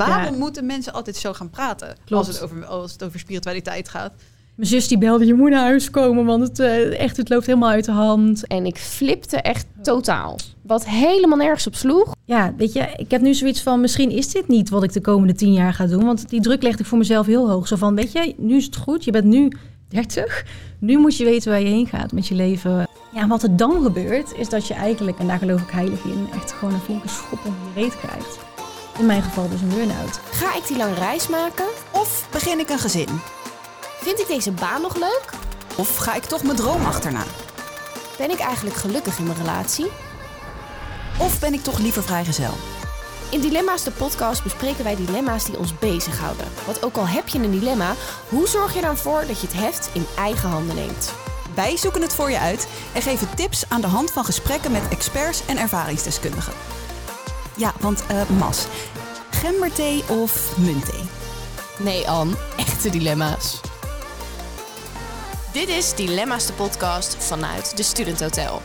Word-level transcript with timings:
Waarom 0.00 0.32
Ja. 0.32 0.38
moeten 0.38 0.66
mensen 0.66 0.92
altijd 0.92 1.16
zo 1.16 1.32
gaan 1.32 1.50
praten 1.50 1.96
Klopt. 2.04 2.26
als 2.26 2.34
het, 2.40 2.44
over, 2.50 2.64
als 2.66 2.92
het 2.92 3.04
over 3.04 3.18
spiritualiteit 3.18 3.88
gaat? 3.88 4.12
Mijn 4.54 4.68
zus 4.68 4.88
die 4.88 4.98
belde, 4.98 5.26
je 5.26 5.34
moet 5.34 5.50
naar 5.50 5.62
huis 5.62 5.90
komen, 5.90 6.24
want 6.24 6.42
het, 6.42 6.58
eh, 6.58 7.00
echt, 7.00 7.16
het 7.16 7.28
loopt 7.28 7.46
helemaal 7.46 7.68
uit 7.70 7.84
de 7.84 7.92
hand. 7.92 8.46
En 8.46 8.66
ik 8.66 8.76
flipte 8.78 9.36
echt 9.36 9.66
totaal. 9.82 10.38
Wat 10.62 10.86
helemaal 10.88 11.38
nergens 11.38 11.66
op 11.66 11.74
sloeg. 11.74 12.14
Ja, 12.24 12.54
weet 12.56 12.72
je, 12.72 12.88
ik 12.96 13.10
heb 13.10 13.20
nu 13.20 13.34
zoiets 13.34 13.62
van, 13.62 13.80
misschien 13.80 14.10
is 14.10 14.28
dit 14.32 14.48
niet 14.48 14.68
wat 14.68 14.82
ik 14.82 14.92
de 14.92 15.00
komende 15.00 15.34
tien 15.34 15.52
jaar 15.52 15.72
ga 15.72 15.86
doen. 15.86 16.04
Want 16.04 16.28
die 16.28 16.40
druk 16.40 16.62
legde 16.62 16.82
ik 16.82 16.86
voor 16.88 16.98
mezelf 16.98 17.26
heel 17.26 17.48
hoog. 17.50 17.66
Zo 17.68 17.76
van, 17.76 17.94
weet 17.94 18.12
je, 18.12 18.34
nu 18.36 18.56
is 18.56 18.64
het 18.64 18.76
goed, 18.76 19.04
je 19.04 19.10
bent 19.10 19.24
nu 19.24 19.52
30. 19.88 20.44
Nu 20.78 20.98
moet 20.98 21.16
je 21.16 21.24
weten 21.24 21.50
waar 21.50 21.60
je 21.60 21.66
heen 21.66 21.86
gaat 21.86 22.12
met 22.12 22.26
je 22.26 22.34
leven. 22.34 22.88
Ja, 23.12 23.26
wat 23.26 23.42
er 23.42 23.56
dan 23.56 23.82
gebeurt, 23.82 24.32
is 24.36 24.48
dat 24.48 24.66
je 24.66 24.74
eigenlijk, 24.74 25.18
en 25.18 25.26
daar 25.26 25.38
geloof 25.38 25.60
ik 25.62 25.70
heilig 25.70 26.04
in, 26.04 26.26
echt 26.34 26.52
gewoon 26.52 26.74
een 26.74 26.80
flinke 26.80 27.08
schop 27.08 27.38
onder 27.44 27.60
je 27.74 27.80
reet 27.80 27.96
krijgt. 27.98 28.38
In 28.98 29.06
mijn 29.06 29.22
geval 29.22 29.48
dus 29.48 29.60
een 29.60 29.68
burn-out. 29.68 30.20
Ga 30.30 30.54
ik 30.54 30.66
die 30.66 30.76
lange 30.76 30.94
reis 30.94 31.28
maken? 31.28 31.66
Of 31.90 32.26
begin 32.30 32.58
ik 32.58 32.70
een 32.70 32.78
gezin? 32.78 33.20
Vind 34.00 34.20
ik 34.20 34.26
deze 34.26 34.52
baan 34.52 34.82
nog 34.82 34.96
leuk? 34.96 35.30
Of 35.76 35.96
ga 35.96 36.14
ik 36.14 36.24
toch 36.24 36.42
mijn 36.42 36.56
droom 36.56 36.84
achterna? 36.84 37.22
Ben 38.18 38.30
ik 38.30 38.38
eigenlijk 38.38 38.76
gelukkig 38.76 39.18
in 39.18 39.24
mijn 39.24 39.38
relatie? 39.38 39.86
Of 41.18 41.40
ben 41.40 41.52
ik 41.54 41.62
toch 41.62 41.78
liever 41.78 42.02
vrijgezel? 42.02 42.54
In 43.30 43.40
Dilemma's 43.40 43.82
de 43.82 43.90
podcast 43.90 44.42
bespreken 44.42 44.84
wij 44.84 44.96
dilemma's 44.96 45.44
die 45.44 45.58
ons 45.58 45.78
bezighouden. 45.78 46.46
Want 46.64 46.84
ook 46.84 46.96
al 46.96 47.06
heb 47.06 47.28
je 47.28 47.38
een 47.38 47.50
dilemma, 47.50 47.94
hoe 48.28 48.48
zorg 48.48 48.74
je 48.74 48.80
dan 48.80 48.96
voor 48.96 49.24
dat 49.26 49.40
je 49.40 49.46
het 49.46 49.56
heft 49.56 49.90
in 49.92 50.06
eigen 50.16 50.48
handen 50.48 50.74
neemt? 50.74 51.12
Wij 51.54 51.76
zoeken 51.76 52.02
het 52.02 52.14
voor 52.14 52.30
je 52.30 52.38
uit 52.38 52.68
en 52.92 53.02
geven 53.02 53.34
tips 53.34 53.64
aan 53.68 53.80
de 53.80 53.86
hand 53.86 54.10
van 54.10 54.24
gesprekken 54.24 54.72
met 54.72 54.88
experts 54.88 55.46
en 55.46 55.58
ervaringsdeskundigen. 55.58 56.52
Ja, 57.58 57.72
want 57.80 58.06
eh 58.06 58.30
Mas, 58.38 58.66
gemberthee 59.30 60.02
of 60.08 60.58
muntthee? 60.58 61.04
Nee, 61.78 62.08
Anne, 62.08 62.32
echte 62.56 62.90
dilemma's. 62.90 63.60
Dit 65.52 65.68
is 65.68 65.94
Dilemma's 65.94 66.46
de 66.46 66.52
podcast 66.52 67.24
vanuit 67.24 67.76
de 67.76 67.82
Student 67.82 68.20
Hotel. 68.20 68.60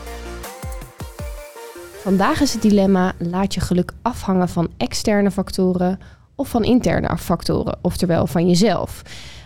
Vandaag 2.02 2.40
is 2.40 2.52
het 2.52 2.62
dilemma: 2.62 3.12
laat 3.18 3.54
je 3.54 3.60
geluk 3.60 3.92
afhangen 4.02 4.48
van 4.48 4.68
externe 4.76 5.30
factoren 5.30 5.98
of 6.34 6.48
van 6.48 6.64
interne 6.64 7.18
factoren, 7.18 7.78
oftewel 7.82 8.26
van 8.26 8.48
jezelf. 8.48 9.02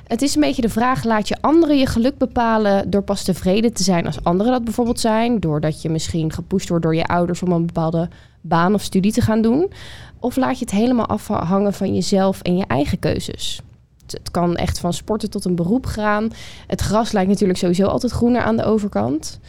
Het 0.06 0.22
is 0.22 0.34
een 0.34 0.40
beetje 0.40 0.62
de 0.62 0.68
vraag: 0.68 1.04
laat 1.04 1.28
je 1.28 1.36
anderen 1.40 1.78
je 1.78 1.86
geluk 1.86 2.18
bepalen 2.18 2.90
door 2.90 3.02
pas 3.02 3.22
tevreden 3.22 3.72
te 3.72 3.82
zijn 3.82 4.06
als 4.06 4.24
anderen 4.24 4.52
dat 4.52 4.64
bijvoorbeeld 4.64 5.00
zijn, 5.00 5.40
doordat 5.40 5.82
je 5.82 5.88
misschien 5.88 6.32
gepusht 6.32 6.68
wordt 6.68 6.84
door 6.84 6.94
je 6.94 7.06
ouders 7.06 7.42
om 7.42 7.52
een 7.52 7.66
bepaalde 7.66 8.08
baan 8.48 8.74
of 8.74 8.82
studie 8.82 9.12
te 9.12 9.20
gaan 9.20 9.42
doen, 9.42 9.72
of 10.18 10.36
laat 10.36 10.58
je 10.58 10.64
het 10.64 10.74
helemaal 10.74 11.06
afhangen 11.06 11.72
van 11.72 11.94
jezelf 11.94 12.40
en 12.42 12.56
je 12.56 12.66
eigen 12.66 12.98
keuzes? 12.98 13.60
Het- 14.06 14.30
kan 14.30 14.56
echt 14.56 14.78
van 14.78 14.92
sporten 14.92 15.30
tot 15.30 15.44
een 15.44 15.54
beroep 15.54 15.86
gaan. 15.86 16.30
Het 16.66 16.80
gras 16.80 17.12
lijkt 17.12 17.30
natuurlijk 17.30 17.58
sowieso 17.58 17.86
altijd 17.86 18.12
groener 18.12 18.42
aan 18.42 18.56
de 18.56 18.64
overkant. 18.64 19.40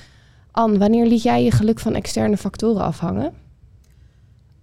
Anne, 0.51 0.77
wanneer 0.77 1.05
liet 1.05 1.21
jij 1.23 1.43
je 1.43 1.51
geluk 1.51 1.79
van 1.79 1.95
externe 1.95 2.37
factoren 2.37 2.81
afhangen? 2.81 3.33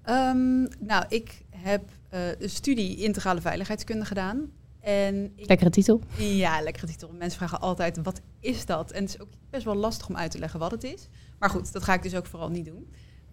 Ehm, 0.02 0.62
nou, 0.62 1.04
ik 1.08 1.42
heb 1.50 1.82
eh, 2.08 2.20
een 2.38 2.50
studie 2.50 2.96
integrale 2.96 3.40
veiligheidskunde 3.40 4.04
gedaan. 4.04 4.50
En 4.80 5.32
ik, 5.36 5.48
Lekkere 5.48 5.70
titel. 5.70 6.00
Ja, 6.16 6.60
lekkere 6.62 6.86
titel. 6.86 7.10
Mensen 7.18 7.38
vragen 7.38 7.60
altijd, 7.60 7.98
wat 8.02 8.20
is 8.40 8.66
dat? 8.66 8.90
En 8.90 9.02
het 9.02 9.14
is 9.14 9.20
ook 9.20 9.28
best 9.50 9.64
wel 9.64 9.74
lastig 9.74 10.08
om 10.08 10.16
uit 10.16 10.30
te 10.30 10.38
leggen 10.38 10.60
wat 10.60 10.70
het 10.70 10.84
is. 10.84 11.08
Maar 11.38 11.50
goed, 11.50 11.72
dat 11.72 11.82
ga 11.82 11.94
ik 11.94 12.02
dus 12.02 12.14
ook 12.14 12.26
vooral 12.26 12.48
niet 12.48 12.64
doen. 12.64 12.86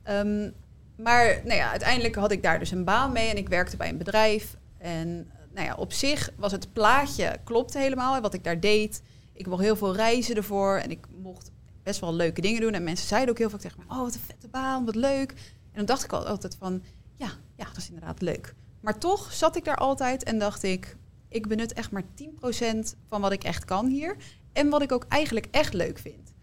Ehm, 0.04 0.50
maar 0.96 1.42
nou 1.44 1.56
ja, 1.56 1.70
uiteindelijk 1.70 2.16
had 2.16 2.32
ik 2.32 2.44
daar 2.44 2.60
dus 2.60 2.72
een 2.72 2.84
baan 2.84 3.12
mee 3.12 3.30
en 3.30 3.38
ik 3.38 3.50
werkte 3.50 3.78
bij 3.78 3.90
een 3.90 3.98
bedrijf. 3.98 4.58
En 4.78 5.32
nou 5.54 5.68
ja, 5.68 5.76
op 5.76 5.94
zich 5.94 6.30
was 6.36 6.52
het 6.52 6.74
plaatje, 6.74 7.38
klopte 7.44 7.78
helemaal, 7.78 8.22
wat 8.22 8.34
ik 8.34 8.44
daar 8.44 8.60
deed. 8.60 9.02
Ik 9.34 9.48
mocht 9.48 9.62
heel 9.62 9.76
veel 9.76 9.96
reizen 9.96 10.36
ervoor 10.36 10.78
en 10.78 10.92
ik 10.92 11.06
mocht 11.22 11.52
best 11.84 12.00
wel 12.00 12.14
leuke 12.14 12.42
dingen 12.42 12.62
doen. 12.62 12.74
En 12.74 12.84
mensen 12.84 13.08
zeiden 13.08 13.30
ook 13.30 13.38
heel 13.38 13.50
vaak 13.50 13.60
tegen 13.60 13.80
me, 13.88 13.94
oh 13.94 14.02
wat 14.02 14.14
een 14.14 14.22
vette 14.26 14.48
baan, 14.48 14.86
wat 14.86 14.96
leuk. 14.96 15.32
En 15.72 15.78
dan 15.78 15.86
dacht 15.86 16.04
ik 16.04 16.14
al 16.14 16.28
altijd 16.28 16.56
van, 16.60 16.84
ja, 17.18 17.30
ja, 17.56 17.66
dat 17.66 17.78
is 17.78 17.88
inderdaad 17.88 18.22
leuk. 18.22 18.54
Maar 18.82 18.98
toch 18.98 19.34
zat 19.34 19.56
ik 19.56 19.66
daar 19.66 19.76
altijd 19.76 20.24
en 20.24 20.40
dacht 20.40 20.64
ik, 20.64 20.98
ik 21.28 21.48
benut 21.48 21.74
echt 21.74 21.92
maar 21.92 22.04
10% 22.04 22.96
van 23.08 23.22
wat 23.22 23.32
ik 23.32 23.44
echt 23.44 23.66
kan 23.66 23.88
hier. 23.88 24.16
En 24.54 24.70
wat 24.70 24.82
ik 24.82 24.92
ook 24.92 25.06
eigenlijk 25.10 25.48
echt 25.52 25.74
leuk 25.74 26.00
vind. 26.00 26.34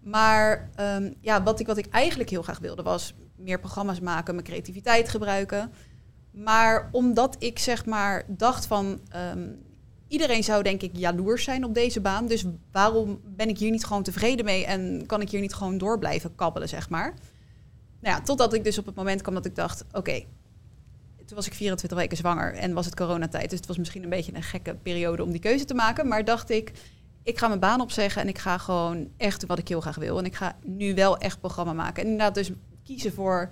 Maar 0.00 0.70
ehm, 0.74 1.12
ja, 1.20 1.42
wat 1.42 1.60
ik, 1.60 1.66
wat 1.66 1.76
ik 1.76 1.86
eigenlijk 1.86 2.30
heel 2.30 2.42
graag 2.42 2.58
wilde 2.58 2.82
was 2.82 3.14
meer 3.42 3.58
programma's 3.58 4.00
maken, 4.00 4.34
mijn 4.34 4.46
creativiteit 4.46 5.08
gebruiken. 5.08 5.72
Maar 6.30 6.88
omdat 6.92 7.36
ik 7.38 7.58
zeg 7.58 7.86
maar 7.86 8.24
dacht 8.28 8.66
van 8.66 9.00
ehm, 9.08 9.48
iedereen 10.08 10.44
zou 10.44 10.62
denk 10.62 10.82
ik 10.82 10.90
jaloers 10.96 11.44
zijn 11.44 11.64
op 11.64 11.74
deze 11.74 12.00
baan. 12.00 12.26
Dus 12.26 12.44
waarom 12.72 13.20
ben 13.24 13.48
ik 13.48 13.58
hier 13.58 13.70
niet 13.70 13.84
gewoon 13.84 14.02
tevreden 14.02 14.44
mee 14.44 14.66
en 14.66 15.06
kan 15.06 15.20
ik 15.20 15.30
hier 15.30 15.40
niet 15.40 15.54
gewoon 15.54 15.78
door 15.78 15.98
blijven 15.98 16.34
kabbelen, 16.34 16.68
zeg 16.68 16.88
maar. 16.88 17.14
Nou 18.00 18.16
ja, 18.16 18.22
totdat 18.22 18.52
ik 18.52 18.64
dus 18.64 18.78
op 18.78 18.86
het 18.86 18.94
moment 18.94 19.22
kwam 19.22 19.34
dat 19.34 19.46
ik 19.46 19.54
dacht, 19.54 19.84
oké, 19.92 20.24
toen 21.26 21.36
was 21.36 21.46
ik 21.46 21.54
24 21.54 21.98
weken 21.98 22.16
zwanger 22.16 22.54
en 22.54 22.72
was 22.72 22.86
het 22.86 22.96
coronatijd. 22.96 23.50
Dus 23.50 23.58
het 23.58 23.68
was 23.68 23.78
misschien 23.78 24.02
een 24.02 24.08
beetje 24.08 24.34
een 24.34 24.42
gekke 24.42 24.74
periode 24.74 25.22
om 25.22 25.30
die 25.30 25.40
keuze 25.40 25.64
te 25.64 25.74
maken. 25.74 26.08
Maar 26.08 26.24
dacht 26.24 26.50
ik, 26.50 26.72
ik 27.22 27.38
ga 27.38 27.48
mijn 27.48 27.60
baan 27.60 27.80
opzeggen 27.80 28.22
en 28.22 28.28
ik 28.28 28.38
ga 28.38 28.58
gewoon 28.58 29.08
echt 29.16 29.46
wat 29.46 29.58
ik 29.58 29.68
heel 29.68 29.80
graag 29.80 29.96
wil. 29.96 30.18
En 30.18 30.24
ik 30.24 30.34
ga 30.34 30.56
nu 30.64 30.94
wel 30.94 31.18
echt 31.18 31.40
programma 31.40 31.72
maken. 31.72 32.02
En 32.02 32.08
inderdaad 32.10 32.34
dus 32.34 32.50
kiezen 32.84 33.12
voor 33.12 33.50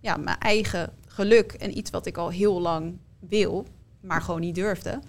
ja, 0.00 0.16
mijn 0.16 0.38
eigen 0.38 0.92
geluk 1.06 1.52
en 1.52 1.78
iets 1.78 1.90
wat 1.90 2.06
ik 2.06 2.16
al 2.16 2.28
heel 2.28 2.60
lang 2.60 2.98
wil, 3.18 3.66
maar 4.00 4.22
gewoon 4.22 4.40
niet 4.40 4.54
durfde. 4.54 5.00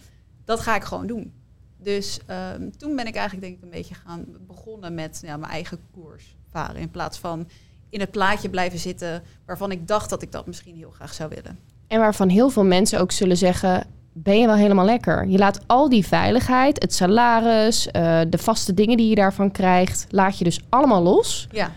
Dat 0.46 0.60
ga 0.60 0.76
ik 0.76 0.84
gewoon 0.84 1.08
doen. 1.08 1.34
Dus 1.78 2.20
ehm, 2.26 2.70
toen 2.78 2.96
ben 2.96 3.08
ik 3.08 3.16
eigenlijk 3.16 3.46
denk 3.48 3.58
ik 3.58 3.64
een 3.64 3.78
beetje 3.78 3.96
gaan 3.96 4.26
begonnen 4.48 4.94
met 4.94 5.22
ja, 5.26 5.38
mijn 5.38 5.52
eigen 5.52 5.80
koers 5.94 6.36
varen. 6.50 6.82
In 6.82 6.92
plaats 6.92 7.20
van 7.20 7.48
in 7.90 8.00
het 8.00 8.12
plaatje 8.12 8.50
blijven 8.50 8.80
zitten 8.80 9.24
waarvan 9.46 9.72
ik 9.72 9.88
dacht 9.88 10.10
dat 10.10 10.22
ik 10.22 10.32
dat 10.32 10.48
misschien 10.48 10.76
heel 10.76 10.92
graag 10.92 11.14
zou 11.14 11.30
willen. 11.30 11.60
En 11.88 12.00
waarvan 12.00 12.30
heel 12.30 12.50
veel 12.50 12.64
mensen 12.64 13.00
ook 13.00 13.12
zullen 13.12 13.38
zeggen: 13.38 13.84
ben 14.14 14.40
je 14.40 14.46
wel 14.46 14.56
helemaal 14.56 14.86
lekker? 14.86 15.28
Je 15.28 15.38
laat 15.38 15.62
al 15.68 15.90
die 15.90 16.08
veiligheid, 16.08 16.82
het 16.82 16.94
salaris, 16.94 17.92
eh, 17.92 18.22
de 18.30 18.38
vaste 18.38 18.74
dingen 18.74 18.98
die 18.98 19.10
je 19.10 19.16
daarvan 19.16 19.52
krijgt, 19.52 20.06
laat 20.10 20.38
je 20.38 20.44
dus 20.44 20.60
allemaal 20.70 21.02
los. 21.02 21.48
Ja, 21.52 21.72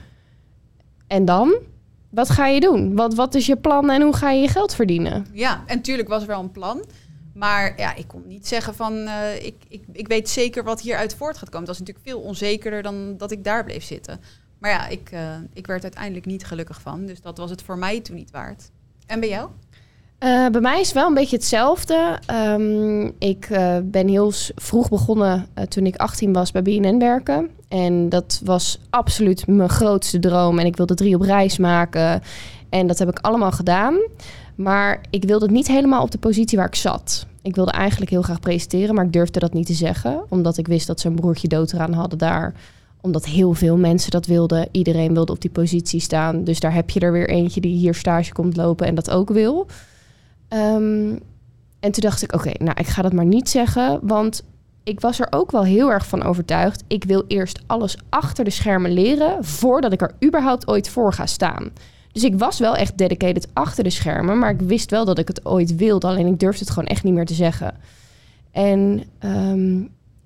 En 1.06 1.25
dan? 1.25 1.55
Wat 2.14 2.30
ga 2.30 2.47
je 2.47 2.60
doen? 2.60 2.97
Wat, 2.97 3.14
wat 3.14 3.34
is 3.34 3.47
je 3.47 3.56
plan 3.56 3.91
en 3.91 4.02
hoe 4.02 4.16
ga 4.16 4.30
je 4.30 4.41
je 4.41 4.48
geld 4.48 4.75
verdienen? 4.75 5.26
ja. 5.32 5.62
en 5.66 5.76
natuurlijk 5.76 6.08
was 6.08 6.22
er 6.22 6.28
wel 6.28 6.41
een 6.41 6.50
plan. 6.50 6.84
Maar 7.34 7.75
ja, 7.76 7.94
ik 7.94 8.08
kon 8.08 8.22
niet 8.26 8.47
zeggen 8.47 8.75
van 8.75 9.06
eh, 9.06 9.44
ik, 9.44 9.54
ik, 9.69 9.82
ik 9.92 10.08
weet 10.08 10.28
zeker 10.28 10.64
wat 10.64 10.80
hieruit 10.80 11.14
voort 11.14 11.38
gaat 11.38 11.48
komen. 11.48 11.66
Dat 11.66 11.74
is 11.74 11.80
natuurlijk 11.80 12.06
veel 12.08 12.20
onzekerder 12.20 12.82
dan 12.82 13.16
dat 13.16 13.30
ik 13.30 13.44
daar 13.44 13.64
bleef 13.64 13.84
zitten. 13.84 14.20
Maar 14.58 14.70
ja, 14.70 14.88
ik, 14.88 15.08
eh, 15.12 15.36
ik 15.53 15.66
werd 15.66 15.82
uiteindelijk 15.82 16.26
niet 16.26 16.44
gelukkig 16.44 16.80
van. 16.80 17.06
Dus 17.06 17.20
dat 17.20 17.38
was 17.38 17.50
het 17.50 17.62
voor 17.62 17.78
mij 17.78 18.00
toen 18.00 18.16
niet 18.16 18.30
waard. 18.30 18.70
En 19.06 19.20
bij 19.20 19.28
jou? 19.28 19.48
Eh, 20.19 20.47
bij 20.48 20.60
mij 20.60 20.80
is 20.80 20.86
het 20.86 20.97
wel 20.97 21.06
een 21.06 21.14
beetje 21.14 21.36
hetzelfde. 21.36 22.19
Ehm, 22.26 23.10
ik 23.19 23.48
ben 23.84 24.08
heel 24.08 24.32
vroeg 24.54 24.88
begonnen 24.88 25.47
toen 25.69 25.86
ik 25.86 25.97
18 25.97 26.32
was 26.32 26.50
bij 26.50 26.62
BNN 26.62 26.98
werken. 26.98 27.50
En 27.74 28.08
dat 28.08 28.40
was 28.44 28.78
absoluut 28.90 29.46
mijn 29.46 29.68
grootste 29.68 30.18
droom. 30.18 30.58
En 30.58 30.66
ik 30.66 30.76
wilde 30.76 30.94
drie 30.94 31.14
op 31.14 31.20
reis 31.20 31.58
maken. 31.58 32.22
En 32.68 32.86
dat 32.86 32.98
heb 32.98 33.08
ik 33.08 33.18
allemaal 33.18 33.52
gedaan. 33.52 33.98
Maar 34.54 35.00
ik 35.10 35.24
wilde 35.24 35.44
het 35.44 35.54
niet 35.54 35.66
helemaal 35.66 36.02
op 36.02 36.10
de 36.10 36.18
positie 36.18 36.58
waar 36.58 36.66
ik 36.66 36.74
zat. 36.74 37.26
Ik 37.42 37.54
wilde 37.54 37.70
eigenlijk 37.70 38.10
heel 38.10 38.22
graag 38.22 38.40
presenteren, 38.40 38.94
maar 38.94 39.04
ik 39.04 39.12
durfde 39.12 39.38
dat 39.38 39.52
niet 39.52 39.66
te 39.66 39.72
zeggen. 39.72 40.24
Omdat 40.28 40.56
ik 40.56 40.66
wist 40.66 40.86
dat 40.86 41.00
ze 41.00 41.08
een 41.08 41.14
broertje 41.14 41.48
dood 41.48 41.72
eraan 41.72 41.92
hadden 41.92 42.18
daar. 42.18 42.54
Omdat 43.00 43.24
heel 43.24 43.52
veel 43.52 43.76
mensen 43.76 44.10
dat 44.10 44.26
wilden. 44.26 44.68
Iedereen 44.70 45.14
wilde 45.14 45.32
op 45.32 45.41
die 45.41 45.50
positie 45.50 46.00
staan. 46.00 46.44
Dus 46.44 46.60
daar 46.60 46.74
heb 46.74 46.91
je 46.91 47.00
er 47.00 47.12
weer 47.12 47.28
eentje 47.28 47.60
die 47.60 47.76
hier 47.76 47.94
stage 47.94 48.32
komt 48.32 48.56
lopen 48.56 48.86
en 48.86 48.94
dat 48.94 49.10
ook 49.10 49.30
wil. 49.30 49.66
Ehm, 50.48 51.16
en 51.80 51.91
toen 51.92 52.02
dacht 52.02 52.22
ik, 52.22 52.34
oké, 52.34 52.50
nou, 52.59 52.80
ik 52.80 52.86
ga 52.86 53.03
dat 53.03 53.12
maar 53.12 53.27
niet 53.27 53.48
zeggen, 53.48 53.98
want 54.03 54.42
ik 54.84 55.01
was 55.01 55.21
er 55.21 55.27
ook 55.31 55.51
wel 55.51 55.65
heel 55.65 55.91
erg 55.91 56.07
van 56.07 56.22
overtuigd. 56.22 56.84
Ik 56.86 57.04
wil 57.04 57.25
eerst 57.28 57.63
alles 57.66 57.98
achter 58.09 58.45
de 58.45 58.51
schermen 58.51 58.92
leren 58.92 59.45
voordat 59.45 59.92
ik 59.92 60.01
er 60.01 60.15
überhaupt 60.25 60.69
ooit 60.69 60.89
voor 60.89 61.13
ga 61.13 61.27
staan. 61.27 61.71
Dus 62.13 62.25
ik 62.25 62.39
was 62.39 62.59
wel 62.59 62.77
echt 62.77 62.98
dedicated 62.98 63.48
achter 63.53 63.84
de 63.84 63.91
schermen, 63.91 64.39
maar 64.39 64.51
ik 64.51 64.60
wist 64.60 64.91
wel 64.91 65.04
dat 65.04 65.19
ik 65.19 65.28
het 65.28 65.47
ooit 65.47 65.77
wilde, 65.77 66.07
alleen 66.07 66.27
ik 66.27 66.39
durfde 66.39 66.65
het 66.65 66.72
gewoon 66.72 66.89
echt 66.89 67.04
niet 67.04 67.15
meer 67.15 67.27
te 67.27 67.34
zeggen. 67.34 67.75
En 68.51 69.03
ehm, 69.19 69.81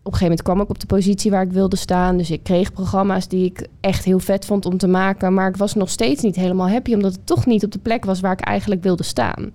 op 0.09 0.15
een 0.15 0.19
gegeven 0.19 0.23
moment 0.23 0.43
kwam 0.43 0.61
ik 0.61 0.69
op 0.69 0.79
de 0.79 0.87
positie 0.87 1.31
waar 1.31 1.43
ik 1.43 1.53
wilde 1.53 1.77
staan. 1.77 2.17
Dus 2.17 2.31
ik 2.31 2.43
kreeg 2.43 2.73
programma's 2.73 3.29
die 3.29 3.45
ik 3.45 3.67
echt 3.81 4.05
heel 4.05 4.19
vet 4.19 4.45
vond 4.45 4.67
om 4.67 4.79
te 4.79 4.89
maken. 4.89 5.35
Maar 5.35 5.49
ik 5.49 5.57
was 5.57 5.75
nog 5.75 5.91
steeds 5.91 6.23
niet 6.23 6.37
helemaal 6.37 6.69
happy, 6.69 6.95
omdat 6.95 7.13
het 7.13 7.27
toch 7.27 7.47
niet 7.47 7.65
op 7.65 7.73
de 7.73 7.79
plek 7.79 8.05
was 8.05 8.21
waar 8.21 8.33
ik 8.33 8.41
eigenlijk 8.41 8.83
wilde 8.83 9.03
staan. 9.03 9.53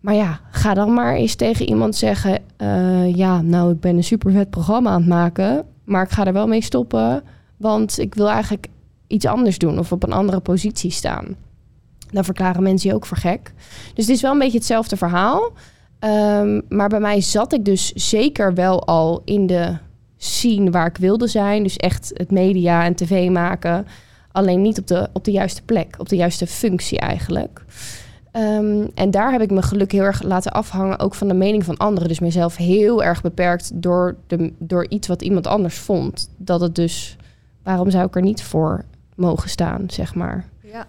Maar 0.00 0.14
ja, 0.14 0.40
ga 0.50 0.74
dan 0.74 0.94
maar 0.94 1.14
eens 1.14 1.34
tegen 1.34 1.68
iemand 1.68 1.96
zeggen: 1.96 2.38
eh, 2.56 3.14
Ja, 3.16 3.40
nou, 3.42 3.72
ik 3.72 3.80
ben 3.80 3.96
een 3.96 4.04
super 4.04 4.32
vet 4.32 4.50
programma 4.50 4.90
aan 4.90 5.00
het 5.00 5.08
maken. 5.08 5.64
Maar 5.84 6.02
ik 6.04 6.10
ga 6.10 6.26
er 6.26 6.32
wel 6.32 6.46
mee 6.46 6.62
stoppen. 6.62 7.22
Want 7.56 7.98
ik 7.98 8.14
wil 8.14 8.28
eigenlijk 8.28 8.66
iets 9.06 9.26
anders 9.26 9.58
doen 9.58 9.78
of 9.78 9.92
op 9.92 10.02
een 10.02 10.12
andere 10.12 10.40
positie 10.40 10.90
staan. 10.90 11.36
Dan 12.10 12.24
verklaren 12.24 12.62
mensen 12.62 12.88
je 12.88 12.94
ook 12.94 13.06
voor 13.06 13.16
gek. 13.16 13.52
Dus 13.94 14.06
het 14.06 14.14
is 14.14 14.22
wel 14.22 14.32
een 14.32 14.38
beetje 14.38 14.58
hetzelfde 14.58 14.96
verhaal. 14.96 15.52
Ehm, 15.98 16.60
maar 16.68 16.88
bij 16.88 17.00
mij 17.00 17.20
zat 17.20 17.52
ik 17.52 17.64
dus 17.64 17.92
zeker 17.92 18.54
wel 18.54 18.86
al 18.86 19.22
in 19.24 19.46
de 19.46 19.76
scene 20.16 20.70
waar 20.70 20.86
ik 20.86 20.96
wilde 20.96 21.26
zijn. 21.26 21.62
Dus 21.62 21.76
echt 21.76 22.10
het 22.14 22.30
media 22.30 22.84
en 22.84 22.94
tv 22.94 23.30
maken. 23.30 23.86
Alleen 24.32 24.62
niet 24.62 24.78
op 24.78 24.86
de, 24.86 25.08
op 25.12 25.24
de 25.24 25.30
juiste 25.30 25.62
plek, 25.62 25.94
op 25.98 26.08
de 26.08 26.16
juiste 26.16 26.46
functie 26.46 26.98
eigenlijk. 26.98 27.64
Ehm, 28.32 28.86
en 28.94 29.10
daar 29.10 29.32
heb 29.32 29.40
ik 29.40 29.50
mijn 29.50 29.62
geluk 29.62 29.92
heel 29.92 30.02
erg 30.02 30.22
laten 30.22 30.52
afhangen, 30.52 30.98
ook 30.98 31.14
van 31.14 31.28
de 31.28 31.34
mening 31.34 31.64
van 31.64 31.76
anderen. 31.76 32.08
Dus 32.08 32.20
mezelf 32.20 32.56
heel 32.56 33.02
erg 33.02 33.22
beperkt 33.22 33.70
door, 33.74 34.16
de, 34.26 34.52
door 34.58 34.88
iets 34.88 35.08
wat 35.08 35.22
iemand 35.22 35.46
anders 35.46 35.78
vond. 35.78 36.30
Dat 36.36 36.60
het 36.60 36.74
dus, 36.74 37.16
waarom 37.62 37.90
zou 37.90 38.06
ik 38.06 38.16
er 38.16 38.22
niet 38.22 38.42
voor 38.42 38.84
mogen 39.14 39.50
staan, 39.50 39.84
zeg 39.86 40.14
maar. 40.14 40.48
Ja. 40.62 40.86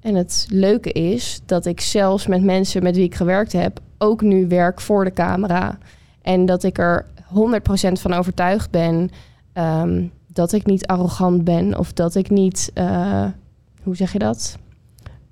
En 0.00 0.14
het 0.14 0.46
leuke 0.50 0.92
is 0.92 1.40
dat 1.46 1.66
ik 1.66 1.80
zelfs 1.80 2.26
met 2.26 2.42
mensen 2.42 2.82
met 2.82 2.96
wie 2.96 3.04
ik 3.04 3.14
gewerkt 3.14 3.52
heb, 3.52 3.80
ook 3.98 4.22
nu 4.22 4.48
werk 4.48 4.80
voor 4.80 5.04
de 5.04 5.12
camera. 5.12 5.78
En 6.22 6.46
dat 6.46 6.62
ik 6.62 6.78
er 6.78 7.06
100% 7.28 8.00
van 8.00 8.12
overtuigd 8.12 8.70
ben 8.70 9.10
ehm, 9.52 10.06
dat 10.26 10.52
ik 10.52 10.66
niet 10.66 10.86
arrogant 10.86 11.44
ben 11.44 11.78
of 11.78 11.92
dat 11.92 12.14
ik 12.14 12.30
niet, 12.30 12.70
eh, 12.74 13.26
hoe 13.82 13.96
zeg 13.96 14.12
je 14.12 14.18
dat? 14.18 14.56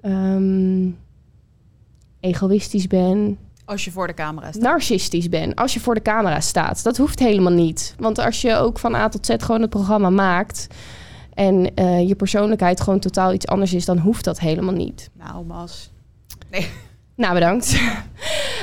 Ehm, 0.01 0.89
egoïstisch 2.21 2.87
ben, 2.87 3.39
Als 3.65 3.85
je 3.85 3.91
voor 3.91 4.07
de 4.07 4.15
camera 4.15 4.53
staat. 4.53 4.63
narcistisch 4.63 5.29
ben 5.29 5.55
als 5.55 5.75
je 5.75 5.81
voor 5.81 5.95
de 5.95 6.03
camera 6.03 6.41
staat. 6.41 6.83
Dat 6.83 6.97
hoeft 6.97 7.19
helemaal 7.19 7.53
niet. 7.53 7.95
Want 7.99 8.19
als 8.19 8.41
je 8.41 8.55
ook 8.57 8.79
van 8.79 8.95
A 8.95 9.09
tot 9.09 9.27
Z 9.27 9.35
gewoon 9.39 9.61
het 9.61 9.71
programma 9.71 10.11
maakt 10.11 10.67
en 11.35 11.75
eh, 11.75 12.09
je 12.09 12.15
persoonlijkheid 12.15 12.81
gewoon 12.81 12.99
totaal 12.99 13.33
iets 13.33 13.47
anders 13.47 13.73
is, 13.73 13.85
dan 13.85 13.99
hoeft 13.99 14.25
dat 14.25 14.41
helemaal 14.41 14.75
niet. 14.75 15.11
Nou, 15.13 15.45
Mas. 15.45 15.91
Nou, 17.17 17.35
bedankt. 17.35 17.77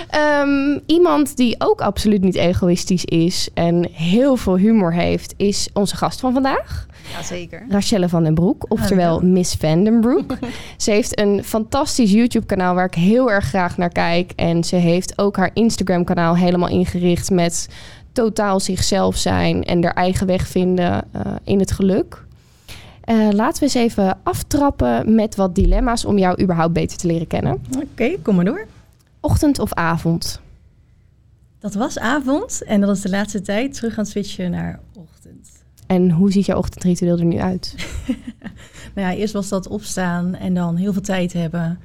Ehm, 0.09 0.79
iemand 0.85 1.37
die 1.37 1.55
ook 1.57 1.81
absoluut 1.81 2.21
niet 2.21 2.35
egoïstisch 2.35 3.05
is 3.05 3.49
en 3.53 3.87
heel 3.91 4.35
veel 4.35 4.57
humor 4.57 4.93
heeft, 4.93 5.33
is 5.37 5.69
onze 5.73 5.95
gast 5.95 6.19
van 6.19 6.33
vandaag. 6.33 6.87
Jazeker. 7.11 7.65
Rachelle 7.69 8.09
van 8.09 8.23
den 8.23 8.33
Broek, 8.33 8.65
oftewel 8.67 9.19
Miss 9.19 9.55
Van 9.55 9.83
den 9.83 10.01
Broek. 10.01 10.37
ze 10.77 10.91
heeft 10.91 11.19
een 11.19 11.43
fantastisch 11.43 12.11
YouTube-kanaal 12.11 12.75
waar 12.75 12.85
ik 12.85 12.93
heel 12.93 13.31
erg 13.31 13.45
graag 13.45 13.77
naar 13.77 13.89
kijk. 13.89 14.31
En 14.35 14.63
ze 14.63 14.75
heeft 14.75 15.17
ook 15.17 15.37
haar 15.37 15.51
Instagram-kanaal 15.53 16.35
helemaal 16.35 16.69
ingericht 16.69 17.29
met 17.29 17.69
totaal 18.11 18.59
zichzelf 18.59 19.15
zijn 19.15 19.63
en 19.63 19.83
haar 19.83 19.93
eigen 19.93 20.27
weg 20.27 20.47
vinden 20.47 21.03
eh, 21.11 21.21
in 21.43 21.59
het 21.59 21.71
geluk. 21.71 22.25
Eh, 23.03 23.29
laten 23.31 23.59
we 23.59 23.65
eens 23.65 23.91
even 23.91 24.17
aftrappen 24.23 25.15
met 25.15 25.35
wat 25.35 25.55
dilemma's 25.55 26.05
om 26.05 26.17
jou 26.17 26.41
überhaupt 26.41 26.73
beter 26.73 26.97
te 26.97 27.07
leren 27.07 27.27
kennen. 27.27 27.61
Oké, 27.91 28.17
kom 28.21 28.35
maar 28.35 28.45
door. 28.45 28.65
Ochtend 29.19 29.59
of 29.59 29.73
avond? 29.73 30.41
Dat 31.59 31.73
was 31.73 31.99
avond 31.99 32.63
en 32.63 32.81
dat 32.81 32.95
is 32.95 33.01
de 33.01 33.09
laatste 33.09 33.41
tijd 33.41 33.73
terug 33.73 33.93
gaan 33.93 34.05
switchen 34.05 34.51
naar 34.51 34.79
ochtend. 34.93 35.49
En 35.87 36.11
hoe 36.11 36.31
ziet 36.31 36.45
jouw 36.45 36.57
ochtendritueel 36.57 37.17
er 37.17 37.25
nu 37.25 37.37
uit? 37.37 37.75
Nou 38.95 39.07
ja, 39.07 39.13
eerst 39.13 39.33
was 39.33 39.49
dat 39.49 39.67
opstaan 39.67 40.35
en 40.35 40.53
dan 40.53 40.75
heel 40.75 40.93
veel 40.93 41.01
tijd 41.01 41.33
hebben. 41.33 41.79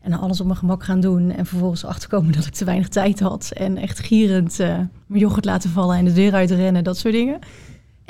En 0.00 0.12
alles 0.12 0.40
op 0.40 0.46
mijn 0.46 0.58
gemak 0.58 0.84
gaan 0.84 1.00
doen. 1.00 1.30
En 1.30 1.46
vervolgens 1.46 1.84
achterkomen 1.84 2.32
dat 2.32 2.46
ik 2.46 2.52
te 2.52 2.64
weinig 2.64 2.88
tijd 2.88 3.20
had. 3.20 3.50
En 3.54 3.76
echt 3.76 3.98
gierend 3.98 4.60
eh, 4.60 4.78
mijn 5.06 5.20
yoghurt 5.20 5.44
laten 5.44 5.70
vallen 5.70 5.96
en 5.96 6.04
de 6.04 6.12
deur 6.12 6.32
uitrennen, 6.32 6.84
dat 6.84 6.98
soort 6.98 7.14
dingen. 7.14 7.38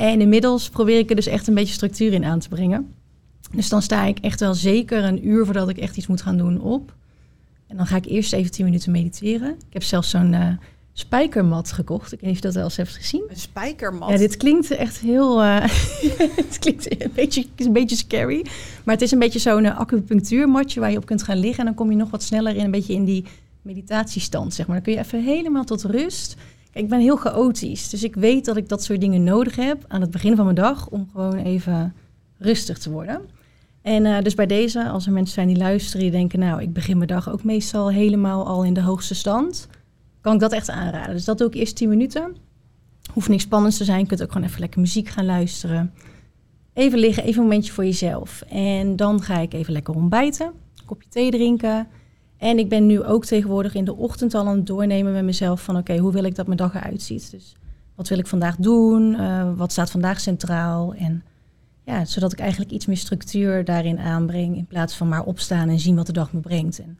En 0.01 0.21
inmiddels 0.21 0.69
probeer 0.69 0.99
ik 0.99 1.11
er 1.11 1.17
dus 1.17 1.27
echt 1.27 1.47
een 1.47 1.55
beetje 1.55 1.75
structuur 1.75 2.13
in 2.13 2.25
aan 2.25 2.39
te 2.39 2.49
brengen. 2.49 2.95
Dus 3.53 3.69
dan 3.69 3.83
sta 3.83 4.05
ik 4.05 4.19
echt 4.19 4.41
wel 4.41 4.55
zeker 4.55 5.05
een 5.05 5.29
uur 5.29 5.45
voordat 5.45 5.69
ik 5.69 5.79
echt 5.79 5.97
iets 5.97 6.07
moet 6.07 6.23
gaan 6.23 6.37
doen 6.37 6.61
op. 6.61 6.95
En 7.67 7.77
dan 7.77 7.87
ga 7.87 7.97
ik 7.97 8.07
eerst 8.07 8.33
even 8.33 8.51
10 8.51 8.65
minuten 8.65 8.93
mediteren. 8.93 9.51
Ik 9.51 9.73
heb 9.73 9.83
zelfs 9.83 10.11
zo'n 10.11 10.35
eh, 10.35 10.49
spijkermat 10.93 11.73
gekocht. 11.73 12.13
Ik 12.13 12.21
weet 12.21 12.31
niet 12.31 12.31
of 12.31 12.37
je 12.37 12.43
dat 12.43 12.55
wel 12.55 12.65
eens 12.65 12.77
hebt 12.77 12.97
gezien. 12.97 13.25
Een 13.29 13.37
spijkermat. 13.37 14.09
Ja, 14.09 14.17
dit 14.17 14.37
klinkt 14.37 14.71
echt 14.71 14.99
heel. 14.99 15.43
eh, 15.43 15.63
het 16.47 16.59
klinkt 16.59 17.03
een 17.03 17.13
beetje, 17.15 17.47
een 17.57 17.73
beetje 17.73 17.97
scary. 17.97 18.47
Maar 18.85 18.95
het 18.95 19.03
is 19.03 19.11
een 19.11 19.19
beetje 19.19 19.39
zo'n 19.39 19.65
eh, 19.65 19.79
acupunctuurmatje 19.79 20.81
waar 20.81 20.91
je 20.91 20.97
op 20.97 21.07
kunt 21.07 21.23
gaan 21.23 21.39
liggen. 21.39 21.59
En 21.59 21.65
dan 21.65 21.75
kom 21.75 21.91
je 21.91 21.97
nog 21.97 22.11
wat 22.11 22.23
sneller 22.23 22.57
in 22.57 22.65
een 22.65 22.71
beetje 22.71 22.95
in 22.95 23.05
die 23.05 23.25
meditatiestand. 23.63 24.55
Zeg 24.55 24.67
maar. 24.67 24.75
Dan 24.75 24.85
kun 24.85 24.93
je 24.93 24.99
even 24.99 25.23
helemaal 25.25 25.65
tot 25.65 25.85
rust. 25.85 26.37
Ik 26.73 26.89
ben 26.89 27.01
heel 27.01 27.17
chaotisch. 27.17 27.89
Dus 27.89 28.05
ik 28.05 28.15
weet 28.15 28.45
dat 28.45 28.57
ik 28.57 28.69
dat 28.69 28.83
soort 28.83 29.01
dingen 29.01 29.25
nodig 29.25 29.57
heb 29.57 29.85
aan 29.89 30.01
het 30.01 30.11
begin 30.11 30.37
van 30.37 30.45
mijn 30.45 30.57
dag. 30.57 30.89
Om 30.89 31.09
gewoon 31.13 31.37
even 31.37 31.95
rustig 32.39 32.79
te 32.79 32.91
worden. 32.91 33.21
En 33.83 34.07
eh, 34.07 34.23
dus 34.23 34.35
bij 34.35 34.47
deze, 34.47 34.89
als 34.89 35.07
er 35.07 35.13
mensen 35.13 35.35
zijn 35.35 35.49
die 35.49 35.57
luisteren, 35.57 36.01
die 36.01 36.11
denken, 36.11 36.39
nou, 36.39 36.63
ik 36.63 36.73
begin 36.73 36.97
mijn 36.97 37.09
dag 37.09 37.31
ook 37.31 37.45
meestal 37.45 37.91
helemaal 37.91 38.47
al 38.47 38.65
in 38.65 38.75
de 38.75 38.83
hoogste 38.83 39.15
stand, 39.15 39.69
kan 40.21 40.35
ik 40.35 40.41
dat 40.41 40.53
echt 40.53 40.71
aanraden. 40.71 41.15
Dus 41.15 41.25
dat 41.25 41.39
doe 41.39 41.49
ik 41.49 41.55
eerst 41.55 41.77
10 41.77 41.89
minuten. 41.89 42.37
Hoeft 43.13 43.29
niks 43.29 43.43
spannends 43.43 43.77
te 43.77 43.85
zijn. 43.85 44.01
Je 44.01 44.07
kunt 44.07 44.23
ook 44.23 44.33
gewoon 44.33 44.47
even 44.47 44.61
lekker 44.61 44.81
muziek 44.81 45.09
gaan 45.09 45.25
luisteren. 45.25 45.93
Even 46.73 46.99
liggen, 46.99 47.23
even 47.23 47.43
een 47.43 47.49
momentje 47.49 47.73
voor 47.73 47.85
jezelf. 47.85 48.43
En 48.49 48.97
dan 48.97 49.23
ga 49.23 49.39
ik 49.39 49.53
even 49.53 49.73
lekker 49.73 49.95
ontbijten, 49.95 50.47
een 50.47 50.85
kopje 50.87 51.09
thee 51.09 51.31
drinken. 51.31 51.87
En 52.41 52.59
ik 52.59 52.69
ben 52.69 52.87
nu 52.87 53.03
ook 53.03 53.25
tegenwoordig 53.25 53.75
in 53.75 53.85
de 53.85 53.97
ochtend 53.97 54.35
al 54.35 54.47
aan 54.47 54.57
het 54.57 54.67
doornemen 54.67 55.13
met 55.13 55.25
mezelf 55.25 55.63
van 55.63 55.77
oké, 55.77 55.97
hoe 55.97 56.13
wil 56.13 56.25
ik 56.25 56.35
dat 56.35 56.47
mijn 56.47 56.59
dag 56.59 56.75
eruit 56.75 57.03
ziet. 57.03 57.31
Dus 57.31 57.57
wat 57.95 58.09
wil 58.09 58.19
ik 58.19 58.27
vandaag 58.27 58.57
doen? 58.57 59.15
Eh, 59.15 59.51
wat 59.57 59.73
staat 59.73 59.91
vandaag 59.91 60.21
centraal? 60.21 60.95
En 60.95 61.23
ja, 61.85 62.05
zodat 62.05 62.33
ik 62.33 62.39
eigenlijk 62.39 62.71
iets 62.71 62.87
meer 62.87 62.97
structuur 62.97 63.65
daarin 63.65 63.99
aanbreng 63.99 64.57
in 64.57 64.67
plaats 64.67 64.97
van 64.97 65.09
maar 65.09 65.25
opstaan 65.25 65.69
en 65.69 65.79
zien 65.79 65.97
wat 65.97 66.07
de 66.07 66.13
dag 66.13 66.33
me 66.33 66.41
brengt. 66.41 66.79
En 66.79 66.99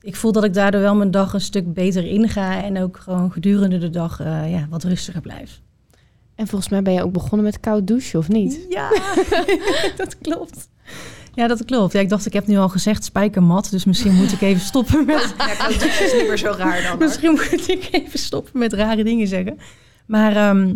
ik 0.00 0.16
voel 0.16 0.32
dat 0.32 0.44
ik 0.44 0.54
daardoor 0.54 0.80
wel 0.80 0.94
mijn 0.94 1.10
dag 1.10 1.32
een 1.32 1.40
stuk 1.40 1.72
beter 1.72 2.04
inga 2.04 2.62
en 2.62 2.78
ook 2.78 2.96
gewoon 2.96 3.32
gedurende 3.32 3.78
de 3.78 3.90
dag 3.90 4.20
eh, 4.20 4.50
ja, 4.50 4.66
wat 4.70 4.84
rustiger 4.84 5.20
blijf. 5.20 5.60
En 6.34 6.46
volgens 6.46 6.70
mij 6.70 6.82
ben 6.82 6.92
je 6.92 7.02
ook 7.02 7.12
begonnen 7.12 7.42
met 7.42 7.60
koud 7.60 7.86
douchen, 7.86 8.18
of 8.18 8.28
niet? 8.28 8.66
Ja, 8.68 8.88
dat 9.96 10.18
klopt. 10.18 10.68
Ja, 11.34 11.46
dat 11.46 11.64
klopt. 11.64 11.92
Ja, 11.92 12.00
ik 12.00 12.08
dacht, 12.08 12.26
ik 12.26 12.32
heb 12.32 12.46
nu 12.46 12.56
al 12.56 12.68
gezegd 12.68 13.04
spijkermat, 13.04 13.70
dus 13.70 13.84
misschien 13.84 14.14
moet 14.14 14.32
ik 14.32 14.40
even 14.40 14.60
stoppen 14.60 15.06
met... 15.06 15.34
Ja, 15.38 15.54
koud 15.54 15.80
douchen 15.80 16.06
is 16.06 16.12
niet 16.12 16.28
meer 16.28 16.38
zo 16.38 16.54
raar 16.56 16.82
dan. 16.82 16.98
Misschien 16.98 17.30
moet 17.30 17.68
ik 17.68 17.88
even 17.90 18.18
stoppen 18.18 18.58
met 18.58 18.72
rare 18.72 19.04
dingen 19.04 19.26
zeggen. 19.26 19.58
Maar 20.06 20.36
ehm, 20.36 20.74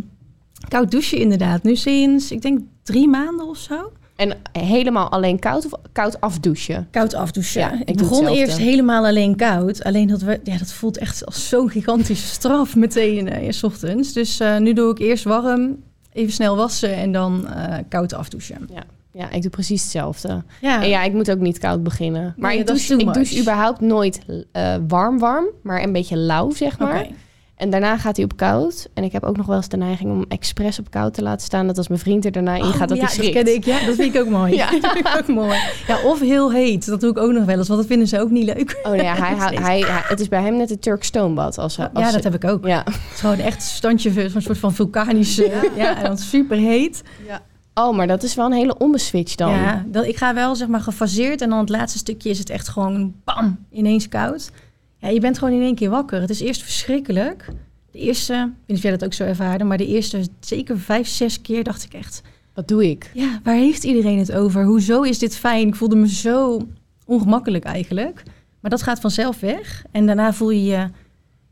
koud 0.68 0.90
douchen 0.90 1.18
inderdaad. 1.18 1.62
Nu 1.62 1.76
sinds, 1.76 2.30
ik 2.30 2.42
denk 2.42 2.60
drie 2.82 3.08
maanden 3.08 3.48
of 3.48 3.56
zo. 3.56 3.92
En 4.16 4.36
helemaal 4.52 5.08
alleen 5.08 5.38
koud 5.38 5.64
of 5.64 5.80
koud 5.92 6.20
afdouchen? 6.20 6.88
Koud 6.90 7.14
afdouchen. 7.14 7.60
Ja, 7.60 7.80
ik 7.84 7.96
begon 7.96 8.26
eerst 8.26 8.58
helemaal 8.58 9.06
alleen 9.06 9.36
koud. 9.36 9.84
Alleen 9.84 10.08
dat, 10.08 10.22
we, 10.22 10.40
ja, 10.44 10.58
dat 10.58 10.72
voelt 10.72 10.98
echt 10.98 11.26
als 11.26 11.48
zo'n 11.48 11.70
gigantische 11.70 12.26
straf 12.26 12.76
meteen 12.76 13.28
eh, 13.28 13.42
in 13.42 13.54
's 13.54 13.62
ochtends. 13.62 14.12
Dus 14.12 14.40
eh, 14.40 14.56
nu 14.58 14.72
doe 14.72 14.90
ik 14.90 14.98
eerst 14.98 15.24
warm, 15.24 15.82
even 16.12 16.32
snel 16.32 16.56
wassen 16.56 16.94
en 16.94 17.12
dan 17.12 17.48
eh, 17.48 17.78
koud 17.88 18.12
afdouchen. 18.12 18.68
Ja, 18.74 18.82
ik 19.30 19.42
doe 19.42 19.50
precies 19.50 19.82
hetzelfde. 19.82 20.42
Ja, 20.60 20.82
En 20.82 20.88
ja, 20.88 21.02
ik 21.02 21.12
moet 21.12 21.30
ook 21.30 21.38
niet 21.38 21.58
koud 21.58 21.82
beginnen. 21.82 22.34
Maar 22.36 22.50
Nee, 22.50 22.58
ik, 22.60 22.66
dat 22.66 22.76
douche, 22.76 22.96
ik 22.98 23.12
douche 23.12 23.40
überhaupt 23.40 23.80
nooit 23.80 24.20
eh, 24.52 24.74
warm 24.88 25.18
warm, 25.18 25.44
maar 25.62 25.82
een 25.82 25.92
beetje 25.92 26.16
lauw, 26.16 26.50
zeg 26.50 26.78
maar. 26.78 27.06
En 27.54 27.70
daarna 27.70 27.96
gaat 27.98 28.16
hij 28.16 28.24
op 28.24 28.36
koud. 28.36 28.88
En 28.94 29.04
ik 29.04 29.12
heb 29.12 29.22
ook 29.24 29.36
nog 29.36 29.46
wel 29.46 29.56
eens 29.56 29.68
de 29.68 29.76
neiging 29.76 30.10
om 30.10 30.24
expres 30.28 30.78
op 30.78 30.90
koud 30.90 31.14
te 31.14 31.22
laten 31.22 31.46
staan. 31.46 31.66
Dat 31.66 31.76
als 31.78 31.88
mijn 31.88 32.00
vriend 32.00 32.24
er 32.24 32.32
daarna 32.32 32.54
in 32.54 32.62
Oh, 32.62 32.74
gaat, 32.74 32.88
dat 32.88 32.98
ja, 32.98 33.04
hij 33.04 33.14
schrikt. 33.14 33.32
ken 33.32 33.54
ik. 33.54 33.64
Ja, 33.64 33.86
dat 33.86 33.94
vind 33.94 34.14
ik 34.14 34.20
ook 34.20 34.28
mooi. 34.40 34.54
Ja. 34.54 34.70
dat 34.80 34.92
vind 34.92 35.06
ik 35.08 35.16
ook 35.20 35.26
mooi. 35.28 35.58
Ja, 35.86 36.02
of 36.04 36.20
heel 36.20 36.52
heet. 36.52 36.86
Dat 36.86 37.00
doe 37.00 37.10
ik 37.10 37.18
ook 37.18 37.32
nog 37.32 37.44
wel 37.44 37.58
eens, 37.58 37.68
want 37.68 37.80
dat 37.80 37.88
vinden 37.88 38.08
ze 38.08 38.20
ook 38.20 38.30
niet 38.30 38.44
leuk. 38.44 38.80
Oh 38.82 38.90
nee, 38.92 39.02
ja, 39.02 39.14
hij, 39.14 39.34
hij, 39.44 39.56
hij, 39.62 39.80
hij- 39.80 40.02
het 40.04 40.20
is 40.20 40.28
bij 40.28 40.42
hem 40.42 40.56
net 40.56 40.70
een 40.70 40.78
Turk 40.78 41.04
stoombad. 41.04 41.58
Als, 41.58 41.78
als, 41.78 41.88
ja, 41.94 42.12
dat 42.12 42.24
heb 42.24 42.34
ik 42.34 42.44
ook. 42.44 42.66
Ja. 42.66 42.82
Het 42.84 42.94
is 43.14 43.20
gewoon 43.20 43.38
echt 43.38 43.54
een 43.56 43.60
standje, 43.62 44.28
zo'n 44.30 44.40
soort 44.40 44.58
van 44.58 44.74
vulkanische. 44.74 45.52
Ja, 45.76 45.96
en 45.96 46.02
dan 46.04 46.18
super 46.18 46.56
heet. 46.56 47.02
Ja. 47.26 47.42
Oh, 47.74 47.96
maar 47.96 48.06
dat 48.06 48.22
is 48.22 48.34
wel 48.34 48.46
een 48.46 48.52
hele 48.52 48.78
ombeswitch 48.78 49.34
dan. 49.34 49.50
Ja, 49.50 49.84
dat, 49.88 50.06
ik 50.06 50.16
ga 50.16 50.34
wel 50.34 50.56
zeg 50.56 50.68
maar 50.68 50.80
gefaseerd 50.80 51.40
en 51.40 51.48
dan 51.48 51.58
het 51.58 51.68
laatste 51.68 51.98
stukje 51.98 52.30
is 52.30 52.38
het 52.38 52.50
echt 52.50 52.68
gewoon 52.68 53.14
bam, 53.24 53.58
ineens 53.70 54.08
koud. 54.08 54.50
Ja, 54.98 55.08
je 55.08 55.20
bent 55.20 55.38
gewoon 55.38 55.54
in 55.54 55.62
één 55.62 55.74
keer 55.74 55.90
wakker. 55.90 56.20
Het 56.20 56.30
is 56.30 56.40
eerst 56.40 56.62
verschrikkelijk. 56.62 57.48
De 57.90 57.98
eerste, 57.98 58.32
ik 58.34 58.40
weet 58.40 58.66
niet 58.66 58.76
of 58.76 58.82
jij 58.82 58.90
dat 58.90 59.04
ook 59.04 59.12
zo 59.12 59.24
ervaarde, 59.24 59.64
maar 59.64 59.76
de 59.76 59.86
eerste 59.86 60.26
zeker 60.40 60.78
vijf, 60.78 61.08
zes 61.08 61.40
keer 61.40 61.64
dacht 61.64 61.84
ik 61.84 61.92
echt, 61.94 62.22
Wat 62.54 62.68
doe 62.68 62.90
ik? 62.90 63.10
ja, 63.14 63.40
waar 63.42 63.54
heeft 63.54 63.84
iedereen 63.84 64.18
het 64.18 64.32
over? 64.32 64.64
Hoezo 64.64 65.02
is 65.02 65.18
dit 65.18 65.36
fijn? 65.36 65.68
Ik 65.68 65.74
voelde 65.74 65.96
me 65.96 66.08
zo 66.08 66.66
ongemakkelijk 67.06 67.64
eigenlijk. 67.64 68.22
Maar 68.60 68.70
dat 68.70 68.82
gaat 68.82 69.00
vanzelf 69.00 69.40
weg. 69.40 69.84
En 69.90 70.06
daarna 70.06 70.32
voel 70.32 70.50
je 70.50 70.64
je 70.64 70.88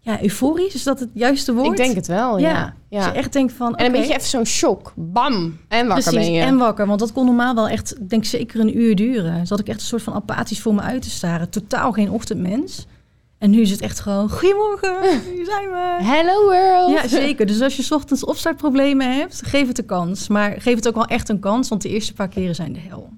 ja, 0.04 0.22
euforisch. 0.22 0.74
Is 0.74 0.82
dat 0.82 1.00
het 1.00 1.08
juiste 1.14 1.54
woord? 1.54 1.66
Ik 1.66 1.76
denk 1.76 1.94
het 1.94 2.06
wel, 2.06 2.38
ja. 2.38 2.48
Ja. 2.48 2.74
ja. 2.88 3.06
Je 3.06 3.12
echt 3.12 3.32
denkt 3.32 3.52
van, 3.52 3.76
En 3.76 3.86
een 3.86 3.92
beetje 3.92 4.14
even 4.14 4.28
zo'n 4.28 4.46
shock. 4.46 4.92
Bam! 4.96 5.58
En 5.68 5.86
wakker 5.86 6.10
Precies, 6.10 6.28
ben 6.28 6.32
je. 6.32 6.40
en 6.42 6.56
wakker. 6.56 6.86
Want 6.86 6.98
dat 7.00 7.12
kon 7.12 7.24
normaal 7.24 7.54
wel 7.54 7.68
echt, 7.68 7.96
ik 8.00 8.10
denk 8.10 8.24
zeker 8.24 8.60
een 8.60 8.78
uur 8.78 8.96
duren. 8.96 9.46
Zat 9.46 9.60
ik 9.60 9.68
echt 9.68 9.80
een 9.80 9.86
soort 9.86 10.02
van 10.02 10.14
apathisch 10.14 10.60
voor 10.60 10.74
me 10.74 10.80
uit 10.80 11.02
te 11.02 11.10
staren. 11.10 11.50
Totaal 11.50 11.92
geen 11.92 12.10
ochtendmens. 12.10 12.86
En 13.38 13.50
nu 13.50 13.60
is 13.60 13.70
het 13.70 13.80
echt 13.80 14.00
gewoon, 14.00 14.30
goedemorgen, 14.30 14.96
hier 15.34 15.44
zijn 15.44 15.68
we. 15.68 15.98
Hello 16.04 16.42
world! 16.42 16.90
Ja, 16.90 17.08
zeker. 17.08 17.46
Dus 17.46 17.60
als 17.60 17.76
je 17.76 17.82
's 17.82 17.90
ochtends 17.90 18.24
opstartproblemen 18.24 19.16
hebt, 19.16 19.42
geef 19.44 19.68
het 19.68 19.78
een 19.78 19.86
kans. 19.86 20.28
Maar 20.28 20.54
geef 20.58 20.74
het 20.74 20.88
ook 20.88 20.94
wel 20.94 21.04
echt 21.06 21.28
een 21.28 21.40
kans, 21.40 21.68
want 21.68 21.82
de 21.82 21.88
eerste 21.88 22.12
paar 22.12 22.28
keren 22.28 22.54
zijn 22.54 22.72
de 22.72 22.80
hel. 22.80 23.10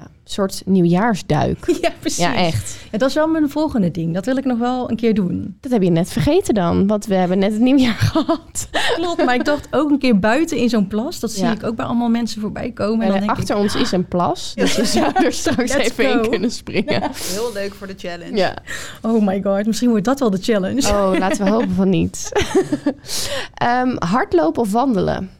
Een 0.00 0.34
soort 0.34 0.62
nieuwjaarsduik. 0.64 1.66
Ja, 1.82 1.90
precies. 2.00 2.18
Ja, 2.24 2.34
echt. 2.34 2.76
Ja, 2.90 2.98
dat 2.98 3.08
is 3.08 3.14
wel 3.14 3.26
mijn 3.28 3.50
volgende 3.50 3.90
ding. 3.90 4.14
Dat 4.14 4.24
wil 4.26 4.36
ik 4.36 4.44
nog 4.44 4.58
wel 4.58 4.90
een 4.90 4.96
keer 4.96 5.14
doen. 5.14 5.56
Dat 5.60 5.72
heb 5.72 5.82
je 5.82 5.90
net 5.90 6.10
vergeten 6.10 6.54
dan, 6.54 6.86
want 6.86 7.06
we 7.06 7.14
hebben 7.14 7.38
net 7.38 7.52
het 7.52 7.60
nieuwjaar 7.60 7.94
gehad. 8.12 8.68
Klopt, 8.94 9.24
maar 9.24 9.34
ik 9.34 9.44
dacht 9.44 9.68
ook 9.70 9.90
een 9.90 9.98
keer 9.98 10.18
buiten 10.18 10.56
in 10.56 10.68
zo'n 10.68 10.86
plas. 10.86 11.20
Dat 11.20 11.30
zie 11.32 11.44
Ja. 11.44 11.52
ik 11.52 11.64
ook 11.64 11.76
bij 11.76 11.84
allemaal 11.84 12.08
mensen 12.08 12.40
voorbij 12.40 12.70
komen. 12.72 13.00
En 13.00 13.06
En 13.06 13.10
dan 13.10 13.18
denk 13.26 13.38
achter 13.38 13.56
ik, 13.56 13.62
ons 13.62 13.74
is 13.74 13.92
een 13.92 14.08
plas, 14.08 14.52
dus 14.54 14.76
je 14.76 14.84
zou 14.98 15.12
er 15.24 15.32
straks 15.32 15.72
even 15.74 16.04
go. 16.12 16.20
in 16.22 16.30
kunnen 16.30 16.50
springen. 16.50 17.02
Heel 17.14 17.50
leuk 17.54 17.74
voor 17.74 17.86
de 17.86 17.94
challenge. 17.96 18.36
Ja. 18.36 18.56
oh 19.02 19.26
my 19.26 19.42
god, 19.42 19.66
misschien 19.66 19.88
wordt 19.90 20.04
dat 20.04 20.20
wel 20.20 20.30
de 20.30 20.38
challenge. 20.42 20.88
Oh, 20.88 21.12
laten 21.18 21.44
we 21.44 21.50
hopen 21.50 21.74
van 21.74 21.88
niet. 21.88 22.30
Ehm, 23.54 23.96
hardlopen 23.98 24.62
of 24.62 24.72
wandelen? 24.72 25.30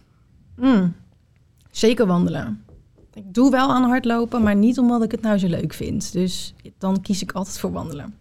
Mm, 0.57 0.95
zeker 1.71 2.07
wandelen. 2.07 2.63
Ik 3.19 3.35
doe 3.35 3.51
wel 3.51 3.71
aan 3.71 3.83
hardlopen, 3.83 4.43
maar 4.43 4.57
niet 4.57 4.79
omdat 4.79 5.03
ik 5.03 5.11
het 5.11 5.21
nou 5.21 5.39
zo 5.39 5.47
leuk 5.47 5.75
vind. 5.75 6.13
Dus 6.13 6.55
dan 6.79 7.01
kies 7.01 7.23
ik 7.23 7.33
altijd 7.33 7.59
voor 7.59 7.73
wandelen. 7.73 8.15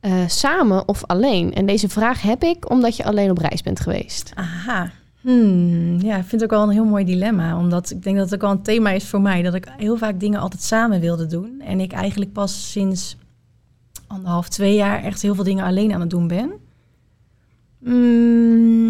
Eh, 0.00 0.28
samen 0.28 0.88
of 0.88 1.04
alleen? 1.04 1.52
En 1.54 1.66
deze 1.66 1.88
vraag 1.88 2.22
heb 2.22 2.42
ik 2.42 2.70
omdat 2.70 2.96
je 2.96 3.04
alleen 3.04 3.30
op 3.30 3.38
reis 3.38 3.62
bent 3.62 3.80
geweest. 3.80 4.32
Aha. 4.34 4.90
Hmm, 5.20 6.00
ja, 6.00 6.16
ik 6.16 6.24
vind 6.24 6.40
het 6.40 6.42
ook 6.42 6.50
wel 6.50 6.62
een 6.62 6.70
heel 6.70 6.84
mooi 6.84 7.04
dilemma. 7.04 7.58
Omdat 7.58 7.90
ik 7.90 8.02
denk 8.02 8.16
dat 8.16 8.24
het 8.24 8.34
ook 8.34 8.40
wel 8.40 8.50
een 8.50 8.62
thema 8.62 8.90
is 8.90 9.08
voor 9.08 9.20
mij. 9.20 9.42
Dat 9.42 9.54
ik 9.54 9.72
heel 9.76 9.96
vaak 9.96 10.20
dingen 10.20 10.40
altijd 10.40 10.62
samen 10.62 11.00
wilde 11.00 11.26
doen. 11.26 11.60
En 11.60 11.80
ik 11.80 11.92
eigenlijk 11.92 12.32
pas 12.32 12.70
sinds 12.70 13.16
anderhalf, 14.06 14.48
twee 14.48 14.74
jaar 14.74 15.02
echt 15.02 15.22
heel 15.22 15.34
veel 15.34 15.44
dingen 15.44 15.64
alleen 15.64 15.92
aan 15.92 16.00
het 16.00 16.10
doen 16.10 16.28
ben. 16.28 16.52
Hmm, 17.82 18.81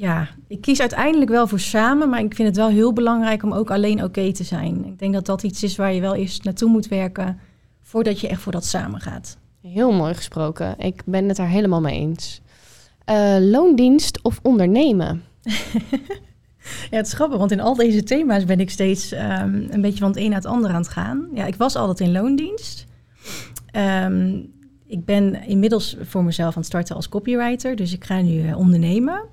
ja, 0.00 0.28
ik 0.46 0.60
kies 0.60 0.80
uiteindelijk 0.80 1.30
wel 1.30 1.46
voor 1.46 1.60
samen. 1.60 2.08
Maar 2.08 2.20
ik 2.20 2.34
vind 2.34 2.48
het 2.48 2.56
wel 2.56 2.68
heel 2.68 2.92
belangrijk 2.92 3.42
om 3.42 3.52
ook 3.52 3.70
alleen 3.70 4.04
oké 4.04 4.32
te 4.32 4.44
zijn. 4.44 4.84
Ik 4.84 4.98
denk 4.98 5.12
dat 5.12 5.26
dat 5.26 5.42
iets 5.42 5.62
is 5.62 5.76
waar 5.76 5.92
je 5.92 6.00
wel 6.00 6.14
eerst 6.14 6.44
naartoe 6.44 6.68
moet 6.68 6.88
werken. 6.88 7.38
Voordat 7.82 8.20
je 8.20 8.28
echt 8.28 8.40
voor 8.40 8.52
dat 8.52 8.64
samen 8.64 9.00
gaat. 9.00 9.36
Heel 9.62 9.92
mooi 9.92 10.14
gesproken. 10.14 10.78
Ik 10.78 11.02
ben 11.04 11.28
het 11.28 11.36
daar 11.36 11.48
helemaal 11.48 11.80
mee 11.80 12.00
eens. 12.00 12.40
Eh, 13.04 13.36
loondienst 13.40 14.22
of 14.22 14.38
ondernemen? 14.42 15.22
Ja, 16.90 16.96
het 16.96 17.06
is 17.06 17.12
grappig, 17.12 17.38
want 17.38 17.50
in 17.50 17.60
al 17.60 17.74
deze 17.74 18.02
thema's 18.02 18.44
ben 18.44 18.60
ik 18.60 18.70
steeds 18.70 19.12
ehm, 19.12 19.66
een 19.70 19.80
beetje 19.80 19.98
van 19.98 20.08
het 20.08 20.18
een 20.18 20.28
naar 20.28 20.38
het 20.38 20.46
ander 20.46 20.70
aan 20.70 20.80
het 20.80 20.88
gaan. 20.88 21.28
Ja, 21.34 21.46
ik 21.46 21.54
was 21.54 21.76
altijd 21.76 22.00
in 22.00 22.12
loondienst. 22.12 22.86
Ehm, 23.70 24.40
ik 24.86 25.04
ben 25.04 25.46
inmiddels 25.46 25.96
voor 26.00 26.24
mezelf 26.24 26.48
aan 26.48 26.60
het 26.60 26.66
starten 26.66 26.96
als 26.96 27.08
copywriter, 27.08 27.76
dus 27.76 27.92
ik 27.92 28.04
ga 28.04 28.20
nu 28.20 28.48
eh, 28.48 28.58
ondernemen. 28.58 29.28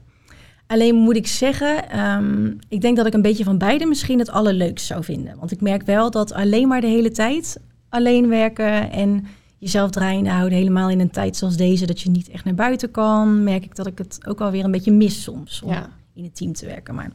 Alleen 0.68 0.96
moet 0.96 1.16
ik 1.16 1.28
zeggen, 1.28 1.90
ehm, 1.90 2.52
ik 2.70 2.82
denk 2.82 2.98
dat 2.98 3.06
ik 3.06 3.14
een 3.14 3.22
beetje 3.22 3.44
van 3.44 3.58
beide 3.58 3.86
misschien 3.86 4.20
het 4.20 4.30
allerleukst 4.30 4.86
zou 4.86 5.04
vinden. 5.04 5.36
Want 5.40 5.52
ik 5.52 5.62
merk 5.62 5.84
wel 5.86 6.12
dat 6.12 6.34
alleen 6.34 6.68
maar 6.68 6.82
de 6.82 6.88
hele 6.88 7.12
tijd 7.12 7.60
alleen 7.90 8.28
werken 8.30 8.92
en 8.92 9.26
jezelf 9.58 9.90
draaiende 9.90 10.30
houden, 10.30 10.58
helemaal 10.58 10.90
in 10.90 11.00
een 11.00 11.10
tijd 11.12 11.36
zoals 11.36 11.58
deze, 11.58 11.86
dat 11.86 12.02
je 12.02 12.10
niet 12.10 12.30
echt 12.30 12.44
naar 12.46 12.54
buiten 12.56 12.92
kan, 12.92 13.44
merk 13.44 13.64
ik 13.64 13.76
dat 13.76 13.88
ik 13.88 13.98
het 13.98 14.20
ook 14.28 14.42
alweer 14.42 14.64
een 14.64 14.72
beetje 14.72 14.92
mis 14.92 15.24
soms. 15.24 15.62
Om 15.62 15.72
Ja. 15.72 15.90
in 16.14 16.24
het 16.24 16.36
team 16.36 16.54
te 16.54 16.66
werken. 16.66 16.96
Maar 16.96 17.12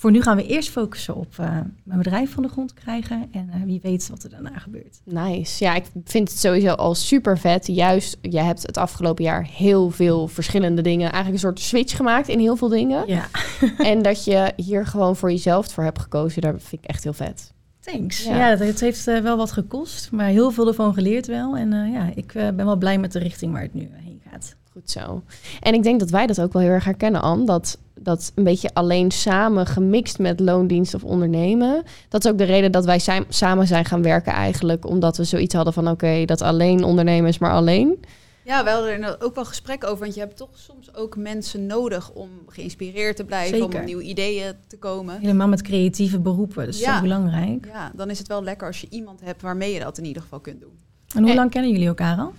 voor 0.00 0.10
nu 0.10 0.22
gaan 0.22 0.36
we 0.36 0.46
eerst 0.46 0.70
focussen 0.70 1.14
op 1.14 1.38
eh, 1.38 1.46
mijn 1.82 1.98
bedrijf 1.98 2.32
van 2.32 2.42
de 2.42 2.48
grond 2.48 2.74
krijgen. 2.74 3.28
En 3.32 3.50
eh, 3.50 3.62
wie 3.64 3.80
weet 3.82 4.08
wat 4.08 4.22
er 4.22 4.30
daarna 4.30 4.58
gebeurt. 4.58 5.00
Nice. 5.04 5.64
Ja, 5.64 5.74
ik 5.74 5.84
vind 6.04 6.28
het 6.28 6.38
sowieso 6.38 6.72
al 6.72 6.94
super 6.94 7.38
vet. 7.38 7.66
Juist, 7.66 8.16
jij 8.20 8.44
hebt 8.44 8.62
het 8.66 8.76
afgelopen 8.76 9.24
jaar 9.24 9.46
heel 9.46 9.90
veel 9.90 10.28
verschillende 10.28 10.82
dingen, 10.82 11.12
eigenlijk 11.12 11.34
een 11.34 11.48
soort 11.48 11.60
switch 11.60 11.96
gemaakt 11.96 12.28
in 12.28 12.38
heel 12.38 12.56
veel 12.56 12.68
dingen. 12.68 13.06
Ja, 13.06 13.28
en 13.78 14.02
dat 14.02 14.24
je 14.24 14.52
hier 14.56 14.86
gewoon 14.86 15.16
voor 15.16 15.30
jezelf 15.30 15.72
voor 15.72 15.84
hebt 15.84 15.98
gekozen, 15.98 16.42
daar 16.42 16.60
vind 16.60 16.82
ik 16.82 16.88
echt 16.88 17.04
heel 17.04 17.12
vet. 17.12 17.52
thanks. 17.80 18.24
Ja. 18.24 18.36
Ja, 18.36 18.48
het, 18.48 18.58
het 18.58 18.80
heeft 18.80 19.06
eh, 19.06 19.20
wel 19.20 19.36
wat 19.36 19.52
gekost, 19.52 20.10
maar 20.10 20.26
heel 20.26 20.50
veel 20.50 20.66
ervan 20.66 20.94
geleerd 20.94 21.26
wel. 21.26 21.56
En 21.56 21.90
ja, 21.92 22.10
ik 22.14 22.32
ben 22.32 22.64
wel 22.64 22.76
blij 22.76 22.98
met 22.98 23.12
de 23.12 23.18
richting 23.18 23.52
waar 23.52 23.62
het 23.62 23.74
nu 23.74 23.90
heen 23.92 24.20
gaat. 24.30 24.56
Goed 24.80 24.90
zo. 24.90 25.22
En 25.60 25.74
ik 25.74 25.82
denk 25.82 26.00
dat 26.00 26.10
wij 26.10 26.26
dat 26.26 26.40
ook 26.40 26.52
wel 26.52 26.62
heel 26.62 26.70
erg 26.70 26.84
herkennen, 26.84 27.22
Anne. 27.22 27.44
Dat, 27.44 27.78
dat 27.94 28.32
een 28.34 28.44
beetje 28.44 28.70
alleen 28.74 29.10
samen 29.10 29.66
gemixt 29.66 30.18
met 30.18 30.40
loondienst 30.40 30.94
of 30.94 31.04
ondernemen. 31.04 31.82
Dat 32.08 32.24
is 32.24 32.30
ook 32.30 32.38
de 32.38 32.44
reden 32.44 32.72
dat 32.72 32.84
wij 32.84 32.98
zijn, 32.98 33.24
samen 33.28 33.66
zijn 33.66 33.84
gaan 33.84 34.02
werken 34.02 34.32
eigenlijk. 34.32 34.86
Omdat 34.86 35.16
we 35.16 35.24
zoiets 35.24 35.54
hadden 35.54 35.72
van 35.72 35.88
oké, 35.88 36.24
dat 36.24 36.42
alleen 36.42 36.84
ondernemen 36.84 37.28
is 37.28 37.38
maar 37.38 37.52
alleen. 37.52 38.04
Ja, 38.44 38.64
we 38.64 38.70
hadden 38.70 39.02
er 39.02 39.16
ook 39.22 39.34
wel 39.34 39.44
gesprek 39.44 39.84
over. 39.84 39.98
Want 39.98 40.14
je 40.14 40.20
hebt 40.20 40.36
toch 40.36 40.48
soms 40.52 40.94
ook 40.94 41.16
mensen 41.16 41.66
nodig 41.66 42.10
om 42.10 42.28
geïnspireerd 42.46 43.16
te 43.16 43.24
blijven. 43.24 43.58
Om 43.58 43.62
op 43.62 43.84
nieuwe 43.84 44.02
ideeën 44.02 44.52
te 44.66 44.78
komen. 44.78 45.20
Helemaal 45.20 45.48
met 45.48 45.62
creatieve 45.62 46.18
beroepen, 46.20 46.64
dat 46.64 46.74
is 46.74 46.80
Ja. 46.80 46.94
zo 46.96 47.02
belangrijk. 47.02 47.66
Ja, 47.66 47.92
dan 47.94 48.10
is 48.10 48.18
het 48.18 48.28
wel 48.28 48.42
lekker 48.42 48.66
als 48.66 48.80
je 48.80 48.86
iemand 48.90 49.20
hebt 49.20 49.42
waarmee 49.42 49.72
je 49.72 49.80
dat 49.80 49.98
in 49.98 50.04
ieder 50.04 50.22
geval 50.22 50.40
kunt 50.40 50.60
doen. 50.60 50.78
En 51.14 51.22
hoe 51.22 51.34
lang 51.34 51.50
kennen 51.50 51.70
jullie 51.70 51.86
elkaar 51.86 52.18
al? 52.18 52.32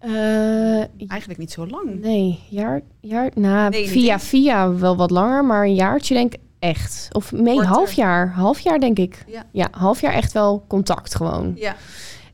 Eh, 0.00 0.78
Eigenlijk 1.08 1.38
niet 1.38 1.50
zo 1.50 1.66
lang. 1.66 2.00
nee, 2.00 2.40
jaar, 2.48 2.80
jaar, 3.00 3.30
nou, 3.34 3.70
Nee, 3.70 3.80
niet 3.80 3.90
via 3.90 4.18
via 4.18 4.74
wel 4.74 4.96
wat 4.96 5.10
langer, 5.10 5.44
maar 5.44 5.64
een 5.64 5.74
jaartje 5.74 6.14
denk 6.14 6.34
ik 6.34 6.40
echt. 6.58 7.08
Of 7.12 7.32
nee, 7.32 7.54
Korter. 7.54 7.72
half 7.72 7.92
jaar. 7.92 8.32
Half 8.32 8.60
jaar 8.60 8.78
denk 8.80 8.98
ik. 8.98 9.24
Ja. 9.26 9.44
ja, 9.52 9.68
half 9.70 10.00
jaar 10.00 10.12
echt 10.12 10.32
wel 10.32 10.64
contact 10.68 11.14
gewoon. 11.14 11.52
Ja, 11.56 11.76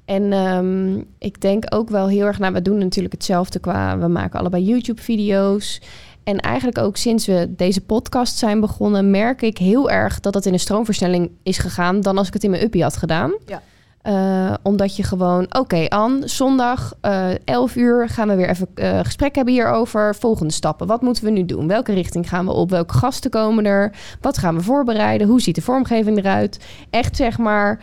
En 0.05 0.33
ehm, 0.33 1.03
ik 1.19 1.41
denk 1.41 1.65
ook 1.75 1.89
wel 1.89 2.09
heel 2.09 2.27
erg, 2.27 2.39
nou, 2.39 2.53
we 2.53 2.63
doen 2.63 2.79
natuurlijk 2.79 3.15
hetzelfde 3.15 3.59
qua, 3.59 3.99
we 3.99 4.09
maken 4.09 4.39
allebei 4.41 4.65
YouTube-video's. 4.65 5.81
En 6.25 6.41
eigenlijk 6.41 6.79
ook 6.79 6.97
sinds 6.97 7.27
we 7.27 7.55
deze 7.57 7.81
podcast 7.81 8.37
zijn 8.37 8.61
begonnen, 8.61 9.11
merk 9.11 9.43
ik 9.43 9.59
heel 9.59 9.91
erg 9.91 10.21
dat 10.21 10.33
dat 10.33 10.47
in 10.47 10.53
een 10.53 10.61
stroomversnelling 10.61 11.31
is 11.43 11.59
gegaan 11.59 12.01
dan 12.01 12.19
als 12.19 12.27
ik 12.27 12.33
het 12.35 12.45
in 12.45 12.51
mijn 12.51 12.63
uppie 12.63 12.83
had 12.83 12.97
gedaan. 12.97 13.35
Ja. 13.47 13.63
Eh, 14.07 14.55
omdat 14.63 14.97
je 14.97 15.03
gewoon, 15.03 15.47
oké, 15.49 15.89
Anne, 15.89 16.29
zondag 16.29 16.95
eh 17.01 17.29
11 17.45 17.77
uur 17.77 18.09
gaan 18.09 18.29
we 18.29 18.35
weer 18.35 18.49
even 18.49 18.69
eh, 18.75 18.99
gesprek 19.03 19.35
hebben 19.35 19.55
hierover. 19.55 20.15
Volgende 20.15 20.53
stappen. 20.53 20.87
Wat 20.87 21.03
moeten 21.03 21.25
we 21.25 21.31
nu 21.31 21.45
doen? 21.45 21.67
Welke 21.67 21.93
richting 21.93 22.29
gaan 22.29 22.45
we 22.45 22.53
op? 22.53 22.71
Welke 22.71 22.95
gasten 22.95 23.31
komen 23.31 23.65
er? 23.65 23.93
Wat 24.21 24.39
gaan 24.39 24.55
we 24.55 24.63
voorbereiden? 24.63 25.27
Hoe 25.27 25.41
ziet 25.41 25.55
de 25.55 25.63
vormgeving 25.63 26.19
eruit? 26.19 26.65
Echt 26.91 27.17
zeg 27.17 27.39
maar, 27.39 27.81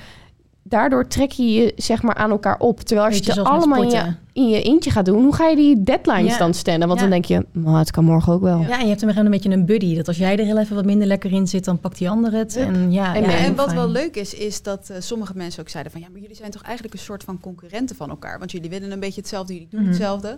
daardoor 0.63 1.07
trek 1.07 1.31
je 1.31 1.51
je 1.53 1.73
zeg 1.75 2.01
maar 2.01 2.15
aan 2.15 2.29
elkaar 2.31 2.59
op. 2.59 2.79
Terwijl 2.79 3.07
als 3.07 3.17
je 3.17 3.23
het 3.31 3.39
allemaal 3.43 3.81
in 3.83 3.89
je, 3.89 3.95
sporten. 3.95 4.19
in 4.33 4.49
je 4.49 4.61
eentje 4.61 4.91
gaat 4.91 5.05
doen, 5.05 5.23
hoe 5.23 5.35
ga 5.35 5.47
je 5.47 5.55
die 5.55 5.83
deadlines 5.83 6.31
Ja. 6.31 6.37
dan 6.37 6.53
stellen? 6.53 6.87
Want 6.87 6.99
Ja. 6.99 7.05
dan 7.05 7.09
denk 7.11 7.25
je, 7.25 7.45
nou, 7.51 7.77
het 7.77 7.91
kan 7.91 8.03
morgen 8.03 8.33
ook 8.33 8.41
wel. 8.41 8.59
Ja, 8.59 8.73
en 8.77 8.81
je 8.81 8.87
hebt 8.87 9.01
hem 9.01 9.09
gewoon 9.09 9.25
een 9.25 9.31
beetje 9.31 9.49
een 9.49 9.65
buddy. 9.65 9.95
Dat 9.95 10.07
als 10.07 10.17
jij 10.17 10.37
er 10.37 10.45
heel 10.45 10.57
even 10.57 10.75
wat 10.75 10.85
minder 10.85 11.07
lekker 11.07 11.31
in 11.31 11.47
zit, 11.47 11.65
dan 11.65 11.79
pakt 11.79 11.97
die 11.97 12.09
ander 12.09 12.31
het. 12.31 12.55
En, 12.55 12.91
ja, 12.91 13.15
En- 13.15 13.55
wat 13.55 13.65
fijn. 13.65 13.77
wel 13.77 13.87
leuk 13.89 14.15
is, 14.15 14.33
is 14.33 14.61
dat 14.61 14.89
eh, 14.89 14.97
sommige 14.99 15.33
mensen 15.35 15.61
ook 15.61 15.69
zeiden 15.69 15.91
van... 15.91 16.01
ja, 16.01 16.07
maar 16.11 16.21
jullie 16.21 16.35
zijn 16.35 16.51
toch 16.51 16.61
eigenlijk 16.61 16.93
een 16.95 16.99
soort 16.99 17.23
van 17.23 17.39
concurrenten 17.39 17.95
van 17.95 18.09
elkaar. 18.09 18.39
Want 18.39 18.51
jullie 18.51 18.69
willen 18.69 18.91
een 18.91 18.99
beetje 18.99 19.21
hetzelfde, 19.21 19.53
jullie 19.53 19.67
doen 19.71 19.79
Mhm. 19.79 19.89
hetzelfde. 19.89 20.37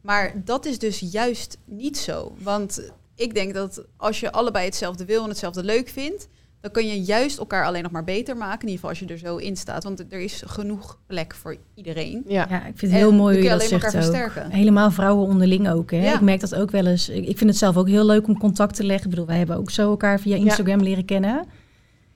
Maar 0.00 0.32
dat 0.44 0.66
is 0.66 0.78
dus 0.78 0.98
juist 1.10 1.58
niet 1.64 1.98
zo. 1.98 2.32
Want 2.42 2.90
ik 3.14 3.34
denk 3.34 3.54
dat 3.54 3.84
als 3.96 4.20
je 4.20 4.32
allebei 4.32 4.64
hetzelfde 4.64 5.04
wil 5.04 5.22
en 5.22 5.28
hetzelfde 5.28 5.64
leuk 5.64 5.88
vindt... 5.88 6.28
dan 6.64 6.72
kun 6.72 6.86
je 6.86 7.02
juist 7.02 7.38
elkaar 7.38 7.64
alleen 7.64 7.82
nog 7.82 7.92
maar 7.92 8.04
beter 8.04 8.36
maken. 8.36 8.60
In 8.60 8.68
ieder 8.68 8.74
geval 8.74 8.90
als 8.90 8.98
je 8.98 9.06
er 9.06 9.18
zo 9.18 9.36
in 9.36 9.56
staat. 9.56 9.84
Want 9.84 10.04
er 10.12 10.20
is 10.20 10.42
genoeg 10.46 10.98
plek 11.06 11.34
voor 11.34 11.56
iedereen. 11.74 12.24
Ja. 12.26 12.46
Ja, 12.50 12.56
ik 12.58 12.62
vind 12.62 12.80
het 12.80 12.90
En 12.90 12.96
heel 12.96 13.08
dan 13.08 13.16
mooi 13.16 13.34
hoe 13.34 13.44
je 13.44 13.50
je 13.50 13.54
dat 13.56 13.60
alleen 13.60 13.72
elkaar 13.82 13.90
zegt 13.90 14.06
ook. 14.06 14.12
versterken. 14.12 14.50
Helemaal 14.50 14.90
vrouwen 14.90 15.26
onderling 15.26 15.70
ook. 15.70 15.90
Hè? 15.90 16.04
Ja. 16.04 16.14
Ik 16.14 16.20
merk 16.20 16.40
dat 16.40 16.54
ook 16.54 16.70
wel 16.70 16.86
eens. 16.86 17.08
Ik 17.08 17.26
ik 17.26 17.38
vind 17.38 17.50
het 17.50 17.58
zelf 17.58 17.76
ook 17.76 17.88
heel 17.88 18.06
leuk 18.06 18.26
om 18.26 18.38
contact 18.38 18.74
te 18.76 18.84
leggen. 18.84 19.04
Ik 19.04 19.10
bedoel, 19.10 19.26
wij 19.26 19.38
hebben 19.38 19.56
ook 19.56 19.70
zo 19.70 19.90
elkaar 19.90 20.20
via 20.20 20.36
Instagram 20.36 20.80
leren 20.80 21.04
kennen. 21.04 21.44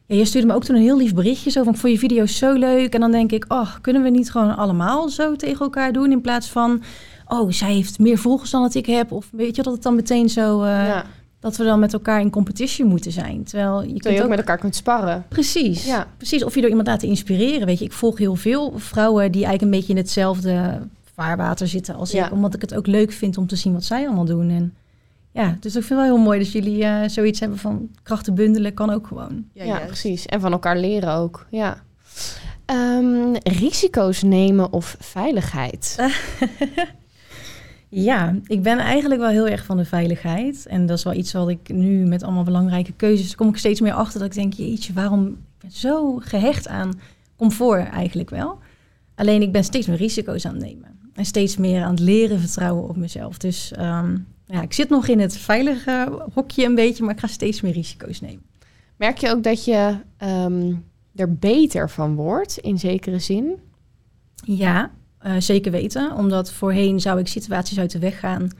Ja, 0.06 0.16
je 0.16 0.24
stuurde 0.24 0.46
me 0.46 0.54
ook 0.54 0.64
toen 0.64 0.76
een 0.76 0.82
heel 0.82 0.96
lief 0.96 1.14
berichtje 1.14 1.50
zo 1.50 1.62
van 1.62 1.72
ik 1.72 1.78
vond 1.78 1.92
je 1.92 1.98
video's 1.98 2.36
zo 2.36 2.52
leuk. 2.52 2.94
En 2.94 3.00
dan 3.00 3.10
denk 3.10 3.32
ik, 3.32 3.44
oh, 3.48 3.74
kunnen 3.80 4.02
we 4.02 4.08
niet 4.10 4.30
gewoon 4.30 4.56
allemaal 4.56 5.08
zo 5.08 5.36
tegen 5.36 5.60
elkaar 5.60 5.92
doen 5.92 6.10
in 6.12 6.20
plaats 6.20 6.48
van, 6.50 6.82
oh, 7.26 7.50
zij 7.50 7.72
heeft 7.72 7.98
meer 7.98 8.18
volgers 8.18 8.50
dan 8.50 8.62
dat 8.62 8.74
ik 8.74 8.86
heb. 8.86 9.12
Of 9.12 9.28
weet 9.32 9.56
je 9.56 9.62
dat 9.62 9.72
het 9.72 9.82
dan 9.82 9.94
meteen 9.94 10.28
zo, 10.28 10.62
eh, 10.62 10.86
Ja. 10.86 11.04
Dat 11.40 11.56
we 11.56 11.64
dan 11.64 11.78
met 11.78 11.92
elkaar 11.92 12.20
in 12.20 12.30
competition 12.30 12.88
moeten 12.88 13.12
zijn. 13.12 13.44
Terwijl 13.44 13.70
je 13.80 13.80
Terwijl 13.80 13.98
kunt 14.00 14.04
je 14.14 14.18
ook 14.18 14.22
ook 14.22 14.28
met 14.28 14.38
elkaar 14.38 14.58
kunt 14.58 14.74
sparren. 14.74 15.24
Precies. 15.28 15.84
Ja. 15.86 16.06
Precies. 16.16 16.44
Of 16.44 16.54
je 16.54 16.60
door 16.60 16.70
iemand 16.70 16.88
laten 16.88 17.08
inspireren. 17.08 17.66
Weet 17.66 17.78
je, 17.78 17.84
ik 17.84 17.92
volg 17.92 18.18
heel 18.18 18.34
veel 18.36 18.72
vrouwen 18.76 19.32
die 19.32 19.44
eigenlijk 19.44 19.62
een 19.62 19.78
beetje 19.78 19.92
in 19.94 19.98
hetzelfde 19.98 20.80
vaarwater 21.14 21.68
zitten 21.68 21.94
als 21.94 22.10
Ja. 22.10 22.26
ik. 22.26 22.32
Omdat 22.32 22.54
ik 22.54 22.60
het 22.60 22.74
ook 22.74 22.86
leuk 22.86 23.12
vind 23.12 23.36
om 23.38 23.46
te 23.46 23.56
zien 23.56 23.72
wat 23.72 23.84
zij 23.84 24.06
allemaal 24.06 24.24
doen. 24.24 24.50
En 24.50 24.74
ja, 25.32 25.56
dus 25.60 25.76
ik 25.76 25.82
vind 25.84 25.88
het 26.00 26.08
wel 26.08 26.16
heel 26.16 26.24
mooi 26.24 26.38
dat 26.38 26.52
jullie 26.52 26.84
eh, 26.84 27.08
zoiets 27.08 27.40
hebben 27.40 27.58
van 27.58 27.88
krachten 28.02 28.34
bundelen 28.34 28.74
kan 28.74 28.90
ook 28.90 29.06
gewoon. 29.06 29.44
Ja, 29.52 29.64
Ja, 29.64 29.78
precies. 29.78 30.26
En 30.26 30.40
van 30.40 30.52
elkaar 30.52 30.76
leren 30.78 31.12
ook. 31.12 31.46
Ja. 31.50 31.82
Ehm, 32.64 33.34
risico's 33.42 34.22
nemen 34.22 34.72
of 34.72 34.96
veiligheid? 34.98 35.96
Ja, 37.88 38.34
ik 38.46 38.62
ben 38.62 38.78
eigenlijk 38.78 39.20
wel 39.20 39.30
heel 39.30 39.48
erg 39.48 39.64
van 39.64 39.76
de 39.76 39.84
veiligheid. 39.84 40.66
En 40.66 40.86
dat 40.86 40.98
is 40.98 41.04
wel 41.04 41.14
iets 41.14 41.32
wat 41.32 41.48
ik 41.48 41.68
nu 41.68 42.06
met 42.06 42.22
allemaal 42.22 42.44
belangrijke 42.44 42.92
keuzes... 42.92 43.34
kom 43.34 43.48
ik 43.48 43.56
steeds 43.56 43.80
meer 43.80 43.92
achter 43.92 44.20
dat 44.20 44.28
ik 44.28 44.34
denk... 44.34 44.52
jeetje, 44.52 44.92
waarom... 44.92 45.26
Ik 45.26 45.36
ben 45.58 45.70
zo 45.70 46.16
gehecht 46.16 46.68
aan 46.68 47.00
comfort 47.36 47.88
eigenlijk 47.88 48.30
wel. 48.30 48.58
Alleen 49.14 49.42
ik 49.42 49.52
ben 49.52 49.64
steeds 49.64 49.86
meer 49.86 49.96
risico's 49.96 50.46
aan 50.46 50.54
het 50.54 50.62
nemen. 50.62 50.98
En 51.14 51.24
steeds 51.24 51.56
meer 51.56 51.82
aan 51.82 51.90
het 51.90 52.00
leren 52.00 52.40
vertrouwen 52.40 52.88
op 52.88 52.96
mezelf. 52.96 53.38
Dus 53.38 53.72
ehm, 53.72 54.16
ja, 54.46 54.62
ik 54.62 54.72
zit 54.72 54.88
nog 54.88 55.08
in 55.08 55.20
het 55.20 55.36
veilige 55.36 56.22
hokje 56.34 56.64
een 56.64 56.74
beetje... 56.74 57.04
maar 57.04 57.14
ik 57.14 57.20
ga 57.20 57.26
steeds 57.26 57.60
meer 57.60 57.72
risico's 57.72 58.20
nemen. 58.20 58.42
Merk 58.96 59.18
je 59.18 59.30
ook 59.30 59.42
dat 59.42 59.64
je, 59.64 59.96
ehm, 60.16 60.74
er 61.14 61.34
beter 61.34 61.90
van 61.90 62.14
wordt, 62.14 62.58
in 62.58 62.78
zekere 62.78 63.18
zin? 63.18 63.58
Ja, 64.44 64.90
uh, 65.26 65.32
zeker 65.38 65.72
weten. 65.72 66.16
Omdat 66.16 66.52
voorheen 66.52 67.00
zou 67.00 67.18
ik 67.18 67.28
situaties 67.28 67.78
uit 67.78 67.90
de 67.90 67.98
weg 67.98 68.18
gaan, 68.20 68.50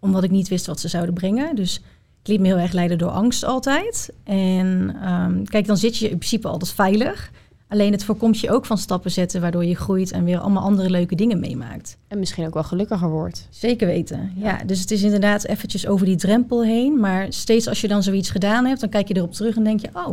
omdat 0.00 0.24
ik 0.24 0.30
niet 0.30 0.48
wist 0.48 0.66
wat 0.66 0.80
ze 0.80 0.88
zouden 0.88 1.14
brengen. 1.14 1.56
Dus 1.56 1.80
ik 2.22 2.28
liet 2.28 2.40
me 2.40 2.46
heel 2.46 2.58
erg 2.58 2.72
leiden 2.72 2.98
door 2.98 3.10
angst 3.10 3.44
altijd. 3.44 4.12
En 4.24 4.96
um, 5.12 5.44
kijk, 5.44 5.66
dan 5.66 5.76
zit 5.76 5.96
je 5.96 6.04
in 6.10 6.18
principe 6.18 6.48
altijd 6.48 6.72
veilig. 6.72 7.30
Alleen 7.68 7.92
het 7.92 8.04
voorkomt 8.04 8.38
je 8.38 8.50
ook 8.50 8.66
van 8.66 8.78
stappen 8.78 9.10
zetten, 9.10 9.40
waardoor 9.40 9.64
je 9.64 9.76
groeit 9.76 10.10
en 10.10 10.24
weer 10.24 10.38
allemaal 10.38 10.62
andere 10.62 10.90
leuke 10.90 11.14
dingen 11.14 11.40
meemaakt. 11.40 11.96
En 12.08 12.18
misschien 12.18 12.46
ook 12.46 12.54
wel 12.54 12.62
gelukkiger 12.62 13.10
wordt. 13.10 13.46
Zeker 13.50 13.86
weten, 13.86 14.32
ja. 14.36 14.60
Dus 14.66 14.80
het 14.80 14.90
is 14.90 15.02
inderdaad 15.02 15.44
eventjes 15.44 15.86
over 15.86 16.06
die 16.06 16.16
drempel 16.16 16.64
heen. 16.64 17.00
Maar 17.00 17.26
steeds 17.32 17.68
als 17.68 17.80
je 17.80 17.88
dan 17.88 18.02
zoiets 18.02 18.30
gedaan 18.30 18.64
hebt, 18.64 18.80
dan 18.80 18.88
kijk 18.88 19.08
je 19.08 19.16
erop 19.16 19.32
terug 19.32 19.56
en 19.56 19.64
denk 19.64 19.80
je, 19.80 19.88
oh, 19.92 20.08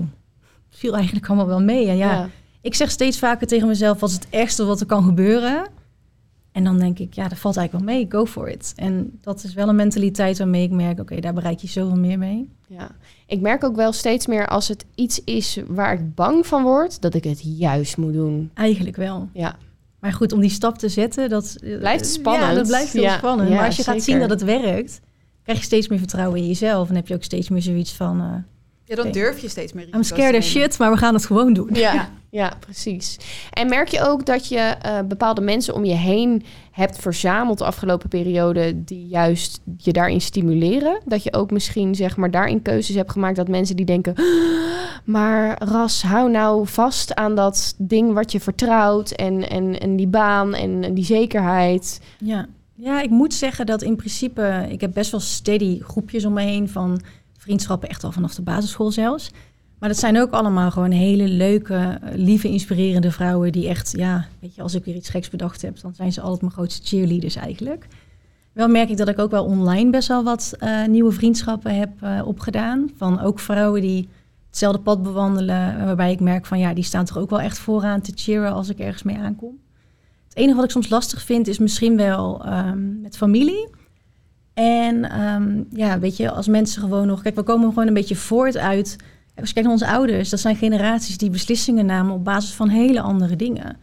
het 0.69 0.79
viel 0.79 0.95
eigenlijk 0.95 1.27
allemaal 1.27 1.47
wel 1.47 1.61
mee. 1.61 1.87
En 1.87 1.97
ja, 1.97 2.11
ja. 2.11 2.29
ik 2.61 2.75
zeg 2.75 2.91
steeds 2.91 3.19
vaker 3.19 3.47
tegen 3.47 3.67
mezelf, 3.67 3.99
wat 3.99 4.09
is 4.09 4.15
het 4.15 4.27
ergste 4.29 4.65
wat 4.65 4.79
er 4.79 4.85
kan 4.85 5.03
gebeuren? 5.03 5.67
En 6.59 6.65
dan 6.65 6.79
denk 6.79 6.99
ik, 6.99 7.13
ja, 7.13 7.27
dat 7.27 7.37
valt 7.37 7.57
eigenlijk 7.57 7.85
wel 7.85 7.95
mee, 7.95 8.05
go 8.09 8.25
for 8.25 8.49
it. 8.49 8.73
En 8.75 9.19
dat 9.21 9.43
is 9.43 9.53
wel 9.53 9.69
een 9.69 9.75
mentaliteit 9.75 10.37
waarmee 10.37 10.63
ik 10.63 10.71
merk, 10.71 10.99
oké, 10.99 11.19
daar 11.19 11.33
bereik 11.33 11.59
je 11.59 11.67
zoveel 11.67 11.97
meer 11.97 12.17
mee. 12.17 12.49
Ja, 12.67 12.91
ik 13.27 13.41
merk 13.41 13.63
ook 13.63 13.75
wel 13.75 13.91
steeds 13.91 14.27
meer 14.27 14.47
als 14.47 14.67
het 14.67 14.85
iets 14.95 15.23
is 15.23 15.59
waar 15.67 15.93
ik 15.93 16.15
bang 16.15 16.47
van 16.47 16.63
word, 16.63 17.01
dat 17.01 17.13
ik 17.13 17.23
het 17.23 17.41
juist 17.57 17.97
moet 17.97 18.13
doen. 18.13 18.51
Eigenlijk 18.53 18.95
wel. 18.95 19.29
Ja. 19.33 19.55
Maar 19.99 20.13
goed, 20.13 20.31
om 20.31 20.39
die 20.39 20.49
stap 20.49 20.77
te 20.77 20.89
zetten, 20.89 21.29
dat 21.29 21.57
blijft 21.79 22.05
spannend. 22.05 22.47
Ja, 22.47 22.53
dat 22.53 22.67
blijft 22.67 22.93
heel 22.93 23.09
spannend. 23.09 23.49
maar 23.49 23.65
als 23.65 23.75
je 23.75 23.83
gaat 23.83 24.03
zien 24.03 24.19
dat 24.19 24.29
het 24.29 24.43
werkt, 24.43 25.01
krijg 25.43 25.59
je 25.59 25.65
steeds 25.65 25.87
meer 25.87 25.99
vertrouwen 25.99 26.39
in 26.39 26.47
jezelf. 26.47 26.89
En 26.89 26.95
heb 26.95 27.07
je 27.07 27.13
ook 27.13 27.23
steeds 27.23 27.49
meer 27.49 27.61
zoiets 27.61 27.93
van... 27.93 28.21
Uh, 28.21 28.33
ja, 28.89 28.95
dan 28.95 29.11
durf 29.11 29.39
je 29.39 29.49
steeds 29.49 29.73
meer 29.73 29.87
I'm 29.95 30.03
scared 30.03 30.35
of 30.35 30.43
shit, 30.43 30.77
maar 30.77 30.91
we 30.91 30.97
gaan 30.97 31.13
het 31.13 31.25
gewoon 31.25 31.53
doen. 31.53 31.69
Ja, 31.73 32.09
ja. 32.29 32.53
precies. 32.59 33.17
En 33.51 33.69
merk 33.69 33.87
je 33.87 34.01
ook 34.01 34.25
dat 34.25 34.47
je 34.47 34.75
uh, 34.85 34.99
bepaalde 35.07 35.41
mensen 35.41 35.73
om 35.73 35.85
je 35.85 35.93
heen 35.93 36.43
hebt 36.71 36.97
verzameld 36.97 37.57
de 37.57 37.65
afgelopen 37.65 38.09
periode... 38.09 38.83
die 38.83 39.07
juist 39.07 39.61
je 39.77 39.91
daarin 39.91 40.21
stimuleren? 40.21 41.01
Dat 41.05 41.23
je 41.23 41.33
ook 41.33 41.51
misschien 41.51 41.95
zeg 41.95 42.17
maar 42.17 42.31
daarin 42.31 42.61
keuzes 42.61 42.95
hebt 42.95 43.11
gemaakt... 43.11 43.35
dat 43.35 43.47
mensen 43.47 43.75
die 43.75 43.85
denken... 43.85 44.13
maar 45.05 45.63
Ras, 45.63 46.01
hou 46.01 46.31
nou 46.31 46.67
vast 46.67 47.15
aan 47.15 47.35
dat 47.35 47.75
ding 47.77 48.13
wat 48.13 48.31
je 48.31 48.39
vertrouwt... 48.39 49.11
en, 49.11 49.49
en, 49.49 49.79
en 49.79 49.95
die 49.95 50.07
baan 50.07 50.53
en, 50.53 50.83
en 50.83 50.93
die 50.93 51.05
zekerheid. 51.05 52.01
Ja. 52.17 52.47
ja, 52.75 53.01
ik 53.01 53.09
moet 53.09 53.33
zeggen 53.33 53.65
dat 53.65 53.81
in 53.81 53.95
principe... 53.95 54.67
ik 54.69 54.81
heb 54.81 54.93
best 54.93 55.11
wel 55.11 55.19
steady 55.19 55.79
groepjes 55.79 56.25
om 56.25 56.33
me 56.33 56.41
heen 56.41 56.69
van 56.69 57.01
vriendschappen 57.49 57.89
echt 57.89 58.03
al 58.03 58.11
vanaf 58.11 58.35
de 58.35 58.41
basisschool 58.41 58.91
zelfs. 58.91 59.31
Maar 59.79 59.89
dat 59.89 59.97
zijn 59.97 60.19
ook 60.19 60.31
allemaal 60.31 60.71
gewoon 60.71 60.91
hele 60.91 61.27
leuke, 61.27 61.99
lieve, 62.13 62.49
inspirerende 62.49 63.11
vrouwen 63.11 63.51
die 63.51 63.67
echt, 63.67 63.93
ja, 63.97 64.27
weet 64.39 64.55
je, 64.55 64.61
als 64.61 64.75
ik 64.75 64.85
weer 64.85 64.95
iets 64.95 65.09
geks 65.09 65.29
bedacht 65.29 65.61
heb, 65.61 65.81
dan 65.81 65.95
zijn 65.95 66.13
ze 66.13 66.21
altijd 66.21 66.41
mijn 66.41 66.53
grootste 66.53 66.87
cheerleaders 66.87 67.35
eigenlijk. 67.35 67.87
Wel 68.53 68.67
merk 68.67 68.89
ik 68.89 68.97
dat 68.97 69.07
ik 69.07 69.19
ook 69.19 69.31
wel 69.31 69.45
online 69.45 69.89
best 69.89 70.07
wel 70.07 70.23
wat 70.23 70.53
uh, 70.59 70.85
nieuwe 70.85 71.11
vriendschappen 71.11 71.75
heb 71.75 71.89
uh, 72.03 72.21
opgedaan. 72.25 72.89
Van 72.97 73.19
ook 73.19 73.39
vrouwen 73.39 73.81
die 73.81 74.09
hetzelfde 74.47 74.81
pad 74.81 75.03
bewandelen, 75.03 75.85
waarbij 75.85 76.11
ik 76.11 76.19
merk 76.19 76.45
van 76.45 76.59
ja, 76.59 76.73
die 76.73 76.83
staan 76.83 77.05
toch 77.05 77.17
ook 77.17 77.29
wel 77.29 77.41
echt 77.41 77.59
vooraan 77.59 78.01
te 78.01 78.11
cheeren 78.15 78.53
als 78.53 78.69
ik 78.69 78.79
ergens 78.79 79.03
mee 79.03 79.17
aankom. 79.17 79.57
Het 80.27 80.37
enige 80.37 80.55
wat 80.55 80.65
ik 80.65 80.71
soms 80.71 80.89
lastig 80.89 81.21
vind 81.21 81.47
is 81.47 81.59
misschien 81.59 81.97
wel 81.97 82.45
um, 82.47 83.01
met 83.01 83.17
familie. 83.17 83.69
En 84.59 85.21
um, 85.21 85.67
ja, 85.71 85.99
weet 85.99 86.17
je, 86.17 86.31
als 86.31 86.47
mensen 86.47 86.81
gewoon 86.81 87.07
nog... 87.07 87.21
Kijk, 87.21 87.35
we 87.35 87.43
komen 87.43 87.69
gewoon 87.69 87.87
een 87.87 87.93
beetje 87.93 88.15
voort 88.15 88.57
uit... 88.57 88.95
Als 89.35 89.47
je 89.47 89.53
kijkt 89.53 89.69
naar 89.69 89.77
onze 89.77 89.87
ouders, 89.87 90.29
dat 90.29 90.39
zijn 90.39 90.55
generaties 90.55 91.17
die 91.17 91.29
beslissingen 91.29 91.85
namen 91.85 92.13
op 92.13 92.23
basis 92.23 92.53
van 92.53 92.69
hele 92.69 93.01
andere 93.01 93.35
dingen. 93.35 93.77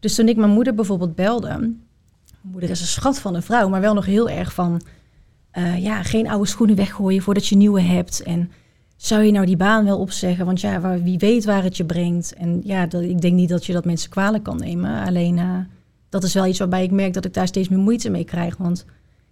Dus 0.00 0.14
toen 0.14 0.28
ik 0.28 0.36
mijn 0.36 0.50
moeder 0.50 0.74
bijvoorbeeld 0.74 1.14
belde... 1.14 1.48
Mijn 1.48 1.80
moeder 2.40 2.70
is 2.70 2.80
een 2.80 2.86
schat 2.86 3.18
van 3.18 3.34
een 3.34 3.42
vrouw, 3.42 3.68
maar 3.68 3.80
wel 3.80 3.94
nog 3.94 4.06
heel 4.06 4.28
erg 4.28 4.54
van... 4.54 4.80
Uh, 5.58 5.82
ja, 5.82 6.02
geen 6.02 6.28
oude 6.28 6.48
schoenen 6.48 6.76
weggooien 6.76 7.22
voordat 7.22 7.46
je 7.46 7.56
nieuwe 7.56 7.80
hebt. 7.80 8.22
En 8.22 8.50
zou 8.96 9.22
je 9.22 9.32
nou 9.32 9.46
die 9.46 9.56
baan 9.56 9.84
wel 9.84 9.98
opzeggen? 9.98 10.46
Want 10.46 10.60
ja, 10.60 11.00
wie 11.02 11.18
weet 11.18 11.44
waar 11.44 11.62
het 11.62 11.76
je 11.76 11.84
brengt. 11.84 12.34
En 12.34 12.60
ja, 12.64 12.86
dat, 12.86 13.02
ik 13.02 13.20
denk 13.20 13.34
niet 13.34 13.48
dat 13.48 13.66
je 13.66 13.72
dat 13.72 13.84
mensen 13.84 14.10
kwalijk 14.10 14.44
kan 14.44 14.58
nemen. 14.58 15.04
Alleen 15.04 15.36
uh, 15.36 15.58
dat 16.08 16.24
is 16.24 16.34
wel 16.34 16.46
iets 16.46 16.58
waarbij 16.58 16.82
ik 16.82 16.90
merk 16.90 17.12
dat 17.12 17.24
ik 17.24 17.34
daar 17.34 17.46
steeds 17.46 17.68
meer 17.68 17.78
moeite 17.78 18.10
mee 18.10 18.24
krijg. 18.24 18.56
Want 18.56 18.84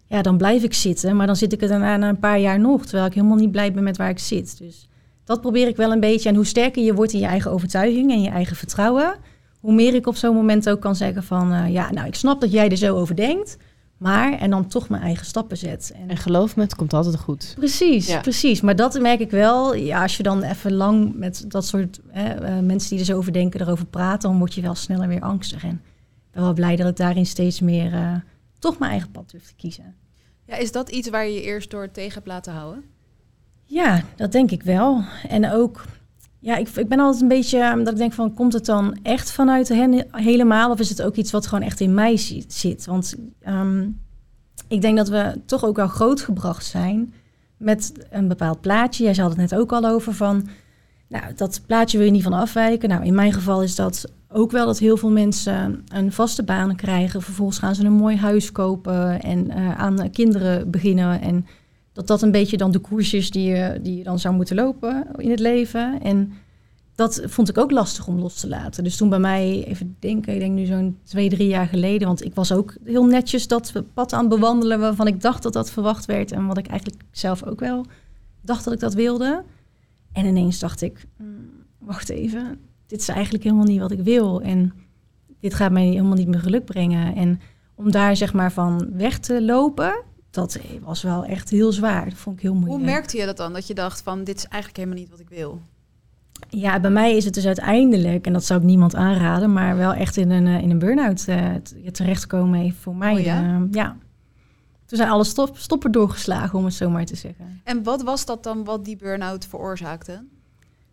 ja, 0.08 0.22
dan 0.22 0.36
blijf 0.36 0.62
ik 0.62 0.74
zitten. 0.74 1.16
Maar 1.16 1.26
dan 1.26 1.36
zit 1.36 1.52
ik 1.52 1.62
er 1.62 1.68
daarna 1.68 1.96
na 1.96 2.08
een 2.08 2.18
paar 2.18 2.38
jaar 2.38 2.60
nog, 2.60 2.82
terwijl 2.82 3.06
ik 3.06 3.14
helemaal 3.14 3.36
niet 3.36 3.50
blij 3.50 3.72
ben 3.72 3.82
met 3.82 3.96
waar 3.96 4.10
ik 4.10 4.18
zit. 4.18 4.58
Dus 4.58 4.88
dat 5.24 5.40
probeer 5.40 5.68
ik 5.68 5.76
wel 5.76 5.92
een 5.92 6.00
beetje. 6.00 6.28
En 6.28 6.34
hoe 6.34 6.46
sterker 6.46 6.82
je 6.82 6.94
wordt 6.94 7.12
in 7.12 7.18
je 7.18 7.26
eigen 7.26 7.50
overtuiging 7.50 8.10
en 8.10 8.22
je 8.22 8.30
eigen 8.30 8.56
vertrouwen, 8.56 9.14
hoe 9.60 9.74
meer 9.74 9.94
ik 9.94 10.06
op 10.06 10.16
zo'n 10.16 10.34
moment 10.34 10.70
ook 10.70 10.80
kan 10.80 10.96
zeggen 10.96 11.22
van, 11.22 11.52
uh, 11.52 11.72
ja, 11.72 11.92
nou, 11.92 12.06
ik 12.06 12.14
snap 12.14 12.40
dat 12.40 12.52
jij 12.52 12.68
er 12.68 12.76
zo 12.76 12.96
over 12.96 13.16
denkt. 13.16 13.56
Maar, 13.98 14.32
en 14.32 14.50
dan 14.50 14.66
toch 14.66 14.88
mijn 14.88 15.02
eigen 15.02 15.26
stappen 15.26 15.56
zet. 15.56 15.92
En, 15.94 16.08
en 16.08 16.16
geloof 16.16 16.56
me, 16.56 16.62
het 16.62 16.74
komt 16.74 16.92
altijd 16.92 17.18
goed. 17.18 17.54
Precies, 17.58 18.20
precies. 18.20 18.60
Maar 18.60 18.76
dat 18.76 19.00
merk 19.00 19.20
ik 19.20 19.30
wel. 19.30 19.74
Ja, 19.74 20.02
als 20.02 20.16
je 20.16 20.22
dan 20.22 20.42
even 20.42 20.72
lang 20.72 21.14
met 21.14 21.44
dat 21.48 21.66
soort 21.66 22.00
hè, 22.08 22.42
uh, 22.42 22.66
mensen 22.66 22.90
die 22.90 22.98
er 22.98 23.04
zo 23.04 23.16
over 23.16 23.32
denken, 23.32 23.60
erover 23.60 23.86
praten, 23.86 24.28
dan 24.28 24.38
word 24.38 24.54
je 24.54 24.60
wel 24.60 24.74
sneller 24.74 25.08
weer 25.08 25.20
angstig. 25.20 25.64
En 25.64 25.70
ik 25.70 26.30
ben 26.32 26.42
wel 26.42 26.52
blij 26.52 26.76
dat 26.76 26.88
ik 26.88 26.96
daarin 26.96 27.26
steeds 27.26 27.60
meer 27.60 27.92
uh, 27.92 28.14
toch 28.58 28.78
mijn 28.78 28.90
eigen 28.90 29.10
pad 29.10 29.30
durf 29.30 29.46
te 29.46 29.54
kiezen. 29.56 29.96
Ja, 30.44 30.56
is 30.56 30.72
dat 30.72 30.88
iets 30.88 31.08
waar 31.08 31.26
je 31.26 31.34
je 31.34 31.42
eerst 31.42 31.70
door 31.70 31.90
tegen 31.90 32.14
hebt 32.14 32.26
laten 32.26 32.52
houden? 32.52 32.84
Ja, 33.64 34.02
dat 34.16 34.32
denk 34.32 34.50
ik 34.50 34.62
wel. 34.62 35.04
En 35.28 35.50
ook, 35.50 35.84
ja, 36.38 36.56
ik, 36.56 36.68
ik 36.68 36.88
ben 36.88 37.00
altijd 37.00 37.22
een 37.22 37.28
beetje 37.28 37.58
ehm, 37.58 37.78
dat 37.78 37.92
ik 37.92 37.98
denk 37.98 38.12
van, 38.12 38.34
komt 38.34 38.52
het 38.52 38.64
dan 38.66 38.98
echt 39.02 39.30
vanuit 39.30 39.68
hen 39.68 40.06
helemaal? 40.10 40.70
Of 40.70 40.80
is 40.80 40.88
het 40.88 41.02
ook 41.02 41.14
iets 41.14 41.30
wat 41.30 41.46
gewoon 41.46 41.64
echt 41.64 41.80
in 41.80 41.94
mij 41.94 42.16
zit? 42.46 42.86
Want 42.86 43.14
um, 43.46 44.00
ik 44.68 44.80
denk 44.80 44.96
dat 44.96 45.08
we 45.08 45.40
toch 45.46 45.64
ook 45.64 45.76
wel 45.76 45.88
grootgebracht 45.88 46.66
zijn 46.66 47.14
met 47.56 47.92
een 48.10 48.28
bepaald 48.28 48.60
plaatje. 48.60 49.04
Jij 49.04 49.14
had 49.14 49.30
het 49.30 49.38
net 49.38 49.54
ook 49.54 49.72
al 49.72 49.84
over 49.84 50.14
van, 50.14 50.48
nou, 51.08 51.34
dat 51.36 51.60
plaatje 51.66 51.98
wil 51.98 52.06
je 52.06 52.12
niet 52.12 52.22
van 52.22 52.32
afwijken. 52.32 52.88
Nou, 52.88 53.04
in 53.04 53.14
mijn 53.14 53.32
geval 53.32 53.62
is 53.62 53.74
dat 53.74 54.04
ook 54.28 54.50
wel 54.50 54.66
dat 54.66 54.78
heel 54.78 54.96
veel 54.96 55.10
mensen 55.10 55.84
een 55.88 56.12
vaste 56.12 56.42
baan 56.42 56.76
krijgen. 56.76 57.22
Vervolgens 57.22 57.58
gaan 57.58 57.74
ze 57.74 57.84
een 57.84 57.92
mooi 57.92 58.16
huis 58.16 58.52
kopen 58.52 59.20
en 59.20 59.46
uh, 59.50 59.78
aan 59.78 60.10
kinderen 60.10 60.70
beginnen. 60.70 61.20
En 61.20 61.46
dat 61.92 62.06
dat 62.06 62.22
een 62.22 62.30
beetje 62.30 62.56
dan 62.56 62.70
de 62.70 62.78
koers 62.78 63.14
is 63.14 63.30
die 63.30 63.48
je, 63.48 63.78
die 63.82 63.96
je 63.96 64.02
dan 64.02 64.18
zou 64.18 64.34
moeten 64.34 64.56
lopen 64.56 65.06
in 65.16 65.30
het 65.30 65.40
leven. 65.40 66.00
En 66.02 66.32
dat 66.94 67.22
vond 67.24 67.48
ik 67.48 67.58
ook 67.58 67.70
lastig 67.70 68.06
om 68.06 68.18
los 68.18 68.40
te 68.40 68.48
laten. 68.48 68.84
Dus 68.84 68.96
toen 68.96 69.08
bij 69.08 69.18
mij, 69.18 69.64
even 69.66 69.96
denken, 69.98 70.34
ik 70.34 70.40
denk 70.40 70.54
nu 70.54 70.64
zo'n 70.64 70.98
twee, 71.04 71.28
drie 71.28 71.48
jaar 71.48 71.66
geleden. 71.66 72.06
Want 72.06 72.24
ik 72.24 72.34
was 72.34 72.52
ook 72.52 72.76
heel 72.84 73.04
netjes 73.04 73.48
dat 73.48 73.72
pad 73.94 74.12
aan 74.12 74.28
bewandelen 74.28 74.80
waarvan 74.80 75.06
ik 75.06 75.20
dacht 75.20 75.42
dat 75.42 75.52
dat 75.52 75.70
verwacht 75.70 76.06
werd. 76.06 76.32
En 76.32 76.46
wat 76.46 76.58
ik 76.58 76.66
eigenlijk 76.66 77.02
zelf 77.10 77.44
ook 77.44 77.60
wel 77.60 77.84
dacht 78.40 78.64
dat 78.64 78.72
ik 78.72 78.80
dat 78.80 78.94
wilde. 78.94 79.44
En 80.18 80.26
ineens 80.26 80.58
dacht 80.58 80.82
ik, 80.82 81.06
mm, 81.16 81.50
wacht 81.78 82.08
even, 82.08 82.58
dit 82.86 83.00
is 83.00 83.08
eigenlijk 83.08 83.44
helemaal 83.44 83.66
niet 83.66 83.80
wat 83.80 83.90
ik 83.90 84.00
wil. 84.00 84.40
En 84.40 84.72
dit 85.40 85.54
gaat 85.54 85.72
mij 85.72 85.86
helemaal 85.86 86.16
niet 86.16 86.28
meer 86.28 86.40
geluk 86.40 86.64
brengen. 86.64 87.14
En 87.14 87.40
om 87.74 87.90
daar 87.90 88.16
zeg 88.16 88.32
maar 88.32 88.52
van 88.52 88.90
weg 88.92 89.18
te 89.18 89.42
lopen, 89.42 90.02
dat 90.30 90.58
was 90.82 91.02
wel 91.02 91.24
echt 91.24 91.50
heel 91.50 91.72
zwaar. 91.72 92.04
Dat 92.04 92.18
vond 92.18 92.36
ik 92.36 92.42
heel 92.42 92.54
moeilijk. 92.54 92.78
Hoe 92.78 92.90
merkte 92.90 93.16
je 93.18 93.26
dat 93.26 93.36
dan? 93.36 93.52
Dat 93.52 93.66
je 93.66 93.74
dacht 93.74 94.02
van, 94.02 94.24
dit 94.24 94.36
is 94.36 94.44
eigenlijk 94.44 94.76
helemaal 94.76 94.98
niet 94.98 95.10
wat 95.10 95.20
ik 95.20 95.28
wil? 95.28 95.60
Ja, 96.48 96.80
bij 96.80 96.90
mij 96.90 97.16
is 97.16 97.24
het 97.24 97.34
dus 97.34 97.46
uiteindelijk, 97.46 98.26
en 98.26 98.32
dat 98.32 98.44
zou 98.44 98.60
ik 98.60 98.66
niemand 98.66 98.94
aanraden, 98.94 99.52
maar 99.52 99.76
wel 99.76 99.92
echt 99.92 100.16
in 100.16 100.30
een, 100.30 100.46
eh, 100.46 100.62
in 100.62 100.70
een 100.70 100.78
burn-out 100.78 101.26
uh, 101.28 101.54
terechtkomen 101.90 102.60
heeft 102.60 102.76
voor 102.76 102.96
mij. 102.96 103.14
Oh 103.14 103.20
ja? 103.20 103.42
Uh, 103.42 103.62
ja. 103.70 103.96
Toen 104.88 104.98
zijn 104.98 105.10
alle 105.10 105.24
stop, 105.24 105.56
stoppen 105.56 105.92
doorgeslagen, 105.92 106.58
om 106.58 106.64
het 106.64 106.74
zo 106.74 106.90
maar 106.90 107.04
te 107.04 107.16
zeggen. 107.16 107.60
En 107.64 107.82
wat 107.82 108.02
was 108.02 108.24
dat 108.24 108.42
dan 108.42 108.64
wat 108.64 108.84
die 108.84 108.96
burn-out 108.96 109.46
veroorzaakte? 109.46 110.24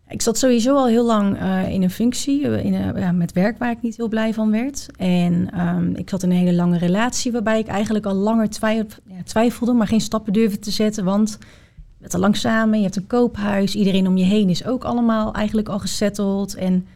Ik 0.08 0.22
zat 0.22 0.38
sowieso 0.38 0.76
al 0.76 0.86
heel 0.86 1.04
lang 1.04 1.40
uh, 1.40 1.68
in 1.68 1.82
een 1.82 1.90
functie, 1.90 2.40
in 2.40 2.74
een, 2.74 3.00
ja, 3.00 3.12
met 3.12 3.32
werk 3.32 3.58
waar 3.58 3.70
ik 3.70 3.82
niet 3.82 3.96
heel 3.96 4.08
blij 4.08 4.34
van 4.34 4.50
werd. 4.50 4.86
En 4.96 5.60
um, 5.60 5.94
ik 5.94 6.10
zat 6.10 6.22
in 6.22 6.30
een 6.30 6.36
hele 6.36 6.54
lange 6.54 6.78
relatie 6.78 7.32
waarbij 7.32 7.58
ik 7.58 7.66
eigenlijk 7.66 8.06
al 8.06 8.14
langer 8.14 8.50
twijf, 8.50 9.00
ja, 9.04 9.22
twijfelde, 9.24 9.72
maar 9.72 9.86
geen 9.86 10.00
stappen 10.00 10.32
durfde 10.32 10.58
te 10.58 10.70
zetten. 10.70 11.04
Want 11.04 11.38
je 11.40 11.98
bent 11.98 12.14
al 12.14 12.20
lang 12.20 12.36
samen, 12.36 12.78
je 12.78 12.84
hebt 12.84 12.96
een 12.96 13.06
koophuis, 13.06 13.74
iedereen 13.74 14.06
om 14.06 14.16
je 14.16 14.24
heen 14.24 14.48
is 14.48 14.66
ook 14.66 14.84
allemaal 14.84 15.34
eigenlijk 15.34 15.68
al 15.68 15.78
gesetteld. 15.78 16.54
En 16.54 16.86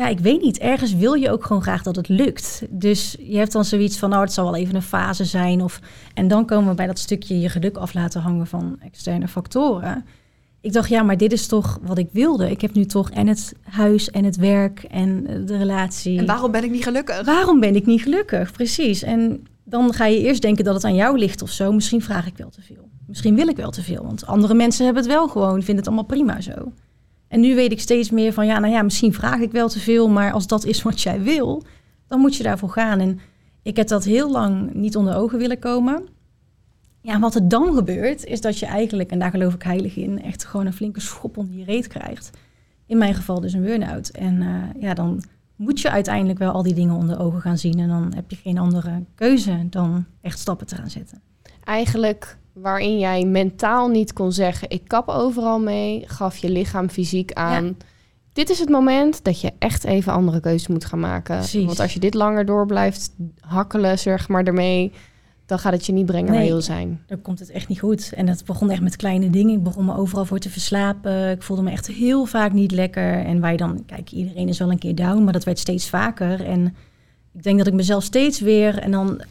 ja, 0.00 0.08
ik 0.08 0.18
weet 0.18 0.42
niet, 0.42 0.58
ergens 0.58 0.94
wil 0.94 1.14
je 1.14 1.30
ook 1.30 1.44
gewoon 1.44 1.62
graag 1.62 1.82
dat 1.82 1.96
het 1.96 2.08
lukt. 2.08 2.62
Dus 2.68 3.16
je 3.18 3.36
hebt 3.36 3.52
dan 3.52 3.64
zoiets 3.64 3.98
van, 3.98 4.10
nou, 4.10 4.22
het 4.22 4.32
zal 4.32 4.44
wel 4.44 4.56
even 4.56 4.74
een 4.74 4.82
fase 4.82 5.24
zijn. 5.24 5.62
Of, 5.62 5.80
en 6.14 6.28
dan 6.28 6.46
komen 6.46 6.68
we 6.68 6.74
bij 6.74 6.86
dat 6.86 6.98
stukje 6.98 7.40
je 7.40 7.48
geluk 7.48 7.76
af 7.76 7.94
laten 7.94 8.20
hangen 8.20 8.46
van 8.46 8.76
externe 8.80 9.28
factoren 9.28 10.04
ik 10.60 10.72
dacht, 10.72 10.88
ja, 10.88 11.02
maar 11.02 11.16
dit 11.16 11.32
is 11.32 11.46
toch 11.46 11.78
wat 11.82 11.98
ik 11.98 12.08
wilde. 12.12 12.50
Ik 12.50 12.60
heb 12.60 12.74
nu 12.74 12.84
toch 12.84 13.10
en 13.10 13.26
het 13.26 13.54
huis 13.62 14.10
en 14.10 14.24
het 14.24 14.36
werk 14.36 14.82
en 14.82 15.22
de 15.46 15.56
relatie. 15.56 16.18
En 16.18 16.26
waarom 16.26 16.50
ben 16.50 16.64
ik 16.64 16.70
niet 16.70 16.84
gelukkig? 16.84 17.24
Waarom 17.24 17.60
ben 17.60 17.76
ik 17.76 17.86
niet 17.86 18.02
gelukkig? 18.02 18.52
Precies. 18.52 19.02
En 19.02 19.46
dan 19.64 19.92
ga 19.92 20.06
je 20.06 20.20
eerst 20.20 20.42
denken 20.42 20.64
dat 20.64 20.74
het 20.74 20.84
aan 20.84 20.94
jou 20.94 21.18
ligt 21.18 21.42
of 21.42 21.50
zo. 21.50 21.72
Misschien 21.72 22.02
vraag 22.02 22.26
ik 22.26 22.36
wel 22.36 22.50
te 22.50 22.62
veel. 22.62 22.88
Misschien 23.06 23.34
wil 23.34 23.48
ik 23.48 23.56
wel 23.56 23.70
te 23.70 23.82
veel. 23.82 24.02
Want 24.02 24.26
andere 24.26 24.54
mensen 24.54 24.84
hebben 24.84 25.02
het 25.02 25.12
wel 25.12 25.28
gewoon, 25.28 25.54
vinden 25.54 25.76
het 25.76 25.86
allemaal 25.86 26.04
prima 26.04 26.40
zo. 26.40 26.72
En 27.30 27.40
nu 27.40 27.54
weet 27.54 27.72
ik 27.72 27.80
steeds 27.80 28.10
meer 28.10 28.32
van, 28.32 28.46
ja, 28.46 28.58
nou 28.58 28.72
ja, 28.72 28.82
misschien 28.82 29.12
vraag 29.12 29.40
ik 29.40 29.52
wel 29.52 29.68
te 29.68 29.78
veel, 29.78 30.08
maar 30.08 30.32
als 30.32 30.46
dat 30.46 30.64
is 30.64 30.82
wat 30.82 31.00
jij 31.00 31.22
wil, 31.22 31.62
dan 32.06 32.20
moet 32.20 32.36
je 32.36 32.42
daarvoor 32.42 32.68
gaan. 32.68 33.00
En 33.00 33.20
ik 33.62 33.76
heb 33.76 33.88
dat 33.88 34.04
heel 34.04 34.30
lang 34.30 34.74
niet 34.74 34.96
onder 34.96 35.16
ogen 35.16 35.38
willen 35.38 35.58
komen. 35.58 36.08
Ja, 37.00 37.18
wat 37.18 37.34
er 37.34 37.48
dan 37.48 37.74
gebeurt, 37.74 38.24
is 38.24 38.40
dat 38.40 38.58
je 38.58 38.66
eigenlijk, 38.66 39.10
en 39.10 39.18
daar 39.18 39.30
geloof 39.30 39.54
ik 39.54 39.62
heilig 39.62 39.96
in, 39.96 40.22
echt 40.22 40.44
gewoon 40.44 40.66
een 40.66 40.72
flinke 40.72 41.00
schop 41.00 41.36
onder 41.36 41.56
je 41.56 41.64
reet 41.64 41.86
krijgt. 41.86 42.30
In 42.86 42.98
mijn 42.98 43.14
geval 43.14 43.40
dus 43.40 43.52
een 43.52 43.62
burn-out. 43.62 44.08
En 44.08 44.42
uh, 44.42 44.82
ja, 44.82 44.94
dan 44.94 45.22
moet 45.56 45.80
je 45.80 45.90
uiteindelijk 45.90 46.38
wel 46.38 46.52
al 46.52 46.62
die 46.62 46.74
dingen 46.74 46.94
onder 46.94 47.20
ogen 47.20 47.40
gaan 47.40 47.58
zien. 47.58 47.78
En 47.78 47.88
dan 47.88 48.12
heb 48.14 48.30
je 48.30 48.36
geen 48.36 48.58
andere 48.58 49.04
keuze 49.14 49.66
dan 49.68 50.04
echt 50.20 50.38
stappen 50.38 50.66
te 50.66 50.74
gaan 50.74 50.90
zetten. 50.90 51.20
Eigenlijk 51.64 52.38
waarin 52.52 52.98
jij 52.98 53.24
mentaal 53.24 53.88
niet 53.88 54.12
kon 54.12 54.32
zeggen: 54.32 54.70
ik 54.70 54.82
kap 54.86 55.08
overal 55.08 55.60
mee, 55.60 56.02
gaf 56.06 56.36
je 56.36 56.50
lichaam 56.50 56.88
fysiek 56.88 57.32
aan. 57.32 57.76
Dit 58.32 58.50
is 58.50 58.58
het 58.58 58.68
moment 58.68 59.24
dat 59.24 59.40
je 59.40 59.52
echt 59.58 59.84
even 59.84 60.12
andere 60.12 60.40
keuzes 60.40 60.68
moet 60.68 60.84
gaan 60.84 61.00
maken. 61.00 61.36
Precies. 61.36 61.64
Want 61.64 61.80
als 61.80 61.94
je 61.94 62.00
dit 62.00 62.14
langer 62.14 62.46
door 62.46 62.66
blijft 62.66 63.10
hakkelen, 63.40 63.98
zeg 63.98 64.28
maar 64.28 64.44
ermee, 64.44 64.92
dan 65.46 65.58
gaat 65.58 65.72
het 65.72 65.86
je 65.86 65.92
niet 65.92 66.06
brengen 66.06 66.32
waar 66.32 66.42
je 66.42 66.48
wil 66.48 66.62
zijn. 66.62 67.02
Dan 67.06 67.22
komt 67.22 67.38
het 67.38 67.50
echt 67.50 67.68
niet 67.68 67.78
goed. 67.78 68.12
En 68.12 68.26
dat 68.26 68.44
begon 68.44 68.70
echt 68.70 68.80
met 68.80 68.96
kleine 68.96 69.30
dingen. 69.30 69.56
Ik 69.56 69.62
begon 69.62 69.84
me 69.84 69.96
overal 69.96 70.24
voor 70.24 70.38
te 70.38 70.50
verslapen. 70.50 71.30
Ik 71.30 71.42
voelde 71.42 71.62
me 71.62 71.70
echt 71.70 71.86
heel 71.86 72.24
vaak 72.24 72.52
niet 72.52 72.72
lekker. 72.72 73.24
En 73.24 73.40
wij 73.40 73.56
dan, 73.56 73.82
kijk, 73.86 74.10
iedereen 74.10 74.48
is 74.48 74.58
wel 74.58 74.70
een 74.70 74.78
keer 74.78 74.94
down, 74.94 75.24
maar 75.24 75.32
dat 75.32 75.44
werd 75.44 75.58
steeds 75.58 75.88
vaker. 75.88 76.44
En 76.44 76.76
ik 77.32 77.42
denk 77.42 77.58
dat 77.58 77.66
ik 77.66 77.72
mezelf 77.72 78.04
steeds 78.04 78.40
weer, 78.40 78.78
en 78.78 78.90
dan 78.90 79.22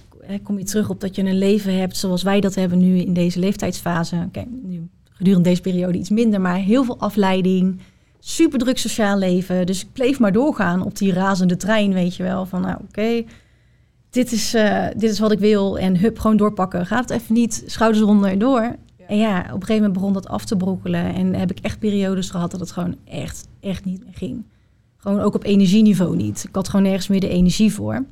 kom 0.44 0.58
je 0.58 0.64
terug 0.64 0.90
op 0.90 1.02
dat 1.02 1.16
je 1.16 1.24
een 1.24 1.38
leven 1.38 1.78
hebt 1.78 1.98
zoals 1.98 2.24
wij 2.24 2.40
dat 2.40 2.56
hebben 2.56 2.78
nu 2.78 2.98
in 2.98 3.14
deze 3.14 3.40
leeftijdsfase. 3.40 4.28
Kijk, 4.32 4.48
nu 4.64 4.88
gedurende 5.10 5.50
deze 5.50 5.62
periode 5.62 5.98
iets 5.98 6.10
minder, 6.10 6.42
maar 6.42 6.56
heel 6.56 6.84
veel 6.84 7.00
afleiding. 7.00 7.80
Super 8.20 8.60
druk 8.60 8.78
sociaal 8.78 9.18
leven. 9.18 9.66
Dus 9.66 9.82
ik 9.82 9.94
bleef 9.94 10.20
maar 10.20 10.32
doorgaan 10.32 10.84
op 10.84 10.98
die 10.98 11.14
razende 11.14 11.58
trein, 11.58 11.94
weet 11.94 12.16
je 12.16 12.24
wel. 12.24 12.46
Van 12.46 12.62
nou, 12.62 12.78
oké, 12.88 13.24
dit, 14.10 14.32
is, 14.32 14.56
uh, 14.56 14.88
dit 14.98 15.12
is 15.12 15.20
wat 15.20 15.32
ik 15.32 15.40
wil. 15.40 15.80
En 15.80 15.98
hup, 15.98 16.20
gewoon 16.20 16.38
doorpakken. 16.38 16.86
Gaat 16.86 17.10
het 17.10 17.22
even 17.22 17.34
niet, 17.34 17.64
schouders 17.66 18.02
eronder 18.02 18.40
door. 18.40 18.76
En 19.08 19.18
ja, 19.18 19.40
op 19.40 19.46
een 19.46 19.52
gegeven 19.52 19.76
moment 19.76 19.94
begon 19.94 20.14
dat 20.14 20.28
af 20.28 20.46
te 20.46 20.58
brokkelen. 20.58 21.14
En 21.14 21.36
heb 21.36 21.52
ik 21.52 21.60
echt 21.60 21.80
periodes 21.80 22.30
gehad 22.30 22.52
dat 22.52 22.60
het 22.60 22.72
gewoon 22.72 22.96
echt, 23.04 23.48
echt 23.60 23.86
niet 23.86 24.04
meer 24.04 24.14
ging. 24.14 24.44
Gewoon 24.98 25.20
ook 25.20 25.36
op 25.36 25.44
energieniveau 25.44 26.16
niet. 26.16 26.44
Ik 26.48 26.56
had 26.56 26.70
gewoon 26.70 26.86
nergens 26.86 27.08
meer 27.08 27.20
de 27.20 27.30
energie 27.30 27.74
voor. 27.74 28.06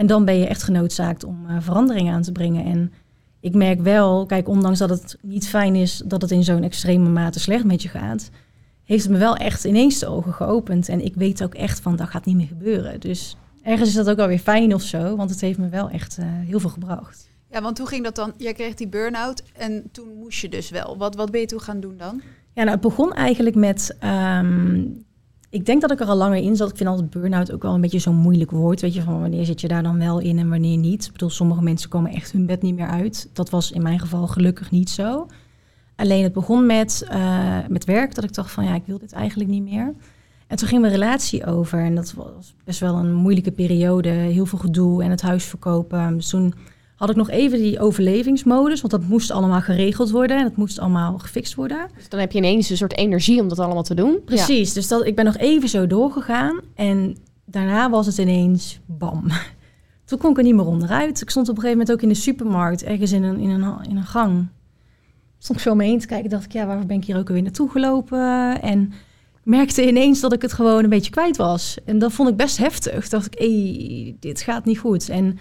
En 0.00 0.06
dan 0.06 0.24
ben 0.24 0.38
je 0.38 0.46
echt 0.46 0.62
genoodzaakt 0.62 1.24
om 1.24 1.46
uh, 1.48 1.56
verandering 1.58 2.10
aan 2.10 2.22
te 2.22 2.32
brengen. 2.32 2.64
En 2.64 2.92
ik 3.40 3.54
merk 3.54 3.80
wel, 3.80 4.26
kijk, 4.26 4.48
ondanks 4.48 4.78
dat 4.78 4.90
het 4.90 5.18
niet 5.22 5.48
fijn 5.48 5.74
is 5.74 6.02
dat 6.04 6.22
het 6.22 6.30
in 6.30 6.44
zo'n 6.44 6.62
extreme 6.62 7.08
mate 7.08 7.40
slecht 7.40 7.64
met 7.64 7.82
je 7.82 7.88
gaat, 7.88 8.30
heeft 8.84 9.02
het 9.02 9.12
me 9.12 9.18
wel 9.18 9.36
echt 9.36 9.64
ineens 9.64 9.98
de 9.98 10.06
ogen 10.06 10.32
geopend. 10.32 10.88
En 10.88 11.04
ik 11.04 11.14
weet 11.14 11.42
ook 11.42 11.54
echt 11.54 11.80
van 11.80 11.96
dat 11.96 12.08
gaat 12.08 12.24
niet 12.24 12.36
meer 12.36 12.46
gebeuren. 12.46 13.00
Dus 13.00 13.36
ergens 13.62 13.88
is 13.88 13.94
dat 13.94 14.10
ook 14.10 14.18
alweer 14.18 14.38
fijn 14.38 14.74
of 14.74 14.82
zo, 14.82 15.16
want 15.16 15.30
het 15.30 15.40
heeft 15.40 15.58
me 15.58 15.68
wel 15.68 15.90
echt 15.90 16.18
uh, 16.18 16.26
heel 16.28 16.60
veel 16.60 16.70
gebracht. 16.70 17.28
Ja, 17.50 17.62
want 17.62 17.78
hoe 17.78 17.88
ging 17.88 18.04
dat 18.04 18.14
dan? 18.14 18.32
Jij 18.36 18.52
kreeg 18.52 18.74
die 18.74 18.88
burn-out 18.88 19.42
en 19.52 19.82
toen 19.92 20.08
moest 20.18 20.40
je 20.40 20.48
dus 20.48 20.70
wel. 20.70 20.96
Wat, 20.96 21.14
wat 21.14 21.30
ben 21.30 21.40
je 21.40 21.46
toen 21.46 21.60
gaan 21.60 21.80
doen 21.80 21.96
dan? 21.96 22.20
Ja, 22.52 22.62
nou, 22.62 22.70
het 22.70 22.80
begon 22.80 23.12
eigenlijk 23.12 23.56
met 23.56 23.96
um, 24.04 25.04
ik 25.50 25.66
denk 25.66 25.80
dat 25.80 25.90
ik 25.90 26.00
er 26.00 26.06
al 26.06 26.16
langer 26.16 26.42
in 26.42 26.56
zat. 26.56 26.70
Ik 26.70 26.76
vind 26.76 26.88
altijd 26.88 27.10
burn-out 27.10 27.52
ook 27.52 27.62
wel 27.62 27.74
een 27.74 27.80
beetje 27.80 27.98
zo'n 27.98 28.16
moeilijk 28.16 28.50
woord. 28.50 28.80
Weet 28.80 28.94
je, 28.94 29.02
van 29.02 29.20
wanneer 29.20 29.44
zit 29.44 29.60
je 29.60 29.68
daar 29.68 29.82
dan 29.82 29.98
wel 29.98 30.18
in 30.18 30.38
en 30.38 30.48
wanneer 30.48 30.76
niet. 30.76 31.06
Ik 31.06 31.12
bedoel, 31.12 31.30
sommige 31.30 31.62
mensen 31.62 31.88
komen 31.88 32.12
echt 32.12 32.32
hun 32.32 32.46
bed 32.46 32.62
niet 32.62 32.74
meer 32.74 32.88
uit. 32.88 33.30
Dat 33.32 33.50
was 33.50 33.72
in 33.72 33.82
mijn 33.82 33.98
geval 33.98 34.26
gelukkig 34.26 34.70
niet 34.70 34.90
zo. 34.90 35.26
Alleen 35.96 36.22
het 36.22 36.32
begon 36.32 36.66
met, 36.66 37.06
uh, 37.12 37.56
met 37.68 37.84
werk, 37.84 38.14
dat 38.14 38.24
ik 38.24 38.34
dacht 38.34 38.50
van 38.50 38.64
ja, 38.64 38.74
ik 38.74 38.82
wil 38.86 38.98
dit 38.98 39.12
eigenlijk 39.12 39.50
niet 39.50 39.62
meer. 39.62 39.94
En 40.46 40.56
toen 40.56 40.68
ging 40.68 40.80
mijn 40.80 40.92
relatie 40.92 41.46
over 41.46 41.84
en 41.84 41.94
dat 41.94 42.12
was 42.12 42.54
best 42.64 42.80
wel 42.80 42.94
een 42.94 43.14
moeilijke 43.14 43.52
periode. 43.52 44.08
Heel 44.08 44.46
veel 44.46 44.58
gedoe 44.58 45.02
en 45.02 45.10
het 45.10 45.22
huis 45.22 45.44
verkopen. 45.44 46.14
Dus 46.14 46.28
toen 46.28 46.54
had 47.00 47.10
ik 47.10 47.16
nog 47.16 47.30
even 47.30 47.58
die 47.58 47.80
overlevingsmodus, 47.80 48.80
want 48.80 48.92
dat 48.92 49.08
moest 49.08 49.30
allemaal 49.30 49.60
geregeld 49.60 50.10
worden 50.10 50.36
en 50.36 50.44
het 50.44 50.56
moest 50.56 50.78
allemaal 50.78 51.18
gefixt 51.18 51.54
worden. 51.54 51.88
Dus 51.96 52.08
dan 52.08 52.20
heb 52.20 52.32
je 52.32 52.38
ineens 52.38 52.70
een 52.70 52.76
soort 52.76 52.96
energie 52.96 53.40
om 53.40 53.48
dat 53.48 53.58
allemaal 53.58 53.82
te 53.82 53.94
doen. 53.94 54.18
Precies, 54.24 54.72
dus 54.72 54.88
dat, 54.88 55.06
ik 55.06 55.16
ben 55.16 55.24
nog 55.24 55.36
even 55.36 55.68
zo 55.68 55.86
doorgegaan 55.86 56.60
en 56.74 57.16
daarna 57.44 57.90
was 57.90 58.06
het 58.06 58.18
ineens 58.18 58.80
bam. 58.86 59.24
Toen 60.04 60.18
kon 60.18 60.30
ik 60.30 60.36
er 60.36 60.42
niet 60.42 60.54
meer 60.54 60.66
onderuit. 60.66 61.20
Ik 61.20 61.30
stond 61.30 61.48
op 61.48 61.56
een 61.56 61.62
gegeven 61.62 61.78
moment 61.78 61.96
ook 61.96 62.02
in 62.02 62.14
de 62.14 62.20
supermarkt, 62.20 62.82
ergens 62.82 63.12
in 63.12 63.22
een, 63.22 63.38
in 63.38 63.50
een, 63.50 63.84
in 63.88 63.96
een 63.96 64.04
gang. 64.04 64.48
Stond 65.38 65.58
ik 65.58 65.64
zo 65.64 65.74
mee 65.74 65.98
te 65.98 66.06
kijken, 66.06 66.30
dacht 66.30 66.44
ik, 66.44 66.52
ja, 66.52 66.66
waarvoor 66.66 66.86
ben 66.86 66.96
ik 66.96 67.04
hier 67.04 67.16
ook 67.16 67.28
alweer 67.28 67.42
naartoe 67.42 67.70
gelopen? 67.70 68.62
En 68.62 68.92
merkte 69.42 69.88
ineens 69.88 70.20
dat 70.20 70.32
ik 70.32 70.42
het 70.42 70.52
gewoon 70.52 70.84
een 70.84 70.90
beetje 70.90 71.10
kwijt 71.10 71.36
was. 71.36 71.78
En 71.84 71.98
dat 71.98 72.12
vond 72.12 72.28
ik 72.28 72.36
best 72.36 72.56
heftig. 72.56 73.08
Dacht 73.08 73.26
ik, 73.26 73.38
hé, 73.38 74.16
dit 74.20 74.40
gaat 74.40 74.64
niet 74.64 74.78
goed. 74.78 75.08
En 75.08 75.38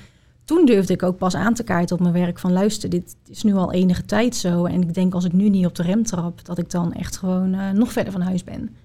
toen 0.49 0.65
durfde 0.65 0.93
ik 0.93 1.03
ook 1.03 1.17
pas 1.17 1.35
aan 1.35 1.53
te 1.53 1.63
kaarten 1.63 1.95
op 1.95 2.01
mijn 2.01 2.13
werk 2.13 2.39
van 2.39 2.51
luister, 2.51 2.89
dit 2.89 3.15
is 3.27 3.43
nu 3.43 3.53
al 3.53 3.71
enige 3.71 4.05
tijd 4.05 4.35
zo. 4.35 4.65
En 4.65 4.81
ik 4.81 4.93
denk 4.93 5.13
als 5.13 5.25
ik 5.25 5.33
nu 5.33 5.49
niet 5.49 5.65
op 5.65 5.75
de 5.75 5.83
rem 5.83 6.03
trap, 6.03 6.45
dat 6.45 6.57
ik 6.57 6.69
dan 6.69 6.93
echt 6.93 7.17
gewoon 7.17 7.53
uh, 7.53 7.71
nog 7.71 7.91
verder 7.91 8.12
van 8.12 8.21
huis 8.21 8.43
ben. 8.43 8.75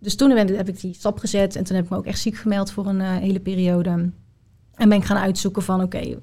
Dus 0.00 0.16
toen 0.16 0.30
heb 0.30 0.68
ik 0.68 0.80
die 0.80 0.94
stap 0.94 1.18
gezet 1.18 1.56
en 1.56 1.64
toen 1.64 1.76
heb 1.76 1.84
ik 1.84 1.90
me 1.90 1.96
ook 1.96 2.06
echt 2.06 2.18
ziek 2.18 2.36
gemeld 2.36 2.70
voor 2.70 2.86
een 2.86 3.00
uh, 3.00 3.16
hele 3.16 3.40
periode. 3.40 3.90
En 4.74 4.88
ben 4.88 4.92
ik 4.92 5.04
gaan 5.04 5.16
uitzoeken 5.16 5.62
van 5.62 5.82
oké, 5.82 5.96
okay, 5.96 6.18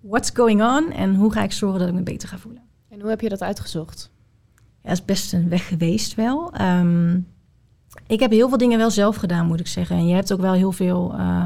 what's 0.00 0.30
going 0.34 0.62
on 0.62 0.92
en 0.92 1.14
hoe 1.14 1.32
ga 1.32 1.42
ik 1.42 1.52
zorgen 1.52 1.78
dat 1.78 1.88
ik 1.88 1.94
me 1.94 2.02
beter 2.02 2.28
ga 2.28 2.38
voelen. 2.38 2.62
En 2.88 3.00
hoe 3.00 3.10
heb 3.10 3.20
je 3.20 3.28
dat 3.28 3.42
uitgezocht? 3.42 4.10
Ja, 4.54 4.88
het 4.88 4.98
is 4.98 5.04
best 5.04 5.32
een 5.32 5.48
weg 5.48 5.68
geweest 5.68 6.14
wel. 6.14 6.60
Um, 6.60 7.26
ik 8.06 8.20
heb 8.20 8.30
heel 8.30 8.48
veel 8.48 8.58
dingen 8.58 8.78
wel 8.78 8.90
zelf 8.90 9.16
gedaan, 9.16 9.46
moet 9.46 9.60
ik 9.60 9.66
zeggen. 9.66 9.96
En 9.96 10.06
je 10.06 10.14
hebt 10.14 10.32
ook 10.32 10.40
wel 10.40 10.52
heel 10.52 10.72
veel... 10.72 11.14
Uh, 11.14 11.44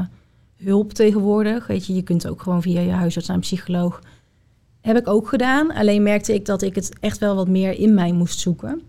hulp 0.57 0.93
tegenwoordig. 0.93 1.67
Weet 1.67 1.85
je, 1.85 1.93
je 1.93 2.01
kunt 2.01 2.27
ook 2.27 2.41
gewoon 2.41 2.61
via 2.61 2.81
je 2.81 2.91
huisarts 2.91 3.27
naar 3.27 3.35
een 3.35 3.41
psycholoog. 3.41 4.01
Heb 4.81 4.97
ik 4.97 5.07
ook 5.07 5.27
gedaan. 5.27 5.71
Alleen 5.71 6.03
merkte 6.03 6.33
ik 6.33 6.45
dat 6.45 6.61
ik 6.61 6.75
het 6.75 6.91
echt 6.99 7.17
wel 7.17 7.35
wat 7.35 7.47
meer 7.47 7.79
in 7.79 7.93
mij 7.93 8.11
moest 8.11 8.39
zoeken. 8.39 8.81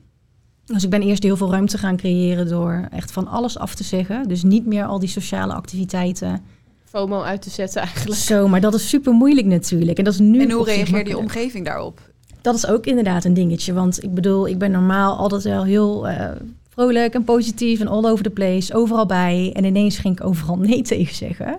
Dus 0.64 0.85
ik 0.85 0.90
ben 0.90 1.02
eerst 1.02 1.22
heel 1.22 1.37
veel 1.37 1.50
ruimte 1.50 1.78
gaan 1.78 1.96
creëren 1.96 2.48
door 2.48 2.88
echt 2.90 3.12
van 3.12 3.26
alles 3.26 3.59
af 3.59 3.74
te 3.74 3.85
zeggen. 3.85 4.28
Dus 4.28 4.42
niet 4.42 4.66
meer 4.66 4.85
al 4.85 4.98
die 4.98 5.09
sociale 5.09 5.54
activiteiten. 5.54 6.42
FOMO 6.85 7.22
uit 7.22 7.42
te 7.42 7.50
zetten 7.50 7.83
eigenlijk. 7.83 8.20
Zo, 8.20 8.48
maar 8.48 8.61
dat 8.61 8.74
is 8.74 8.88
super 8.88 9.12
moeilijk 9.12 9.46
natuurlijk. 9.46 9.98
En, 9.98 10.04
dat 10.04 10.12
is 10.12 10.18
nu 10.18 10.40
en 10.40 10.50
hoe 10.50 10.64
reageerde 10.64 11.11
je 11.11 11.18
omgeving 11.18 11.64
daarop? 11.64 12.00
Dat 12.40 12.54
is 12.54 12.66
ook 12.66 12.87
inderdaad 12.87 13.24
een 13.24 13.35
dingetje. 13.35 13.72
Want 13.72 14.02
ik 14.02 14.14
bedoel, 14.14 14.48
ik 14.48 14.59
ben 14.59 14.70
normaal 14.70 15.16
altijd 15.16 15.42
wel 15.42 15.64
heel 15.64 16.09
uh, 16.09 16.31
vrolijk 16.78 17.14
en 17.14 17.24
positief 17.24 17.80
en 17.80 17.88
all 17.88 18.04
over 18.04 18.24
the 18.24 18.30
place, 18.30 18.74
overal 18.74 19.06
bij. 19.06 19.50
En 19.54 19.64
ineens 19.64 19.98
ging 19.98 20.18
ik 20.18 20.26
overal 20.26 20.58
nee 20.58 20.82
tegen 20.92 21.14
zeggen. 21.14 21.58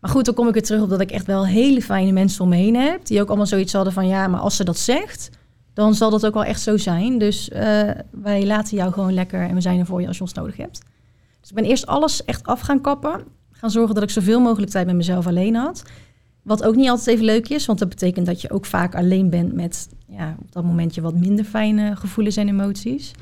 Maar 0.00 0.10
goed, 0.10 0.24
dan 0.24 0.34
kom 0.34 0.46
ik 0.46 0.52
weer 0.52 0.62
terug 0.62 0.82
op 0.82 0.88
dat 0.88 1.00
ik 1.00 1.10
echt 1.10 1.26
wel 1.26 1.46
hele 1.46 1.82
fijne 1.82 2.12
mensen 2.12 2.42
om 2.44 2.48
me 2.48 2.56
heen 2.56 2.76
heb. 2.76 3.06
Die 3.06 3.20
ook 3.20 3.28
allemaal 3.28 3.46
zoiets 3.46 3.72
hadden 3.72 3.92
van 3.92 4.06
ja, 4.06 4.28
maar 4.28 4.40
als 4.40 4.56
ze 4.56 4.64
dat 4.64 4.78
zegt, 4.78 5.30
dan 5.72 5.94
zal 5.94 6.10
dat 6.10 6.26
ook 6.26 6.34
wel 6.34 6.44
echt 6.44 6.60
zo 6.60 6.76
zijn. 6.76 7.18
Dus 7.18 7.48
uh, 7.48 7.90
wij 8.10 8.46
laten 8.46 8.76
jou 8.76 8.92
gewoon 8.92 9.14
lekker 9.14 9.40
en 9.40 9.54
we 9.54 9.60
zijn 9.60 9.78
er 9.78 9.86
voor 9.86 10.00
je 10.00 10.06
als 10.06 10.16
je 10.16 10.22
ons 10.22 10.32
nodig 10.32 10.56
hebt. 10.56 10.82
Dus 11.40 11.50
ik 11.50 11.54
ben 11.54 11.64
eerst 11.64 11.86
alles 11.86 12.24
echt 12.24 12.46
af 12.46 12.60
gaan 12.60 12.80
kappen. 12.80 13.24
Gaan 13.50 13.70
zorgen 13.70 13.94
dat 13.94 14.04
ik 14.04 14.10
zoveel 14.10 14.40
mogelijk 14.40 14.70
tijd 14.70 14.86
met 14.86 14.96
mezelf 14.96 15.26
alleen 15.26 15.54
had. 15.54 15.82
Wat 16.42 16.64
ook 16.64 16.76
niet 16.76 16.88
altijd 16.88 17.06
even 17.06 17.24
leuk 17.24 17.48
is, 17.48 17.66
want 17.66 17.78
dat 17.78 17.88
betekent 17.88 18.26
dat 18.26 18.40
je 18.40 18.50
ook 18.50 18.66
vaak 18.66 18.94
alleen 18.94 19.30
bent 19.30 19.52
met 19.52 19.88
ja, 20.06 20.36
op 20.40 20.52
dat 20.52 20.64
moment 20.64 20.94
je 20.94 21.00
wat 21.00 21.14
minder 21.14 21.44
fijne 21.44 21.96
gevoelens 21.96 22.36
en 22.36 22.48
emoties 22.48 23.12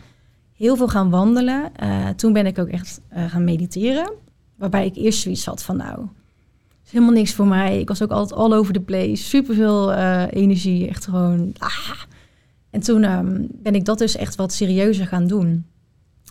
heel 0.62 0.77
veel 0.77 0.88
gaan 0.88 1.11
wandelen. 1.11 1.72
Uh, 1.83 2.09
toen 2.09 2.33
ben 2.33 2.46
ik 2.46 2.59
ook 2.59 2.68
echt 2.68 3.01
uh, 3.16 3.31
gaan 3.31 3.44
mediteren. 3.44 4.12
Waarbij 4.57 4.87
ik 4.87 4.96
eerst 4.96 5.20
zoiets 5.20 5.44
had 5.44 5.62
van 5.62 5.77
nou, 5.77 6.07
is 6.85 6.90
helemaal 6.90 7.14
niks 7.14 7.35
voor 7.35 7.46
mij. 7.46 7.81
Ik 7.81 7.88
was 7.88 8.03
ook 8.03 8.11
altijd 8.11 8.40
all 8.40 8.53
over 8.53 8.72
the 8.72 8.81
place. 8.81 9.16
Superveel 9.16 9.92
uh, 9.92 10.25
energie, 10.31 10.88
echt 10.88 11.05
gewoon... 11.05 11.55
Ah. 11.59 11.90
En 12.70 12.81
toen 12.81 13.05
um, 13.05 13.46
ben 13.51 13.75
ik 13.75 13.85
dat 13.85 13.98
dus 13.98 14.16
echt 14.16 14.37
wat 14.37 14.53
serieuzer 14.53 15.07
gaan 15.07 15.27
doen. 15.27 15.66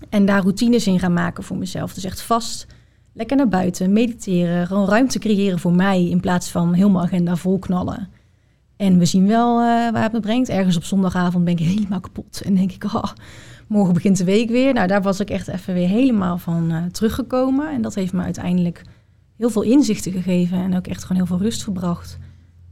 En 0.10 0.26
daar 0.26 0.42
routines 0.42 0.88
in 0.88 1.00
gaan 1.00 1.14
maken 1.14 1.44
voor 1.44 1.58
mezelf. 1.58 1.94
Dus 1.94 2.04
echt 2.04 2.22
vast, 2.22 2.68
lekker 3.14 3.38
naar 3.38 3.48
buiten, 3.48 3.94
mediteren. 3.94 4.68
Gewoon 4.68 4.88
ruimte 4.88 5.20
creëren 5.20 5.60
voor 5.60 5.74
mij 5.74 6.10
in 6.10 6.20
plaats 6.20 6.52
van 6.52 6.74
helemaal 6.74 7.04
agenda 7.04 7.36
vol 7.36 7.60
knallen. 7.60 8.10
En 8.78 8.98
we 8.98 9.06
zien 9.06 9.28
wel 9.28 9.56
waar 9.92 10.04
het 10.04 10.12
me 10.12 10.20
brengt. 10.20 10.50
Ergens 10.50 10.76
op 10.76 10.84
zondagavond 10.84 11.44
ben 11.44 11.54
ik 11.54 11.60
helemaal 11.60 12.00
kapot. 12.00 12.42
En 12.46 12.56
denk 12.56 12.72
ik, 12.72 12.84
oh, 12.84 13.04
morgen 13.72 13.94
begint 13.94 14.18
de 14.18 14.24
week 14.24 14.50
weer. 14.50 14.74
Nou, 14.74 14.88
daar 14.88 15.02
was 15.02 15.20
ik 15.20 15.30
echt 15.30 15.48
even 15.48 15.74
weer 15.74 15.88
helemaal 15.88 16.38
van 16.38 16.72
uh, 16.72 16.86
teruggekomen. 16.86 17.72
En 17.74 17.82
dat 17.82 17.96
heeft 17.96 18.14
me 18.14 18.24
uiteindelijk 18.24 18.82
heel 19.38 19.50
veel 19.50 19.62
inzichten 19.62 20.12
gegeven 20.12 20.58
en 20.58 20.76
ook 20.76 20.88
echt 20.88 21.02
gewoon 21.02 21.18
heel 21.18 21.38
veel 21.38 21.46
rust 21.46 21.64
gebracht. 21.64 22.18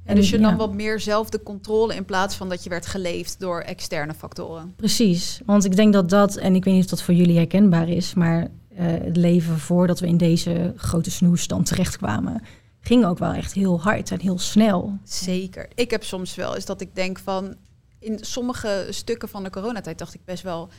En 0.03 0.15
dus 0.15 0.29
je 0.29 0.39
ja. 0.39 0.47
dan 0.47 0.57
wat 0.57 0.73
meer 0.73 0.99
zelf 0.99 1.29
de 1.29 1.43
controle 1.43 1.95
in 1.95 2.05
plaats 2.05 2.35
van 2.35 2.49
dat 2.49 2.63
je 2.63 2.69
werd 2.69 2.85
geleefd 2.85 3.39
door 3.39 3.59
externe 3.59 4.13
factoren. 4.13 4.73
Precies, 4.75 5.41
want 5.45 5.65
ik 5.65 5.75
denk 5.75 5.93
dat 5.93 6.09
dat, 6.09 6.35
en 6.35 6.55
ik 6.55 6.63
weet 6.63 6.73
niet 6.73 6.83
of 6.83 6.89
dat 6.89 7.01
voor 7.01 7.13
jullie 7.13 7.37
herkenbaar 7.37 7.89
is, 7.89 8.13
maar 8.13 8.41
uh, 8.41 8.47
het 8.79 9.17
leven 9.17 9.59
voordat 9.59 9.99
we 9.99 10.07
in 10.07 10.17
deze 10.17 10.73
grote 10.75 11.11
snoesstand 11.11 11.65
terechtkwamen, 11.65 12.41
ging 12.81 13.05
ook 13.05 13.17
wel 13.17 13.33
echt 13.33 13.53
heel 13.53 13.81
hard 13.81 14.11
en 14.11 14.19
heel 14.19 14.39
snel. 14.39 14.97
Zeker. 15.03 15.69
Ik 15.75 15.91
heb 15.91 16.03
soms 16.03 16.35
wel 16.35 16.55
eens 16.55 16.65
dat 16.65 16.81
ik 16.81 16.95
denk 16.95 17.19
van, 17.19 17.55
in 17.99 18.17
sommige 18.21 18.87
stukken 18.89 19.29
van 19.29 19.43
de 19.43 19.49
coronatijd 19.49 19.97
dacht 19.97 20.13
ik 20.13 20.25
best 20.25 20.43
wel, 20.43 20.69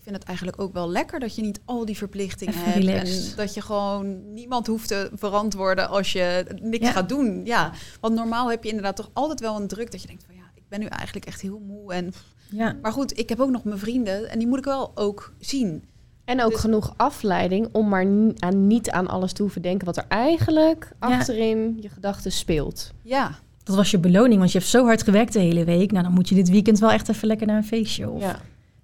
ik 0.00 0.06
vind 0.06 0.16
het 0.18 0.24
eigenlijk 0.28 0.60
ook 0.60 0.72
wel 0.72 0.90
lekker 0.90 1.20
dat 1.20 1.34
je 1.34 1.42
niet 1.42 1.60
al 1.64 1.84
die 1.84 1.96
verplichtingen 1.96 2.54
Even 2.54 2.64
hebt. 2.72 2.84
relaxed. 2.84 3.30
En 3.30 3.36
dat 3.36 3.54
je 3.54 3.60
gewoon 3.60 4.32
niemand 4.34 4.66
hoeft 4.66 4.88
te 4.88 5.10
verantwoorden 5.14 5.88
als 5.88 6.12
je 6.12 6.46
niks 6.62 6.86
Ja. 6.86 6.92
gaat 6.92 7.08
doen. 7.08 7.40
Ja, 7.44 7.72
want 8.00 8.14
normaal 8.14 8.50
heb 8.50 8.62
je 8.62 8.68
inderdaad 8.68 8.96
toch 8.96 9.10
altijd 9.12 9.40
wel 9.40 9.56
een 9.60 9.66
druk 9.68 9.90
dat 9.92 10.00
je 10.00 10.06
denkt 10.06 10.24
van 10.26 10.34
ja, 10.34 10.42
ik 10.54 10.62
ben 10.68 10.80
nu 10.80 10.86
eigenlijk 10.86 11.26
echt 11.26 11.40
heel 11.40 11.62
moe. 11.66 11.92
En, 11.92 12.12
Ja, 12.50 12.76
maar 12.82 12.92
goed, 12.92 13.18
ik 13.18 13.28
heb 13.28 13.40
ook 13.40 13.50
nog 13.50 13.64
mijn 13.64 13.78
vrienden 13.78 14.28
en 14.30 14.38
die 14.38 14.48
moet 14.48 14.58
ik 14.58 14.64
wel 14.64 14.92
ook 14.94 15.32
zien. 15.38 15.84
En 16.24 16.42
ook 16.42 16.50
Dus- 16.50 16.60
genoeg 16.60 16.94
afleiding 16.96 17.68
om 17.72 17.88
maar 17.88 18.06
aan, 18.38 18.66
niet 18.66 18.90
aan 18.90 19.06
alles 19.08 19.32
te 19.32 19.42
hoeven 19.42 19.62
denken 19.62 19.86
wat 19.86 19.96
er 19.96 20.04
eigenlijk 20.08 20.92
Ja. 21.00 21.06
achterin 21.08 21.78
je 21.80 21.88
gedachten 21.88 22.32
speelt. 22.32 22.90
Ja, 23.02 23.38
dat 23.62 23.76
was 23.76 23.90
je 23.90 23.98
beloning, 23.98 24.38
want 24.38 24.52
je 24.52 24.58
hebt 24.58 24.70
zo 24.70 24.84
hard 24.84 25.02
gewerkt 25.02 25.32
de 25.32 25.38
hele 25.38 25.64
week. 25.64 25.90
Nou, 25.92 26.04
dan 26.04 26.12
moet 26.12 26.28
je 26.28 26.34
dit 26.34 26.48
weekend 26.50 26.78
wel 26.78 26.90
echt 26.90 27.08
even 27.08 27.28
lekker 27.28 27.46
naar 27.46 27.56
een 27.56 27.64
feestje 27.64 28.10
of 28.10 28.20
Ja. 28.20 28.40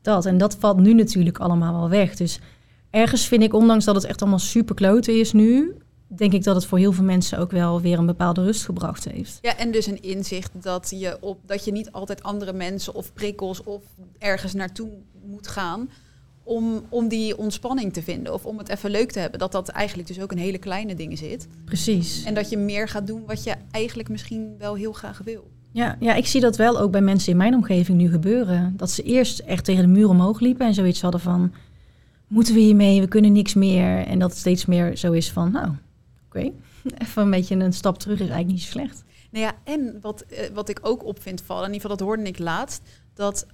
Dat. 0.07 0.27
En 0.27 0.39
dat 0.39 0.57
valt 0.59 0.79
nu 0.79 0.95
natuurlijk 0.95 1.39
allemaal 1.39 1.81
wel 1.81 1.89
weg. 1.89 2.17
Dus 2.17 2.41
ergens 2.91 3.27
vind 3.27 3.43
ik, 3.43 3.55
ondanks 3.55 3.85
dat 3.85 3.95
het 3.95 4.05
echt 4.05 4.21
allemaal 4.21 4.39
super 4.39 4.75
kloten 4.75 5.19
is 5.19 5.33
nu... 5.33 5.77
denk 6.07 6.33
ik 6.33 6.45
dat 6.45 6.55
het 6.55 6.67
voor 6.67 6.79
heel 6.79 6.93
veel 6.93 7.05
mensen 7.05 7.39
ook 7.39 7.51
wel 7.51 7.81
weer 7.81 7.99
een 7.99 8.07
bepaalde 8.07 8.45
rust 8.45 8.65
gebracht 8.65 9.05
heeft. 9.05 9.39
Ja, 9.43 9.57
en 9.57 9.71
dus 9.71 9.87
een 9.87 10.03
inzicht 10.03 10.51
dat 10.63 10.95
je, 10.99 11.17
op, 11.21 11.39
dat 11.47 11.65
je 11.65 11.73
niet 11.73 11.93
altijd 11.93 12.23
andere 12.23 12.53
mensen 12.53 12.95
of 12.95 13.13
prikkels 13.13 13.63
of 13.63 13.83
ergens 14.19 14.55
naartoe 14.55 14.91
moet 15.27 15.49
gaan 15.49 15.89
om, 16.43 16.87
om 16.89 17.09
die 17.09 17.39
ontspanning 17.39 17.93
te 17.93 18.03
vinden 18.03 18.33
of 18.33 18.45
om 18.45 18.59
het 18.59 18.69
even 18.69 18.91
leuk 18.91 19.13
te 19.13 19.19
hebben. 19.19 19.39
Dat 19.39 19.53
dat 19.53 19.69
eigenlijk 19.69 20.09
dus 20.09 20.21
ook 20.21 20.33
in 20.33 20.39
hele 20.39 20.59
kleine 20.59 20.95
dingen 20.95 21.17
zit. 21.17 21.49
Precies. 21.65 22.25
En 22.25 22.35
dat 22.35 22.51
je 22.51 22.57
meer 22.57 22.89
gaat 22.89 23.07
doen 23.07 23.25
wat 23.27 23.45
je 23.45 23.55
eigenlijk 23.71 24.09
misschien 24.09 24.55
wel 24.59 24.75
heel 24.75 24.93
graag 24.93 25.21
wil. 25.25 25.51
Ja, 25.77 25.97
ja, 26.01 26.15
ik 26.15 26.27
zie 26.27 26.41
dat 26.41 26.57
wel 26.57 26.79
ook 26.79 26.91
bij 26.91 27.01
mensen 27.01 27.31
in 27.31 27.37
mijn 27.37 27.55
omgeving 27.55 27.99
nu 27.99 28.11
gebeuren. 28.11 28.77
Dat 28.77 28.91
ze 28.91 29.03
eerst 29.03 29.39
echt 29.39 29.65
tegen 29.65 29.83
de 29.83 29.89
muur 29.89 30.09
omhoog 30.09 30.41
liepen 30.41 30.67
en 30.67 30.75
zoiets 30.75 31.01
hadden 31.01 31.21
van... 31.21 31.53
moeten 32.27 32.55
we 32.55 32.61
hiermee, 32.61 33.01
we 33.01 33.09
kunnen 33.09 33.33
niks 33.33 33.55
meer. 33.55 34.07
En 34.07 34.19
dat 34.19 34.31
het 34.31 34.39
steeds 34.39 34.67
meer 34.67 34.97
zo 34.97 35.13
is 35.13 35.33
van, 35.33 35.53
nou, 35.53 35.71
oké, 36.27 36.39
even 37.03 37.23
een 37.23 37.31
beetje 37.31 37.55
een 37.55 37.73
stap 37.73 37.99
terug 37.99 38.15
is 38.15 38.29
eigenlijk 38.29 38.51
niet 38.51 38.63
zo 38.63 38.71
slecht. 38.71 39.05
Nou 39.31 39.45
ja, 39.45 39.55
en 39.65 39.99
wat, 40.01 40.21
eh, 40.21 40.51
wat 40.55 40.69
ik 40.69 40.79
ook 40.83 41.05
op 41.05 41.23
vind 41.23 41.41
in 41.49 41.57
ieder 41.57 41.73
geval 41.73 41.97
dat 41.97 42.01
hoorde 42.01 42.23
ik 42.23 42.39
laatst, 42.39 42.83
dat 43.15 43.47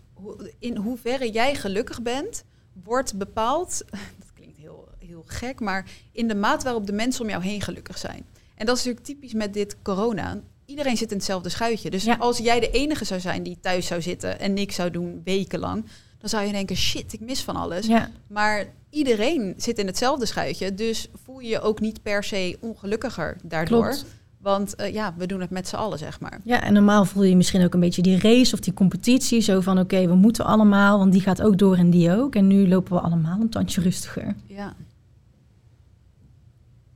in 0.58 0.76
hoeverre 0.76 1.30
jij 1.30 1.54
gelukkig 1.54 2.02
bent, 2.02 2.44
wordt 2.85 3.18
bepaald, 3.18 3.85
dat 4.18 4.32
klinkt 4.35 4.58
heel, 4.58 4.88
heel 4.98 5.22
gek, 5.26 5.61
maar 5.61 5.90
in 6.12 6.28
de 6.28 6.35
maat 6.35 6.62
waarop 6.62 6.87
de 6.87 6.92
mensen 6.92 7.22
om 7.22 7.30
jou 7.30 7.42
heen 7.42 7.61
gelukkig 7.61 7.98
zijn. 7.98 8.24
En 8.54 8.66
dat 8.66 8.76
is 8.76 8.85
natuurlijk 8.85 9.06
typisch 9.06 9.35
met 9.35 9.54
dit 9.54 9.76
corona. 9.82 10.40
Iedereen 10.66 10.96
zit 10.96 11.11
in 11.11 11.16
hetzelfde 11.16 11.48
schuitje. 11.48 11.90
Dus 11.90 12.05
Ja. 12.05 12.16
als 12.18 12.38
jij 12.38 12.61
de 12.61 12.70
enige 12.70 13.05
zou 13.05 13.20
zijn 13.20 13.42
die 13.42 13.59
thuis 13.61 13.87
zou 13.87 14.03
zitten 14.03 14.40
en 14.40 14.53
niks 14.53 14.75
zou 14.75 14.90
doen 14.90 15.20
wekenlang, 15.25 15.85
dan 16.18 16.29
zou 16.29 16.46
je 16.46 16.53
denken, 16.53 16.77
shit, 16.77 17.12
ik 17.12 17.20
mis 17.20 17.40
van 17.42 17.57
alles. 17.57 17.87
Ja, 17.87 18.09
Maar 18.27 18.66
iedereen 18.90 19.55
zit 19.57 19.79
in 19.79 19.87
hetzelfde 19.87 20.27
schuitje, 20.27 20.75
dus 20.75 21.09
voel 21.25 21.38
je 21.40 21.48
je 21.48 21.61
ook 21.61 21.81
niet 21.81 22.03
per 22.03 22.25
se 22.25 22.57
ongelukkiger 22.61 23.37
daardoor. 23.44 23.83
klopt. 23.83 24.05
Want 24.38 24.75
eh, 24.75 24.92
ja, 24.92 25.14
we 25.18 25.27
doen 25.27 25.40
het 25.40 25.51
met 25.51 25.68
z'n 25.68 25.77
allen, 25.77 25.98
zeg 25.98 26.20
maar. 26.20 26.40
Ja, 26.44 26.62
en 26.62 26.72
normaal 26.72 27.05
voel 27.05 27.22
je 27.22 27.37
misschien 27.37 27.64
ook 27.64 27.75
een 27.75 27.81
beetje 27.81 28.03
die 28.03 28.18
race 28.20 28.55
of 28.55 28.61
die 28.61 28.72
competitie. 28.75 29.40
Zo 29.40 29.61
van, 29.61 29.79
oké, 29.79 30.07
we 30.07 30.14
moeten 30.14 30.44
allemaal, 30.44 30.98
want 30.98 31.12
die 31.12 31.20
gaat 31.20 31.42
ook 31.42 31.59
door 31.59 31.77
en 31.77 31.90
die 31.90 32.12
ook. 32.12 32.35
En 32.35 32.46
nu 32.46 32.68
lopen 32.68 32.92
we 32.92 33.01
allemaal 33.01 33.40
een 33.40 33.48
tandje 33.48 33.81
rustiger. 33.81 34.35
Ja. 34.46 34.75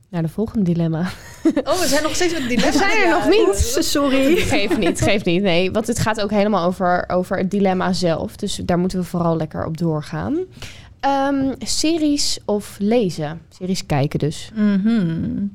Naar 0.09 0.21
de 0.21 0.27
volgende 0.27 0.63
dilemma. 0.73 0.99
Oh, 1.63 1.79
we 1.79 1.85
zijn 1.87 2.03
nog 2.03 2.15
steeds 2.15 2.33
met 2.33 2.49
dilemma. 2.49 2.71
We 2.71 2.77
zijn 2.77 2.97
er 2.97 3.09
nog 3.09 3.27
niet. 3.29 3.77
Sorry. 3.85 4.35
Geef 4.35 4.77
niet, 4.77 5.01
geef 5.01 5.23
niet. 5.25 5.41
Nee, 5.41 5.71
want 5.71 5.87
het 5.87 5.99
gaat 5.99 6.21
ook 6.21 6.29
helemaal 6.31 6.65
over, 6.65 7.09
over 7.09 7.37
het 7.37 7.51
dilemma 7.51 7.93
zelf. 7.93 8.35
Dus 8.35 8.55
daar 8.65 8.79
moeten 8.79 8.99
we 8.99 9.05
vooral 9.05 9.37
lekker 9.37 9.65
op 9.65 9.77
doorgaan. 9.77 10.37
Ehm, 10.99 11.53
series 11.59 12.39
of 12.45 12.75
lezen? 12.79 13.41
Series 13.49 13.85
kijken 13.85 14.19
dus. 14.19 14.51
Mhm. 14.55 15.45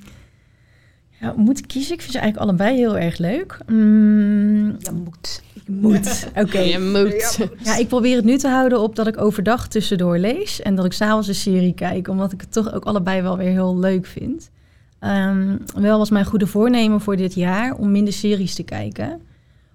Ja, 1.21 1.35
moet 1.37 1.59
ik 1.59 1.67
kiezen? 1.69 1.95
Ik 1.95 2.01
vind 2.01 2.12
ze 2.12 2.19
eigenlijk 2.19 2.49
allebei 2.51 2.77
heel 2.77 2.99
erg 2.99 3.19
leuk. 3.19 3.59
Mm, 3.67 4.77
Je 4.79 4.91
moet. 5.05 5.43
Ik 5.64 5.75
moet. 5.75 6.29
Oké. 6.42 6.59
Je 6.59 6.79
moet. 6.79 7.48
Ja, 7.64 7.77
ik 7.77 7.88
probeer 7.88 8.16
het 8.16 8.25
nu 8.25 8.38
te 8.38 8.48
houden 8.48 8.81
op 8.81 8.96
dat 8.96 9.07
ik 9.07 9.20
overdag 9.20 9.68
tussendoor 9.68 10.18
lees 10.18 10.62
en 10.62 10.75
dat 10.75 10.85
ik 10.85 10.92
s'avonds 10.92 11.29
een 11.29 11.35
serie 11.35 11.75
kijk, 11.75 12.09
omdat 12.09 12.33
ik 12.33 12.40
het 12.40 12.53
toch 12.53 12.72
ook 12.72 12.85
allebei 12.85 13.22
wel 13.22 13.37
weer 13.37 13.51
heel 13.51 13.79
leuk 13.79 14.07
vind. 14.07 14.51
Ehm, 14.98 15.57
wel 15.75 15.98
was 15.98 16.11
mijn 16.11 16.25
goede 16.25 16.46
voornemen 16.46 17.01
voor 17.01 17.16
dit 17.16 17.35
jaar 17.35 17.75
om 17.75 17.90
minder 17.90 18.12
series 18.12 18.55
te 18.55 18.62
kijken. 18.62 19.20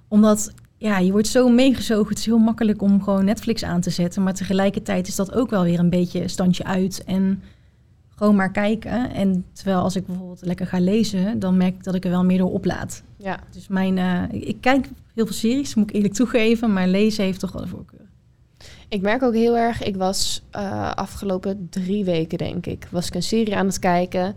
Omdat, 0.08 0.54
ja, 0.78 0.98
je 0.98 1.12
wordt 1.12 1.28
zo 1.28 1.50
meegezogen. 1.50 2.10
Het 2.10 2.18
is 2.18 2.26
heel 2.26 2.38
makkelijk 2.38 2.82
om 2.82 3.04
gewoon 3.04 3.26
Netflix 3.26 3.64
aan 3.64 3.82
te 3.82 3.90
zetten. 3.90 4.24
Maar 4.24 4.34
tegelijkertijd 4.34 5.08
is 5.08 5.16
dat 5.16 5.34
ook 5.34 5.50
wel 5.50 5.64
weer 5.64 5.80
een 5.80 5.90
beetje 5.90 6.28
standje 6.28 6.64
uit 6.64 7.04
en 7.06 7.42
gewoon 8.18 8.36
maar 8.36 8.52
kijken. 8.52 9.14
En 9.14 9.46
terwijl 9.54 9.80
als 9.80 9.96
ik 9.96 10.06
bijvoorbeeld 10.06 10.46
lekker 10.46 10.68
ga 10.68 10.80
lezen, 10.80 11.40
dan 11.40 11.58
merk 11.58 11.76
ik 11.76 11.84
dat 11.84 11.96
ik 11.96 12.04
er 12.04 12.10
wel 12.10 12.24
meer 12.24 12.38
door 12.38 12.52
oplaad. 12.52 13.04
Ja. 13.18 13.40
Dus 13.52 13.68
mijn, 13.68 13.98
eh, 13.98 14.24
ik 14.32 14.58
kijk 14.62 14.86
heel 15.14 15.26
veel 15.26 15.36
series, 15.36 15.76
moet 15.76 15.90
ik 15.90 15.96
eerlijk 15.96 16.14
toegeven. 16.14 16.74
Maar 16.74 16.88
lezen 16.88 17.24
heeft 17.24 17.40
toch 17.40 17.52
wel 17.52 17.62
de 17.62 17.68
voorkeur. 17.68 18.06
Ik 18.90 19.02
merk 19.02 19.24
ook 19.24 19.34
heel 19.34 19.58
erg, 19.58 19.84
ik 19.84 19.96
was 19.96 20.44
eh, 20.52 20.92
afgelopen 20.92 21.68
drie 21.70 22.06
weken, 22.06 22.38
denk 22.38 22.66
ik, 22.66 22.88
was 22.92 23.08
ik 23.08 23.16
een 23.16 23.24
serie 23.24 23.56
aan 23.56 23.66
het 23.66 23.80
kijken. 23.80 24.36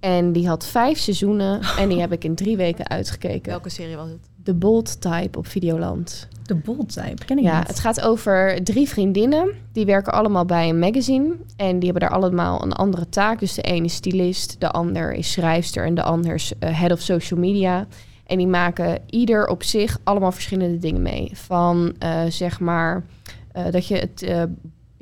En 0.00 0.32
die 0.32 0.48
had 0.48 0.66
vijf 0.66 0.98
seizoenen 0.98 1.60
en 1.78 1.88
die 1.88 2.00
heb 2.00 2.12
ik 2.12 2.24
in 2.24 2.34
drie 2.34 2.56
weken 2.56 2.88
uitgekeken. 2.88 3.50
Welke 3.50 3.68
serie 3.68 3.96
was 3.96 4.08
het? 4.08 4.18
The 4.44 4.54
Bold 4.54 5.00
Type 5.00 5.38
op 5.38 5.46
Videoland. 5.46 6.28
De 6.42 6.54
Bold 6.54 6.92
Type, 6.92 7.24
ken 7.24 7.38
ik 7.38 7.44
Ja, 7.44 7.58
niet. 7.58 7.66
het 7.68 7.78
gaat 7.78 8.00
over 8.00 8.64
drie 8.64 8.88
vriendinnen. 8.88 9.50
Die 9.72 9.84
werken 9.86 10.12
allemaal 10.12 10.44
bij 10.44 10.68
een 10.68 10.78
magazine. 10.78 11.36
En 11.56 11.78
die 11.78 11.90
hebben 11.90 12.08
daar 12.08 12.18
allemaal 12.18 12.62
een 12.62 12.72
andere 12.72 13.08
taak. 13.08 13.38
Dus 13.40 13.54
de 13.54 13.62
ene 13.62 13.84
is 13.84 13.94
stylist, 13.94 14.56
de 14.60 14.70
ander 14.70 15.12
is 15.12 15.32
schrijfster 15.32 15.84
en 15.86 15.94
de 15.94 16.02
ander 16.02 16.34
is 16.34 16.52
eh, 16.58 16.78
head 16.80 16.92
of 16.92 17.00
social 17.00 17.40
media. 17.40 17.86
En 18.26 18.38
die 18.38 18.46
maken 18.46 18.98
ieder 19.06 19.46
op 19.46 19.62
zich 19.62 19.98
allemaal 20.04 20.32
verschillende 20.32 20.78
dingen 20.78 21.02
mee. 21.02 21.30
Van 21.34 21.94
eh, 21.98 22.20
zeg 22.28 22.60
maar 22.60 23.04
eh, 23.52 23.64
dat 23.70 23.86
je 23.86 23.96
het, 23.96 24.22
eh, 24.22 24.42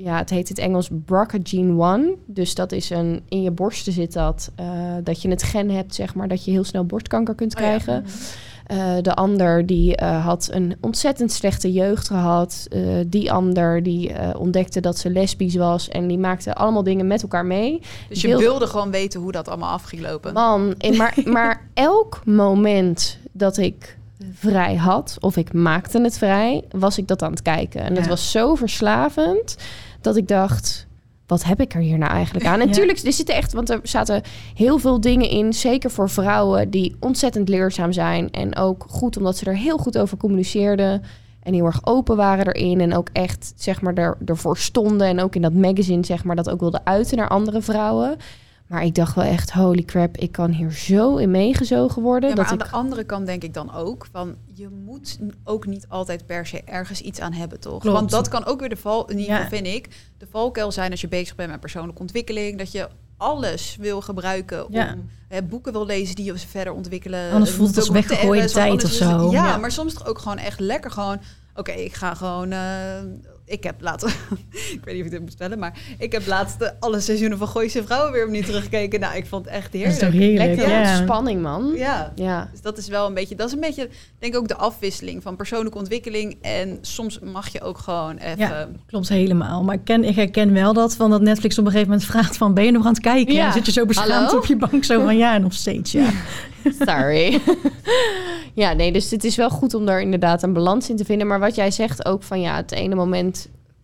ja, 0.00 0.16
het 0.18 0.30
heet 0.30 0.48
in 0.48 0.54
het 0.54 0.64
Engels 0.64 0.88
BRCA 1.04 1.38
Gene 1.42 1.82
1. 1.94 2.14
Dus 2.26 2.54
dat 2.54 2.72
is 2.72 2.90
een, 2.90 3.22
in 3.28 3.42
je 3.42 3.50
borsten 3.50 3.92
zit 3.92 4.12
dat, 4.12 4.50
eh, 4.56 4.66
dat 5.04 5.22
je 5.22 5.28
het 5.28 5.42
gen 5.42 5.70
hebt, 5.70 5.94
zeg 5.94 6.14
maar, 6.14 6.28
dat 6.28 6.44
je 6.44 6.50
heel 6.50 6.64
snel 6.64 6.84
borstkanker 6.84 7.34
kunt 7.34 7.54
Oh 7.56 7.61
ja. 7.62 7.66
krijgen. 7.66 8.04
Eh, 8.66 8.94
de 9.02 9.14
ander 9.14 9.66
die 9.66 9.96
eh, 9.96 10.24
had 10.24 10.48
een 10.52 10.76
ontzettend 10.80 11.32
slechte 11.32 11.72
jeugd 11.72 12.06
gehad. 12.06 12.66
Eh, 12.70 12.80
die 13.06 13.32
ander 13.32 13.82
die 13.82 14.12
ontdekte 14.37 14.80
dat 14.80 14.98
ze 14.98 15.11
lesbisch 15.11 15.54
was. 15.54 15.88
En 15.88 16.06
die 16.06 16.18
maakte 16.18 16.54
allemaal 16.54 16.82
dingen 16.82 17.06
met 17.06 17.22
elkaar 17.22 17.46
mee. 17.46 17.80
Dus 18.08 18.20
je 18.20 18.28
Wilde- 18.28 18.42
wilde 18.44 18.66
gewoon 18.66 18.90
weten 18.90 19.20
hoe 19.20 19.32
dat 19.32 19.48
allemaal 19.48 19.70
af 19.72 19.82
ging 19.82 20.02
lopen. 20.02 20.32
Man, 20.32 20.74
en 20.78 20.96
maar, 20.96 21.14
maar 21.32 21.68
elk 21.74 22.20
moment 22.24 23.18
dat 23.32 23.56
ik 23.56 23.96
vrij 24.32 24.74
had, 24.76 25.16
of 25.20 25.37
ik 25.37 25.52
maakte 25.52 26.00
het 26.00 26.18
vrij, 26.18 26.64
was 26.70 26.98
ik 26.98 27.08
dat 27.08 27.22
aan 27.22 27.30
het 27.30 27.42
kijken. 27.42 27.80
En 27.82 27.96
het 27.96 28.06
was 28.06 28.30
zo 28.30 28.54
verslavend 28.54 29.56
dat 30.00 30.16
ik 30.16 30.28
dacht. 30.28 30.87
Wat 31.26 31.44
heb 31.44 31.61
ik 31.61 31.74
er 31.74 31.80
hier 31.80 31.98
nou 31.98 32.12
eigenlijk 32.12 32.46
aan? 32.46 32.52
En 32.52 32.61
Ja. 32.61 32.66
natuurlijk, 32.66 32.98
er 32.98 33.12
zitten 33.12 33.34
echt, 33.34 33.52
want 33.52 33.70
er 33.70 33.80
zaten 33.82 34.22
heel 34.54 34.78
veel 34.78 35.00
dingen 35.00 35.28
in, 35.30 35.52
zeker 35.52 35.90
voor 35.90 36.11
vrouwen 36.11 36.70
die 36.70 36.96
ontzettend 37.00 37.48
leerzaam 37.48 37.92
zijn. 37.92 38.30
En 38.30 38.56
ook 38.56 38.84
goed 38.88 39.16
omdat 39.16 39.37
ze 39.37 39.44
er 39.44 39.56
heel 39.56 39.78
goed 39.78 39.98
over 39.98 40.16
communiceerden. 40.16 41.02
En 41.42 41.54
heel 41.54 41.64
erg 41.64 41.87
open 41.87 42.16
waren 42.16 42.46
erin. 42.46 42.80
En 42.80 42.94
ook 42.94 43.08
echt, 43.12 43.52
zeg 43.56 43.80
maar, 43.80 43.94
er, 43.94 44.16
ervoor 44.24 44.56
stonden. 44.58 45.06
En 45.06 45.20
ook 45.20 45.34
in 45.34 45.42
dat 45.42 45.52
magazine, 45.52 46.04
zeg 46.04 46.24
maar, 46.24 46.37
dat 46.37 46.50
ook 46.50 46.61
wilden 46.61 46.80
uiten 46.84 47.16
naar 47.16 47.28
andere 47.28 47.62
vrouwen. 47.62 48.16
Maar 48.68 48.85
ik 48.85 48.94
dacht 48.94 49.14
wel 49.14 49.24
echt, 49.24 49.50
holy 49.52 49.83
crap, 49.85 50.16
ik 50.16 50.33
kan 50.33 50.50
hier 50.50 50.72
zo 50.72 51.16
in 51.16 51.31
meegezogen 51.31 52.02
worden. 52.02 52.28
Ja, 52.28 52.35
maar 52.35 52.44
dat 52.44 52.52
aan 52.52 52.61
ik... 52.66 52.70
de 52.70 52.76
andere 52.76 53.04
kant 53.04 53.26
denk 53.26 53.42
ik 53.42 53.54
dan 53.54 53.74
ook 53.74 54.07
van 54.12 54.35
je 54.54 54.68
moet 54.85 55.18
ook 55.44 55.66
niet 55.66 55.87
altijd 55.88 56.26
per 56.26 56.46
se 56.46 56.62
ergens 56.64 57.00
iets 57.00 57.20
aan 57.20 57.33
hebben, 57.33 57.61
toch? 57.61 57.81
Klopt. 57.81 57.96
Want 57.98 58.11
dat 58.11 58.28
kan 58.28 58.44
ook 58.44 58.61
weer 58.61 58.68
de 58.68 58.76
val, 58.76 59.09
in 59.11 59.18
Ja. 59.18 59.48
vind 59.48 59.66
ik, 59.66 59.88
de 60.18 60.26
valkuil 60.31 60.72
zijn 60.72 60.90
als 60.90 61.00
je 61.00 61.09
bezig 61.09 61.35
bent 61.35 61.50
met 61.50 61.61
persoonlijke 61.61 62.00
ontwikkeling, 62.00 62.59
dat 62.59 62.72
je 62.72 62.88
alles 63.16 63.76
wil 63.81 64.00
gebruiken 64.00 64.66
Ja. 64.70 64.92
om 64.94 65.09
hè, 65.28 65.42
boeken 65.42 65.72
wil 65.72 65.87
lezen 65.87 66.14
die 66.14 66.24
je 66.24 66.38
verder 66.38 66.72
ontwikkelen. 66.72 67.33
Anders 67.33 67.50
voelt 67.50 67.68
het 67.68 67.78
als 67.78 67.88
weggegooide 67.88 68.50
tijd 68.50 68.72
of 68.74 68.83
het- 68.83 68.92
zo. 68.92 69.31
Ja, 69.31 69.46
Ja. 69.46 69.57
maar 69.57 69.72
soms 69.72 69.92
toch 69.94 70.07
ook 70.07 70.18
gewoon 70.18 70.38
echt 70.38 70.61
lekker 70.61 70.90
gewoon. 70.90 71.18
Oké, 71.54 71.72
ik 71.72 71.94
ga 71.94 72.14
gewoon. 72.14 72.50
eh, 72.52 72.61
ik 73.48 73.62
heb 73.62 73.80
laten. 73.80 74.08
ik 74.76 74.80
weet 74.84 74.94
niet 74.94 75.00
of 75.00 75.06
ik 75.06 75.11
dit 75.11 75.20
moet 75.20 75.32
stellen, 75.32 75.58
maar 75.58 75.78
ik 75.98 76.12
heb 76.12 76.26
laatst 76.26 76.74
alle 76.80 77.00
seizoenen 77.00 77.38
van 77.38 77.48
Gooise 77.48 77.84
Vrouwen 77.84 78.12
weer 78.12 78.24
opnieuw 78.24 78.42
teruggekeken. 78.42 79.00
Nou, 79.00 79.16
ik 79.16 79.26
vond 79.26 79.44
het 79.44 79.54
echt 79.54 79.72
Dat 79.72 79.80
is 79.80 79.80
heerlijk. 79.80 80.12
toch 80.12 80.20
heerlijk. 80.20 80.56
Lekker 80.56 80.68
ja. 80.68 80.90
ontspanning, 80.90 81.42
man. 81.42 81.72
Ja. 81.76 82.12
Ja. 82.14 82.48
Dus 82.50 82.61
dat 82.61 82.78
is 82.78 82.88
wel 82.88 83.06
een 83.06 83.14
beetje, 83.14 83.34
dat 83.34 83.46
is 83.46 83.52
een 83.52 83.61
beetje, 83.61 83.88
denk 84.18 84.32
ik 84.34 84.38
ook 84.38 84.48
de 84.48 84.56
afwisseling 84.56 85.22
van 85.22 85.37
persoonlijke 85.37 85.78
ontwikkeling. 85.78 86.37
En 86.40 86.78
soms 86.80 87.18
mag 87.18 87.48
je 87.48 87.61
ook 87.61 87.78
gewoon 87.78 88.16
even. 88.16 88.38
Ja. 88.38 88.68
Klopt 88.87 89.08
helemaal. 89.08 89.64
Maar 89.64 89.74
ik, 89.74 89.84
ken, 89.84 90.04
ik 90.04 90.16
herken 90.16 90.52
wel 90.52 90.72
dat 90.72 90.96
van 90.96 91.11
dat 91.11 91.20
Netflix 91.20 91.58
op 91.58 91.64
een 91.64 91.70
gegeven 91.70 91.90
moment 91.90 92.08
vraagt 92.08 92.37
van... 92.37 92.54
ben 92.54 92.64
je 92.64 92.70
nog 92.70 92.84
aan 92.84 92.92
het 92.92 93.00
kijken? 93.00 93.34
Ja. 93.34 93.46
En 93.46 93.52
zit 93.52 93.66
je 93.66 93.72
zo 93.72 93.87
beschaamd 93.87 94.37
op 94.37 94.46
je 94.46 94.56
bank 94.56 94.84
zo 94.84 95.04
van 95.04 95.16
ja, 95.16 95.38
nog 95.38 95.52
steeds. 95.52 95.92
Ja. 95.92 96.11
Sorry. 96.87 97.40
ja, 98.54 98.72
nee, 98.72 98.92
dus 98.92 99.11
het 99.11 99.24
is 99.24 99.37
wel 99.37 99.50
goed 99.50 99.74
om 99.74 99.87
daar 99.87 100.00
inderdaad 100.00 100.42
een 100.42 100.52
balans 100.52 100.90
in 100.90 100.96
te 100.96 101.04
vinden. 101.04 101.26
Maar 101.26 101.40
wat 101.40 101.54
jij 101.54 101.70
zegt 101.70 102.04
ook 102.04 102.22
van 102.22 102.40
ja, 102.40 102.56
het 102.56 102.72
ene 102.72 102.94
moment 102.94 103.38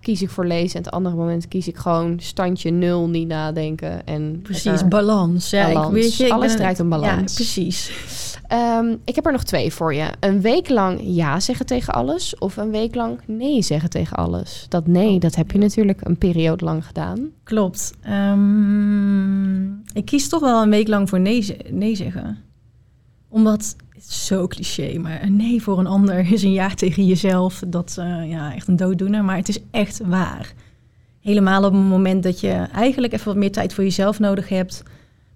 kies 0.05 0.23
ik 0.23 0.31
voor 0.31 0.47
lezen. 0.47 0.77
En 0.77 0.85
het 0.85 0.93
andere 0.93 1.17
moment 1.17 1.49
kies 1.49 1.69
ik 1.69 1.77
gewoon 1.77 2.21
standje 2.21 2.71
nul, 2.71 3.09
niet 3.09 3.29
nadenken. 3.29 4.07
En 4.07 4.41
Precies, 4.43 4.89
balans. 4.89 5.51
Ja, 5.51 5.67
Balans. 5.67 5.87
Ik, 5.87 6.03
weet 6.03 6.17
je, 6.17 6.33
Alles 6.33 6.57
draait 6.57 6.81
om 6.81 6.89
balans. 6.89 7.31
Ja, 7.31 7.35
precies. 7.35 7.91
Ehm, 8.47 8.97
ik 9.05 9.15
heb 9.15 9.27
er 9.27 9.33
nog 9.33 9.45
twee 9.45 9.73
voor 9.73 9.95
je. 9.95 10.11
Een 10.21 10.41
week 10.41 10.69
lang 10.69 11.01
ja 11.03 11.41
zeggen 11.41 11.67
tegen 11.67 11.93
alles 11.93 12.39
of 12.39 12.57
een 12.57 12.71
week 12.71 12.95
lang 12.95 13.21
nee 13.27 13.63
zeggen 13.63 13.91
tegen 13.91 14.17
alles. 14.17 14.67
Dat 14.69 14.87
nee, 14.87 15.19
dat 15.19 15.35
heb 15.35 15.51
je 15.51 15.59
natuurlijk 15.59 16.01
een 16.05 16.19
periode 16.19 16.65
lang 16.65 16.87
gedaan. 16.87 17.31
Klopt. 17.45 17.93
Ehm, 18.03 19.65
ik 19.73 20.05
kies 20.05 20.29
toch 20.29 20.41
wel 20.41 20.63
een 20.63 20.71
week 20.71 20.89
lang 20.89 21.09
voor 21.09 21.21
nee, 21.21 21.57
nee 21.71 21.95
zeggen. 21.95 22.39
Omdat, 23.29 23.77
zo 24.09 24.47
cliché, 24.47 24.99
maar 24.99 25.23
een 25.23 25.37
nee 25.37 25.63
voor 25.63 25.79
een 25.79 25.87
ander 25.87 26.33
is 26.33 26.43
een 26.43 26.53
ja 26.53 26.69
tegen 26.69 27.07
jezelf. 27.07 27.63
Dat 27.67 27.97
eh, 27.99 28.31
ja, 28.31 28.55
echt 28.55 28.69
een 28.69 28.77
dooddoener, 28.77 29.25
maar 29.25 29.37
het 29.37 29.49
is 29.49 29.59
echt 29.71 30.01
waar. 30.05 30.53
Helemaal 31.21 31.65
op 31.65 31.73
het 31.73 31.83
moment 31.83 32.23
dat 32.23 32.41
je 32.41 32.53
eigenlijk 32.53 33.13
even 33.13 33.27
wat 33.27 33.37
meer 33.37 33.53
tijd 33.53 33.75
voor 33.75 33.85
jezelf 33.85 34.19
nodig 34.19 34.49
hebt. 34.49 34.83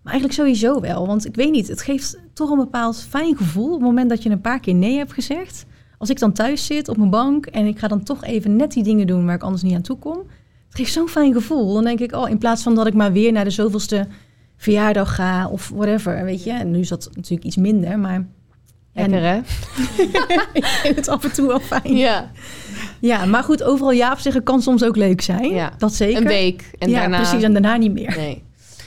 Maar 0.02 0.12
eigenlijk 0.12 0.40
sowieso 0.40 0.80
wel, 0.80 1.06
want 1.06 1.26
ik 1.26 1.34
weet 1.34 1.52
niet, 1.52 1.68
het 1.68 1.82
geeft 1.82 2.18
toch 2.32 2.50
een 2.50 2.58
bepaald 2.58 3.02
fijn 3.08 3.36
gevoel... 3.36 3.66
op 3.66 3.72
het 3.72 3.80
moment 3.80 4.08
dat 4.08 4.22
je 4.22 4.30
een 4.30 4.40
paar 4.40 4.60
keer 4.60 4.74
nee 4.74 4.96
hebt 4.96 5.12
gezegd. 5.12 5.66
Als 5.98 6.10
ik 6.10 6.18
dan 6.18 6.32
thuis 6.32 6.66
zit 6.66 6.88
op 6.88 6.96
mijn 6.96 7.10
bank 7.10 7.46
en 7.46 7.66
ik 7.66 7.78
ga 7.78 7.88
dan 7.88 8.02
toch 8.02 8.24
even 8.24 8.56
net 8.56 8.72
die 8.72 8.82
dingen 8.82 9.06
doen... 9.06 9.26
waar 9.26 9.34
ik 9.34 9.42
anders 9.42 9.62
niet 9.62 9.74
aan 9.74 9.82
toe 9.82 9.98
kom... 9.98 10.18
Het 10.68 10.76
geeft 10.76 10.92
zo'n 10.92 11.08
fijn 11.08 11.32
gevoel. 11.32 11.74
Dan 11.74 11.84
denk 11.84 12.00
ik, 12.00 12.12
oh, 12.12 12.28
in 12.28 12.38
plaats 12.38 12.62
van 12.62 12.74
dat 12.74 12.86
ik 12.86 12.94
maar 12.94 13.12
weer 13.12 13.32
naar 13.32 13.44
de 13.44 13.50
zoveelste 13.50 14.06
verjaardag 14.56 15.14
ga 15.14 15.48
of 15.48 15.68
whatever, 15.68 16.24
weet 16.24 16.44
je. 16.44 16.52
En 16.52 16.70
nu 16.70 16.78
is 16.78 16.88
dat 16.88 17.10
natuurlijk 17.14 17.44
iets 17.44 17.56
minder, 17.56 17.98
maar 17.98 18.26
Lekker 18.92 19.22
hè? 19.22 19.36
ik 20.52 20.64
vind 20.82 20.96
het 20.96 21.08
af 21.08 21.24
en 21.24 21.32
toe 21.32 21.46
wel 21.46 21.60
fijn. 21.60 21.96
Ja. 21.96 22.30
Ja, 23.00 23.24
maar 23.24 23.42
goed, 23.42 23.62
overal 23.62 23.90
ja 23.92 24.12
op 24.12 24.18
zeggen 24.18 24.42
kan 24.42 24.62
soms 24.62 24.84
ook 24.84 24.96
leuk 24.96 25.20
zijn. 25.20 25.50
Ja. 25.54 25.72
Dat 25.78 25.94
zeker. 25.94 26.20
Een 26.20 26.26
week 26.26 26.70
en 26.78 26.90
ja, 26.90 27.00
daarna... 27.00 27.16
precies. 27.16 27.42
En 27.42 27.52
daarna 27.52 27.76
niet 27.76 27.92
meer. 27.92 28.16
Nee. 28.16 28.42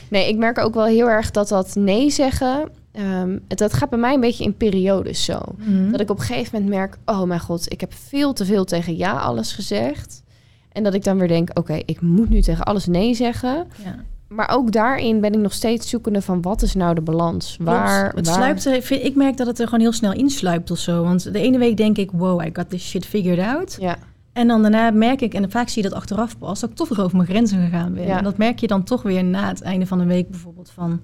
nee, 0.10 0.28
ik 0.30 0.38
merk 0.38 0.58
ook 0.58 0.74
wel 0.74 0.86
heel 0.86 1.10
erg 1.10 1.32
dat 1.32 1.48
dat 1.48 1.76
nee 1.76 2.10
zeggen... 2.10 2.70
ehm, 2.92 3.38
het- 3.48 3.58
dat 3.58 3.74
gaat 3.74 3.90
bij 3.90 4.00
mij 4.00 4.14
een 4.14 4.20
beetje 4.20 4.44
in 4.44 4.58
periodes 4.58 5.24
zo. 5.26 5.40
Mhm. 5.58 5.92
Dat 5.92 6.00
ik 6.02 6.10
op 6.10 6.20
een 6.20 6.26
gegeven 6.26 6.52
moment 6.62 6.70
merk... 6.80 6.98
oh 7.06 7.22
mijn 7.24 7.40
god, 7.40 7.72
ik 7.72 7.80
heb 7.82 7.94
veel 8.08 8.34
te 8.34 8.46
veel 8.46 8.64
tegen 8.66 8.98
ja 8.98 9.12
alles 9.20 9.52
gezegd. 9.54 10.24
En 10.72 10.84
dat 10.84 10.94
ik 10.94 11.04
dan 11.04 11.18
weer 11.18 11.28
denk... 11.28 11.50
oké, 11.54 11.80
ik 11.86 12.02
moet 12.02 12.30
nu 12.30 12.42
tegen 12.42 12.64
alles 12.64 12.86
nee 12.86 13.14
zeggen. 13.14 13.68
Ja. 13.84 13.96
Maar 14.36 14.50
ook 14.54 14.72
daarin 14.72 15.22
ben 15.22 15.34
ik 15.34 15.40
nog 15.40 15.54
steeds 15.54 15.90
zoekende 15.90 16.22
van... 16.22 16.42
wat 16.42 16.62
is 16.62 16.74
nou 16.74 16.96
de 16.96 17.02
balans? 17.02 17.58
Waar, 17.62 18.00
Klopt. 18.02 18.16
het 18.16 18.26
waar- 18.26 18.36
sluipt 18.36 18.66
er, 18.66 18.82
vind- 18.82 19.04
ik 19.04 19.16
merk 19.16 19.38
dat 19.38 19.48
het 19.48 19.60
er 19.60 19.66
gewoon 19.66 19.80
heel 19.80 19.92
snel 19.92 20.14
insluipt 20.14 20.72
of 20.72 20.78
zo. 20.78 21.04
Want 21.04 21.34
de 21.34 21.40
ene 21.40 21.58
week 21.58 21.78
denk 21.78 21.98
ik, 21.98 22.12
wow, 22.12 22.42
I 22.46 22.50
got 22.54 22.70
this 22.70 22.90
shit 22.90 23.06
figured 23.06 23.40
out. 23.56 23.78
Ja, 23.80 23.98
En 24.34 24.48
dan 24.48 24.62
daarna 24.62 24.92
merk 24.92 25.22
ik, 25.22 25.34
en 25.34 25.52
vaak 25.52 25.70
zie 25.70 25.84
je 25.84 25.90
dat 25.90 25.98
achteraf 25.98 26.38
pas, 26.38 26.60
dat 26.60 26.70
ik 26.70 26.76
toch 26.76 26.90
weer 26.90 27.02
over 27.04 27.16
mijn 27.18 27.30
grenzen 27.30 27.64
gegaan 27.64 27.94
ben. 27.94 28.06
Ja. 28.06 28.18
En 28.18 28.24
dat 28.24 28.38
merk 28.38 28.60
je 28.60 28.68
dan 28.68 28.84
toch 28.84 29.02
weer 29.02 29.24
na 29.24 29.48
het 29.48 29.62
einde 29.62 29.86
van 29.86 30.00
een 30.00 30.08
week 30.08 30.30
bijvoorbeeld 30.30 30.70
van... 30.70 31.00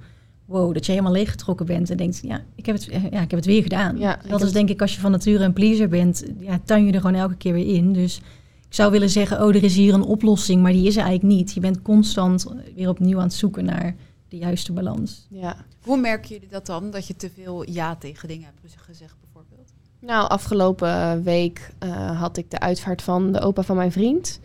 wow, 0.46 0.74
dat 0.74 0.86
je 0.86 0.92
helemaal 0.92 1.14
leeggetrokken 1.14 1.66
bent 1.66 1.90
en 1.90 1.98
denkt, 1.98 2.20
ja, 2.24 2.42
ik 2.56 2.66
heb 2.66 2.76
het, 2.76 2.86
ja, 2.86 3.22
ik 3.22 3.32
heb 3.32 3.32
het 3.32 3.46
weer 3.46 3.62
gedaan. 3.62 3.98
Ja, 3.98 4.20
dat 4.28 4.42
is 4.42 4.52
denk 4.52 4.70
ik 4.70 4.82
als 4.82 4.96
je 4.96 5.00
van 5.02 5.12
nature 5.12 5.44
een 5.44 5.54
pleaser 5.54 5.88
bent, 5.90 6.24
ja, 6.40 6.60
tuin 6.66 6.86
je 6.86 6.92
er 6.92 7.02
gewoon 7.02 7.20
elke 7.22 7.36
keer 7.36 7.54
weer 7.54 7.76
in. 7.76 7.94
Dus 7.94 8.22
ik 8.68 8.74
zou 8.74 8.92
willen 8.92 9.10
zeggen, 9.10 9.44
oh, 9.44 9.56
er 9.56 9.64
is 9.64 9.76
hier 9.76 9.94
een 9.94 10.04
oplossing, 10.04 10.62
maar 10.62 10.72
die 10.72 10.88
is 10.88 10.96
er 10.96 11.04
eigenlijk 11.04 11.36
niet. 11.36 11.54
Je 11.54 11.60
bent 11.60 11.82
constant 11.82 12.48
weer 12.76 12.90
opnieuw 12.90 13.18
aan 13.18 13.24
het 13.24 13.34
zoeken 13.34 13.66
naar 13.66 13.96
de 14.28 14.38
juiste 14.38 14.74
balans. 14.74 15.28
ja. 15.30 15.56
Hoe 15.82 15.98
merken 15.98 16.30
jullie 16.30 16.48
dat 16.50 16.66
dan, 16.66 16.92
dat 16.92 17.08
je 17.08 17.16
te 17.16 17.30
veel 17.30 17.70
ja 17.70 17.96
tegen 17.96 18.28
dingen 18.28 18.46
hebt 18.46 18.76
gezegd 18.78 19.16
bijvoorbeeld? 19.22 19.74
Nou, 20.00 20.30
afgelopen 20.30 21.24
week 21.24 21.74
eh, 21.80 22.22
had 22.22 22.38
ik 22.38 22.52
de 22.52 22.60
uitvaart 22.60 23.02
van 23.02 23.32
de 23.32 23.40
opa 23.40 23.64
van 23.64 23.76
mijn 23.76 23.92
vriend. 23.92 24.40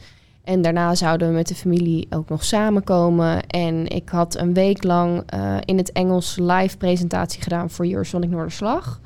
En 0.44 0.62
daarna 0.62 0.94
zouden 0.94 1.28
we 1.28 1.34
met 1.34 1.48
de 1.48 1.54
familie 1.54 2.06
ook 2.10 2.28
nog 2.28 2.44
samenkomen. 2.44 3.46
En 3.46 3.88
ik 3.88 4.08
had 4.08 4.36
een 4.36 4.54
week 4.54 4.82
lang 4.82 5.22
eh, 5.26 5.56
in 5.64 5.76
het 5.76 5.92
Engels 5.92 6.36
live 6.40 6.76
presentatie 6.76 7.42
gedaan 7.42 7.70
voor 7.70 7.86
Eurosonic 7.86 8.30
Noorderslag. 8.30 9.00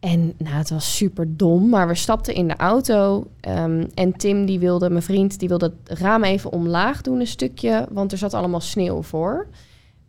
En 0.00 0.34
nou, 0.38 0.54
het 0.56 0.70
was 0.70 0.96
super 0.96 1.36
dom, 1.36 1.68
maar 1.68 1.88
we 1.88 1.94
stapten 1.94 2.34
in 2.34 2.48
de 2.48 2.56
auto. 2.56 3.26
ehm, 3.40 3.84
en 3.94 4.12
Tim, 4.16 4.46
die 4.46 4.58
wilde, 4.58 4.90
mijn 4.90 5.02
vriend, 5.02 5.38
die 5.38 5.48
wilde 5.48 5.72
het 5.86 5.98
raam 5.98 6.24
even 6.24 6.52
omlaag 6.52 7.02
doen 7.02 7.20
een 7.20 7.26
stukje. 7.26 7.86
Want 7.90 8.12
er 8.12 8.18
zat 8.18 8.34
allemaal 8.34 8.60
sneeuw 8.60 9.02
voor. 9.02 9.46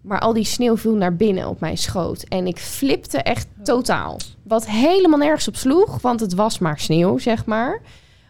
Maar 0.02 0.20
al 0.20 0.34
die 0.34 0.44
sneeuw 0.44 0.78
viel 0.78 0.96
naar 0.96 1.16
binnen 1.16 1.48
op 1.48 1.60
mijn 1.60 1.78
schoot. 1.78 2.22
En 2.24 2.48
ik 2.48 2.58
flipte 2.58 3.18
echt 3.18 3.48
totaal. 3.64 4.18
Wat 4.44 4.68
helemaal 4.68 5.20
nergens 5.20 5.48
op 5.48 5.56
sloeg, 5.56 6.02
want 6.02 6.20
het 6.20 6.34
was 6.34 6.60
maar 6.60 6.80
sneeuw, 6.80 7.18
zeg 7.18 7.46
maar. 7.46 7.82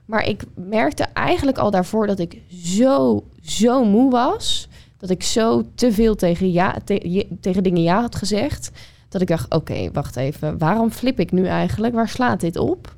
Maar 0.06 0.26
ik 0.28 0.44
merkte 0.56 1.04
eigenlijk 1.04 1.58
al 1.58 1.72
daarvoor 1.72 2.08
dat 2.08 2.20
ik 2.20 2.42
zo, 2.64 3.24
zo 3.42 3.84
moe 3.86 4.12
was. 4.12 4.68
Dat 4.98 5.10
ik 5.10 5.24
zo 5.24 5.64
te 5.76 5.92
veel 5.92 6.16
tegen, 6.16 6.52
ja, 6.52 6.76
te- 6.86 7.10
je- 7.12 7.28
tegen 7.42 7.64
dingen 7.64 7.82
ja 7.84 8.02
had 8.02 8.16
gezegd. 8.16 8.72
Dat 9.10 9.22
ik 9.22 9.28
dacht, 9.28 9.54
oké, 9.56 9.90
wacht 9.94 10.16
even. 10.16 10.58
Waarom 10.58 10.92
flip 10.92 11.20
ik 11.20 11.32
nu 11.32 11.46
eigenlijk? 11.46 11.94
Waar 11.94 12.10
slaat 12.10 12.40
dit 12.40 12.58
op? 12.58 12.96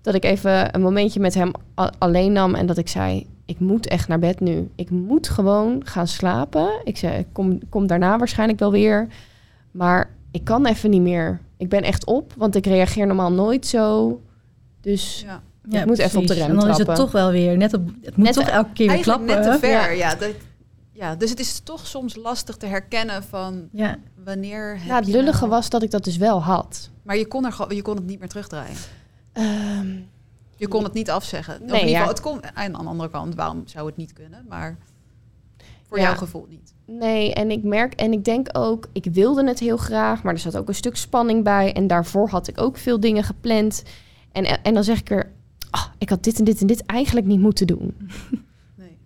Dat 0.00 0.14
ik 0.14 0.24
even 0.24 0.74
een 0.74 0.80
momentje 0.82 1.20
met 1.20 1.34
hem 1.34 1.50
alleen 1.98 2.32
nam 2.32 2.54
en 2.54 2.66
dat 2.66 2.78
ik 2.78 2.88
zei... 2.88 3.26
ik 3.46 3.58
moet 3.60 3.86
echt 3.86 4.08
naar 4.08 4.18
bed 4.18 4.40
nu. 4.40 4.68
Ik 4.74 4.90
moet 4.90 5.28
gewoon 5.28 5.80
gaan 5.84 6.06
slapen. 6.06 6.80
Ik 6.84 6.96
zei, 6.96 7.18
ik 7.18 7.26
kom, 7.32 7.58
kom 7.68 7.86
daarna 7.86 8.18
waarschijnlijk 8.18 8.58
wel 8.58 8.70
weer. 8.70 9.06
Maar 9.70 10.10
ik 10.30 10.44
kan 10.44 10.66
even 10.66 10.90
niet 10.90 11.00
meer. 11.02 11.40
Ik 11.56 11.68
ben 11.68 11.82
echt 11.82 12.04
op, 12.06 12.32
want 12.36 12.54
ik 12.56 12.66
reageer 12.66 13.06
normaal 13.06 13.32
nooit 13.32 13.66
zo. 13.66 14.20
Dus 14.80 15.24
Ja. 15.26 15.80
Ik 15.80 15.86
moet 15.86 15.98
even 15.98 16.20
op 16.20 16.26
de 16.26 16.34
rem 16.34 16.50
En 16.50 16.56
dan 16.56 16.68
is 16.68 16.78
het 16.78 16.94
toch 16.94 17.12
wel 17.12 17.30
weer, 17.30 17.56
net 17.56 17.74
op, 17.74 17.86
het 18.02 18.16
moet 18.16 18.24
Net- 18.26 18.34
toch 18.34 18.48
elke 18.48 18.72
keer 18.72 18.86
weer 18.86 18.94
Eigenlijk 18.94 19.24
klappen. 19.26 19.44
net 19.50 19.60
te 19.60 19.66
ver, 19.66 19.96
ja. 19.96 20.14
dat, 20.14 20.30
ja. 21.02 21.16
Dus 21.16 21.30
het 21.30 21.40
is 21.40 21.60
toch 21.60 21.86
soms 21.86 22.16
lastig 22.16 22.56
te 22.56 22.66
herkennen 22.66 23.22
van 23.22 23.68
Ja, 23.72 23.96
wanneer 24.24 24.78
ja, 24.86 24.96
het 24.96 25.06
je 25.06 25.12
lullige 25.12 25.38
nou- 25.38 25.50
was 25.50 25.68
dat 25.70 25.82
ik 25.82 25.90
dat 25.90 26.04
dus 26.04 26.16
wel 26.16 26.42
had. 26.42 26.90
Maar 27.02 27.16
je 27.16 27.26
kon, 27.26 27.44
er, 27.44 27.52
gewoon- 27.52 27.76
je 27.76 27.82
kon 27.82 27.96
het 27.96 28.06
niet 28.06 28.18
meer 28.18 28.28
terugdraaien. 28.28 28.76
Ehm, 29.32 29.96
Je 30.56 30.68
kon 30.68 30.84
het 30.84 30.92
niet 30.92 31.10
afzeggen. 31.10 31.54
Of 31.54 31.58
Nee, 31.60 31.80
in 31.80 31.86
ieder 31.86 31.88
geval, 31.88 32.02
ja. 32.02 32.08
het 32.08 32.20
kon, 32.20 32.40
en 32.42 32.74
aan 32.76 32.82
de 32.84 32.88
andere 32.88 33.10
kant, 33.10 33.34
waarom 33.34 33.62
zou 33.64 33.86
het 33.86 33.96
niet 33.96 34.12
kunnen? 34.12 34.44
Maar 34.48 34.76
voor 35.88 35.98
Ja. 35.98 36.02
jouw 36.04 36.14
gevoel 36.16 36.46
niet. 36.48 36.74
nee, 36.86 37.34
en 37.34 37.50
ik 37.50 37.62
merk 37.62 37.94
en 37.94 38.12
ik 38.12 38.24
denk 38.24 38.48
ook, 38.52 38.88
ik 38.92 39.04
wilde 39.04 39.46
het 39.46 39.58
heel 39.58 39.76
graag, 39.76 40.22
maar 40.22 40.32
er 40.32 40.38
zat 40.38 40.56
ook 40.56 40.68
een 40.68 40.74
stuk 40.74 40.96
spanning 40.96 41.44
bij. 41.44 41.72
En 41.72 41.86
daarvoor 41.86 42.28
had 42.28 42.48
ik 42.48 42.60
ook 42.60 42.76
veel 42.76 43.00
dingen 43.00 43.24
gepland. 43.24 43.82
En, 44.32 44.62
en 44.62 44.74
dan 44.74 44.84
zeg 44.84 44.98
ik 44.98 45.10
er, 45.10 45.32
ah, 45.70 45.84
ik 45.98 46.08
had 46.08 46.24
dit 46.24 46.38
en 46.38 46.44
dit 46.44 46.60
en 46.60 46.66
dit 46.66 46.86
eigenlijk 46.86 47.26
niet 47.26 47.40
moeten 47.40 47.66
doen. 47.66 47.96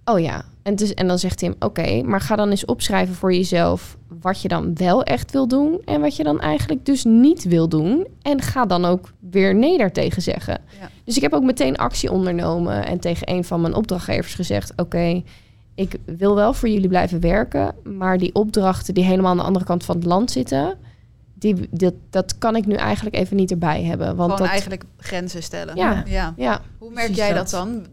Oh 0.08 0.20
ja, 0.20 0.44
en, 0.62 0.76
dus, 0.76 0.94
en 0.94 1.06
dan 1.06 1.18
zegt 1.18 1.38
Tim, 1.38 1.54
oké, 1.58 2.02
maar 2.02 2.20
ga 2.20 2.36
dan 2.36 2.50
eens 2.50 2.64
opschrijven 2.64 3.14
voor 3.14 3.34
jezelf 3.34 3.96
wat 4.20 4.42
je 4.42 4.48
dan 4.48 4.74
wel 4.74 5.02
echt 5.02 5.32
wil 5.32 5.48
doen 5.48 5.80
en 5.84 6.00
wat 6.00 6.16
je 6.16 6.24
dan 6.24 6.40
eigenlijk 6.40 6.84
dus 6.86 7.04
niet 7.04 7.44
wil 7.44 7.68
doen. 7.68 8.06
En 8.22 8.42
ga 8.42 8.66
dan 8.66 8.84
ook 8.84 9.12
weer 9.30 9.54
nee 9.54 9.78
daartegen 9.78 10.22
zeggen. 10.22 10.60
Ja. 10.80 10.88
Dus 11.04 11.16
ik 11.16 11.22
heb 11.22 11.32
ook 11.32 11.42
meteen 11.42 11.76
actie 11.76 12.12
ondernomen 12.12 12.86
en 12.86 13.00
tegen 13.00 13.30
een 13.30 13.44
van 13.44 13.60
mijn 13.60 13.74
opdrachtgevers 13.74 14.34
gezegd, 14.34 14.72
oké, 14.76 15.22
ik 15.74 15.96
wil 16.04 16.34
wel 16.34 16.52
voor 16.54 16.68
jullie 16.68 16.88
blijven 16.88 17.20
werken, 17.20 17.74
maar 17.84 18.18
die 18.18 18.34
opdrachten 18.34 18.94
die 18.94 19.04
helemaal 19.04 19.30
aan 19.30 19.36
de 19.36 19.42
andere 19.42 19.64
kant 19.64 19.84
van 19.84 19.96
het 19.96 20.04
land 20.04 20.30
zitten, 20.30 20.78
die, 21.34 21.68
dat, 21.70 21.94
dat 22.10 22.38
kan 22.38 22.56
ik 22.56 22.66
nu 22.66 22.74
eigenlijk 22.74 23.16
even 23.16 23.36
niet 23.36 23.50
erbij 23.50 23.82
hebben. 23.82 24.06
Want 24.06 24.20
Gewoon 24.20 24.38
dat, 24.38 24.48
eigenlijk 24.48 24.84
grenzen 24.96 25.42
stellen. 25.42 25.76
Ja. 25.76 26.02
ja. 26.06 26.34
ja, 26.36 26.60
Hoe 26.78 26.90
merk 26.90 27.06
Precies 27.06 27.24
jij 27.24 27.34
dat 27.34 27.50
dan? 27.50 27.86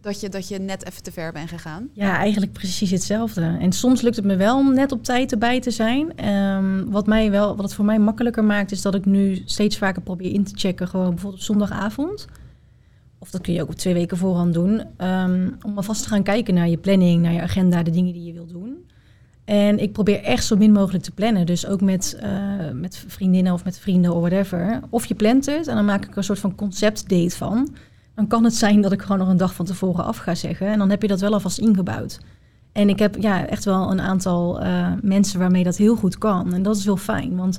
Dat 0.00 0.20
je, 0.20 0.28
dat 0.28 0.48
je 0.48 0.58
net 0.58 0.86
even 0.86 1.02
te 1.02 1.12
ver 1.12 1.32
bent 1.32 1.48
gegaan? 1.48 1.88
Ja, 1.92 2.16
eigenlijk 2.16 2.52
precies 2.52 2.90
hetzelfde. 2.90 3.56
En 3.60 3.72
soms 3.72 4.00
lukt 4.00 4.16
het 4.16 4.24
me 4.24 4.36
wel 4.36 4.58
om 4.58 4.74
net 4.74 4.92
op 4.92 5.04
tijd 5.04 5.32
erbij 5.32 5.60
te 5.60 5.70
zijn. 5.70 6.16
Ehm, 6.16 6.84
wat, 6.84 7.06
mij 7.06 7.30
wel, 7.30 7.56
wat 7.56 7.64
het 7.64 7.74
voor 7.74 7.84
mij 7.84 7.98
makkelijker 7.98 8.44
maakt, 8.44 8.72
is 8.72 8.82
dat 8.82 8.94
ik 8.94 9.04
nu 9.04 9.42
steeds 9.44 9.78
vaker 9.78 10.02
probeer 10.02 10.32
in 10.32 10.44
te 10.44 10.52
checken. 10.54 10.88
Gewoon 10.88 11.08
bijvoorbeeld 11.08 11.40
op 11.40 11.46
zondagavond. 11.46 12.26
Of 13.18 13.30
dat 13.30 13.40
kun 13.40 13.52
je 13.52 13.62
ook 13.62 13.68
op 13.68 13.74
twee 13.74 13.94
weken 13.94 14.16
voorhand 14.16 14.54
doen. 14.54 14.82
ehm, 14.96 15.48
om 15.62 15.76
alvast 15.76 16.02
te 16.02 16.08
gaan 16.08 16.22
kijken 16.22 16.54
naar 16.54 16.68
je 16.68 16.78
planning, 16.78 17.22
naar 17.22 17.32
je 17.32 17.42
agenda, 17.42 17.82
de 17.82 17.90
dingen 17.90 18.12
die 18.12 18.24
je 18.24 18.32
wilt 18.32 18.50
doen. 18.50 18.76
En 19.44 19.78
ik 19.78 19.92
probeer 19.92 20.22
echt 20.22 20.44
zo 20.44 20.56
min 20.56 20.72
mogelijk 20.72 21.04
te 21.04 21.10
plannen. 21.10 21.46
Dus 21.46 21.66
ook 21.66 21.80
met, 21.80 22.16
eh, 22.20 22.30
met 22.74 23.04
vriendinnen 23.06 23.52
of 23.52 23.64
met 23.64 23.78
vrienden 23.78 24.14
of 24.14 24.20
whatever. 24.20 24.80
Of 24.90 25.06
je 25.06 25.14
plant 25.14 25.46
het 25.46 25.66
en 25.66 25.74
dan 25.74 25.84
maak 25.84 26.04
ik 26.04 26.10
er 26.10 26.16
een 26.16 26.24
soort 26.24 26.38
van 26.38 26.54
conceptdate 26.54 27.36
van. 27.36 27.74
Dan 28.20 28.28
kan 28.28 28.44
het 28.44 28.54
zijn 28.54 28.80
dat 28.80 28.92
ik 28.92 29.02
gewoon 29.02 29.18
nog 29.18 29.28
een 29.28 29.36
dag 29.36 29.54
van 29.54 29.64
tevoren 29.64 30.04
af 30.04 30.16
ga 30.16 30.34
zeggen. 30.34 30.66
En 30.66 30.78
dan 30.78 30.90
heb 30.90 31.02
je 31.02 31.08
dat 31.08 31.20
wel 31.20 31.32
alvast 31.32 31.58
ingebouwd. 31.58 32.20
En 32.72 32.88
ik 32.88 32.98
heb 32.98 33.16
ja, 33.20 33.46
echt 33.46 33.64
wel 33.64 33.90
een 33.90 34.00
aantal 34.00 34.60
eh, 34.60 34.92
mensen 35.02 35.38
waarmee 35.38 35.64
dat 35.64 35.76
heel 35.76 35.96
goed 35.96 36.18
kan. 36.18 36.52
En 36.54 36.62
dat 36.62 36.76
is 36.76 36.84
heel 36.84 36.96
fijn. 36.96 37.36
Want 37.36 37.58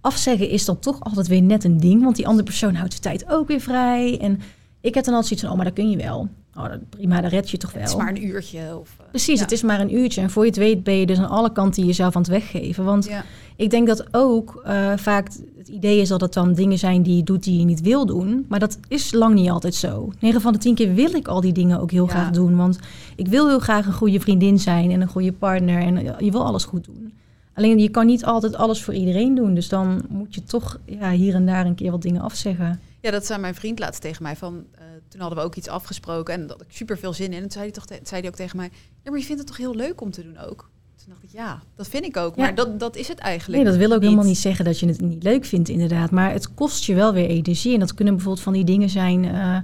afzeggen 0.00 0.48
is 0.48 0.64
dan 0.64 0.78
toch 0.78 1.00
altijd 1.00 1.26
weer 1.26 1.42
net 1.42 1.64
een 1.64 1.80
ding. 1.80 2.02
Want 2.02 2.16
die 2.16 2.26
andere 2.26 2.44
persoon 2.44 2.74
houdt 2.74 2.92
de 2.92 2.98
tijd 2.98 3.28
ook 3.28 3.48
weer 3.48 3.60
vrij. 3.60 4.18
En 4.20 4.40
ik 4.80 4.94
heb 4.94 5.04
dan 5.04 5.14
altijd 5.14 5.26
zoiets 5.26 5.40
van, 5.40 5.50
oh, 5.50 5.56
maar 5.56 5.64
dat 5.64 5.74
kun 5.74 5.90
je 5.90 5.96
wel. 5.96 6.28
Oh, 6.56 6.64
prima, 6.88 7.20
dat 7.20 7.30
red 7.30 7.50
je 7.50 7.56
toch 7.56 7.72
wel. 7.72 7.82
Het 7.82 7.90
is 7.90 7.96
maar 7.96 8.08
een 8.08 8.24
uurtje. 8.26 8.78
Of, 8.80 8.96
eh, 9.00 9.06
Precies, 9.10 9.36
ja. 9.36 9.42
het 9.42 9.52
is 9.52 9.62
maar 9.62 9.80
een 9.80 9.94
uurtje. 9.94 10.20
En 10.20 10.30
voor 10.30 10.42
je 10.42 10.48
het 10.48 10.58
weet 10.58 10.84
ben 10.84 10.94
je 10.96 11.06
dus 11.06 11.18
aan 11.18 11.28
alle 11.28 11.52
kanten 11.52 11.86
jezelf 11.86 12.16
aan 12.16 12.22
het 12.22 12.30
weggeven. 12.30 12.84
Want 12.84 13.04
Ja. 13.04 13.24
ik 13.56 13.70
denk 13.70 13.86
dat 13.86 14.14
ook 14.14 14.60
eh, 14.64 14.92
vaak 14.96 15.28
het 15.58 15.68
idee 15.68 16.00
is 16.00 16.08
dat 16.08 16.20
het 16.20 16.32
dan 16.32 16.54
dingen 16.54 16.78
zijn 16.78 17.02
die 17.02 17.16
je 17.16 17.22
doet 17.22 17.44
die 17.44 17.58
je 17.58 17.64
niet 17.64 17.80
wil 17.80 18.06
doen. 18.06 18.44
Maar 18.48 18.58
dat 18.58 18.78
is 18.88 19.12
lang 19.12 19.34
niet 19.34 19.50
altijd 19.50 19.74
zo. 19.74 20.12
9 20.20 20.40
van 20.40 20.52
de 20.52 20.58
10 20.58 20.74
keer 20.74 20.94
wil 20.94 21.14
ik 21.14 21.28
al 21.28 21.40
die 21.40 21.52
dingen 21.52 21.80
ook 21.80 21.90
heel 21.90 22.04
Ja. 22.06 22.10
graag 22.10 22.30
doen. 22.30 22.56
Want 22.56 22.78
ik 23.16 23.28
wil 23.28 23.48
heel 23.48 23.58
graag 23.60 23.86
een 23.86 23.92
goede 23.92 24.20
vriendin 24.20 24.58
zijn 24.58 24.90
en 24.90 25.00
een 25.00 25.08
goede 25.08 25.32
partner. 25.32 25.82
En 25.82 25.96
eh, 25.96 26.18
je 26.18 26.30
wil 26.30 26.44
alles 26.44 26.64
goed 26.64 26.84
doen. 26.84 27.12
Alleen 27.54 27.78
je 27.78 27.88
kan 27.88 28.06
niet 28.06 28.24
altijd 28.24 28.54
alles 28.56 28.82
voor 28.82 28.94
iedereen 28.94 29.34
doen. 29.34 29.54
Dus 29.54 29.68
dan 29.68 30.02
moet 30.08 30.34
je 30.34 30.42
toch 30.44 30.78
ja, 30.84 31.10
hier 31.10 31.34
en 31.34 31.46
daar 31.46 31.66
een 31.66 31.74
keer 31.74 31.90
wat 31.90 32.02
dingen 32.02 32.20
afzeggen. 32.22 32.80
Ja, 33.00 33.10
dat 33.10 33.26
zei 33.26 33.40
mijn 33.40 33.54
vriend 33.54 33.78
laatst 33.78 34.00
tegen 34.00 34.22
mij. 34.22 34.36
Van, 34.36 34.64
toen 35.12 35.20
hadden 35.20 35.38
we 35.38 35.44
ook 35.44 35.54
iets 35.54 35.68
afgesproken 35.68 36.34
en 36.34 36.40
dat 36.40 36.50
had 36.50 36.60
ik 36.66 36.76
super 36.76 36.98
veel 36.98 37.12
zin 37.12 37.26
in. 37.26 37.32
En 37.32 37.40
toen 37.40 37.50
zei 37.50 37.64
hij, 37.64 37.72
toch 37.72 37.84
zei 38.02 38.20
hij 38.20 38.30
ook 38.30 38.36
tegen 38.36 38.56
mij: 38.56 38.70
Ja, 39.02 39.10
maar 39.10 39.18
je 39.18 39.24
vindt 39.24 39.40
het 39.40 39.46
toch 39.50 39.56
heel 39.56 39.74
leuk 39.74 40.00
om 40.00 40.10
te 40.10 40.22
doen 40.22 40.38
ook? 40.38 40.70
Toen 40.96 41.08
dacht 41.08 41.22
ik: 41.22 41.30
Ja, 41.30 41.62
dat 41.76 41.88
vind 41.88 42.04
ik 42.04 42.16
ook. 42.16 42.36
Ja. 42.36 42.42
Maar 42.42 42.54
dat, 42.54 42.80
dat 42.80 42.96
is 42.96 43.08
het 43.08 43.18
eigenlijk. 43.18 43.62
Nee, 43.62 43.72
dat 43.72 43.80
wil 43.80 43.92
ook 43.92 44.02
helemaal 44.02 44.24
niet 44.24 44.38
zeggen 44.38 44.64
dat 44.64 44.78
je 44.80 44.86
het 44.86 45.00
niet 45.00 45.22
leuk 45.22 45.44
vindt, 45.44 45.68
inderdaad. 45.68 46.10
Maar 46.10 46.32
het 46.32 46.54
kost 46.54 46.84
je 46.84 46.94
wel 46.94 47.12
weer 47.12 47.28
energie. 47.28 47.74
En 47.74 47.80
dat 47.80 47.94
kunnen 47.94 48.14
bijvoorbeeld 48.14 48.44
van 48.44 48.52
die 48.52 48.64
dingen 48.64 48.88
zijn. 48.88 49.24
eh, 49.24 49.56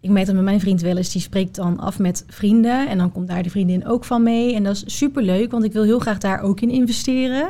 ik 0.00 0.10
merk 0.10 0.26
dat 0.26 0.34
met 0.34 0.44
mijn 0.44 0.60
vriend 0.60 0.80
wel 0.80 0.96
eens, 0.96 1.12
die 1.12 1.22
spreekt 1.22 1.54
dan 1.54 1.78
af 1.78 1.98
met 1.98 2.24
vrienden. 2.26 2.88
En 2.88 2.98
dan 2.98 3.12
komt 3.12 3.28
daar 3.28 3.42
de 3.42 3.50
vriendin 3.50 3.86
ook 3.86 4.04
van 4.04 4.22
mee. 4.22 4.54
En 4.54 4.64
dat 4.64 4.74
is 4.74 4.96
superleuk, 4.98 5.50
want 5.50 5.64
ik 5.64 5.72
wil 5.72 5.82
heel 5.82 5.98
graag 5.98 6.18
daar 6.18 6.40
ook 6.40 6.60
in 6.60 6.70
investeren. 6.70 7.48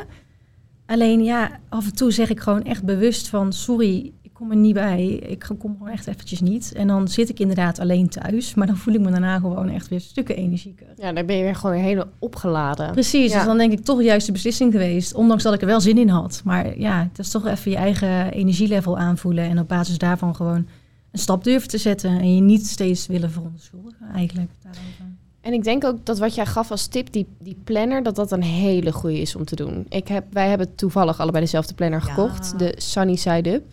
Alleen 0.87 1.25
ja, 1.25 1.61
af 1.69 1.85
en 1.87 1.95
toe 1.95 2.11
zeg 2.11 2.31
ik 2.31 2.41
gewoon 2.41 2.65
echt 2.65 2.85
bewust 2.85 3.29
van... 3.29 3.53
sorry, 3.53 4.13
kom 4.49 4.57
er 4.57 4.63
niet 4.63 4.75
bij. 4.75 5.07
Ik 5.07 5.45
kom 5.59 5.77
gewoon 5.79 5.93
echt 5.93 6.07
eventjes 6.07 6.41
niet. 6.41 6.73
En 6.73 6.87
dan 6.87 7.09
zit 7.09 7.29
ik 7.29 7.41
inderdaad 7.41 7.79
alleen 7.79 8.09
thuis. 8.09 8.55
Maar 8.55 8.67
dan 8.67 8.77
voel 8.77 8.95
ik 8.95 9.01
me 9.01 9.11
daarna 9.11 9.39
gewoon 9.39 9.69
echt 9.69 9.89
weer 9.89 10.01
stukken 10.01 10.37
energieker. 10.37 10.87
Ja, 10.97 11.13
dan 11.13 11.27
ben 11.27 11.37
je 11.37 11.43
weer 11.43 11.55
gewoon 11.55 11.75
weer 11.75 11.85
helemaal 11.85 12.09
opgeladen. 12.19 12.93
Precies, 12.93 13.31
Ja. 13.33 13.37
dus 13.39 13.47
dan 13.47 13.59
denk 13.59 13.73
ik 13.73 13.85
toch 13.85 14.03
juist 14.03 14.27
de 14.27 14.33
beslissing 14.33 14.73
geweest. 14.73 15.15
Ondanks 15.15 15.43
dat 15.43 15.55
ik 15.55 15.61
er 15.61 15.67
wel 15.67 15.81
zin 15.81 15.99
in 15.99 16.09
had. 16.09 16.41
Maar 16.45 16.79
ja, 16.79 17.03
het 17.09 17.19
is 17.19 17.31
toch 17.31 17.47
even 17.47 17.71
je 17.71 17.77
eigen 17.77 18.33
energielevel 18.33 18.99
aanvoelen. 18.99 19.45
En 19.45 19.59
op 19.59 19.69
basis 19.69 19.99
daarvan 19.99 20.35
gewoon 20.35 20.67
een 21.11 21.19
stap 21.19 21.45
durven 21.45 21.69
te 21.69 21.79
zetten. 21.79 22.11
En 22.11 22.35
je 22.35 22.41
niet 22.41 22.67
steeds 22.67 23.07
willen 23.07 23.31
verontschuldigen 23.31 24.07
eigenlijk. 24.15 24.51
Daarover. 24.63 25.05
En 25.41 25.53
ik 25.53 25.65
denk 25.65 25.85
ook 25.85 26.07
dat 26.07 26.19
wat 26.19 26.35
jij 26.35 26.47
gaf 26.47 26.71
als 26.71 26.87
tip, 26.87 27.13
die, 27.13 27.27
die 27.39 27.57
planner, 27.65 28.03
dat 28.03 28.17
dat 28.17 28.33
een 28.33 28.43
hele 28.43 28.93
goede 28.93 29.21
is 29.21 29.37
om 29.37 29.45
te 29.45 29.57
doen. 29.57 29.87
Ik 29.89 30.09
heb, 30.09 30.25
wij 30.33 30.49
hebben 30.49 30.75
toevallig 30.75 31.21
allebei 31.21 31.45
dezelfde 31.45 31.75
planner 31.75 32.03
Ja. 32.07 32.13
gekocht, 32.13 32.59
de 32.59 32.75
Sunny 32.77 33.17
Side 33.17 33.53
Up. 33.53 33.65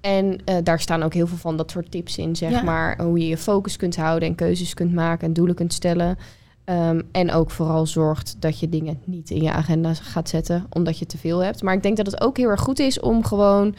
En 0.00 0.38
eh, 0.44 0.56
daar 0.62 0.80
staan 0.80 1.02
ook 1.02 1.14
heel 1.14 1.26
veel 1.26 1.36
van 1.36 1.56
dat 1.56 1.70
soort 1.70 1.90
tips 1.90 2.18
in, 2.18 2.36
zeg 2.36 2.50
Ja. 2.50 2.62
maar. 2.62 3.02
Hoe 3.02 3.18
je 3.18 3.26
je 3.28 3.36
focus 3.36 3.76
kunt 3.76 3.96
houden 3.96 4.28
en 4.28 4.34
keuzes 4.34 4.74
kunt 4.74 4.94
maken 4.94 5.26
en 5.26 5.32
doelen 5.32 5.54
kunt 5.54 5.72
stellen. 5.72 6.16
Ehm, 6.64 7.00
en 7.12 7.32
ook 7.32 7.50
vooral 7.50 7.86
zorgt 7.86 8.36
dat 8.38 8.60
je 8.60 8.68
dingen 8.68 9.00
niet 9.04 9.30
in 9.30 9.42
je 9.42 9.52
agenda 9.52 9.94
gaat 9.94 10.28
zetten, 10.28 10.66
omdat 10.70 10.98
je 10.98 11.06
te 11.06 11.18
veel 11.18 11.38
hebt. 11.38 11.62
Maar 11.62 11.74
ik 11.74 11.82
denk 11.82 11.96
dat 11.96 12.06
het 12.06 12.20
ook 12.20 12.36
heel 12.36 12.48
erg 12.48 12.60
goed 12.60 12.78
is 12.78 13.00
om 13.00 13.24
gewoon 13.24 13.74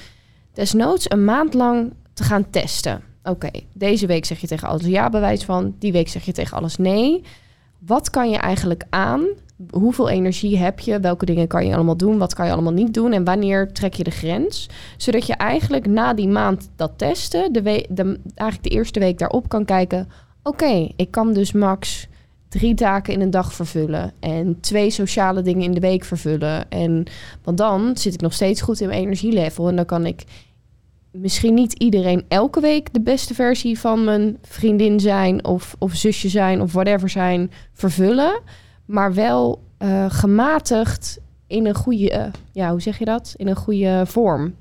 desnoods 0.54 1.12
een 1.12 1.26
maand 1.26 1.54
lang 1.54 1.94
te 2.14 2.24
gaan 2.24 2.50
testen. 2.50 3.02
Oké, 3.24 3.50
deze 3.74 4.06
week 4.08 4.26
zeg 4.26 4.40
je 4.40 4.48
tegen 4.48 4.68
alles 4.68 4.86
ja 4.86 5.10
bewijs 5.10 5.44
van. 5.44 5.76
Die 5.80 5.92
week 5.92 6.08
zeg 6.08 6.24
je 6.26 6.32
tegen 6.32 6.58
alles 6.58 6.78
nee. 6.78 7.22
Wat 7.80 8.10
kan 8.10 8.30
je 8.30 8.38
eigenlijk 8.38 8.84
aan? 8.90 9.26
Hoeveel 9.70 10.10
energie 10.10 10.58
heb 10.58 10.80
je? 10.80 11.00
Welke 11.00 11.26
dingen 11.26 11.48
kan 11.48 11.66
je 11.66 11.76
allemaal 11.76 11.98
doen? 11.98 12.18
Wat 12.18 12.34
kan 12.34 12.46
je 12.46 12.52
allemaal 12.52 12.74
niet 12.74 12.94
doen? 12.94 13.14
En 13.14 13.24
wanneer 13.24 13.72
trek 13.72 13.94
je 13.94 14.04
de 14.04 14.12
grens? 14.12 14.70
Zodat 14.98 15.26
je 15.26 15.34
eigenlijk 15.34 15.88
na 15.88 16.14
die 16.14 16.28
maand 16.28 16.70
dat 16.76 16.92
testen, 16.96 17.54
de 17.54 17.62
de, 17.90 18.20
eigenlijk 18.36 18.70
de 18.70 18.76
eerste 18.76 19.00
week 19.00 19.18
daarop 19.18 19.50
kan 19.50 19.66
kijken. 19.66 20.10
Oké, 20.44 20.90
ik 20.96 21.12
kan 21.12 21.34
dus 21.34 21.52
max 21.52 22.08
drie 22.50 22.74
taken 22.74 23.14
in 23.14 23.22
een 23.22 23.32
dag 23.32 23.54
vervullen. 23.54 24.14
En 24.20 24.60
twee 24.60 24.90
sociale 24.90 25.42
dingen 25.42 25.64
in 25.64 25.74
de 25.74 25.80
week 25.80 26.04
vervullen. 26.04 26.70
En, 26.70 27.04
want 27.44 27.58
dan 27.58 27.98
zit 27.98 28.14
ik 28.14 28.22
nog 28.22 28.34
steeds 28.34 28.62
goed 28.62 28.82
in 28.82 28.88
mijn 28.88 29.00
energielevel. 29.00 29.68
En 29.68 29.76
dan 29.76 29.86
kan 29.86 30.06
ik 30.06 30.24
misschien 31.12 31.54
niet 31.54 31.74
iedereen 31.74 32.26
elke 32.28 32.60
week 32.60 32.94
de 32.94 33.02
beste 33.02 33.34
versie 33.34 33.80
van 33.80 34.04
mijn 34.04 34.38
vriendin 34.42 35.00
zijn 35.00 35.46
of, 35.46 35.76
of 35.80 35.96
zusje 35.96 36.30
zijn 36.30 36.62
of 36.62 36.74
whatever 36.74 37.10
zijn 37.10 37.52
vervullen. 37.74 38.42
Maar 38.90 39.14
wel 39.14 39.62
eh, 39.78 40.06
gematigd 40.08 41.20
in 41.48 41.66
een 41.66 41.76
goede, 41.76 42.10
eh, 42.12 42.26
ja, 42.52 42.72
hoe 42.72 42.82
zeg 42.82 43.00
je 43.00 43.06
dat? 43.06 43.34
In 43.38 43.48
een 43.48 43.56
goede 43.56 44.04
vorm. 44.06 44.54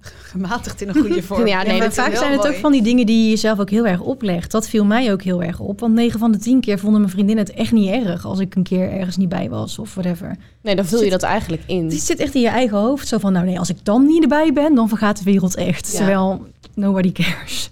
Gematigd 0.32 0.80
in 0.80 0.88
een 0.88 0.94
goede 0.94 1.22
vorm. 1.32 1.46
Ja, 1.46 1.62
nee, 1.62 1.82
vaak 1.90 2.16
zijn 2.16 2.32
het 2.32 2.46
ook 2.46 2.54
van 2.54 2.72
die 2.72 2.82
dingen 2.82 3.06
die 3.06 3.22
je 3.24 3.28
jezelf 3.30 3.58
ook 3.58 3.70
heel 3.70 3.86
erg 3.86 4.00
oplegt. 4.00 4.50
Dat 4.50 4.68
viel 4.68 4.84
mij 4.84 5.12
ook 5.12 5.22
heel 5.22 5.42
erg 5.42 5.60
op. 5.60 5.80
Want 5.80 5.94
9 5.94 6.18
van 6.18 6.32
de 6.32 6.38
10 6.38 6.60
keer 6.60 6.78
vonden 6.78 7.00
mijn 7.00 7.12
vriendinnen 7.12 7.44
het 7.44 7.54
echt 7.54 7.72
niet 7.72 7.90
erg 7.90 8.24
als 8.24 8.38
ik 8.38 8.54
een 8.54 8.62
keer 8.62 8.90
ergens 8.90 9.16
niet 9.16 9.28
bij 9.28 9.48
was 9.48 9.78
of 9.78 9.94
whatever. 9.94 10.36
Nee, 10.60 10.76
dan 10.76 10.84
vul 10.84 10.98
je 10.98 11.02
Zit- 11.02 11.12
dat 11.12 11.22
eigenlijk 11.22 11.62
in. 11.66 11.84
Het 11.84 12.00
zit 12.00 12.18
echt 12.18 12.34
in 12.34 12.40
je 12.40 12.48
eigen 12.48 12.78
hoofd. 12.78 13.08
Zo 13.08 13.18
van, 13.18 13.32
nou 13.32 13.44
nee, 13.44 13.58
als 13.58 13.70
ik 13.70 13.76
dan 13.82 14.06
niet 14.06 14.22
erbij 14.22 14.52
ben, 14.52 14.74
dan 14.74 14.88
vergaat 14.88 15.18
de 15.18 15.24
wereld 15.24 15.54
echt. 15.54 15.90
Ja. 15.92 15.96
Terwijl, 15.96 16.46
nobody 16.74 17.12
cares. 17.12 17.70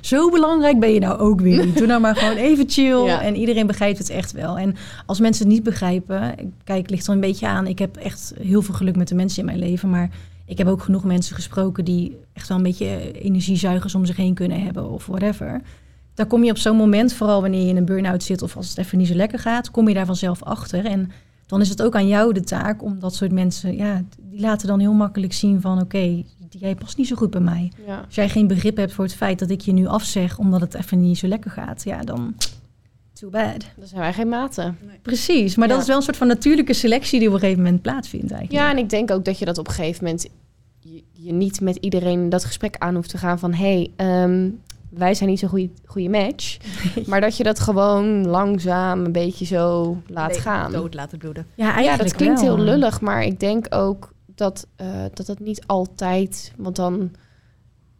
Zo 0.00 0.30
belangrijk 0.30 0.80
ben 0.80 0.92
je 0.92 1.00
nou 1.00 1.18
ook 1.18 1.40
weer 1.40 1.64
niet. 1.66 1.78
Doe 1.78 1.86
nou 1.86 2.00
maar 2.00 2.16
gewoon 2.16 2.36
even 2.36 2.64
chill. 2.68 3.04
Ja. 3.04 3.22
En 3.22 3.36
iedereen 3.36 3.66
begrijpt 3.66 3.98
het 3.98 4.10
echt 4.10 4.32
wel. 4.32 4.58
En 4.58 4.74
als 5.06 5.20
mensen 5.20 5.44
het 5.44 5.54
niet 5.54 5.62
begrijpen... 5.62 6.34
Kijk, 6.64 6.82
het 6.82 6.90
ligt 6.90 7.06
er 7.06 7.12
een 7.12 7.20
beetje 7.20 7.46
aan. 7.46 7.66
Ik 7.66 7.78
heb 7.78 7.96
echt 7.96 8.32
heel 8.40 8.62
veel 8.62 8.74
geluk 8.74 8.96
met 8.96 9.08
de 9.08 9.14
mensen 9.14 9.38
in 9.38 9.44
mijn 9.44 9.58
leven. 9.58 9.90
Maar 9.90 10.10
ik 10.46 10.58
heb 10.58 10.66
ook 10.66 10.82
genoeg 10.82 11.04
mensen 11.04 11.34
gesproken... 11.34 11.84
die 11.84 12.16
echt 12.32 12.48
wel 12.48 12.56
een 12.56 12.62
beetje 12.62 13.12
energiezuigers 13.12 13.94
om 13.94 14.06
zich 14.06 14.16
heen 14.16 14.34
kunnen 14.34 14.62
hebben. 14.62 14.90
Of 14.90 15.06
whatever. 15.06 15.60
Daar 16.14 16.26
kom 16.26 16.44
je 16.44 16.50
op 16.50 16.58
zo'n 16.58 16.76
moment, 16.76 17.12
vooral 17.12 17.40
wanneer 17.40 17.62
je 17.62 17.68
in 17.68 17.76
een 17.76 17.84
burn-out 17.84 18.22
zit... 18.22 18.42
of 18.42 18.56
als 18.56 18.68
het 18.68 18.78
even 18.78 18.98
niet 18.98 19.08
zo 19.08 19.14
lekker 19.14 19.38
gaat, 19.38 19.70
kom 19.70 19.88
je 19.88 19.94
daar 19.94 20.06
vanzelf 20.06 20.42
achter. 20.42 20.84
En 20.84 21.10
dan 21.46 21.60
is 21.60 21.68
het 21.68 21.82
ook 21.82 21.94
aan 21.94 22.08
jou 22.08 22.32
de 22.32 22.44
taak 22.44 22.82
om 22.82 22.98
dat 22.98 23.14
soort 23.14 23.32
mensen... 23.32 23.76
Ja, 23.76 24.02
die 24.30 24.40
laten 24.40 24.68
dan 24.68 24.80
heel 24.80 24.92
makkelijk 24.92 25.32
zien 25.32 25.60
van... 25.60 25.80
oké, 25.80 26.22
jij 26.58 26.74
past 26.74 26.96
niet 26.96 27.06
zo 27.06 27.16
goed 27.16 27.30
bij 27.30 27.40
mij. 27.40 27.72
Ja. 27.86 27.98
Als 28.06 28.14
jij 28.14 28.28
geen 28.28 28.46
begrip 28.46 28.76
hebt 28.76 28.92
voor 28.92 29.04
het 29.04 29.14
feit 29.14 29.38
dat 29.38 29.50
ik 29.50 29.60
je 29.60 29.72
nu 29.72 29.86
afzeg... 29.86 30.38
omdat 30.38 30.60
het 30.60 30.74
even 30.74 31.00
niet 31.00 31.18
zo 31.18 31.26
lekker 31.26 31.50
gaat, 31.50 31.84
ja, 31.84 32.00
dan... 32.00 32.34
Too 33.12 33.30
bad. 33.30 33.64
Dan 33.76 33.86
zijn 33.86 34.00
wij 34.00 34.12
geen 34.12 34.28
maten. 34.28 34.78
Precies, 35.02 35.56
maar 35.56 35.68
dat 35.68 35.80
is 35.80 35.86
wel 35.86 35.96
een 35.96 36.02
soort 36.02 36.16
van 36.16 36.26
natuurlijke 36.26 36.72
selectie... 36.72 37.18
die 37.18 37.28
op 37.28 37.34
een 37.34 37.40
gegeven 37.40 37.62
moment 37.62 37.82
plaatsvindt 37.82 38.30
eigenlijk. 38.30 38.62
Ja, 38.62 38.70
en 38.70 38.78
ik 38.78 38.90
denk 38.90 39.10
ook 39.10 39.24
dat 39.24 39.38
je 39.38 39.44
dat 39.44 39.58
op 39.58 39.68
een 39.68 39.74
gegeven 39.74 40.04
moment 40.04 40.28
je, 40.78 41.02
je 41.12 41.32
niet 41.32 41.60
met 41.60 41.76
iedereen 41.76 42.28
dat 42.28 42.44
gesprek 42.44 42.76
aan 42.78 42.94
hoeft 42.94 43.10
te 43.10 43.18
gaan 43.18 43.38
van 43.38 43.54
hey, 43.54 43.90
ehm, 43.96 44.48
wij 44.90 45.14
zijn 45.14 45.28
niet 45.28 45.38
zo'n 45.38 45.48
goede, 45.48 45.70
goede 45.84 46.08
match. 46.08 46.56
Maar 47.06 47.20
dat 47.20 47.36
je 47.36 47.42
dat 47.42 47.60
gewoon 47.60 48.26
langzaam 48.26 49.04
een 49.04 49.12
beetje 49.12 49.44
zo 49.44 49.96
laat 50.06 50.30
Nee, 50.30 50.40
gaan. 50.40 50.72
Dood 50.72 50.94
laten 50.94 51.18
bloeden. 51.18 51.46
Ja, 51.54 51.96
dat 51.96 52.14
klinkt 52.14 52.40
wel. 52.40 52.56
heel 52.56 52.64
lullig, 52.64 53.00
maar 53.00 53.24
ik 53.24 53.40
denk 53.40 53.66
ook 53.70 54.14
dat, 54.36 54.66
eh, 54.76 55.04
dat 55.14 55.26
het 55.26 55.40
niet 55.40 55.66
altijd, 55.66 56.52
want 56.56 56.76
dan 56.76 57.10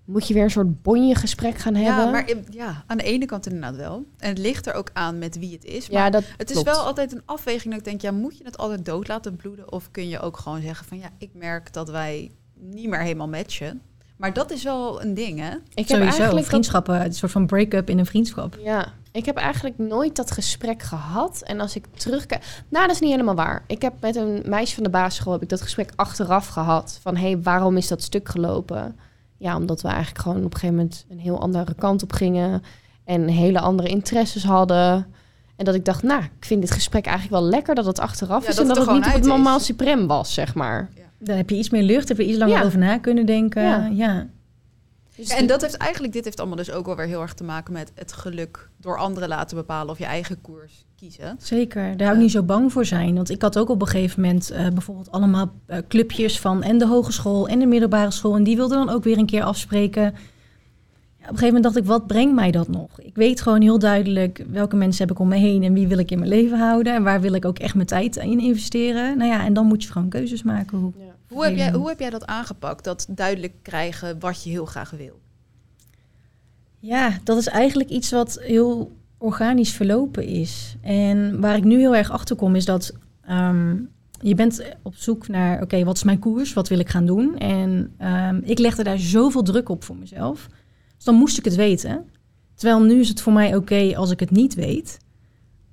moet 0.04 0.28
je 0.28 0.34
weer 0.34 0.42
een 0.42 0.50
soort 0.50 0.82
bonje 0.82 1.14
gesprek 1.14 1.58
gaan 1.58 1.74
hebben. 1.74 2.04
Ja, 2.04 2.10
maar 2.10 2.30
ja, 2.50 2.84
aan 2.86 2.96
de 2.96 3.02
ene 3.04 3.26
kant 3.26 3.46
inderdaad 3.46 3.76
wel. 3.76 4.04
En 4.18 4.28
het 4.28 4.38
ligt 4.38 4.66
er 4.66 4.74
ook 4.74 4.90
aan 4.92 5.18
met 5.18 5.38
wie 5.38 5.52
het 5.52 5.64
is. 5.64 5.90
Maar 5.90 6.02
ja, 6.02 6.10
dat 6.10 6.24
het 6.36 6.48
is 6.50 6.52
klopt. 6.62 6.68
wel 6.70 6.84
altijd 6.86 7.12
een 7.12 7.22
afweging 7.24 7.68
dat 7.70 7.78
ik 7.78 7.84
denk, 7.84 8.00
ja, 8.00 8.10
moet 8.10 8.38
je 8.38 8.44
het 8.44 8.58
altijd 8.58 8.84
dood 8.84 9.08
laten 9.08 9.36
bloeden? 9.36 9.72
Of 9.72 9.90
kun 9.90 10.08
je 10.08 10.20
ook 10.20 10.36
gewoon 10.36 10.60
zeggen 10.62 10.86
van, 10.86 10.98
ja, 10.98 11.08
ik 11.18 11.30
merk 11.34 11.72
dat 11.72 11.88
wij 11.88 12.30
niet 12.60 12.88
meer 12.88 13.00
helemaal 13.02 13.28
matchen. 13.28 13.80
Maar 14.16 14.32
dat 14.32 14.50
is 14.50 14.62
wel 14.62 15.02
een 15.02 15.14
ding, 15.14 15.38
hè? 15.38 15.48
Ik 15.50 15.58
heb 15.74 15.86
Sowieso, 15.86 16.02
eigenlijk 16.04 16.36
dat- 16.36 16.44
vriendschappen, 16.46 17.04
een 17.04 17.12
soort 17.14 17.32
van 17.32 17.46
break-up 17.46 17.90
in 17.90 17.98
een 17.98 18.06
vriendschap. 18.06 18.58
Ja, 18.62 18.92
ik 19.16 19.26
heb 19.26 19.36
eigenlijk 19.36 19.78
nooit 19.78 20.16
dat 20.16 20.30
gesprek 20.30 20.82
gehad. 20.82 21.42
En 21.44 21.60
als 21.60 21.76
ik 21.76 21.86
terugkijk... 21.96 22.64
Nou, 22.68 22.86
dat 22.86 22.94
is 22.94 23.00
niet 23.00 23.10
helemaal 23.10 23.34
waar. 23.34 23.64
Ik 23.66 23.82
heb 23.82 23.92
met 24.00 24.16
een 24.16 24.42
meisje 24.46 24.74
van 24.74 24.84
de 24.84 24.90
basisschool... 24.90 25.32
heb 25.32 25.42
ik 25.42 25.48
dat 25.48 25.60
gesprek 25.62 25.92
achteraf 25.96 26.46
gehad. 26.46 26.98
Van, 27.02 27.16
hé, 27.16 27.30
hey, 27.30 27.42
waarom 27.42 27.76
is 27.76 27.88
dat 27.88 28.02
stuk 28.02 28.28
gelopen? 28.28 28.96
Ja, 29.36 29.56
omdat 29.56 29.82
we 29.82 29.88
eigenlijk 29.88 30.18
gewoon 30.18 30.36
op 30.36 30.44
een 30.44 30.52
gegeven 30.52 30.74
moment... 30.76 31.06
een 31.08 31.18
heel 31.18 31.40
andere 31.40 31.74
kant 31.74 32.02
op 32.02 32.12
gingen. 32.12 32.62
En 33.04 33.28
hele 33.28 33.60
andere 33.60 33.88
interesses 33.88 34.44
hadden. 34.44 35.06
En 35.56 35.64
dat 35.64 35.74
ik 35.74 35.84
dacht, 35.84 36.02
nou, 36.02 36.22
ik 36.22 36.44
vind 36.44 36.60
dit 36.60 36.70
gesprek 36.70 37.06
eigenlijk 37.06 37.40
wel 37.40 37.50
lekker... 37.50 37.74
dat 37.74 37.86
het 37.86 37.98
achteraf 37.98 38.42
Ja, 38.42 38.48
is 38.48 38.54
dat 38.54 38.68
en 38.68 38.74
dat 38.74 38.86
het 38.86 38.94
niet 38.94 39.06
op 39.06 39.12
het 39.12 39.24
normaal 39.24 39.60
suprem 39.60 40.06
was, 40.06 40.34
zeg 40.34 40.54
maar. 40.54 40.88
Dan 41.18 41.36
heb 41.36 41.50
je 41.50 41.56
iets 41.56 41.70
meer 41.70 41.82
lucht, 41.82 42.08
heb 42.08 42.16
je 42.16 42.26
iets 42.26 42.38
langer 42.38 42.56
Ja. 42.56 42.64
over 42.64 42.78
na 42.78 42.98
kunnen 42.98 43.26
denken. 43.26 43.96
Ja. 43.96 44.26
Ja. 45.16 45.22
Dus 45.22 45.30
en 45.30 45.46
dat 45.46 45.60
heeft 45.60 45.76
eigenlijk, 45.76 46.12
dit 46.12 46.24
heeft 46.24 46.38
allemaal 46.38 46.56
dus 46.56 46.70
ook 46.70 46.86
wel 46.86 46.96
weer 46.96 47.06
heel 47.06 47.22
erg 47.22 47.34
te 47.34 47.44
maken 47.44 47.72
met 47.72 47.92
het 47.94 48.12
geluk 48.12 48.68
door 48.76 48.98
anderen 48.98 49.28
laten 49.28 49.56
bepalen 49.56 49.90
of 49.90 49.98
je 49.98 50.04
eigen 50.04 50.40
koers 50.40 50.84
kiezen. 50.96 51.36
Zeker, 51.38 51.96
daar 51.96 52.12
ook 52.12 52.18
niet 52.18 52.30
zo 52.30 52.42
bang 52.42 52.72
voor 52.72 52.84
zijn. 52.84 53.14
Want 53.14 53.30
ik 53.30 53.42
had 53.42 53.58
ook 53.58 53.68
op 53.68 53.80
een 53.80 53.88
gegeven 53.88 54.20
moment 54.20 54.50
eh, 54.50 54.68
bijvoorbeeld 54.68 55.10
allemaal 55.10 55.52
eh, 55.66 55.78
clubjes 55.88 56.40
van 56.40 56.62
en 56.62 56.78
de 56.78 56.86
hogeschool 56.86 57.48
en 57.48 57.58
de 57.58 57.66
middelbare 57.66 58.10
school. 58.10 58.36
En 58.36 58.42
die 58.42 58.56
wilden 58.56 58.76
dan 58.86 58.94
ook 58.94 59.04
weer 59.04 59.18
een 59.18 59.26
keer 59.26 59.42
afspreken. 59.42 60.02
Ja, 60.02 60.12
op 61.22 61.30
een 61.32 61.38
gegeven 61.38 61.46
moment 61.46 61.62
dacht 61.62 61.76
ik, 61.76 61.84
wat 61.84 62.06
brengt 62.06 62.34
mij 62.34 62.50
dat 62.50 62.68
nog? 62.68 63.00
Ik 63.00 63.14
weet 63.14 63.40
gewoon 63.40 63.60
heel 63.62 63.78
duidelijk 63.78 64.44
welke 64.50 64.76
mensen 64.76 65.06
heb 65.06 65.16
ik 65.16 65.22
om 65.22 65.28
me 65.28 65.36
heen 65.36 65.62
en 65.62 65.72
wie 65.72 65.88
wil 65.88 65.98
ik 65.98 66.10
in 66.10 66.18
mijn 66.18 66.30
leven 66.30 66.58
houden. 66.58 66.94
En 66.94 67.02
waar 67.02 67.20
wil 67.20 67.32
ik 67.32 67.44
ook 67.44 67.58
echt 67.58 67.74
mijn 67.74 67.86
tijd 67.86 68.16
in 68.16 68.40
investeren. 68.40 69.18
Nou 69.18 69.30
ja, 69.30 69.44
en 69.44 69.52
dan 69.52 69.66
moet 69.66 69.82
je 69.82 69.92
gewoon 69.92 70.08
keuzes 70.08 70.42
maken. 70.42 70.78
Hoe, 70.78 70.92
Ja. 70.98 71.05
Hoe 71.28 71.44
heb, 71.44 71.56
jij, 71.56 71.72
hoe 71.72 71.88
heb 71.88 72.00
jij 72.00 72.10
dat 72.10 72.26
aangepakt? 72.26 72.84
Dat 72.84 73.06
duidelijk 73.10 73.52
krijgen 73.62 74.18
wat 74.18 74.44
je 74.44 74.50
heel 74.50 74.66
graag 74.66 74.90
wil? 74.90 75.20
Ja, 76.78 77.18
dat 77.24 77.36
is 77.36 77.46
eigenlijk 77.46 77.90
iets 77.90 78.10
wat 78.10 78.38
heel 78.40 78.96
organisch 79.18 79.72
verlopen 79.72 80.24
is. 80.24 80.76
En 80.80 81.40
waar 81.40 81.56
ik 81.56 81.64
nu 81.64 81.78
heel 81.78 81.96
erg 81.96 82.10
achter 82.10 82.36
kom, 82.36 82.56
is 82.56 82.64
dat 82.64 82.92
ehm, 83.22 83.76
je 84.20 84.34
bent 84.34 84.62
op 84.82 84.94
zoek 84.94 85.28
naar, 85.28 85.62
oké, 85.62 85.84
wat 85.84 85.96
is 85.96 86.02
mijn 86.02 86.18
koers? 86.18 86.52
Wat 86.52 86.68
wil 86.68 86.78
ik 86.78 86.88
gaan 86.88 87.06
doen? 87.06 87.38
En 87.38 87.94
ehm, 87.98 88.40
ik 88.42 88.58
legde 88.58 88.82
daar 88.82 88.98
zoveel 88.98 89.42
druk 89.42 89.68
op 89.68 89.84
voor 89.84 89.96
mezelf. 89.96 90.46
Dus 90.96 91.04
dan 91.04 91.14
moest 91.14 91.38
ik 91.38 91.44
het 91.44 91.54
weten. 91.54 92.04
Terwijl 92.54 92.82
nu 92.82 93.00
is 93.00 93.08
het 93.08 93.20
voor 93.20 93.32
mij 93.32 93.56
oké 93.56 93.96
als 93.96 94.10
ik 94.10 94.20
het 94.20 94.30
niet 94.30 94.54
weet. 94.54 94.98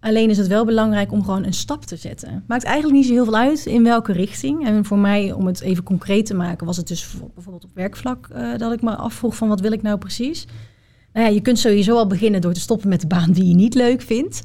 Alleen 0.04 0.30
is 0.30 0.38
het 0.38 0.48
wel 0.48 0.66
belangrijk 0.66 1.12
om 1.12 1.24
gewoon 1.24 1.46
een 1.46 1.54
stap 1.54 1.86
te 1.86 1.96
zetten. 1.96 2.44
Maakt 2.48 2.64
eigenlijk 2.64 2.96
niet 2.96 3.06
zo 3.06 3.14
heel 3.14 3.24
veel 3.24 3.36
uit 3.36 3.66
in 3.66 3.84
welke 3.84 4.12
richting. 4.12 4.66
En 4.66 4.86
voor 4.86 4.98
mij, 4.98 5.32
om 5.32 5.48
het 5.48 5.62
even 5.62 5.84
concreet 5.84 6.26
te 6.26 6.34
maken, 6.34 6.66
was 6.66 6.78
het 6.78 6.88
dus 6.88 7.16
bijvoorbeeld 7.34 7.64
op 7.64 7.70
werkvlak 7.74 8.30
uh, 8.36 8.58
dat 8.58 8.74
ik 8.74 8.82
me 8.82 8.96
afvroeg 8.96 9.36
van 9.36 9.48
wat 9.48 9.60
wil 9.60 9.72
ik 9.72 9.82
nou 9.82 9.98
precies. 9.98 10.48
Nou 11.14 11.28
ja, 11.28 11.34
je 11.34 11.42
kunt 11.42 11.60
sowieso 11.60 11.96
al 11.96 12.08
beginnen 12.08 12.42
door 12.42 12.54
te 12.54 12.60
stoppen 12.60 12.90
met 12.90 13.02
de 13.02 13.08
baan 13.08 13.32
die 13.32 13.48
je 13.48 13.56
niet 13.56 13.74
leuk 13.74 14.02
vindt. 14.02 14.42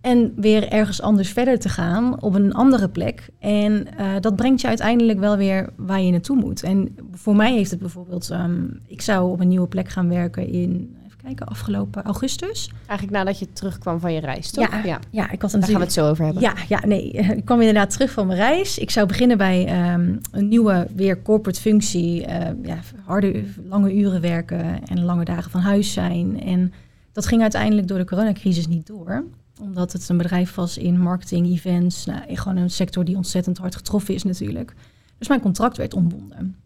En 0.00 0.32
weer 0.36 0.68
ergens 0.68 1.02
anders 1.02 1.32
verder 1.32 1.58
te 1.58 1.68
gaan 1.68 2.22
op 2.22 2.34
een 2.34 2.52
andere 2.52 2.88
plek. 2.88 3.28
En 3.38 3.72
uh, 3.72 4.12
dat 4.20 4.36
brengt 4.36 4.60
je 4.60 4.68
uiteindelijk 4.68 5.18
wel 5.18 5.36
weer 5.36 5.72
waar 5.76 6.00
je 6.00 6.10
naartoe 6.10 6.36
moet. 6.36 6.62
En 6.62 6.96
voor 7.12 7.36
mij 7.36 7.52
heeft 7.52 7.70
het 7.70 7.80
bijvoorbeeld, 7.80 8.30
um, 8.30 8.80
ik 8.86 9.00
zou 9.00 9.30
op 9.32 9.40
een 9.40 9.48
nieuwe 9.48 9.68
plek 9.68 9.88
gaan 9.88 10.08
werken 10.08 10.48
in 10.48 10.96
kijken, 11.22 11.46
afgelopen 11.46 12.02
augustus. 12.02 12.70
Eigenlijk 12.86 13.10
nadat 13.10 13.38
je 13.38 13.52
terugkwam 13.52 14.00
van 14.00 14.12
je 14.12 14.20
reis, 14.20 14.50
toch? 14.50 14.70
Ja, 14.70 14.84
ja. 14.84 14.98
ja 15.10 15.30
ik 15.30 15.42
had 15.42 15.52
een 15.52 15.60
Daar 15.60 15.68
gaan 15.68 15.78
we 15.78 15.84
het 15.84 15.92
zo 15.92 16.08
over 16.08 16.24
hebben. 16.24 16.42
Ja, 16.42 16.54
ja, 16.68 16.86
nee. 16.86 17.10
Ik 17.40 17.44
kwam 17.44 17.58
inderdaad 17.58 17.90
terug 17.90 18.10
van 18.10 18.26
mijn 18.26 18.38
reis. 18.38 18.78
Ik 18.78 18.90
zou 18.90 19.06
beginnen 19.06 19.38
bij 19.38 19.92
um, 19.92 20.20
een 20.30 20.48
nieuwe, 20.48 20.86
weer 20.94 21.22
corporate 21.22 21.60
functie. 21.60 22.26
Uh, 22.26 22.36
ja, 22.62 22.78
harde, 23.04 23.44
lange 23.68 23.94
uren 23.94 24.20
werken 24.20 24.86
en 24.86 25.04
lange 25.04 25.24
dagen 25.24 25.50
van 25.50 25.60
huis 25.60 25.92
zijn. 25.92 26.42
En 26.42 26.72
dat 27.12 27.26
ging 27.26 27.42
uiteindelijk 27.42 27.88
door 27.88 27.98
de 27.98 28.04
coronacrisis 28.04 28.66
niet 28.66 28.86
door 28.86 29.24
omdat 29.60 29.92
het 29.92 30.08
een 30.08 30.16
bedrijf 30.16 30.54
was 30.54 30.78
in 30.78 31.00
marketing, 31.00 31.46
events. 31.46 32.04
Nou, 32.04 32.36
gewoon 32.36 32.56
een 32.56 32.70
sector 32.70 33.04
die 33.04 33.16
ontzettend 33.16 33.58
hard 33.58 33.76
getroffen 33.76 34.14
is 34.14 34.22
natuurlijk. 34.22 34.74
Dus 35.18 35.28
mijn 35.28 35.40
contract 35.40 35.76
werd 35.76 35.94
ontbonden. 35.94 36.56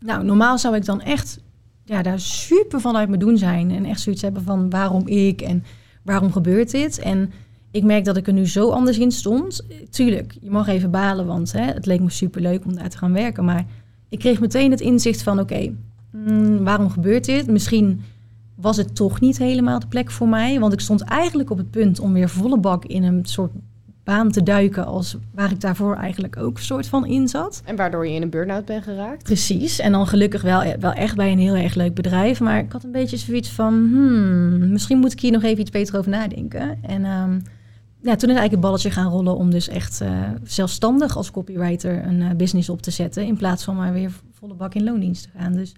Nou, 0.00 0.24
normaal 0.24 0.58
zou 0.58 0.76
ik 0.76 0.84
dan 0.84 1.00
echt 1.00 1.40
ja, 1.88 2.02
daar 2.02 2.20
super 2.20 2.80
van 2.80 2.96
uit 2.96 3.08
me 3.08 3.16
doen 3.16 3.38
zijn. 3.38 3.70
En 3.70 3.84
echt 3.84 4.00
zoiets 4.00 4.22
hebben 4.22 4.42
van 4.42 4.70
waarom 4.70 5.06
ik 5.06 5.40
en 5.40 5.64
waarom 6.02 6.32
gebeurt 6.32 6.70
dit. 6.70 6.98
En 6.98 7.32
ik 7.70 7.84
merk 7.84 8.04
dat 8.04 8.16
ik 8.16 8.26
er 8.26 8.32
nu 8.32 8.46
zo 8.46 8.70
anders 8.70 8.98
in 8.98 9.12
stond. 9.12 9.66
Tuurlijk, 9.90 10.36
je 10.40 10.50
mag 10.50 10.66
even 10.66 10.90
balen, 10.90 11.26
want 11.26 11.52
hè, 11.52 11.64
het 11.64 11.86
leek 11.86 12.00
me 12.00 12.10
super 12.10 12.40
leuk 12.40 12.64
om 12.64 12.74
daar 12.74 12.88
te 12.88 12.98
gaan 12.98 13.12
werken. 13.12 13.44
Maar 13.44 13.66
ik 14.08 14.18
kreeg 14.18 14.40
meteen 14.40 14.70
het 14.70 14.80
inzicht 14.80 15.22
van 15.22 15.40
oké, 15.40 15.74
mm, 16.10 16.64
waarom 16.64 16.90
gebeurt 16.90 17.24
dit? 17.24 17.46
Misschien 17.46 18.00
was 18.54 18.76
het 18.76 18.94
toch 18.94 19.20
niet 19.20 19.38
helemaal 19.38 19.78
de 19.78 19.86
plek 19.86 20.10
voor 20.10 20.28
mij. 20.28 20.60
Want 20.60 20.72
ik 20.72 20.80
stond 20.80 21.00
eigenlijk 21.00 21.50
op 21.50 21.58
het 21.58 21.70
punt 21.70 22.00
om 22.00 22.12
weer 22.12 22.28
volle 22.28 22.58
bak 22.58 22.84
in 22.84 23.02
een 23.02 23.24
soort 23.24 23.52
baan 24.08 24.30
te 24.30 24.42
duiken 24.42 24.86
als 24.86 25.16
waar 25.34 25.50
ik 25.50 25.60
daarvoor 25.60 25.96
eigenlijk 25.96 26.36
ook 26.36 26.56
een 26.56 26.62
soort 26.62 26.86
van 26.86 27.06
in 27.06 27.28
zat. 27.28 27.62
En 27.64 27.76
waardoor 27.76 28.06
je 28.06 28.14
in 28.14 28.22
een 28.22 28.30
burn-out 28.30 28.64
bent 28.64 28.84
geraakt? 28.84 29.22
Precies. 29.22 29.78
En 29.78 29.92
dan 29.92 30.06
gelukkig 30.06 30.42
wel, 30.42 30.62
wel 30.80 30.92
echt 30.92 31.16
bij 31.16 31.32
een 31.32 31.38
heel 31.38 31.54
erg 31.54 31.74
leuk 31.74 31.94
bedrijf. 31.94 32.40
Maar 32.40 32.58
ik 32.58 32.72
had 32.72 32.84
een 32.84 32.92
beetje 32.92 33.16
zoiets 33.16 33.50
van, 33.50 33.72
hmm, 33.72 34.72
misschien 34.72 34.98
moet 34.98 35.12
ik 35.12 35.20
hier 35.20 35.32
nog 35.32 35.42
even 35.42 35.60
iets 35.60 35.70
beter 35.70 35.98
over 35.98 36.10
nadenken. 36.10 36.78
En 36.82 37.04
um, 37.04 37.42
ja, 38.02 38.16
toen 38.16 38.30
is 38.30 38.36
eigenlijk 38.36 38.50
het 38.50 38.60
balletje 38.60 38.90
gaan 38.90 39.10
rollen 39.10 39.36
om 39.36 39.50
dus 39.50 39.68
echt 39.68 40.00
uh, 40.00 40.08
zelfstandig 40.42 41.16
als 41.16 41.30
copywriter 41.30 42.04
een 42.04 42.20
uh, 42.20 42.30
business 42.36 42.68
op 42.68 42.82
te 42.82 42.90
zetten. 42.90 43.26
In 43.26 43.36
plaats 43.36 43.64
van 43.64 43.76
maar 43.76 43.92
weer 43.92 44.10
volle 44.32 44.54
bak 44.54 44.74
in 44.74 44.84
loondienst 44.84 45.22
te 45.22 45.38
gaan. 45.38 45.52
Dus 45.52 45.74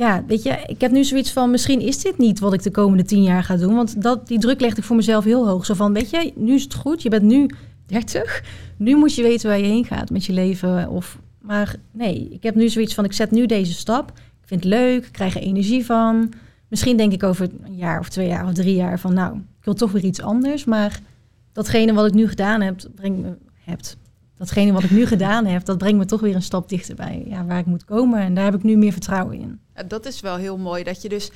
ja, 0.00 0.24
weet 0.26 0.42
je, 0.42 0.62
ik 0.66 0.80
heb 0.80 0.90
nu 0.90 1.04
zoiets 1.04 1.32
van, 1.32 1.50
misschien 1.50 1.80
is 1.80 2.02
dit 2.02 2.18
niet 2.18 2.38
wat 2.38 2.52
ik 2.52 2.62
de 2.62 2.70
komende 2.70 3.04
tien 3.04 3.22
jaar 3.22 3.44
ga 3.44 3.56
doen. 3.56 3.74
Want 3.74 4.02
dat, 4.02 4.28
die 4.28 4.38
druk 4.38 4.60
legde 4.60 4.80
ik 4.80 4.84
voor 4.84 4.96
mezelf 4.96 5.24
heel 5.24 5.48
hoog. 5.48 5.66
Zo 5.66 5.74
van, 5.74 5.92
weet 5.92 6.10
je, 6.10 6.32
nu 6.36 6.54
is 6.54 6.62
het 6.62 6.74
goed, 6.74 7.02
je 7.02 7.08
bent 7.08 7.22
nu 7.22 7.50
30. 7.86 8.44
Nu 8.76 8.96
moet 8.96 9.14
je 9.14 9.22
weten 9.22 9.48
waar 9.48 9.58
je 9.58 9.64
heen 9.64 9.84
gaat 9.84 10.10
met 10.10 10.24
je 10.24 10.32
leven. 10.32 10.88
Of, 10.88 11.18
maar 11.40 11.74
nee, 11.90 12.28
ik 12.30 12.42
heb 12.42 12.54
nu 12.54 12.68
zoiets 12.68 12.94
van, 12.94 13.04
ik 13.04 13.12
zet 13.12 13.30
nu 13.30 13.46
deze 13.46 13.72
stap. 13.72 14.08
Ik 14.16 14.46
vind 14.46 14.64
het 14.64 14.72
leuk, 14.72 15.06
ik 15.06 15.12
krijg 15.12 15.34
er 15.34 15.42
energie 15.42 15.84
van. 15.84 16.32
Misschien 16.68 16.96
denk 16.96 17.12
ik 17.12 17.22
over 17.22 17.48
een 17.62 17.76
jaar 17.76 17.98
of 17.98 18.08
twee 18.08 18.28
jaar 18.28 18.44
of 18.44 18.52
drie 18.52 18.74
jaar 18.74 18.98
van, 18.98 19.14
nou, 19.14 19.36
ik 19.36 19.64
wil 19.64 19.74
toch 19.74 19.92
weer 19.92 20.04
iets 20.04 20.22
anders. 20.22 20.64
Maar 20.64 21.00
datgene 21.52 21.92
wat 21.92 22.06
ik 22.06 22.14
nu 22.14 22.28
gedaan 22.28 22.60
heb, 22.60 22.80
brengt 22.94 23.20
me, 23.20 23.36
hebt, 23.64 23.96
datgene 24.40 24.72
wat 24.72 24.82
ik 24.82 24.90
nu 24.90 25.06
gedaan 25.06 25.46
heb, 25.46 25.64
dat 25.64 25.78
brengt 25.78 25.98
me 25.98 26.04
toch 26.04 26.20
weer 26.20 26.34
een 26.34 26.42
stap 26.42 26.68
dichterbij 26.68 27.24
ja, 27.26 27.44
waar 27.44 27.58
ik 27.58 27.66
moet 27.66 27.84
komen. 27.84 28.20
En 28.20 28.34
daar 28.34 28.44
heb 28.44 28.54
ik 28.54 28.62
nu 28.62 28.76
meer 28.76 28.92
vertrouwen 28.92 29.38
in. 29.38 29.60
Dat 29.86 30.06
is 30.06 30.20
wel 30.20 30.36
heel 30.36 30.58
mooi, 30.58 30.84
dat 30.84 31.02
je 31.02 31.08
dus 31.08 31.30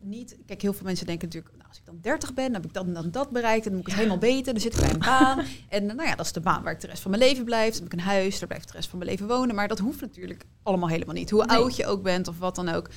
niet... 0.00 0.36
Kijk, 0.46 0.62
heel 0.62 0.72
veel 0.72 0.86
mensen 0.86 1.06
denken 1.06 1.26
natuurlijk, 1.26 1.54
nou, 1.56 1.68
als 1.68 1.78
ik 1.78 1.84
dan 1.84 1.98
30 2.00 2.34
ben, 2.34 2.44
dan 2.44 2.54
heb 2.54 2.64
ik 2.64 2.72
dan, 2.72 2.92
dan 2.92 3.10
dat 3.10 3.30
bereikt, 3.30 3.64
en 3.64 3.70
dan 3.70 3.80
moet 3.80 3.80
ik 3.80 3.86
het 3.86 3.96
helemaal 3.96 4.18
beter. 4.18 4.52
Dan 4.52 4.62
zit 4.62 4.74
ik 4.74 4.80
bij 4.80 4.90
een 4.90 4.98
baan. 4.98 5.44
en 5.68 5.86
nou 5.86 6.02
ja, 6.02 6.14
dat 6.14 6.26
is 6.26 6.32
de 6.32 6.40
baan 6.40 6.62
waar 6.62 6.72
ik 6.72 6.80
de 6.80 6.86
rest 6.86 7.02
van 7.02 7.10
mijn 7.10 7.22
leven 7.22 7.44
blijf. 7.44 7.72
Dan 7.72 7.82
heb 7.82 7.92
ik 7.92 7.98
een 7.98 8.04
huis, 8.04 8.38
daar 8.38 8.48
blijft 8.48 8.68
de 8.68 8.74
rest 8.74 8.88
van 8.88 8.98
mijn 8.98 9.10
leven 9.10 9.26
wonen. 9.26 9.54
Maar 9.54 9.68
dat 9.68 9.78
hoeft 9.78 10.00
natuurlijk 10.00 10.44
allemaal 10.62 10.88
helemaal 10.88 11.14
niet. 11.14 11.30
Hoe 11.30 11.46
oud 11.46 11.76
je 11.76 11.86
ook 11.86 12.02
bent 12.02 12.28
of 12.28 12.38
wat 12.38 12.54
dan 12.54 12.68
ook. 12.68 12.88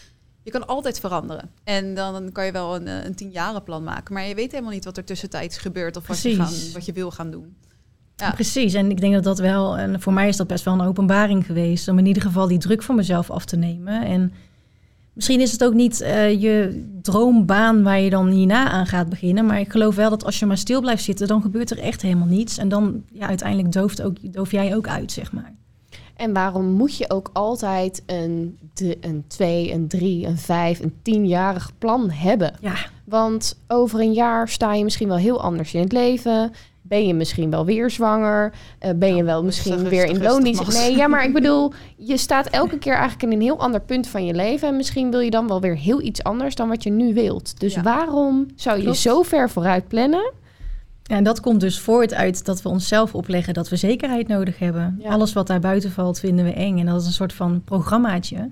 Je 0.44 0.52
kan 0.52 0.68
altijd 0.68 1.00
veranderen. 1.00 1.52
En 1.64 1.94
dan 1.94 2.32
kan 2.32 2.46
je 2.46 2.52
wel 2.52 2.76
een, 2.76 2.88
een 2.88 3.16
tienjarenplan 3.16 3.84
maken. 3.84 4.14
Maar 4.14 4.28
je 4.28 4.36
weet 4.36 4.52
helemaal 4.52 4.74
niet 4.74 4.86
wat 4.86 4.98
er 4.98 5.04
tussentijds 5.04 5.58
gebeurt 5.58 5.98
of 5.98 6.08
wat 6.08 6.22
je, 6.22 6.36
gaan, 6.36 6.54
wat 6.74 6.86
je 6.86 6.94
wil 6.94 7.12
gaan 7.12 7.32
doen. 7.32 7.56
Ja. 8.22 8.32
Precies, 8.32 8.74
en 8.74 8.90
ik 8.90 9.02
denk 9.02 9.14
dat 9.14 9.24
dat 9.24 9.40
wel, 9.40 9.78
en 9.78 10.02
voor 10.02 10.14
mij 10.14 10.28
is 10.28 10.38
dat 10.38 10.48
best 10.48 10.66
wel 10.66 10.74
een 10.74 10.88
openbaring 10.88 11.46
geweest, 11.46 11.88
om 11.88 11.98
in 11.98 12.06
ieder 12.06 12.24
geval 12.24 12.48
die 12.48 12.58
druk 12.58 12.84
van 12.84 12.96
mezelf 12.96 13.30
af 13.30 13.46
te 13.46 13.56
nemen. 13.56 14.06
En 14.06 14.34
misschien 15.14 15.40
is 15.40 15.52
het 15.52 15.64
ook 15.64 15.74
niet 15.74 16.02
uh, 16.02 16.42
je 16.42 16.86
droombaan 17.02 17.84
waar 17.84 18.00
je 18.00 18.10
dan 18.10 18.28
hierna 18.28 18.70
aan 18.70 18.86
gaat 18.86 19.10
beginnen, 19.10 19.46
maar 19.46 19.60
ik 19.60 19.72
geloof 19.72 19.96
wel 19.96 20.10
dat 20.10 20.26
als 20.26 20.40
je 20.40 20.46
maar 20.46 20.58
stil 20.58 20.82
blijft 20.82 21.04
zitten, 21.04 21.28
dan 21.28 21.42
gebeurt 21.42 21.72
er 21.72 21.80
echt 21.80 22.02
helemaal 22.02 22.28
niets. 22.28 22.58
En 22.58 22.70
dan, 22.70 23.04
ja, 23.12 23.28
uiteindelijk 23.28 23.72
dooft 23.72 24.02
ook, 24.02 24.34
doof 24.34 24.52
jij 24.52 24.76
ook 24.76 24.88
uit, 24.88 25.12
zeg 25.12 25.32
maar. 25.32 25.54
En 26.16 26.34
waarom 26.34 26.66
moet 26.66 26.98
je 26.98 27.10
ook 27.10 27.30
altijd 27.34 28.04
een, 28.06 28.58
de, 28.74 28.98
een 29.02 29.24
twee, 29.28 29.74
een 29.74 29.88
drie, 29.88 30.26
een 30.26 30.38
vijf, 30.38 30.80
een 30.80 30.94
tienjarig 31.02 31.72
plan 31.78 32.10
hebben? 32.10 32.54
Ja. 32.60 32.76
Want 33.04 33.58
over 33.68 34.00
een 34.00 34.14
jaar 34.14 34.50
sta 34.50 34.74
je 34.74 34.84
misschien 34.84 35.08
wel 35.08 35.18
heel 35.18 35.42
anders 35.42 35.74
in 35.74 35.82
het 35.82 35.92
leven. 35.92 36.52
Ben 36.92 37.08
je 37.08 37.14
misschien 37.14 37.50
wel 37.50 37.66
weer 37.66 37.90
zwanger? 37.90 38.54
Uh, 38.86 38.92
ben 38.96 39.16
je 39.16 39.24
wel 39.24 39.44
misschien 39.44 39.90
weer 39.90 40.06
in 40.06 40.22
loondienst? 40.22 40.74
Nee, 40.74 40.96
ja, 40.96 41.08
maar 41.08 41.24
ik 41.24 41.34
bedoel, 41.40 41.74
je 41.98 42.18
staat 42.18 42.48
elke 42.48 42.78
keer 42.78 42.94
eigenlijk 42.94 43.24
in 43.24 43.32
een 43.32 43.42
heel 43.42 43.60
ander 43.60 43.82
punt 43.82 44.08
van 44.08 44.26
je 44.26 44.34
leven. 44.34 44.68
En 44.68 44.76
misschien 44.76 45.12
wil 45.12 45.20
je 45.20 45.30
dan 45.30 45.48
wel 45.48 45.62
weer 45.62 45.78
heel 45.78 46.02
iets 46.02 46.24
anders 46.24 46.56
dan 46.56 46.70
wat 46.70 46.84
je 46.84 46.90
nu 46.90 47.14
wilt. 47.14 47.60
Dus 47.60 47.82
waarom 47.82 48.48
zou 48.56 48.78
je 48.78 48.84
Klopt. 48.84 48.98
zo 48.98 49.22
ver 49.22 49.50
vooruit 49.50 49.88
plannen? 49.88 50.34
Ja, 51.04 51.16
en 51.16 51.24
dat 51.24 51.40
komt 51.40 51.60
dus 51.60 51.80
voort 51.80 52.14
uit 52.14 52.46
dat 52.46 52.62
we 52.62 52.70
onszelf 52.70 53.16
opleggen 53.16 53.54
dat 53.54 53.70
we 53.70 53.76
zekerheid 53.76 54.28
nodig 54.28 54.60
hebben. 54.60 54.98
Ja. 55.00 55.10
Alles 55.10 55.34
wat 55.34 55.48
daar 55.48 55.60
buiten 55.60 55.92
valt 55.92 56.20
vinden 56.20 56.46
we 56.46 56.54
eng. 56.54 56.80
En 56.80 56.86
dat 56.86 57.02
is 57.02 57.08
een 57.08 57.14
soort 57.14 57.34
van 57.34 57.62
programmaatje. 57.64 58.50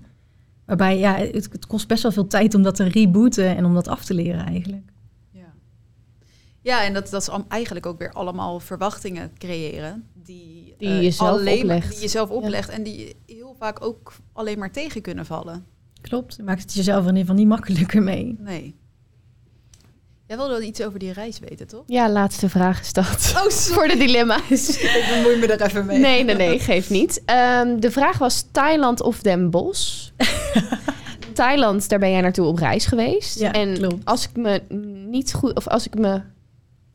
Waarbij 0.65 0.99
ja, 0.99 1.15
het, 1.15 1.49
het 1.51 1.67
kost 1.67 1.87
best 1.87 2.03
wel 2.03 2.11
veel 2.11 2.27
tijd 2.27 2.55
om 2.55 2.61
dat 2.61 2.75
te 2.75 2.83
rebooten 2.83 3.55
en 3.55 3.65
om 3.65 3.73
dat 3.73 3.87
af 3.87 4.05
te 4.05 4.13
leren 4.13 4.45
eigenlijk. 4.45 4.83
Ja, 6.61 6.83
en 6.83 6.93
dat, 6.93 7.09
dat 7.09 7.21
is 7.21 7.29
eigenlijk 7.47 7.85
ook 7.85 7.99
weer 7.99 8.11
allemaal 8.11 8.59
verwachtingen 8.59 9.31
creëren. 9.37 10.07
Die, 10.13 10.75
die 10.77 10.89
je 10.89 11.11
zelf 11.11 11.29
alleen 11.37 11.61
oplegt. 11.61 11.91
Die 11.91 12.01
je 12.01 12.07
zelf 12.07 12.29
oplegt 12.29 12.69
en 12.69 12.83
die 12.83 13.15
heel 13.25 13.55
vaak 13.59 13.81
ook 13.85 14.13
alleen 14.33 14.59
maar 14.59 14.71
tegen 14.71 15.01
kunnen 15.01 15.25
vallen. 15.25 15.65
Klopt, 16.01 16.35
je 16.35 16.43
maakt 16.43 16.61
het 16.61 16.73
jezelf 16.73 17.01
in 17.01 17.07
ieder 17.07 17.19
geval 17.19 17.35
niet 17.35 17.47
makkelijker 17.47 18.03
mee. 18.03 18.35
Nee. 18.39 18.75
Jij 20.29 20.37
wilde 20.37 20.53
wel 20.53 20.61
iets 20.61 20.81
over 20.81 20.99
die 20.99 21.11
reis 21.11 21.39
weten, 21.39 21.67
toch? 21.67 21.83
Ja, 21.85 22.09
laatste 22.09 22.49
vraag 22.49 22.79
is 22.81 22.93
dat. 22.93 23.33
Oh, 23.35 23.49
voor 23.75 23.87
de 23.87 23.97
dilemma's. 23.97 24.69
Ik 24.79 25.05
bemoei 25.13 25.39
me 25.39 25.47
er 25.47 25.61
even 25.61 25.85
mee. 25.85 25.99
Nee, 25.99 26.23
nee, 26.23 26.35
nee, 26.35 26.59
geeft 26.59 26.89
niet. 26.89 27.21
Um, 27.25 27.79
de 27.79 27.91
vraag 27.91 28.17
was 28.17 28.45
Thailand 28.51 29.01
of 29.01 29.21
Den 29.21 29.49
Bosch. 29.49 30.09
Thailand, 31.33 31.89
daar 31.89 31.99
ben 31.99 32.11
jij 32.11 32.21
naartoe 32.21 32.45
op 32.45 32.57
reis 32.57 32.85
geweest. 32.85 33.39
Ja, 33.39 33.51
en 33.51 33.73
klopt. 33.73 34.05
als 34.05 34.29
ik 34.29 34.35
me 34.35 34.61
niet 35.09 35.33
goed, 35.33 35.55
of 35.55 35.67
als 35.67 35.85
ik 35.85 35.97
me 35.97 36.21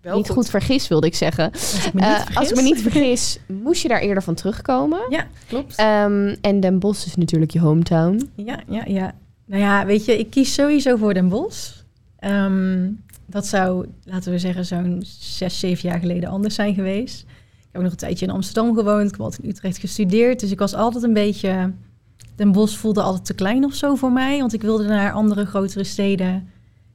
wel 0.04 0.16
niet 0.16 0.26
goed. 0.26 0.34
goed 0.34 0.50
vergis, 0.50 0.88
wilde 0.88 1.06
ik 1.06 1.14
zeggen. 1.14 1.52
Als 1.52 1.86
ik 1.86 1.92
me 1.92 2.00
niet, 2.00 2.30
uh, 2.30 2.36
als 2.36 2.50
ik 2.50 2.56
me 2.56 2.62
niet 2.62 2.82
vergis, 2.82 3.38
moest 3.46 3.82
je 3.82 3.88
daar 3.88 4.00
eerder 4.00 4.22
van 4.22 4.34
terugkomen. 4.34 5.00
Ja, 5.08 5.26
klopt. 5.48 5.80
Um, 5.80 6.36
en 6.40 6.60
Den 6.60 6.78
Bosch 6.78 7.06
is 7.06 7.14
natuurlijk 7.14 7.50
je 7.50 7.60
hometown. 7.60 8.30
Ja, 8.34 8.60
ja, 8.68 8.82
ja. 8.86 9.14
Nou 9.46 9.62
ja, 9.62 9.86
weet 9.86 10.04
je, 10.04 10.18
ik 10.18 10.30
kies 10.30 10.54
sowieso 10.54 10.96
voor 10.96 11.14
Den 11.14 11.28
Bosch. 11.28 11.72
Um, 12.20 13.02
dat 13.26 13.46
zou, 13.46 13.86
laten 14.04 14.32
we 14.32 14.38
zeggen, 14.38 14.66
zo'n 14.66 15.02
zes, 15.18 15.58
zeven 15.58 15.88
jaar 15.88 15.98
geleden 15.98 16.28
anders 16.28 16.54
zijn 16.54 16.74
geweest. 16.74 17.20
Ik 17.58 17.68
heb 17.72 17.82
nog 17.82 17.90
een 17.90 17.96
tijdje 17.96 18.26
in 18.26 18.32
Amsterdam 18.32 18.74
gewoond. 18.74 19.04
Ik 19.04 19.10
heb 19.10 19.20
altijd 19.20 19.42
in 19.42 19.48
Utrecht 19.48 19.78
gestudeerd. 19.78 20.40
Dus 20.40 20.50
ik 20.50 20.58
was 20.58 20.74
altijd 20.74 21.04
een 21.04 21.12
beetje... 21.12 21.72
Den 22.36 22.52
Bosch 22.52 22.78
voelde 22.78 23.02
altijd 23.02 23.24
te 23.24 23.34
klein 23.34 23.64
of 23.64 23.74
zo 23.74 23.94
voor 23.94 24.12
mij. 24.12 24.38
Want 24.38 24.52
ik 24.52 24.62
wilde 24.62 24.84
naar 24.84 25.12
andere, 25.12 25.46
grotere 25.46 25.84
steden 25.84 26.48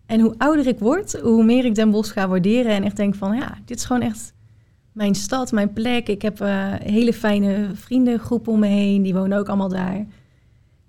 en 0.10 0.20
hoe 0.20 0.34
ouder 0.38 0.68
ik 0.68 0.80
word, 0.80 1.20
hoe 1.22 1.44
meer 1.44 1.66
ik 1.66 1.76
Den 1.76 1.92
Bosch 1.92 2.14
ga 2.14 2.28
waarderen. 2.28 2.72
En 2.72 2.84
echt 2.84 2.96
denk 2.96 3.16
van, 3.16 3.36
ja, 3.36 3.58
dit 3.66 3.78
is 3.78 3.86
gewoon 3.86 4.02
echt 4.02 4.34
mijn 4.92 5.16
stad, 5.16 5.52
mijn 5.52 5.74
plek. 5.74 6.08
Ik 6.08 6.22
heb 6.22 6.42
uh, 6.42 6.74
hele 6.84 7.14
fijne 7.14 7.70
vriendengroep 7.74 8.48
om 8.48 8.60
me 8.60 8.68
heen. 8.68 9.02
Die 9.02 9.14
wonen 9.14 9.38
ook 9.38 9.48
allemaal 9.48 9.70
daar. 9.70 10.06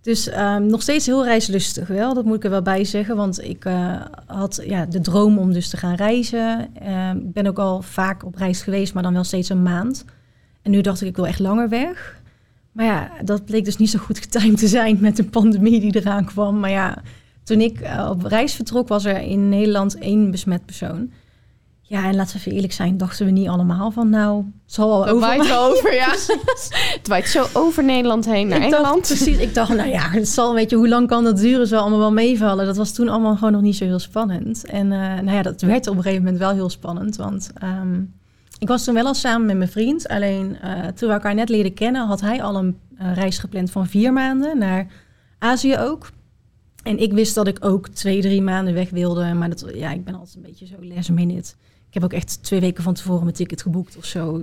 Dus 0.00 0.28
ehm, 0.28 0.66
nog 0.66 0.82
steeds 0.82 1.06
heel 1.06 1.24
reislustig 1.24 1.88
wel, 1.88 2.14
dat 2.14 2.24
moet 2.24 2.36
ik 2.36 2.44
er 2.44 2.50
wel 2.50 2.62
bij 2.62 2.84
zeggen. 2.84 3.16
Want 3.16 3.44
ik 3.44 3.64
uh, 3.64 4.00
had 4.26 4.62
ja, 4.64 4.86
de 4.86 5.00
droom 5.00 5.38
om 5.38 5.52
dus 5.52 5.68
te 5.68 5.76
gaan 5.76 5.94
reizen. 5.94 6.68
Ehm, 6.74 7.16
ik 7.16 7.32
ben 7.32 7.46
ook 7.46 7.58
al 7.58 7.82
vaak 7.82 8.24
op 8.24 8.34
reis 8.34 8.62
geweest, 8.62 8.94
maar 8.94 9.02
dan 9.02 9.12
wel 9.12 9.24
steeds 9.24 9.48
een 9.48 9.62
maand. 9.62 10.04
En 10.62 10.70
nu 10.70 10.80
dacht 10.80 11.00
ik, 11.00 11.08
ik 11.08 11.16
wil 11.16 11.26
echt 11.26 11.38
langer 11.38 11.68
weg. 11.68 12.20
Maar 12.72 12.84
ja, 12.84 13.10
dat 13.24 13.44
bleek 13.44 13.64
dus 13.64 13.76
niet 13.76 13.90
zo 13.90 13.98
goed 13.98 14.18
getimed 14.18 14.58
te 14.58 14.68
zijn 14.68 14.98
met 15.00 15.16
de 15.16 15.24
pandemie 15.24 15.80
die 15.80 15.96
eraan 15.96 16.24
kwam. 16.24 16.60
Maar 16.60 16.70
ja, 16.70 17.02
toen 17.45 17.61
ik 17.61 17.80
uh, 17.80 18.09
op 18.11 18.24
reis 18.24 18.55
vertrok, 18.55 18.88
was 18.88 19.05
er 19.05 19.20
in 19.20 19.49
Nederland 19.49 19.99
één 19.99 20.30
besmet 20.30 20.66
persoon. 20.66 21.11
Ja, 21.91 22.05
en 22.05 22.14
laten 22.14 22.32
we 22.32 22.38
even 22.38 22.53
eerlijk 22.53 22.72
zijn, 22.72 22.97
dachten 22.97 23.26
we 23.26 23.32
niet 23.32 23.49
allemaal 23.49 23.91
van 23.91 24.09
nou, 24.09 24.36
het 24.36 24.74
zal 24.74 24.88
wel 24.88 25.07
over. 25.07 25.20
waait 25.20 25.53
over, 25.68 25.95
ja. 25.95 26.11
het 26.97 27.09
waait 27.09 27.28
zo 27.28 27.47
over 27.53 27.84
Nederland 27.84 28.24
heen 28.24 28.49
naar 28.49 28.59
ik 28.59 28.64
Engeland. 28.64 29.09
Dacht, 29.09 29.22
precies, 29.22 29.38
ik 29.38 29.55
dacht, 29.55 29.74
nou 29.74 29.88
ja, 29.88 30.11
het 30.11 30.28
zal, 30.28 30.55
weet 30.55 30.70
je, 30.70 30.76
hoe 30.76 30.88
lang 30.88 31.09
kan 31.09 31.24
dat 31.24 31.38
duren? 31.38 31.66
Zal 31.66 31.80
allemaal 31.80 31.99
wel 31.99 32.12
meevallen. 32.12 32.66
Dat 32.66 32.76
was 32.76 32.93
toen 32.93 33.09
allemaal 33.09 33.34
gewoon 33.34 33.53
nog 33.53 33.62
niet 33.62 33.76
zo 33.76 33.84
heel 33.84 33.99
spannend. 33.99 34.64
En 34.64 34.86
uh, 34.86 34.99
nou 34.99 35.30
ja, 35.30 35.43
dat 35.43 35.61
werd 35.61 35.86
op 35.86 35.97
een 35.97 36.03
gegeven 36.03 36.24
moment 36.24 36.41
wel 36.41 36.53
heel 36.53 36.70
spannend. 36.70 37.16
Want 37.16 37.51
um, 37.62 38.14
ik 38.59 38.68
was 38.68 38.84
toen 38.84 38.95
wel 38.95 39.07
al 39.07 39.14
samen 39.14 39.47
met 39.47 39.57
mijn 39.57 39.70
vriend. 39.70 40.09
Alleen 40.09 40.59
uh, 40.64 40.86
toen 40.86 41.09
we 41.09 41.14
elkaar 41.14 41.34
net 41.34 41.49
leren 41.49 41.74
kennen, 41.74 42.07
had 42.07 42.20
hij 42.20 42.43
al 42.43 42.57
een 42.57 42.78
uh, 43.01 43.14
reis 43.14 43.38
gepland 43.38 43.70
van 43.70 43.86
vier 43.86 44.12
maanden 44.12 44.59
naar 44.59 44.86
Azië 45.38 45.78
ook. 45.78 46.11
En 46.82 46.98
ik 46.98 47.12
wist 47.12 47.34
dat 47.34 47.46
ik 47.46 47.64
ook 47.64 47.88
twee, 47.88 48.20
drie 48.20 48.42
maanden 48.42 48.74
weg 48.74 48.90
wilde. 48.90 49.34
Maar 49.34 49.48
dat, 49.48 49.64
ja, 49.74 49.90
ik 49.92 50.04
ben 50.04 50.14
altijd 50.14 50.36
een 50.36 50.42
beetje 50.42 50.66
zo 50.66 50.76
last 50.80 51.10
minute. 51.10 51.54
Ik 51.88 51.94
heb 51.94 52.04
ook 52.04 52.12
echt 52.12 52.42
twee 52.42 52.60
weken 52.60 52.82
van 52.82 52.94
tevoren 52.94 53.22
mijn 53.22 53.34
ticket 53.34 53.62
geboekt 53.62 53.96
of 53.96 54.04
zo. 54.04 54.42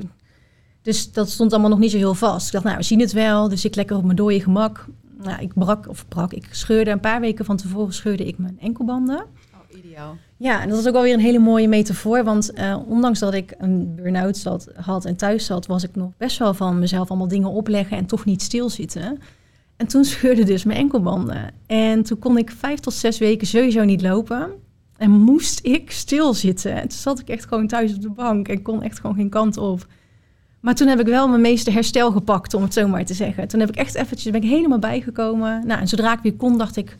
Dus 0.82 1.12
dat 1.12 1.30
stond 1.30 1.52
allemaal 1.52 1.70
nog 1.70 1.80
niet 1.80 1.92
zo 1.92 1.98
heel 1.98 2.14
vast. 2.14 2.46
Ik 2.46 2.52
dacht, 2.52 2.66
nou, 2.66 2.78
we 2.78 2.84
zien 2.84 3.00
het 3.00 3.12
wel. 3.12 3.50
Dus 3.50 3.66
ik 3.66 3.76
lekker 3.76 3.98
op 3.98 4.04
mijn 4.04 4.16
dode 4.16 4.42
gemak. 4.42 4.86
Nou, 5.24 5.42
ik 5.42 5.54
brak, 5.54 5.90
of 5.90 6.08
brak, 6.08 6.34
ik 6.34 6.48
scheurde 6.52 6.92
een 6.92 7.00
paar 7.00 7.20
weken 7.20 7.46
van 7.46 7.58
tevoren 7.58 7.94
scheurde 7.94 8.26
ik 8.26 8.38
mijn 8.38 8.58
enkelbanden. 8.60 9.20
Oh, 9.20 9.78
ideaal. 9.78 10.18
Ja, 10.38 10.62
en 10.62 10.70
dat 10.70 10.80
is 10.80 10.88
ook 10.88 10.96
alweer 10.96 11.14
een 11.14 11.20
hele 11.20 11.40
mooie 11.40 11.68
metafoor. 11.68 12.24
Want 12.24 12.52
uh, 12.56 12.78
ondanks 12.88 13.20
dat 13.20 13.34
ik 13.34 13.56
een 13.58 13.96
burn-out 13.96 14.70
had 14.76 15.06
en 15.06 15.16
thuis 15.16 15.46
zat, 15.46 15.66
was 15.66 15.84
ik 15.84 15.96
nog 15.96 16.12
best 16.18 16.38
wel 16.38 16.54
van 16.54 16.80
mezelf 16.80 17.10
allemaal 17.10 17.28
dingen 17.28 17.50
opleggen 17.50 17.98
en 17.98 18.06
toch 18.06 18.26
niet 18.26 18.42
stilzitten. 18.42 19.20
En 19.78 19.88
toen 19.88 20.06
scheurde 20.06 20.44
dus 20.44 20.64
mijn 20.64 20.80
enkelbanden. 20.80 21.52
En 21.66 22.04
toen 22.04 22.20
kon 22.20 22.38
ik 22.38 22.52
vijf 22.52 22.80
tot 22.80 22.94
zes 22.94 23.18
weken 23.18 23.48
sowieso 23.48 23.84
niet 23.84 24.02
lopen. 24.02 24.52
En 24.98 25.12
moest 25.12 25.60
ik 25.66 25.92
stilzitten. 25.92 26.74
En 26.74 26.88
toen 26.88 26.98
zat 26.98 27.20
ik 27.20 27.30
echt 27.30 27.46
gewoon 27.46 27.68
thuis 27.68 27.96
op 27.96 28.02
de 28.02 28.10
bank 28.10 28.48
en 28.48 28.62
kon 28.62 28.84
echt 28.84 29.00
gewoon 29.00 29.16
geen 29.16 29.30
kant 29.30 29.58
op. 29.58 29.88
Maar 30.60 30.76
toen 30.76 30.88
heb 30.88 31.00
ik 31.00 31.06
wel 31.06 31.28
mijn 31.28 31.42
meeste 31.42 31.72
herstel 31.72 32.12
gepakt, 32.12 32.54
om 32.54 32.62
het 32.62 32.74
zo 32.74 32.88
maar 32.88 33.06
te 33.06 33.14
zeggen. 33.14 33.48
Toen 33.48 33.60
heb 33.60 33.70
ik 33.70 33.76
echt 33.76 33.96
eventjes, 33.96 34.32
ben 34.32 34.42
ik 34.42 34.50
helemaal 34.50 34.80
bijgekomen. 34.80 35.68
Nou, 35.68 35.82
en 35.82 35.88
zodra 35.88 36.14
ik 36.14 36.20
weer 36.22 36.34
kon, 36.34 36.58
dacht 36.58 36.76
ik, 36.76 36.98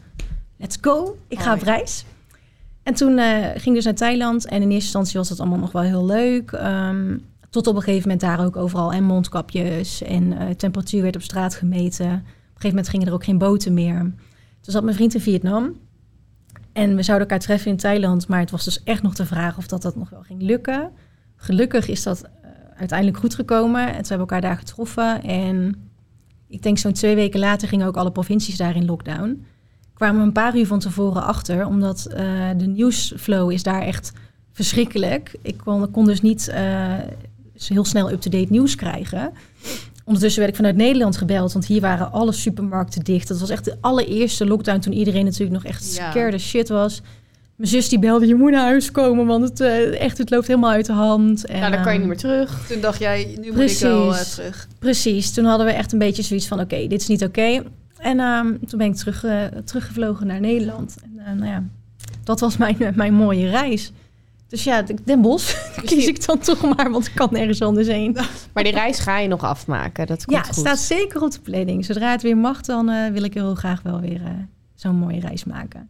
let's 0.58 0.78
go, 0.82 1.18
ik 1.28 1.40
ga 1.40 1.54
oh, 1.54 1.60
op 1.60 1.64
reis. 1.64 2.06
En 2.84 2.94
toen 2.94 3.18
uh, 3.18 3.44
ging 3.44 3.66
ik 3.66 3.74
dus 3.74 3.84
naar 3.84 3.94
Thailand. 3.94 4.46
En 4.46 4.56
in 4.56 4.62
eerste 4.62 4.74
instantie 4.74 5.18
was 5.18 5.30
dat 5.30 5.40
allemaal 5.40 5.60
nog 5.60 5.72
wel 5.72 5.82
heel 5.82 6.06
leuk. 6.06 6.52
Um, 6.52 7.26
tot 7.50 7.68
op 7.68 7.76
een 7.76 7.82
gegeven 7.82 8.10
moment 8.10 8.22
daar 8.22 8.46
ook 8.46 8.56
overal 8.56 8.94
en 8.94 9.04
mondkapjes. 9.04 10.02
En 10.02 10.24
uh, 10.24 10.50
temperatuur 10.50 11.02
werd 11.02 11.16
op 11.16 11.22
straat 11.22 11.56
gemeten. 11.56 12.26
Gegeven 12.58 12.76
moment 12.76 12.90
gingen 12.90 13.08
er 13.08 13.14
ook 13.14 13.24
geen 13.24 13.38
boten 13.38 13.74
meer. 13.74 14.00
Toen 14.62 14.74
zat 14.74 14.84
mijn 14.84 14.96
vriend 14.96 15.14
in 15.14 15.22
Vietnam. 15.22 15.76
En 16.74 16.96
we 16.96 17.04
zouden 17.04 17.28
elkaar 17.28 17.46
treffen 17.46 17.72
in 17.72 17.78
Thailand. 17.78 18.28
Maar 18.28 18.40
het 18.40 18.52
was 18.52 18.64
dus 18.64 18.84
echt 18.84 19.02
nog 19.02 19.16
de 19.16 19.26
vraag 19.26 19.58
of 19.58 19.68
dat, 19.68 19.82
dat 19.82 19.96
nog 19.96 20.10
wel 20.10 20.22
ging 20.22 20.42
lukken. 20.42 20.92
Gelukkig 21.36 21.88
is 21.88 22.04
dat 22.04 22.24
uh, 22.24 22.50
uiteindelijk 22.78 23.20
goed 23.20 23.36
gekomen. 23.36 23.82
En 23.82 23.94
toen 23.94 24.08
hebben 24.08 24.20
elkaar 24.20 24.42
daar 24.42 24.58
getroffen. 24.58 25.24
En 25.24 25.76
ik 26.48 26.62
denk 26.62 26.78
zo'n 26.78 26.94
twee 26.94 27.16
weken 27.16 27.40
later 27.40 27.68
gingen 27.68 27.88
ook 27.88 27.98
alle 27.98 28.12
provincies 28.12 28.58
daar 28.58 28.76
in 28.76 28.86
lockdown. 28.86 29.46
Kwamen 29.94 30.20
we 30.20 30.28
een 30.28 30.34
paar 30.34 30.58
uur 30.58 30.68
van 30.68 30.80
tevoren 30.80 31.24
achter. 31.24 31.66
Omdat 31.66 32.08
uh, 32.10 32.18
de 32.58 32.68
nieuwsflow 32.68 33.52
is 33.52 33.64
daar 33.64 33.82
echt 33.82 34.14
verschrikkelijk. 34.52 35.36
Ik 35.42 35.58
kon, 35.58 35.92
kon 35.92 36.06
dus 36.06 36.22
niet 36.22 36.50
uh, 36.54 36.94
heel 37.68 37.86
snel 37.86 38.12
up-to-date 38.12 38.52
nieuws 38.52 38.76
krijgen. 38.76 39.32
Ondertussen 40.08 40.40
werd 40.40 40.52
ik 40.52 40.58
vanuit 40.58 40.76
Nederland 40.76 41.18
gebeld, 41.18 41.54
want 41.54 41.66
hier 41.66 41.82
waren 41.82 42.12
alle 42.12 42.32
supermarkten 42.32 43.04
dicht. 43.04 43.28
Dat 43.28 43.40
was 43.40 43.50
echt 43.50 43.66
de 43.66 43.78
allereerste 43.82 44.46
lockdown 44.46 44.80
toen 44.80 44.94
iedereen 44.94 45.24
natuurlijk 45.26 45.52
nog 45.52 45.64
echt 45.64 45.84
scared 45.84 46.42
shit 46.42 46.70
was. 46.70 47.02
Mijn 47.56 47.70
zus 47.70 47.90
die 47.90 48.00
belde, 48.00 48.28
je 48.28 48.36
moet 48.36 48.52
naar 48.52 48.66
huis 48.66 48.92
komen, 48.92 49.26
want 49.26 49.44
het, 49.44 49.60
eh, 49.60 50.02
echt, 50.02 50.18
het 50.18 50.30
loopt 50.30 50.48
helemaal 50.48 50.72
uit 50.72 50.86
de 50.86 50.94
hand. 50.94 51.46
En, 51.46 51.60
nou, 51.60 51.72
dan 51.72 51.82
kan 51.82 51.94
je 51.94 52.00
ehm, 52.00 52.08
niet 52.08 52.08
meer 52.08 52.18
terug. 52.18 52.68
Toen 52.68 52.82
dacht 52.82 53.00
jij, 53.00 53.38
nu 53.42 53.52
moet 53.52 53.72
ik 53.72 53.78
wel 53.78 54.02
eh, 54.02 54.08
Precies. 54.08 54.34
terug. 54.34 54.68
Precies, 54.80 55.34
toen 55.34 55.46
hadden 55.46 55.66
we 55.66 55.72
echt 55.72 55.92
een 55.92 56.00
beetje 56.00 56.24
zoiets 56.24 56.48
van, 56.48 56.60
oké, 56.60 56.88
dit 56.88 57.02
is 57.02 57.08
niet 57.08 57.24
oké. 57.24 57.64
En 57.98 58.20
ehm, 58.20 58.54
toen 58.68 58.78
ben 58.78 58.88
ik 58.88 58.96
terug, 58.96 59.24
eh, 59.24 59.44
teruggevlogen 59.66 60.28
naar 60.28 60.40
Nederland. 60.40 60.96
En 61.04 61.26
eh, 61.26 61.34
nou 61.34 61.52
ja, 61.52 61.64
dat 62.24 62.40
was 62.40 62.58
mijn, 62.58 62.78
mijn 62.96 63.14
mooie 63.14 63.50
reis. 63.50 63.92
Dus 64.48 64.64
ja, 64.64 64.84
Den 65.04 65.22
Bosch 65.22 65.56
kies 65.86 66.08
ik 66.08 66.26
dan 66.26 66.40
toch 66.40 66.76
maar, 66.76 66.92
want 66.92 67.08
ik 67.08 67.16
kan 67.16 67.28
nergens 67.32 67.62
anders 67.62 67.88
heen. 67.88 68.18
Maar 68.54 68.64
die 68.64 68.74
reis 68.74 69.00
ga 69.00 69.20
je 69.20 69.28
nog 69.28 69.44
afmaken. 69.44 70.08
Dat 70.08 70.26
komt 70.26 70.38
Ja, 70.38 70.44
goed. 70.44 70.56
staat 70.56 70.80
zeker 70.80 71.22
op 71.22 71.32
de 71.32 71.40
planning. 71.40 71.86
Zodra 71.86 72.12
het 72.12 72.22
weer 72.22 72.38
mag, 72.38 72.62
dan 72.62 72.90
eh, 72.90 73.12
wil 73.12 73.24
ik 73.24 73.34
heel 73.34 73.56
graag 73.56 73.82
wel 73.82 74.00
weer 74.00 74.22
eh, 74.24 74.32
zo'n 74.76 74.96
mooie 74.96 75.20
reis 75.20 75.44
maken. 75.44 75.90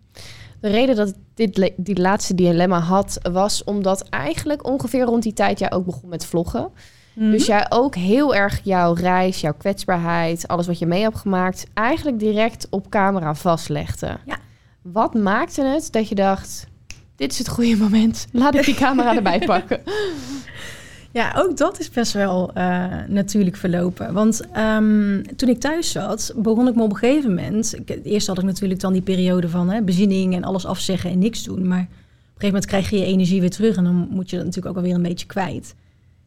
De 0.62 0.70
reden 0.70 0.95
dat 0.95 1.08
ik 1.08 1.16
dit, 1.34 1.72
die 1.76 1.99
laatste 2.01 2.36
dilemma 2.36 2.80
had, 2.80 3.20
was 3.32 3.64
omdat 3.64 4.10
eigenlijk 4.10 4.66
ongeveer 4.68 5.03
rond 5.03 5.24
die 5.24 5.34
tijd 5.34 5.60
jij 5.60 5.72
ook 5.72 5.86
begon 5.86 6.10
met 6.10 6.26
vloggen. 6.26 6.70
Mhm. 7.14 7.32
Dus 7.32 7.45
jij 7.45 7.66
ook 7.70 7.95
heel 7.95 8.36
erg 8.36 8.60
jouw 8.64 8.93
reis, 8.93 9.41
jouw 9.41 9.53
kwetsbaarheid, 9.58 10.47
alles 10.47 10.68
wat 10.68 10.80
je 10.80 10.86
mee 10.86 11.01
hebt 11.01 11.18
gemaakt, 11.18 11.66
eigenlijk 11.74 12.20
direct 12.20 12.68
op 12.70 12.89
camera 12.89 13.36
vastlegde. 13.36 14.18
Ja. 14.26 14.38
Wat 14.82 15.14
maakte 15.14 15.64
het 15.64 15.91
dat 15.91 16.10
je 16.10 16.16
dacht, 16.16 16.68
dit 17.18 17.32
is 17.32 17.38
het 17.38 17.47
goede 17.47 17.78
moment, 17.78 18.28
laat 18.32 18.55
ik 18.55 18.65
die 18.65 18.76
camera 18.76 19.15
erbij 19.15 19.39
pakken? 19.55 19.82
Ja, 21.11 21.34
ook 21.38 21.57
dat 21.57 21.80
is 21.80 21.89
best 21.89 22.13
wel 22.13 22.51
eh, 22.53 22.86
natuurlijk 23.07 23.55
verlopen. 23.55 24.13
Want 24.13 24.41
ehm, 24.51 25.22
toen 25.36 25.49
ik 25.49 25.59
thuis 25.59 25.91
zat, 25.91 26.34
begon 26.36 26.68
ik 26.68 26.76
me 26.76 26.84
op 26.84 26.89
een 26.89 26.97
gegeven 26.97 27.30
moment... 27.30 27.76
Ik, 27.76 27.99
eerst 28.03 28.28
had 28.28 28.38
ik 28.38 28.43
natuurlijk 28.43 28.80
dan 28.80 28.93
die 28.93 29.01
periode 29.01 29.49
van 29.49 29.70
hè, 29.70 29.82
bezinning 29.82 30.36
en 30.36 30.43
alles 30.43 30.65
afzeggen 30.65 31.09
en 31.09 31.20
niks 31.20 31.43
doen. 31.43 31.68
Maar 31.68 31.82
op 31.82 31.88
een 31.88 31.89
gegeven 32.24 32.47
moment 32.47 32.65
krijg 32.65 32.89
je 32.89 32.97
je 32.97 33.05
energie 33.05 33.39
weer 33.39 33.49
terug... 33.49 33.76
en 33.76 33.84
dan 33.84 34.07
moet 34.09 34.30
je 34.30 34.36
dat 34.36 34.45
natuurlijk 34.45 34.76
ook 34.76 34.82
alweer 34.82 34.95
een 34.95 35.07
beetje 35.07 35.26
kwijt. 35.26 35.76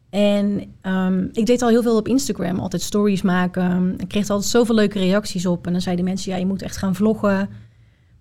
En 0.09 0.61
ehm, 0.81 1.27
ik 1.31 1.45
deed 1.45 1.61
al 1.61 1.69
heel 1.69 1.81
veel 1.81 1.97
op 1.97 2.07
Instagram, 2.07 2.59
altijd 2.59 2.81
stories 2.81 3.21
maken. 3.21 3.93
Ik 3.97 4.07
kreeg 4.07 4.25
er 4.25 4.31
altijd 4.31 4.51
zoveel 4.51 4.75
leuke 4.75 4.99
reacties 4.99 5.45
op. 5.45 5.65
En 5.65 5.71
dan 5.71 5.81
zeiden 5.81 6.05
mensen, 6.05 6.31
ja, 6.31 6.37
je 6.37 6.45
moet 6.45 6.61
echt 6.61 6.77
gaan 6.77 6.95
vloggen. 6.95 7.49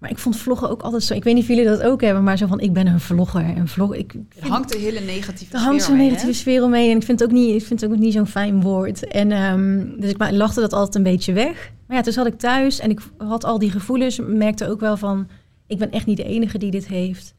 Maar 0.01 0.11
ik 0.11 0.19
vond 0.19 0.37
vloggen 0.37 0.71
ook 0.71 0.83
altijd 0.83 1.03
zo... 1.03 1.15
Ik 1.15 1.25
weet 1.25 1.35
niet 1.35 1.43
of 1.43 1.49
jullie 1.49 1.65
dat 1.65 1.83
ook 1.83 2.01
hebben, 2.01 2.25
maar 2.25 2.39
zo 2.39 2.47
van... 2.47 2.61
ik 2.61 2.73
ben 2.73 2.87
een 2.87 3.01
vlogger. 3.01 3.57
En 3.57 3.69
vlog, 3.69 3.95
ik, 3.95 4.15
Er 4.41 4.49
hangt 4.49 4.75
een 4.75 4.81
hele 4.81 5.01
negatieve 5.01 5.57
er 5.57 5.61
hangt 5.63 5.83
sfeer 5.83 5.97
zo'n 5.97 6.05
negatieve 6.05 6.33
sfeer 6.33 6.63
omheen. 6.63 6.91
En 6.91 6.97
ik 6.97 7.03
vind 7.03 7.21
het 7.21 7.29
ook 7.29 7.35
niet, 7.35 7.55
ik 7.55 7.67
vind 7.67 7.81
het 7.81 7.91
ook 7.91 7.99
niet 7.99 8.13
zo'n 8.13 8.27
fijn 8.27 8.61
woord. 8.61 9.07
En 9.07 9.33
ehm, 9.33 10.01
dus 10.01 10.11
ik 10.11 10.31
lachte 10.31 10.61
dat 10.61 10.73
altijd 10.73 10.95
een 10.95 11.03
beetje 11.03 11.33
weg. 11.33 11.73
Maar 11.87 11.97
ja, 11.97 12.03
toen 12.03 12.13
zat 12.13 12.27
ik 12.27 12.39
thuis 12.39 12.79
en 12.79 12.91
ik 12.91 13.01
had 13.19 13.45
al 13.45 13.59
die 13.59 13.71
gevoelens. 13.71 14.19
Merkte 14.27 14.69
ook 14.69 14.81
wel 14.81 14.97
van, 14.97 15.29
ik 15.67 15.79
ben 15.79 15.91
echt 15.91 16.07
niet 16.07 16.17
de 16.17 16.25
enige 16.25 16.59
die 16.59 16.71
dit 16.71 16.87
heeft. 16.87 17.35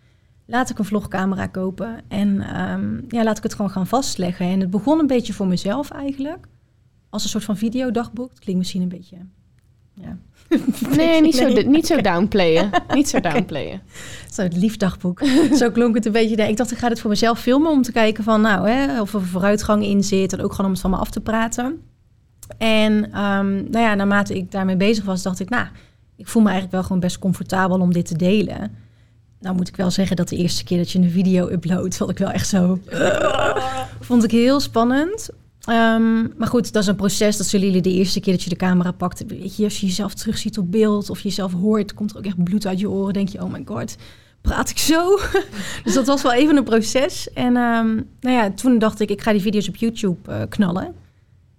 Laat 0.46 0.70
ik 0.70 0.80
een 0.80 0.86
vlogcamera 0.86 1.48
kopen. 1.48 2.02
En 2.08 2.42
ehm, 2.42 3.00
ja, 3.08 3.24
laat 3.24 3.38
ik 3.38 3.44
het 3.44 3.54
gewoon 3.54 3.72
gaan 3.72 3.88
vastleggen. 3.88 4.46
En 4.46 4.60
het 4.60 4.70
begon 4.70 5.00
een 5.00 5.08
beetje 5.08 5.34
voor 5.34 5.48
mezelf 5.48 5.90
eigenlijk. 5.90 6.48
Als 7.10 7.24
een 7.24 7.30
soort 7.30 7.44
van 7.44 7.58
videodagboek. 7.58 8.30
Het 8.30 8.40
klinkt 8.40 8.60
misschien 8.60 8.82
een 8.82 8.90
beetje... 8.90 9.18
Ja. 9.94 10.18
Nee, 10.98 11.22
niet 11.22 11.36
zo, 11.36 11.48
niet 11.48 11.88
zo 11.88 12.02
downplayen. 12.02 12.70
Niet 12.94 13.10
zo 13.10 13.20
downplayen. 13.30 13.82
Zo, 14.32 14.42
het 14.42 14.58
liefdagboek. 14.58 15.22
Zo 15.54 15.72
klonk 15.72 15.96
het 15.96 16.06
een 16.06 16.12
beetje. 16.12 16.36
Nee, 16.36 16.50
Ik 16.50 16.58
dacht, 16.58 16.72
ik 16.72 16.78
ga 16.78 16.90
dit 16.90 17.00
voor 17.00 17.10
mezelf 17.10 17.40
filmen 17.40 17.72
om 17.72 17.82
te 17.82 17.92
kijken 17.92 18.24
van, 18.24 18.42
nou, 18.42 18.70
hè, 18.70 19.02
of 19.02 19.14
er 19.14 19.22
vooruitgang 19.22 19.86
in 19.86 20.04
zit. 20.04 20.34
En 20.34 20.42
ook 20.42 20.52
gewoon 20.52 20.66
om 20.66 20.72
het 20.72 20.82
van 20.82 20.90
me 20.90 20.98
af 20.98 21.10
te 21.10 21.22
praten. 21.22 21.82
En 22.58 23.12
ehm, 23.12 23.54
nou 23.54 23.80
ja, 23.80 23.96
naarmate 23.96 24.36
ik 24.36 24.52
daarmee 24.52 24.78
bezig 24.78 25.06
was, 25.06 25.22
dacht 25.22 25.40
ik, 25.40 25.50
nou, 25.50 25.68
ik 26.18 26.28
voel 26.28 26.42
me 26.42 26.50
eigenlijk 26.50 26.76
wel 26.76 26.84
gewoon 26.84 27.02
best 27.02 27.20
comfortabel 27.20 27.80
om 27.80 27.94
dit 27.94 28.06
te 28.06 28.16
delen. 28.16 28.78
Nou 29.40 29.56
moet 29.56 29.68
ik 29.68 29.76
wel 29.76 29.92
zeggen 29.92 30.16
dat 30.16 30.30
de 30.30 30.36
eerste 30.38 30.64
keer 30.64 30.78
dat 30.78 30.92
je 30.92 31.00
een 31.00 31.10
video 31.10 31.50
uploadt, 31.50 31.98
vond 31.98 32.10
ik 32.10 32.18
wel 32.18 32.32
echt 32.32 32.48
zo... 32.48 32.80
vond 34.00 34.24
ik 34.24 34.32
heel 34.32 34.60
spannend. 34.60 35.30
Ehm, 35.62 36.22
maar 36.38 36.48
goed, 36.48 36.74
dat 36.74 36.82
is 36.82 36.88
een 36.88 36.96
proces. 36.96 37.38
Dat 37.38 37.48
zullen 37.48 37.66
jullie 37.66 37.82
de 37.82 37.94
eerste 37.94 38.20
keer 38.20 38.34
dat 38.34 38.44
je 38.44 38.50
de 38.50 38.56
camera 38.56 38.92
pakt. 38.92 39.26
Weet 39.28 39.56
je, 39.56 39.64
als 39.64 39.80
je 39.80 39.86
jezelf 39.86 40.14
terugziet 40.14 40.58
op 40.58 40.72
beeld 40.72 41.10
of 41.10 41.18
je 41.22 41.28
jezelf 41.28 41.54
hoort, 41.54 41.94
komt 41.94 42.12
er 42.12 42.18
ook 42.18 42.26
echt 42.26 42.44
bloed 42.44 42.68
uit 42.68 42.80
je 42.80 42.90
oren. 42.90 43.14
Denk 43.14 43.30
je, 43.30 43.44
oh 43.44 43.52
my 43.52 43.62
god, 43.66 43.96
praat 44.42 44.70
ik 44.70 44.78
zo? 44.78 45.20
dus 45.84 45.94
dat 45.94 46.08
was 46.08 46.22
wel 46.22 46.34
even 46.34 46.58
een 46.58 46.64
proces. 46.64 47.34
En 47.34 47.56
ehm, 47.58 47.96
nou 48.20 48.36
ja, 48.36 48.52
toen 48.52 48.80
dacht 48.80 49.00
ik, 49.00 49.10
ik 49.10 49.22
ga 49.22 49.32
die 49.32 49.42
video's 49.42 49.68
op 49.68 49.76
YouTube 49.76 50.32
eh, 50.32 50.42
knallen. 50.50 50.94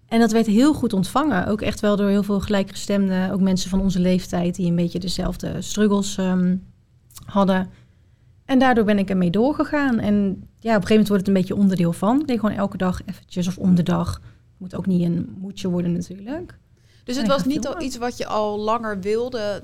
En 0.09 0.21
dat 0.21 0.33
werd 0.33 0.47
heel 0.47 0.75
goed 0.75 0.93
ontvangen. 0.93 1.47
Ook 1.47 1.61
echt 1.61 1.81
wel 1.81 1.97
door 1.97 2.09
heel 2.09 2.23
veel 2.23 2.41
gelijkgestemden. 2.41 3.31
Ook 3.31 3.41
mensen 3.41 3.71
van 3.71 3.81
onze 3.81 4.01
leeftijd 4.01 4.55
die 4.55 4.67
een 4.67 4.77
beetje 4.77 4.99
dezelfde 4.99 5.63
struggles 5.63 6.17
ehm, 6.17 6.57
hadden. 7.25 7.71
En 8.53 8.59
daardoor 8.59 8.85
ben 8.85 8.99
ik 8.99 9.11
ermee 9.11 9.31
doorgegaan. 9.31 9.99
En 9.99 10.15
ja, 10.15 10.27
op 10.27 10.37
een 10.63 10.73
gegeven 10.73 10.89
moment 10.89 11.09
wordt 11.09 11.27
het 11.27 11.29
een 11.29 11.41
beetje 11.41 11.57
onderdeel 11.57 11.93
van. 11.93 12.21
Ik 12.21 12.27
deed 12.27 12.41
gewoon 12.41 12.57
elke 12.57 12.77
dag 12.77 13.01
eventjes 13.07 13.47
of 13.47 13.59
om 13.59 13.75
de 13.75 13.83
dag. 13.83 14.21
Moet 14.57 14.75
ook 14.75 14.87
niet 14.87 15.03
een 15.05 15.35
moedje 15.39 15.69
worden 15.69 15.93
natuurlijk. 15.93 16.59
Dus 17.05 17.17
het 17.17 17.27
was 17.27 17.45
niet 17.45 17.67
al 17.67 17.83
iets 17.83 17.97
wat 17.97 18.17
je 18.17 18.27
al 18.27 18.59
langer 18.59 19.01
wilde 19.01 19.63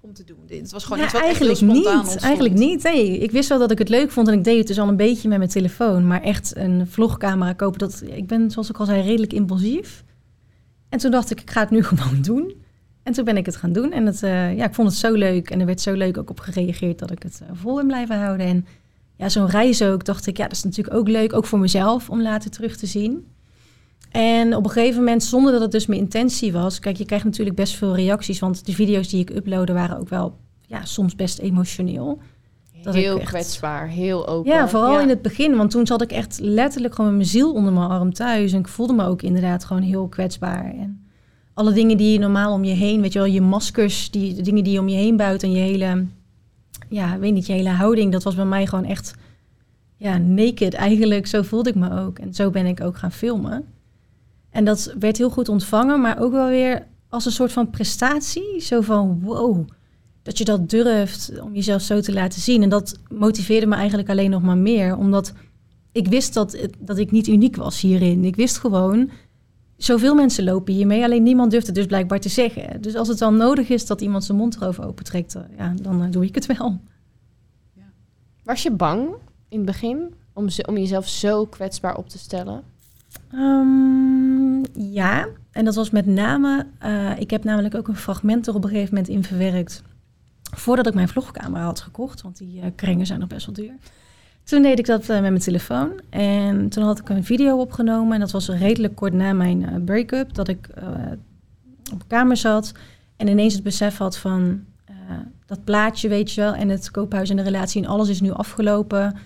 om 0.00 0.12
te 0.12 0.24
doen. 0.24 0.36
Dit 0.46 0.70
was 0.70 0.82
gewoon 0.84 0.98
Ja, 0.98 1.04
iets 1.04 1.12
wat 1.12 1.22
eigenlijk 1.22 1.52
echt 1.52 1.60
heel 1.60 1.70
spontaan 1.70 1.92
niet. 1.92 2.00
ontstond. 2.00 2.24
Eigenlijk 2.24 2.54
niet. 2.54 2.82
Nee, 2.82 3.18
ik 3.18 3.30
wist 3.30 3.48
wel 3.48 3.58
dat 3.58 3.70
ik 3.70 3.78
het 3.78 3.88
leuk 3.88 4.10
vond 4.10 4.28
en 4.28 4.34
ik 4.34 4.44
deed 4.44 4.58
het 4.58 4.66
dus 4.66 4.78
al 4.78 4.88
een 4.88 4.96
beetje 4.96 5.28
met 5.28 5.38
mijn 5.38 5.50
telefoon. 5.50 6.06
Maar 6.06 6.22
echt 6.22 6.56
een 6.56 6.86
vlogcamera 6.86 7.52
kopen, 7.52 7.78
dat, 7.78 8.02
ik 8.06 8.26
ben 8.26 8.50
zoals 8.50 8.70
ik 8.70 8.76
al 8.78 8.86
zei 8.86 9.02
redelijk 9.02 9.32
impulsief. 9.32 10.04
En 10.88 10.98
toen 10.98 11.10
dacht 11.10 11.30
ik, 11.30 11.40
ik 11.40 11.50
ga 11.50 11.60
het 11.60 11.70
nu 11.70 11.82
gewoon 11.90 12.22
doen. 12.22 12.64
En 13.06 13.12
toen 13.12 13.24
ben 13.24 13.36
ik 13.36 13.46
het 13.46 13.56
gaan 13.56 13.72
doen. 13.72 13.92
En 13.92 14.06
het, 14.06 14.22
eh, 14.22 14.56
ja, 14.56 14.64
ik 14.64 14.74
vond 14.74 14.88
het 14.88 14.96
zo 14.96 15.12
leuk. 15.12 15.50
En 15.50 15.60
er 15.60 15.66
werd 15.66 15.80
zo 15.80 15.92
leuk 15.92 16.18
ook 16.18 16.30
op 16.30 16.40
gereageerd 16.40 16.98
dat 16.98 17.10
ik 17.10 17.22
het 17.22 17.40
eh, 17.42 17.48
vol 17.52 17.74
ben 17.74 17.86
blijven 17.86 18.18
houden. 18.18 18.46
En 18.46 18.66
ja, 19.16 19.28
zo'n 19.28 19.50
reis 19.50 19.82
ook, 19.82 20.04
dacht 20.04 20.26
ik, 20.26 20.36
ja, 20.36 20.42
dat 20.42 20.56
is 20.56 20.64
natuurlijk 20.64 20.96
ook 20.96 21.08
leuk. 21.08 21.32
Ook 21.32 21.46
voor 21.46 21.58
mezelf 21.58 22.10
om 22.10 22.22
later 22.22 22.50
terug 22.50 22.76
te 22.76 22.86
zien. 22.86 23.26
En 24.10 24.56
op 24.56 24.64
een 24.64 24.70
gegeven 24.70 24.98
moment, 24.98 25.22
zonder 25.24 25.52
dat 25.52 25.60
het 25.60 25.70
dus 25.70 25.86
mijn 25.86 26.00
intentie 26.00 26.52
was... 26.52 26.78
Kijk, 26.78 26.96
je 26.96 27.04
krijgt 27.04 27.24
natuurlijk 27.24 27.56
best 27.56 27.74
veel 27.74 27.94
reacties. 27.96 28.38
Want 28.38 28.66
de 28.66 28.72
video's 28.72 29.08
die 29.08 29.20
ik 29.20 29.30
uploadde 29.30 29.72
waren 29.72 29.98
ook 29.98 30.08
wel 30.08 30.36
ja, 30.60 30.84
soms 30.84 31.14
best 31.14 31.38
emotioneel. 31.38 32.18
Dat 32.82 32.94
heel 32.94 33.18
echt- 33.20 33.28
kwetsbaar, 33.28 33.88
heel 33.88 34.28
open. 34.28 34.52
Ja, 34.52 34.68
vooral 34.68 35.00
in 35.00 35.08
het 35.08 35.22
begin. 35.22 35.56
Want 35.56 35.70
toen 35.70 35.86
zat 35.86 36.02
ik 36.02 36.12
echt 36.12 36.38
letterlijk 36.40 36.94
gewoon 36.94 37.10
met 37.10 37.18
mijn 37.18 37.30
ziel 37.30 37.52
onder 37.52 37.72
mijn 37.72 37.88
arm 37.90 38.12
thuis. 38.12 38.52
En 38.52 38.58
ik 38.58 38.68
voelde 38.68 38.92
me 38.92 39.04
ook 39.04 39.22
inderdaad 39.22 39.64
gewoon 39.64 39.82
heel 39.82 40.08
kwetsbaar. 40.08 40.64
En 40.64 41.05
alle 41.56 41.72
dingen 41.72 41.96
die 41.96 42.12
je 42.12 42.18
normaal 42.18 42.52
om 42.52 42.64
je 42.64 42.74
heen, 42.74 43.00
weet 43.00 43.12
je 43.12 43.18
wel, 43.18 43.28
je 43.28 43.40
maskers, 43.40 44.10
die 44.10 44.34
de 44.34 44.42
dingen 44.42 44.64
die 44.64 44.72
je 44.72 44.80
om 44.80 44.88
je 44.88 44.96
heen 44.96 45.16
buiten 45.16 45.48
en 45.48 45.54
je 45.54 45.60
hele, 45.60 46.06
ja, 46.88 47.18
weet 47.18 47.32
niet, 47.32 47.46
je 47.46 47.52
hele 47.52 47.68
houding, 47.68 48.12
dat 48.12 48.22
was 48.22 48.34
bij 48.34 48.44
mij 48.44 48.66
gewoon 48.66 48.84
echt, 48.84 49.14
ja, 49.96 50.18
naked 50.18 50.74
eigenlijk. 50.74 51.26
Zo 51.26 51.42
voelde 51.42 51.68
ik 51.68 51.74
me 51.74 52.00
ook. 52.00 52.18
En 52.18 52.34
zo 52.34 52.50
ben 52.50 52.66
ik 52.66 52.80
ook 52.80 52.96
gaan 52.96 53.12
filmen. 53.12 53.64
En 54.50 54.64
dat 54.64 54.94
werd 54.98 55.18
heel 55.18 55.30
goed 55.30 55.48
ontvangen, 55.48 56.00
maar 56.00 56.20
ook 56.20 56.32
wel 56.32 56.48
weer 56.48 56.86
als 57.08 57.24
een 57.24 57.32
soort 57.32 57.52
van 57.52 57.70
prestatie. 57.70 58.60
Zo 58.60 58.80
van, 58.80 59.20
wow, 59.22 59.68
dat 60.22 60.38
je 60.38 60.44
dat 60.44 60.70
durft 60.70 61.40
om 61.40 61.54
jezelf 61.54 61.82
zo 61.82 62.00
te 62.00 62.12
laten 62.12 62.40
zien. 62.40 62.62
En 62.62 62.68
dat 62.68 62.98
motiveerde 63.08 63.66
me 63.66 63.74
eigenlijk 63.74 64.08
alleen 64.08 64.30
nog 64.30 64.42
maar 64.42 64.58
meer. 64.58 64.96
Omdat 64.96 65.32
ik 65.92 66.08
wist 66.08 66.34
dat, 66.34 66.68
dat 66.78 66.98
ik 66.98 67.10
niet 67.10 67.26
uniek 67.26 67.56
was 67.56 67.80
hierin. 67.80 68.24
Ik 68.24 68.36
wist 68.36 68.58
gewoon, 68.58 69.10
zoveel 69.76 70.14
mensen 70.14 70.44
lopen 70.44 70.74
hiermee. 70.74 71.04
Alleen 71.04 71.22
niemand 71.22 71.50
durft 71.50 71.66
het 71.66 71.74
dus 71.74 71.86
blijkbaar 71.86 72.20
te 72.20 72.28
zeggen. 72.28 72.80
Dus 72.82 72.94
als 72.94 73.08
het 73.08 73.18
dan 73.18 73.36
nodig 73.36 73.68
is 73.68 73.86
dat 73.86 74.00
iemand 74.00 74.24
zijn 74.24 74.38
mond 74.38 74.56
erover 74.56 74.84
opentrekt... 74.86 75.34
eh, 75.34 75.42
ja, 75.58 75.74
dan 75.82 76.02
eh, 76.02 76.10
doe 76.10 76.24
ik 76.24 76.34
het 76.34 76.46
wel. 76.46 76.80
Was 78.44 78.62
je 78.62 78.70
bang 78.70 79.08
in 79.48 79.56
het 79.56 79.66
begin 79.66 80.14
om, 80.32 80.48
ze- 80.48 80.66
om 80.66 80.76
jezelf 80.76 81.08
zo 81.08 81.46
kwetsbaar 81.46 81.96
op 81.96 82.08
te 82.08 82.18
stellen? 82.18 82.62
Ehm, 83.32 84.58
ja, 84.92 85.28
en 85.50 85.64
dat 85.64 85.74
was 85.74 85.90
met 85.90 86.06
name... 86.06 86.66
eh, 86.78 87.18
ik 87.18 87.30
heb 87.30 87.44
namelijk 87.44 87.74
ook 87.74 87.88
een 87.88 87.96
fragment 87.96 88.46
er 88.46 88.54
op 88.54 88.64
een 88.64 88.70
gegeven 88.70 88.94
moment 88.94 89.12
in 89.12 89.24
verwerkt... 89.24 89.82
voordat 90.56 90.86
ik 90.86 90.94
mijn 90.94 91.08
vlogcamera 91.08 91.64
had 91.64 91.80
gekocht. 91.80 92.22
Want 92.22 92.36
die 92.38 92.70
kringen 92.74 93.06
zijn 93.06 93.20
nog 93.20 93.28
best 93.28 93.46
wel 93.46 93.54
duur. 93.54 93.72
Toen 94.46 94.62
deed 94.62 94.78
ik 94.78 94.86
dat 94.86 95.02
eh, 95.02 95.08
met 95.08 95.30
mijn 95.30 95.38
telefoon. 95.38 96.00
En 96.10 96.68
toen 96.68 96.84
had 96.84 96.98
ik 96.98 97.08
een 97.08 97.24
video 97.24 97.58
opgenomen. 97.58 98.14
En 98.14 98.20
dat 98.20 98.30
was 98.30 98.48
redelijk 98.48 98.94
kort 98.94 99.12
na 99.12 99.32
mijn 99.32 99.66
eh, 99.66 99.74
break-up. 99.84 100.34
Dat 100.34 100.48
ik 100.48 100.66
eh, 100.66 100.88
op 101.92 102.04
kamer 102.06 102.36
zat. 102.36 102.72
En 103.16 103.28
ineens 103.28 103.54
het 103.54 103.62
besef 103.62 103.96
had 103.96 104.18
van... 104.18 104.64
dat 105.46 105.64
plaatje, 105.64 106.08
weet 106.08 106.32
je 106.32 106.40
wel. 106.40 106.54
En 106.54 106.68
het 106.68 106.90
koophuis 106.90 107.30
en 107.30 107.36
de 107.36 107.42
relatie. 107.42 107.82
En 107.82 107.88
alles 107.88 108.08
is 108.08 108.20
nu 108.20 108.30
afgelopen. 108.30 109.16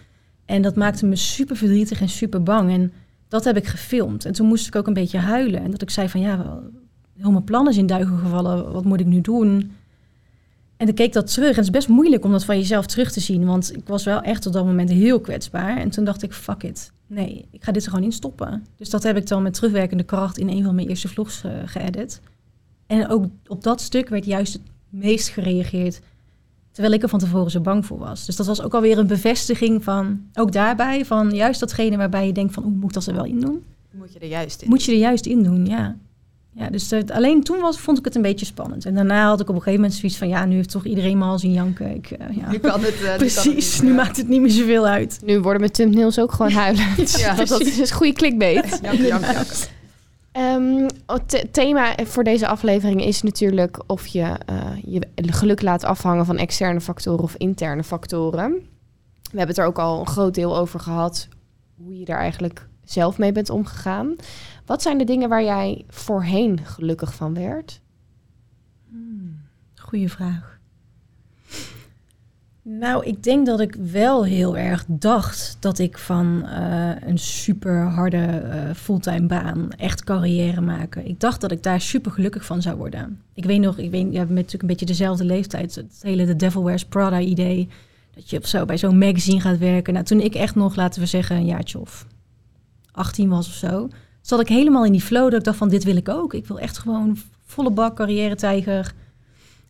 En 0.45 0.63
dat 0.63 0.77
maakte 0.77 1.07
me 1.07 1.17
super 1.17 1.57
verdrietig 1.57 2.01
en 2.01 2.09
super 2.09 2.43
bang. 2.43 2.71
En 2.71 2.93
dat 3.29 3.45
heb 3.45 3.57
ik 3.57 3.67
gefilmd. 3.67 4.25
En 4.25 4.33
toen 4.33 4.47
moest 4.47 4.67
ik 4.67 4.77
ook 4.77 4.87
een 4.87 4.93
beetje 4.93 5.19
huilen. 5.19 5.63
En 5.63 5.71
dat 5.71 5.83
ik 5.83 5.91
zei 5.91 6.09
van 6.09 6.21
ja, 6.21 6.61
heel 7.17 7.31
mijn 7.31 7.45
plan 7.45 7.69
is 7.69 7.77
in 7.77 7.87
duigen 7.87 8.19
gevallen. 8.19 8.73
Wat 8.73 8.85
moet 8.85 9.01
ik 9.01 9.07
nu 9.07 9.21
doen? 9.21 9.73
En 10.81 10.89
ik 10.89 10.95
keek 10.95 11.13
dat 11.13 11.33
terug. 11.33 11.49
En 11.49 11.55
het 11.55 11.65
is 11.65 11.71
best 11.71 11.89
moeilijk 11.89 12.25
om 12.25 12.33
dat 12.33 12.45
van 12.45 12.57
jezelf 12.57 12.87
terug 12.87 13.13
te 13.13 13.21
zien. 13.21 13.45
Want 13.45 13.77
ik 13.77 13.89
was 13.89 14.05
wel 14.05 14.21
echt 14.21 14.47
op 14.47 14.53
dat 14.53 14.65
moment 14.65 14.91
heel 14.91 15.21
kwetsbaar. 15.21 15.77
En 15.77 15.91
toen 15.91 16.05
dacht 16.05 16.23
ik, 16.23 16.33
fuck 16.33 16.63
it. 16.63 16.93
Nee, 17.07 17.49
ik 17.51 17.65
ga 17.65 17.73
dit 17.73 17.85
er 17.85 17.91
gewoon 17.91 18.05
in 18.05 18.13
stoppen. 18.13 18.67
Dus 18.77 18.91
dat 18.91 19.03
heb 19.03 19.17
ik 19.17 19.27
dan 19.27 19.43
met 19.43 19.55
terugwerkende 19.55 20.03
kracht 20.03 20.39
in 20.39 20.49
een 20.49 20.65
van 20.65 20.75
mijn 20.75 20.89
eerste 20.89 21.09
vlogs 21.09 21.45
eh, 21.45 21.53
geëdit. 21.65 22.21
En 22.87 23.09
ook 23.09 23.25
op 23.47 23.63
dat 23.63 23.81
stuk 23.81 24.09
werd 24.09 24.25
juist 24.25 24.53
het 24.53 24.63
meest 24.89 25.29
gereageerd. 25.29 26.01
Terwijl 26.71 26.95
ik 26.95 27.03
er 27.03 27.09
van 27.09 27.19
tevoren 27.19 27.51
zo 27.51 27.61
bang 27.61 27.87
voor 27.87 27.99
was. 27.99 28.27
Dus 28.27 28.37
dat 28.37 28.47
was 28.47 28.63
ook 28.63 28.75
alweer 28.75 28.99
een 28.99 29.07
bevestiging 29.07 29.85
van, 29.85 30.21
ook 30.35 30.53
daarbij, 30.53 31.05
van 31.05 31.31
juist 31.31 31.61
datgene 31.61 31.97
waarbij 31.97 32.27
je 32.27 32.33
denkt 32.33 32.55
van, 32.55 32.63
hoe 32.63 32.73
moet 32.73 32.85
ik 32.85 32.93
dat 32.93 33.07
er 33.07 33.15
wel 33.15 33.25
in 33.25 33.41
doen? 33.41 33.65
Moet 33.91 34.13
je 34.13 34.19
er 34.19 34.29
juist 34.29 34.63
in. 34.63 34.69
Moet 34.69 34.85
je 34.85 34.93
er 34.93 34.99
juist 34.99 35.27
in 35.27 35.43
doen, 35.43 35.67
ja. 35.67 35.97
Ja, 36.53 36.71
dus 36.71 36.93
eh, 36.93 37.03
alleen 37.07 37.43
toen 37.43 37.61
was, 37.61 37.79
vond 37.79 37.99
ik 37.99 38.05
het 38.05 38.15
een 38.15 38.23
beetje 38.23 38.47
spannend. 38.47 38.85
En 38.85 38.95
daarna 38.95 39.27
had 39.27 39.41
ik 39.41 39.49
op 39.49 39.55
een 39.55 39.63
gegeven 39.63 39.81
moment 39.81 39.99
zoiets 39.99 40.19
van... 40.19 40.29
ja, 40.29 40.45
nu 40.45 40.55
heeft 40.55 40.71
toch 40.71 40.85
iedereen 40.85 41.19
me 41.19 41.25
al 41.25 41.39
zien 41.39 41.53
janken. 41.53 41.95
Ik, 41.95 42.11
eh, 42.11 42.37
ja. 42.37 42.51
Nu 42.51 42.59
kan 42.59 42.81
het. 42.83 42.95
eh, 42.95 43.01
nu 43.01 43.05
kan 43.05 43.13
het 43.13 43.17
Precies, 43.17 43.81
nu 43.81 43.95
maakt 43.95 44.17
het 44.17 44.29
niet 44.29 44.41
meer 44.41 44.51
zoveel 44.51 44.87
uit. 44.87 45.21
Nu 45.25 45.41
worden 45.41 45.61
mijn 45.61 45.73
thumbnails 45.73 46.19
ook 46.19 46.33
gewoon 46.33 46.53
huilend. 46.53 47.11
Ja, 47.21 47.35
dat, 47.45 47.49
dat 47.49 47.61
is 47.61 47.91
goede 47.91 48.13
clickbait. 48.13 48.79
Jank, 48.83 48.99
jank, 48.99 49.25
jank. 49.25 49.47
Ehm, 50.33 50.89
het 51.07 51.49
thema 51.51 51.95
voor 52.05 52.25
deze 52.25 52.47
aflevering 52.47 53.05
is 53.05 53.23
natuurlijk 53.23 53.83
of 53.87 54.07
je 54.07 54.37
eh, 54.47 54.57
je 54.85 55.03
geluk 55.15 55.63
laat 55.63 55.85
afhangen 55.85 56.27
van 56.27 56.39
externe 56.39 56.81
factoren 56.81 57.23
of 57.23 57.35
interne 57.35 57.85
factoren. 57.85 58.51
We 59.33 59.39
hebben 59.39 59.49
het 59.49 59.59
er 59.59 59.65
ook 59.65 59.79
al 59.79 60.01
een 60.01 60.07
groot 60.07 60.35
deel 60.35 60.57
over 60.57 60.81
gehad, 60.81 61.29
hoe 61.77 61.99
je 61.99 62.05
daar 62.05 62.19
eigenlijk 62.19 62.69
zelf 62.85 63.19
mee 63.19 63.33
bent 63.33 63.51
omgegaan. 63.51 64.17
Wat 64.71 64.83
zijn 64.83 64.99
de 64.99 65.05
dingen 65.05 65.29
waar 65.29 65.43
jij 65.43 65.85
voorheen 65.89 66.65
gelukkig 66.65 67.15
van 67.15 67.35
werd? 67.35 67.81
Goeie 69.75 70.11
vraag. 70.11 70.59
Nou, 72.63 73.05
ik 73.07 73.23
denk 73.23 73.47
dat 73.47 73.61
ik 73.61 73.75
wel 73.75 74.25
heel 74.25 74.57
erg 74.57 74.85
dacht 74.89 75.57
dat 75.61 75.79
ik 75.79 75.99
van 75.99 76.47
eh, 76.47 76.91
een 77.01 77.19
super 77.19 77.83
harde 77.83 78.17
eh, 78.17 78.75
fulltime 78.75 79.27
baan 79.27 79.71
echt 79.71 80.05
carrière 80.05 80.61
maken. 80.61 81.07
Ik 81.07 81.21
dacht 81.21 81.41
dat 81.41 81.53
ik 81.53 81.63
daar 81.63 81.81
super 81.81 82.13
gelukkig 82.13 82.45
van 82.45 82.63
zou 82.63 82.77
worden. 82.77 83.23
Ik 83.35 83.45
weet 83.45 83.61
nog, 83.61 83.79
ik 83.79 83.91
weet, 83.91 84.05
ja, 84.05 84.11
we 84.11 84.17
hebben 84.17 84.35
natuurlijk 84.35 84.63
een 84.63 84.69
beetje 84.69 84.87
dezelfde 84.87 85.25
leeftijd. 85.25 85.75
Het 85.75 85.99
hele 86.03 86.27
The 86.27 86.37
Devil 86.37 86.65
Wears 86.65 86.85
Prada 86.85 87.21
idee. 87.21 87.69
Dat 88.15 88.31
je 88.31 88.37
op 88.37 88.47
zo, 88.47 88.65
bij 88.65 88.79
zo'n 88.79 88.99
magazine 88.99 89.41
gaat 89.41 89.59
werken. 89.59 89.93
Nou, 89.93 90.05
toen 90.05 90.21
ik 90.21 90.35
echt 90.35 90.55
nog, 90.55 90.77
laten 90.77 91.01
we 91.01 91.07
zeggen, 91.07 91.37
een 91.37 91.47
jaartje 91.47 91.79
of 91.79 92.07
18 92.93 93.29
was 93.29 93.49
of 93.49 93.55
zo, 93.55 93.89
zat 94.21 94.41
ik 94.41 94.49
helemaal 94.49 94.85
in 94.85 94.93
die 94.93 95.01
flow 95.01 95.31
dat 95.31 95.39
ik 95.39 95.45
dacht 95.45 95.59
van 95.59 95.69
dit 95.69 95.85
wil 95.85 95.97
ik 95.97 96.09
ook. 96.09 96.35
Ik 96.35 96.47
wil 96.47 96.59
echt 96.59 96.79
gewoon 96.79 97.17
volle 97.45 97.71
bak 97.71 97.97
carrière 97.97 98.35
tijger. 98.35 98.95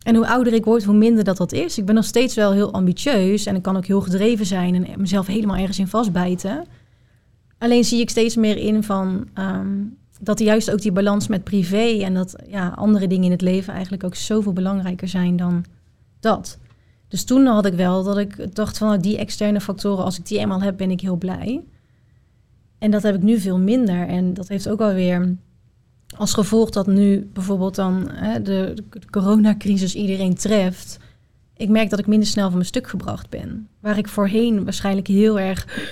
En 0.03 0.15
hoe 0.15 0.27
ouder 0.27 0.53
ik 0.53 0.65
word, 0.65 0.83
hoe 0.83 0.95
minder 0.95 1.23
dat 1.23 1.37
dat 1.37 1.51
is. 1.51 1.77
Ik 1.77 1.85
ben 1.85 1.95
nog 1.95 2.05
steeds 2.05 2.35
wel 2.35 2.51
heel 2.51 2.73
ambitieus 2.73 3.45
en 3.45 3.55
ik 3.55 3.61
kan 3.61 3.77
ook 3.77 3.85
heel 3.85 4.01
gedreven 4.01 4.45
zijn 4.45 4.85
en 4.85 5.01
mezelf 5.01 5.27
helemaal 5.27 5.57
ergens 5.57 5.79
in 5.79 5.87
vastbijten. 5.87 6.65
Alleen 7.57 7.83
zie 7.83 7.99
ik 7.99 8.09
steeds 8.09 8.35
meer 8.35 8.57
in 8.57 8.83
van 8.83 9.27
ehm, 9.33 9.77
dat 10.19 10.39
juist 10.39 10.71
ook 10.71 10.81
die 10.81 10.91
balans 10.91 11.27
met 11.27 11.43
privé 11.43 12.03
en 12.03 12.13
dat 12.13 12.35
ja, 12.47 12.69
andere 12.69 13.07
dingen 13.07 13.25
in 13.25 13.31
het 13.31 13.41
leven 13.41 13.73
eigenlijk 13.73 14.03
ook 14.03 14.15
zoveel 14.15 14.53
belangrijker 14.53 15.07
zijn 15.07 15.37
dan 15.37 15.65
dat. 16.19 16.57
Dus 17.07 17.23
toen 17.23 17.45
had 17.45 17.65
ik 17.65 17.73
wel 17.73 18.03
dat 18.03 18.17
ik 18.17 18.55
dacht 18.55 18.77
van 18.77 18.87
nou, 18.87 18.99
die 18.99 19.17
externe 19.17 19.61
factoren, 19.61 20.03
als 20.03 20.17
ik 20.17 20.27
die 20.27 20.39
eenmaal 20.39 20.61
heb, 20.61 20.77
ben 20.77 20.91
ik 20.91 21.01
heel 21.01 21.15
blij. 21.15 21.63
En 22.81 22.91
dat 22.91 23.03
heb 23.03 23.15
ik 23.15 23.21
nu 23.21 23.39
veel 23.39 23.59
minder. 23.59 24.07
En 24.07 24.33
dat 24.33 24.47
heeft 24.47 24.69
ook 24.69 24.81
alweer 24.81 25.35
als 26.17 26.33
gevolg 26.33 26.69
dat 26.69 26.87
nu 26.87 27.29
bijvoorbeeld 27.33 27.75
dan 27.75 28.09
hè, 28.11 28.41
de, 28.41 28.73
de 28.89 28.99
coronacrisis 29.09 29.95
iedereen 29.95 30.35
treft. 30.35 30.97
Ik 31.55 31.69
merk 31.69 31.89
dat 31.89 31.99
ik 31.99 32.07
minder 32.07 32.27
snel 32.27 32.45
van 32.45 32.53
mijn 32.53 32.65
stuk 32.65 32.87
gebracht 32.87 33.29
ben. 33.29 33.67
Waar 33.79 33.97
ik 33.97 34.07
voorheen 34.07 34.63
waarschijnlijk 34.63 35.07
heel 35.07 35.39
erg 35.39 35.83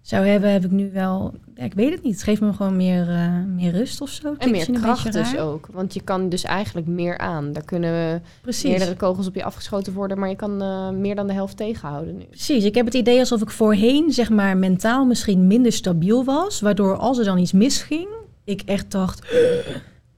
zou 0.00 0.26
hebben, 0.26 0.52
heb 0.52 0.64
ik 0.64 0.70
nu 0.70 0.90
wel. 0.92 1.34
Ja, 1.56 1.64
ik 1.64 1.74
weet 1.74 1.90
het 1.92 2.02
niet. 2.02 2.12
Het 2.12 2.22
geeft 2.22 2.40
me 2.40 2.52
gewoon 2.52 2.76
meer, 2.76 3.08
eh, 3.08 3.44
meer 3.46 3.72
rust 3.72 4.00
of 4.00 4.08
zo. 4.08 4.34
En 4.38 4.50
meer 4.50 4.70
kracht 4.70 5.12
dus 5.12 5.36
ook. 5.36 5.68
Want 5.72 5.94
je 5.94 6.00
kan 6.00 6.28
dus 6.28 6.44
eigenlijk 6.44 6.86
meer 6.86 7.18
aan. 7.18 7.52
Daar 7.52 7.64
kunnen 7.64 8.22
Precies. 8.40 8.70
meerdere 8.70 8.96
kogels 8.96 9.26
op 9.26 9.34
je 9.34 9.44
afgeschoten 9.44 9.92
worden, 9.92 10.18
maar 10.18 10.28
je 10.28 10.36
kan 10.36 10.62
eh, 10.62 10.90
meer 10.90 11.14
dan 11.14 11.26
de 11.26 11.32
helft 11.32 11.56
tegenhouden 11.56 12.16
nu. 12.16 12.24
Precies, 12.24 12.64
ik 12.64 12.74
heb 12.74 12.84
het 12.84 12.94
idee 12.94 13.18
alsof 13.18 13.42
ik 13.42 13.50
voorheen 13.50 14.12
zeg 14.12 14.30
maar 14.30 14.56
mentaal 14.56 15.04
misschien 15.04 15.46
minder 15.46 15.72
stabiel 15.72 16.24
was, 16.24 16.60
waardoor 16.60 16.96
als 16.96 17.18
er 17.18 17.24
dan 17.24 17.38
iets 17.38 17.52
misging, 17.52 18.08
ik 18.44 18.62
echt 18.64 18.90
dacht, 18.90 19.34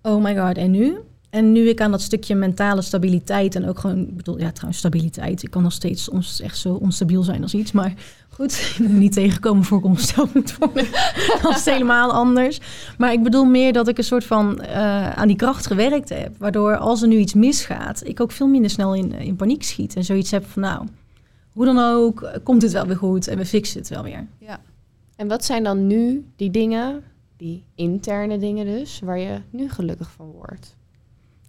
oh 0.03 0.23
my 0.23 0.37
god, 0.37 0.57
en 0.57 0.71
nu? 0.71 0.99
En 1.31 1.53
nu 1.53 1.69
ik 1.69 1.81
aan 1.81 1.91
dat 1.91 2.01
stukje 2.01 2.35
mentale 2.35 2.83
stabiliteit 2.83 3.55
en 3.55 3.69
ook 3.69 3.79
gewoon, 3.79 3.99
ik 3.99 4.17
bedoel, 4.17 4.39
ja 4.39 4.51
trouwens 4.51 4.79
stabiliteit, 4.79 5.43
ik 5.43 5.51
kan 5.51 5.63
nog 5.63 5.73
steeds 5.73 6.03
soms 6.03 6.41
echt 6.41 6.59
zo 6.59 6.75
onstabiel 6.75 7.23
zijn 7.23 7.43
als 7.43 7.55
iets, 7.55 7.73
maar 7.73 7.95
goed, 8.29 8.53
ik 8.79 8.89
moet 8.89 8.99
niet 8.99 9.13
tegenkomen 9.13 9.65
voor 9.65 9.79
ik 9.79 10.57
worden. 10.59 10.87
Dat 11.43 11.57
is 11.57 11.65
helemaal 11.65 12.13
anders. 12.13 12.61
Maar 12.99 13.13
ik 13.13 13.23
bedoel 13.23 13.45
meer 13.45 13.73
dat 13.73 13.89
ik 13.89 13.99
een 13.99 14.05
soort 14.05 14.25
van 14.25 14.61
eh, 14.61 15.11
aan 15.11 15.27
die 15.27 15.37
kracht 15.37 15.67
gewerkt 15.67 16.09
heb, 16.09 16.37
waardoor 16.39 16.77
als 16.77 17.03
er 17.03 17.09
nu 17.09 17.17
iets 17.17 17.35
misgaat, 17.35 18.07
ik 18.07 18.21
ook 18.21 18.33
veel 18.33 18.49
minder 18.49 18.71
snel 18.71 18.95
in, 18.95 19.13
in 19.13 19.37
paniek 19.37 19.63
schiet 19.63 19.97
en 19.97 20.05
zoiets 20.05 20.31
heb 20.31 20.47
van 20.47 20.63
nou, 20.63 20.87
hoe 21.53 21.65
dan 21.65 21.79
ook, 21.79 22.41
komt 22.43 22.63
het 22.63 22.73
wel 22.73 22.87
weer 22.87 22.97
goed 22.97 23.29
en 23.29 23.39
we 23.39 23.47
fixen 23.47 23.79
het 23.79 23.89
wel 23.89 24.03
weer. 24.03 24.27
Ja. 24.39 24.61
En 25.17 25.29
wat 25.29 25.45
zijn 25.45 25.65
dan 25.65 25.87
nu 25.87 26.27
die 26.37 26.51
dingen 26.51 27.03
die 27.37 27.65
interne 27.75 28.39
dingen 28.39 28.67
dus, 28.67 29.01
waar 29.05 29.19
je 29.19 29.41
nu 29.51 29.69
gelukkig 29.69 30.11
van 30.11 30.27
wordt? 30.27 30.77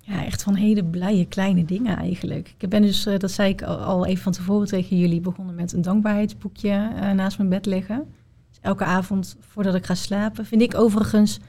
Ja, 0.09 0.25
echt 0.25 0.43
van 0.43 0.55
hele 0.55 0.83
blije 0.83 1.25
kleine 1.25 1.65
dingen 1.65 1.97
eigenlijk. 1.97 2.53
Ik 2.57 2.69
ben 2.69 2.81
dus, 2.81 3.05
eh, 3.05 3.17
dat 3.19 3.31
zei 3.31 3.49
ik 3.49 3.61
al- 3.63 4.05
even 4.05 4.23
van 4.23 4.31
tevoren 4.31 4.67
tegen 4.67 4.97
jullie, 4.97 5.19
begonnen 5.21 5.55
met 5.55 5.73
een 5.73 5.81
dankbaarheidsboekje 5.81 6.69
eh, 6.95 7.11
naast 7.11 7.37
mijn 7.37 7.49
bed 7.49 7.65
leggen. 7.65 8.05
Dus 8.49 8.59
elke 8.61 8.83
avond 8.83 9.35
voordat 9.39 9.75
ik 9.75 9.85
ga 9.85 9.95
slapen. 9.95 10.45
Vind 10.45 10.61
ik 10.61 10.75
overigens, 10.75 11.39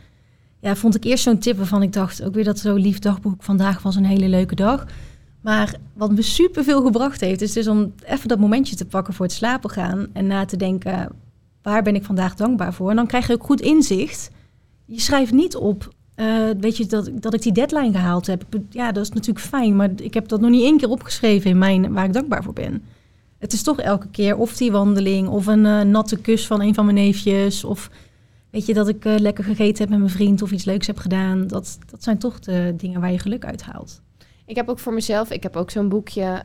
ja, 0.61 0.77
vond 0.77 0.95
ik 0.95 1.05
eerst 1.05 1.23
zo'n 1.23 1.39
tip 1.39 1.57
waarvan 1.57 1.83
ik 1.83 1.93
dacht, 1.93 2.23
ook 2.23 2.35
weer 2.35 2.45
dat 2.45 2.59
zo 2.59 2.75
lief 2.75 2.99
dagboek, 2.99 3.43
vandaag 3.43 3.83
was 3.83 3.97
een 3.97 4.05
hele 4.05 4.29
leuke 4.29 4.55
dag. 4.55 4.87
Maar 5.41 5.75
wat 5.93 6.13
me 6.13 6.23
superveel 6.23 6.83
gebracht 6.83 7.21
heeft, 7.21 7.41
is 7.41 7.53
dus 7.53 7.69
om 7.69 7.93
even 8.05 8.29
dat 8.29 8.39
momentje 8.39 8.77
te 8.77 8.87
pakken 8.87 9.15
voor 9.15 9.25
het 9.27 9.35
slapen 9.35 9.71
gaan 9.71 10.07
en 10.13 10.27
na 10.27 10.45
te 10.45 10.57
denken, 10.57 11.09
waar 11.63 11.83
ben 11.83 11.95
ik 11.95 12.05
vandaag 12.05 12.35
dankbaar 12.35 12.75
voor? 12.75 12.91
En 12.91 12.97
dan 12.97 13.07
krijg 13.07 13.27
je 13.27 13.33
ook 13.33 13.45
goed 13.45 13.61
inzicht. 13.61 14.31
Je 14.85 15.01
schrijft 15.01 15.33
niet 15.33 15.57
op, 15.57 15.95
eh, 16.21 16.51
weet 16.61 16.77
je, 16.77 16.87
dat, 16.87 17.11
dat 17.15 17.35
ik 17.35 17.43
die 17.43 17.53
deadline 17.53 17.93
gehaald 17.93 18.27
heb. 18.27 18.45
Ja, 18.71 18.93
dat 18.93 19.03
is 19.03 19.11
natuurlijk 19.11 19.47
fijn, 19.47 19.77
maar 19.77 19.91
ik 19.97 20.15
heb 20.15 20.29
dat 20.29 20.41
nog 20.41 20.51
niet 20.51 20.63
één 20.63 20.77
keer 20.77 20.89
opgeschreven 20.89 21.51
in 21.51 21.59
mijn, 21.59 21.93
waar 21.93 22.05
ik 22.05 22.13
dankbaar 22.13 22.43
voor 22.43 22.53
ben. 22.53 22.83
Het 23.39 23.53
is 23.53 23.63
toch 23.63 23.81
elke 23.81 24.09
keer 24.09 24.37
of 24.37 24.57
die 24.57 24.73
wandeling, 24.73 25.29
of 25.29 25.47
een 25.47 25.67
eh, 25.67 25.81
natte 25.81 26.19
kus 26.21 26.47
van 26.47 26.61
een 26.63 26.75
van 26.75 26.85
mijn 26.85 26.97
neefjes, 26.97 27.65
of 27.65 27.91
weet 28.51 28.67
je, 28.67 28.75
dat 28.75 28.89
ik 28.89 29.05
eh, 29.05 29.19
lekker 29.19 29.45
gegeten 29.45 29.79
heb 29.79 29.89
met 29.89 29.99
mijn 29.99 30.11
vriend 30.11 30.43
of 30.43 30.51
iets 30.53 30.65
leuks 30.65 30.87
heb 30.87 30.99
gedaan. 30.99 31.47
Dat, 31.47 31.79
dat 31.91 32.03
zijn 32.03 32.19
toch 32.19 32.39
de 32.39 32.75
dingen 32.77 33.01
waar 33.01 33.13
je 33.13 33.19
geluk 33.19 33.45
uit 33.45 33.63
haalt. 33.63 34.01
Ik 34.47 34.57
heb 34.57 34.69
ook 34.69 34.79
voor 34.79 34.93
mezelf, 34.93 35.31
ik 35.31 35.43
heb 35.43 35.57
ook 35.57 35.71
zo'n 35.71 35.89
boekje, 35.89 36.43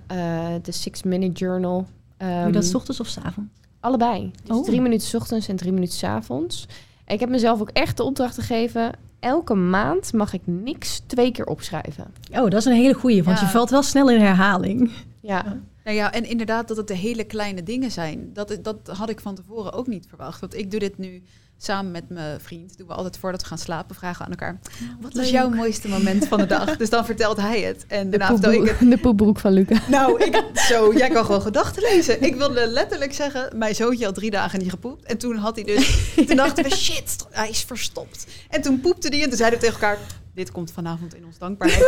de 0.61 0.71
Six 0.71 1.03
Minute 1.03 1.45
Journal. 1.45 1.87
Doe 2.17 2.27
je 2.27 2.51
dat 2.51 2.63
's 2.63 2.67
Ehm, 2.67 2.75
ochtends 2.75 2.99
of 2.99 3.07
's 3.07 3.17
avonds? 3.17 3.51
Allebei. 3.79 4.31
Dus 4.43 4.57
Oh. 4.57 4.63
drie 4.65 4.81
minuten 4.81 5.07
's 5.07 5.13
ochtends 5.13 5.47
en 5.47 5.55
drie 5.55 5.71
minuten 5.71 5.95
's 5.97 6.03
avonds. 6.03 6.67
En 7.05 7.13
ik 7.13 7.19
heb 7.19 7.29
mezelf 7.29 7.61
ook 7.61 7.69
echt 7.69 7.97
de 7.97 8.03
opdracht 8.03 8.35
gegeven. 8.35 8.91
Elke 9.25 9.53
maand 9.55 10.13
mag 10.13 10.33
ik 10.33 10.41
niks 10.45 11.01
twee 11.07 11.31
keer 11.31 11.45
opschrijven. 11.45 12.13
Oh, 12.31 12.37
dat 12.41 12.53
is 12.53 12.65
een 12.65 12.73
hele 12.73 12.93
goeie, 12.93 13.23
want 13.23 13.39
Ja. 13.39 13.45
je 13.45 13.51
valt 13.51 13.69
wel 13.69 13.81
snel 13.83 14.09
in 14.09 14.19
herhaling. 14.19 14.91
Ja, 15.21 15.61
Nou 15.83 15.97
ja, 15.97 16.11
en 16.11 16.25
inderdaad 16.25 16.67
dat 16.67 16.77
het 16.77 16.87
de 16.87 16.95
hele 16.95 17.23
kleine 17.23 17.63
dingen 17.63 17.91
zijn. 17.91 18.29
Dat, 18.33 18.57
dat 18.61 18.77
had 18.87 19.09
ik 19.09 19.19
van 19.19 19.35
tevoren 19.35 19.73
ook 19.73 19.87
niet 19.87 20.05
verwacht. 20.07 20.39
Want 20.39 20.55
ik 20.55 20.71
doe 20.71 20.79
dit 20.79 20.97
nu 20.97 21.21
samen 21.57 21.91
met 21.91 22.09
mijn 22.09 22.39
vriend. 22.41 22.77
Doen 22.77 22.87
we 22.87 22.93
altijd 22.93 23.17
voordat 23.17 23.41
we 23.41 23.47
gaan 23.47 23.57
slapen, 23.57 23.95
vragen 23.95 24.25
aan 24.25 24.31
elkaar. 24.31 24.59
Wat 25.01 25.13
was 25.13 25.29
jouw 25.29 25.49
mooiste 25.49 25.87
moment 25.87 26.27
van 26.27 26.37
de 26.37 26.45
dag? 26.45 26.77
Dus 26.77 26.89
dan 26.89 27.05
vertelt 27.05 27.37
hij 27.37 27.61
het. 27.61 27.85
En 27.87 28.09
de, 28.09 28.17
daarna 28.17 28.33
vertel 28.33 28.51
ik 28.51 28.59
het. 28.59 28.67
poepbroek, 28.69 28.91
de 28.91 28.97
poepbroek 29.01 29.39
van 29.39 29.51
Luca. 29.51 29.81
Nou, 29.87 30.23
ik, 30.23 30.43
zo, 30.69 30.93
jij 30.93 31.09
kan 31.09 31.25
gewoon 31.25 31.41
gedachten 31.41 31.81
lezen. 31.81 32.21
Ik 32.23 32.35
wilde 32.35 32.67
letterlijk 32.67 33.13
zeggen, 33.13 33.57
mijn 33.57 33.75
zoontje 33.75 34.05
had 34.05 34.15
drie 34.15 34.31
dagen 34.31 34.59
niet 34.59 34.69
gepoept. 34.69 35.05
En 35.05 35.17
toen 35.17 35.35
had 35.35 35.55
hij 35.55 35.63
dus, 35.65 36.13
toen 36.27 36.35
dachten 36.35 36.63
we, 36.63 36.75
shit, 36.75 37.25
hij 37.31 37.49
is 37.49 37.61
verstopt. 37.61 38.27
En 38.49 38.61
toen 38.61 38.79
poepte 38.79 39.07
hij 39.07 39.21
en 39.21 39.27
toen 39.29 39.37
zeiden 39.37 39.59
we 39.59 39.65
tegen 39.65 39.81
elkaar, 39.81 39.97
dit 40.33 40.51
komt 40.51 40.71
vanavond 40.71 41.15
in 41.15 41.25
ons 41.25 41.37
dankbaarheid. 41.37 41.83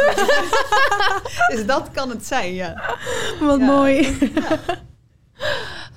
dus 1.55 1.65
dat 1.65 1.89
kan 1.91 2.09
het 2.09 2.26
zijn, 2.26 2.53
ja. 2.53 2.95
Wat 3.39 3.59
Ja. 3.59 3.65
mooi. 3.65 4.18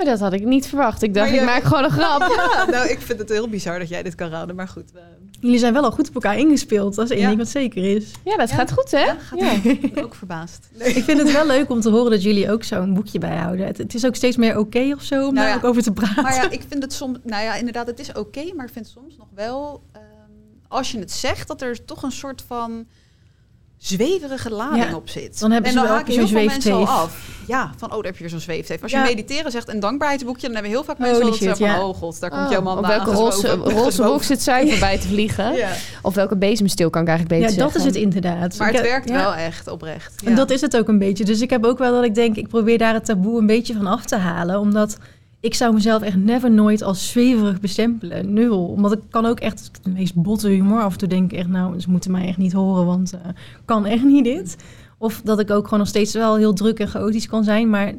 Maar 0.00 0.08
dat 0.08 0.20
had 0.20 0.32
ik 0.32 0.44
niet 0.44 0.66
verwacht. 0.66 1.02
Ik 1.02 1.14
dacht, 1.14 1.26
Maar 1.26 1.34
ik 1.34 1.40
je- 1.40 1.46
maak 1.50 1.62
gewoon 1.62 1.84
een 1.84 1.90
grap. 1.90 2.20
Ja, 2.20 2.64
nou, 2.76 2.88
ik 2.88 3.00
vind 3.00 3.18
het 3.18 3.28
heel 3.28 3.48
bizar 3.48 3.78
dat 3.78 3.88
jij 3.88 4.02
dit 4.02 4.14
kan 4.14 4.28
raden, 4.30 4.56
maar 4.56 4.68
goed. 4.68 4.92
we- 4.92 5.00
Jullie 5.40 5.58
zijn 5.58 5.72
wel 5.72 5.82
al 5.84 5.90
goed 5.90 6.08
op 6.08 6.14
elkaar 6.14 6.38
ingespeeld. 6.38 6.94
Dat 6.94 7.04
is 7.04 7.10
één 7.10 7.20
Ja. 7.20 7.26
ding 7.26 7.38
wat 7.38 7.48
zeker 7.48 7.96
is. 7.96 8.10
Ja, 8.24 8.36
dat 8.36 8.48
Ja. 8.50 8.54
gaat 8.56 8.72
goed, 8.72 8.90
hè? 8.90 8.98
Ja, 8.98 9.16
gaat 9.20 9.64
ik 9.64 9.94
ben 9.94 10.04
ook 10.04 10.14
verbaasd. 10.14 10.68
Ik 10.78 11.04
vind 11.04 11.18
het 11.18 11.32
wel 11.32 11.46
leuk 11.46 11.70
om 11.70 11.80
te 11.80 11.90
horen 11.90 12.10
dat 12.10 12.22
jullie 12.22 12.50
ook 12.50 12.64
zo'n 12.64 12.94
boekje 12.94 13.18
bijhouden. 13.18 13.66
Het, 13.66 13.78
het 13.78 13.94
is 13.94 14.06
ook 14.06 14.14
steeds 14.14 14.36
meer 14.36 14.58
oké 14.58 14.92
of 14.94 15.02
zo 15.02 15.14
om 15.14 15.20
Nou 15.20 15.34
daar 15.34 15.48
ja, 15.48 15.54
ook 15.54 15.64
over 15.64 15.82
te 15.82 15.92
praten. 15.92 16.22
Maar 16.22 16.34
ja, 16.34 16.50
ik 16.50 16.62
vind 16.68 16.82
het 16.82 16.92
soms, 16.92 17.18
nou 17.22 17.42
ja, 17.44 17.54
inderdaad, 17.54 17.86
het 17.86 17.98
is 18.00 18.12
oké, 18.12 18.52
maar 18.56 18.66
ik 18.66 18.72
vind 18.72 18.86
soms 18.86 19.16
nog 19.18 19.26
wel, 19.34 19.82
ehm, 19.92 20.02
als 20.68 20.92
je 20.92 20.98
het 20.98 21.10
zegt, 21.12 21.48
dat 21.48 21.62
er 21.62 21.84
toch 21.84 22.02
een 22.02 22.12
soort 22.12 22.44
van 22.46 22.86
zweverige 23.82 24.50
lading 24.50 24.84
Ja, 24.84 24.94
op 24.94 25.08
zit. 25.08 25.40
dan 25.40 25.50
hebben 25.50 25.70
en 25.70 25.76
ze 25.76 25.78
dan 25.82 25.88
wel 25.88 25.96
haken 25.98 26.14
heel 26.14 26.28
veel 26.28 26.44
mensen 26.44 26.72
al 26.72 26.86
af. 26.88 27.28
Ja, 27.46 27.72
van 27.76 27.88
oh, 27.88 27.94
daar 27.96 28.04
heb 28.04 28.14
je 28.14 28.20
weer 28.20 28.30
zo'n 28.30 28.40
zweefteef. 28.40 28.82
Als 28.82 28.92
Ja. 28.92 29.02
je 29.04 29.08
mediteren 29.14 29.50
zegt 29.50 29.68
een 29.68 29.80
dankbaarheidsboekje, 29.80 30.42
dan 30.46 30.52
hebben 30.54 30.72
heel 30.72 30.84
vaak 30.84 30.98
mensen 30.98 31.16
Holy 31.22 31.30
al 31.32 31.38
dat 31.38 31.42
ze 31.42 31.48
shit, 31.48 31.58
van, 31.58 31.76
ja. 31.76 31.86
oh 31.86 31.96
god, 31.96 32.20
daar 32.20 32.30
komt 32.30 32.44
Oh, 32.44 32.50
jouw 32.50 32.62
man 32.62 32.78
op 32.78 32.86
welke 32.86 33.10
roze, 33.10 33.48
roze 33.54 34.02
wolk 34.08 34.22
zit 34.22 34.42
zij 34.42 34.68
voorbij 34.68 34.98
te 35.00 35.08
vliegen? 35.08 35.52
Ja. 35.54 35.68
Of 36.02 36.14
welke 36.14 36.36
bezemsteel 36.36 36.90
kan 36.90 37.02
ik 37.02 37.08
eigenlijk 37.08 37.40
ja, 37.40 37.46
beter 37.46 37.62
dat 37.62 37.74
is 37.76 37.82
zeggen? 37.82 38.00
het 38.02 38.14
inderdaad. 38.14 38.58
Maar 38.58 38.68
Ik 38.68 38.74
het 38.74 38.82
heb- 38.82 38.92
werkt 38.92 39.08
ja. 39.08 39.14
wel 39.16 39.34
echt 39.34 39.68
oprecht. 39.68 40.22
En 40.24 40.34
dat 40.34 40.50
is 40.50 40.60
het 40.60 40.76
ook 40.76 40.88
een 40.88 40.98
beetje. 40.98 41.24
Dus 41.24 41.40
ik 41.40 41.50
heb 41.50 41.64
ook 41.64 41.78
wel 41.78 41.92
dat 41.92 42.04
ik 42.04 42.14
denk, 42.14 42.36
ik 42.36 42.48
probeer 42.48 42.78
daar 42.78 42.94
het 42.94 43.04
taboe 43.04 43.38
een 43.40 43.46
beetje 43.46 43.74
van 43.74 43.86
af 43.86 44.04
te 44.04 44.16
halen. 44.16 44.58
Omdat 44.58 44.96
ik 45.40 45.54
zou 45.54 45.74
mezelf 45.74 46.02
echt 46.02 46.16
never 46.16 46.50
nooit 46.50 46.82
als 46.82 47.10
zweverig 47.10 47.60
bestempelen. 47.60 48.32
Nul. 48.32 48.64
Omdat 48.66 48.92
ik 48.92 49.00
kan 49.10 49.26
ook 49.26 49.40
echt 49.40 49.70
de 49.82 49.90
meest 49.90 50.14
botte 50.14 50.48
humor 50.48 50.82
af 50.82 50.92
en 50.92 50.98
toe 50.98 51.08
denk 51.08 51.32
ik 51.32 51.38
echt, 51.38 51.48
nou, 51.48 51.80
ze 51.80 51.90
moeten 51.90 52.10
mij 52.10 52.26
echt 52.26 52.38
niet 52.38 52.52
horen, 52.52 52.86
want 52.86 53.12
eh 53.12 53.18
kan 53.64 53.86
echt 53.86 54.04
niet 54.04 54.24
dit. 54.24 54.56
Of 54.98 55.20
dat 55.24 55.40
ik 55.40 55.50
ook 55.50 55.64
gewoon 55.64 55.78
nog 55.78 55.88
steeds 55.88 56.12
wel 56.14 56.36
heel 56.36 56.52
druk 56.52 56.78
en 56.78 56.88
chaotisch 56.88 57.26
kan 57.26 57.44
zijn. 57.44 57.70
Maar 57.70 57.92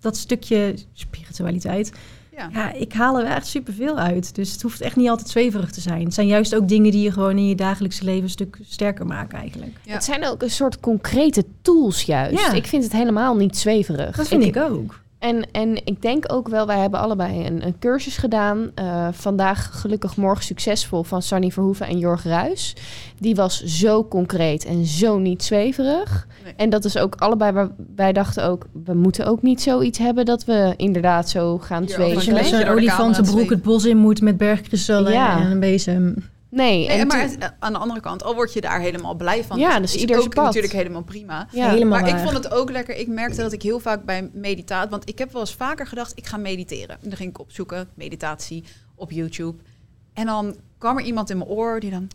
dat 0.00 0.16
stukje 0.16 0.74
spiritualiteit, 0.92 1.92
Ja. 2.36 2.48
ja, 2.52 2.72
ik 2.72 2.92
haal 2.92 3.20
er 3.20 3.26
echt 3.26 3.46
superveel 3.46 3.98
uit. 3.98 4.34
Dus 4.34 4.52
het 4.52 4.62
hoeft 4.62 4.80
echt 4.80 4.96
niet 4.96 5.08
altijd 5.08 5.28
zweverig 5.28 5.70
te 5.70 5.80
zijn. 5.80 6.04
Het 6.04 6.14
zijn 6.14 6.26
juist 6.26 6.54
ook 6.54 6.68
dingen 6.68 6.90
die 6.90 7.02
je 7.02 7.12
gewoon 7.12 7.36
in 7.38 7.48
je 7.48 7.54
dagelijkse 7.54 8.04
leven 8.04 8.22
een 8.22 8.30
stuk 8.30 8.58
sterker 8.62 9.06
maken 9.06 9.38
eigenlijk. 9.38 9.72
Ja. 9.82 9.92
Het 9.92 10.04
zijn 10.04 10.26
ook 10.26 10.42
een 10.42 10.50
soort 10.50 10.80
concrete 10.80 11.44
tools 11.62 12.02
juist. 12.02 12.46
Ja. 12.46 12.52
Ik 12.52 12.66
vind 12.66 12.82
het 12.82 12.92
helemaal 12.92 13.36
niet 13.36 13.56
zweverig. 13.56 14.16
Dat 14.16 14.28
vind 14.28 14.44
ik 14.44 14.56
ook. 14.56 15.02
En, 15.24 15.50
en 15.52 15.76
ik 15.84 16.02
denk 16.02 16.32
ook 16.32 16.48
wel, 16.48 16.66
wij 16.66 16.78
hebben 16.78 17.00
allebei 17.00 17.46
een, 17.46 17.66
een 17.66 17.78
cursus 17.78 18.16
gedaan. 18.16 18.70
Eh, 18.74 19.08
vandaag 19.12 19.80
gelukkig 19.80 20.16
morgen 20.16 20.44
succesvol 20.44 21.02
van 21.02 21.22
Sanny 21.22 21.50
Verhoeven 21.50 21.86
en 21.86 21.98
Jorg 21.98 22.24
Ruis. 22.24 22.76
Die 23.18 23.34
was 23.34 23.62
zo 23.62 24.04
concreet 24.08 24.64
en 24.64 24.84
zo 24.84 25.18
niet 25.18 25.42
zweverig. 25.42 26.26
Nee. 26.44 26.52
En 26.56 26.70
dat 26.70 26.84
is 26.84 26.98
ook 26.98 27.14
allebei 27.14 27.52
waar 27.52 27.68
wij 27.96 28.12
dachten 28.12 28.44
ook, 28.44 28.66
we 28.84 28.94
moeten 28.94 29.26
ook 29.26 29.42
niet 29.42 29.62
zoiets 29.62 29.98
hebben 29.98 30.24
dat 30.24 30.44
we 30.44 30.74
inderdaad 30.76 31.28
zo 31.28 31.58
gaan 31.58 31.88
zweven. 31.88 32.14
Als 32.14 32.24
je 32.24 32.30
Een 32.30 32.36
met 32.36 32.46
zo'n 32.46 32.68
olifantenbroek 32.68 33.50
het 33.50 33.62
bos 33.62 33.84
in 33.84 33.96
moet 33.96 34.20
met 34.20 34.36
bergkristallen 34.36 35.12
Ja. 35.12 35.40
en 35.40 35.50
een 35.50 35.60
bezem. 35.60 36.14
Nee, 36.54 36.86
Nee, 36.86 36.98
en 36.98 37.06
maar 37.06 37.28
toen- 37.28 37.42
aan 37.58 37.72
de 37.72 37.78
andere 37.78 38.00
kant, 38.00 38.22
al 38.22 38.34
word 38.34 38.52
je 38.52 38.60
daar 38.60 38.80
helemaal 38.80 39.14
blij 39.14 39.44
van. 39.44 39.58
Ja, 39.58 39.80
dus 39.80 39.94
is 39.94 40.00
ieder 40.00 40.18
ook 40.20 40.34
pad. 40.34 40.44
natuurlijk 40.44 40.72
helemaal 40.72 41.02
prima. 41.02 41.48
ja. 41.50 41.70
Helemaal 41.70 42.00
Maar 42.00 42.08
ik 42.08 42.16
vond 42.16 42.32
het 42.44 42.50
ook 42.50 42.70
lekker. 42.70 42.96
Ik 42.96 43.08
merkte 43.08 43.42
dat 43.42 43.52
ik 43.52 43.62
heel 43.62 43.78
vaak 43.80 44.04
bij 44.04 44.30
meditatie... 44.32 44.90
Want 44.90 45.08
ik 45.08 45.18
heb 45.18 45.32
wel 45.32 45.40
eens 45.40 45.54
vaker 45.54 45.86
gedacht, 45.86 46.12
ik 46.14 46.26
ga 46.26 46.36
mediteren. 46.36 46.96
En 47.02 47.08
dan 47.08 47.16
ging 47.16 47.30
ik 47.30 47.38
opzoeken, 47.40 47.88
meditatie, 47.94 48.64
op 48.94 49.10
YouTube. 49.10 49.62
En 50.12 50.26
dan 50.26 50.56
kwam 50.78 50.98
er 50.98 51.04
iemand 51.04 51.30
in 51.30 51.38
mijn 51.38 51.50
oor 51.50 51.80
die 51.80 51.90
dan... 51.90 52.08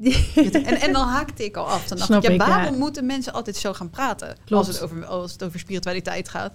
En, 0.52 0.80
en 0.80 0.92
dan 0.92 1.06
haakte 1.08 1.44
ik 1.44 1.56
al 1.56 1.66
af. 1.66 1.86
Dan 1.86 1.98
dacht 1.98 2.10
Snap 2.10 2.22
ik, 2.22 2.28
ja, 2.28 2.34
ik, 2.34 2.40
ja. 2.40 2.46
waarom 2.46 2.78
moeten 2.78 3.06
mensen 3.06 3.32
altijd 3.32 3.56
zo 3.56 3.72
gaan 3.72 3.90
praten? 3.90 4.36
Klopt. 4.44 4.66
Als 4.66 4.74
het, 4.76 4.82
over, 4.84 5.04
als 5.04 5.32
het 5.32 5.44
over 5.44 5.58
spiritualiteit 5.58 6.28
gaat. 6.28 6.52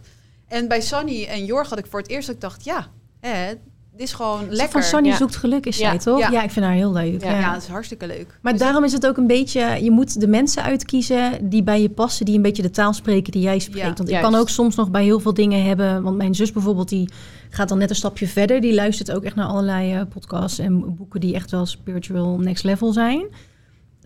En 0.48 0.68
bij 0.68 0.82
Sunny 0.82 1.26
en 1.26 1.46
Jorg 1.46 1.70
had 1.70 1.78
ik 1.78 1.86
voor 1.88 2.00
het 2.00 2.10
eerst 2.10 2.28
dat 2.28 2.36
ik 2.36 2.41
dacht... 2.41 2.64
Ja, 2.64 2.88
hè, 3.20 3.54
dit 3.98 4.08
is 4.08 4.14
gewoon 4.14 4.39
lekker. 4.50 4.70
Van 4.70 4.84
Sunny 4.84 5.08
Ja. 5.10 5.16
zoekt 5.16 5.36
geluk 5.36 5.66
is 5.66 5.78
Ja. 5.78 5.89
zij, 5.89 5.98
toch? 6.00 6.20
Ja. 6.20 6.30
Ja. 6.32 6.43
ik 6.43 6.52
vind 6.52 6.66
haar 6.66 6.74
heel 6.74 6.91
leuk. 6.93 7.24
Ja. 7.24 7.54
Dat 7.54 7.62
is 7.62 7.68
hartstikke 7.68 8.08
leuk. 8.08 8.39
Maar 8.41 8.52
Dus 8.52 8.62
daarom 8.62 8.84
is 8.84 8.93
het 8.93 9.08
ook 9.08 9.18
een 9.18 9.28
beetje... 9.28 9.84
Je 9.84 9.91
moet 9.91 10.20
de 10.20 10.28
mensen 10.28 10.64
uitkiezen 10.64 11.50
die 11.50 11.64
bij 11.64 11.82
je 11.82 11.89
passen... 11.89 12.26
die 12.26 12.36
een 12.36 12.41
beetje 12.41 12.62
de 12.62 12.70
taal 12.70 12.93
spreken 12.93 13.32
die 13.32 13.41
jij 13.41 13.60
spreekt. 13.60 13.86
Want 13.86 14.00
ik 14.00 14.08
juist. 14.10 14.30
kan 14.30 14.39
ook 14.39 14.50
soms 14.50 14.76
nog 14.76 14.91
bij 14.91 15.04
heel 15.04 15.20
veel 15.20 15.34
dingen 15.34 15.64
hebben... 15.64 16.04
Want 16.04 16.18
mijn 16.18 16.36
zus 16.36 16.52
bijvoorbeeld, 16.52 16.89
die 16.89 17.10
gaat 17.50 17.70
dan 17.70 17.78
net 17.78 17.89
een 17.89 17.96
stapje 17.96 18.28
verder. 18.28 18.62
Die 18.62 18.74
luistert 18.74 19.12
ook 19.12 19.24
echt 19.24 19.36
naar 19.36 19.48
allerlei 19.48 19.93
eh, 19.93 20.02
podcasts 20.14 20.60
en 20.60 20.96
boeken... 20.96 21.20
die 21.20 21.34
echt 21.36 21.52
wel 21.52 21.66
spiritual 21.66 22.38
next 22.39 22.64
level 22.64 22.93
zijn. 22.93 23.26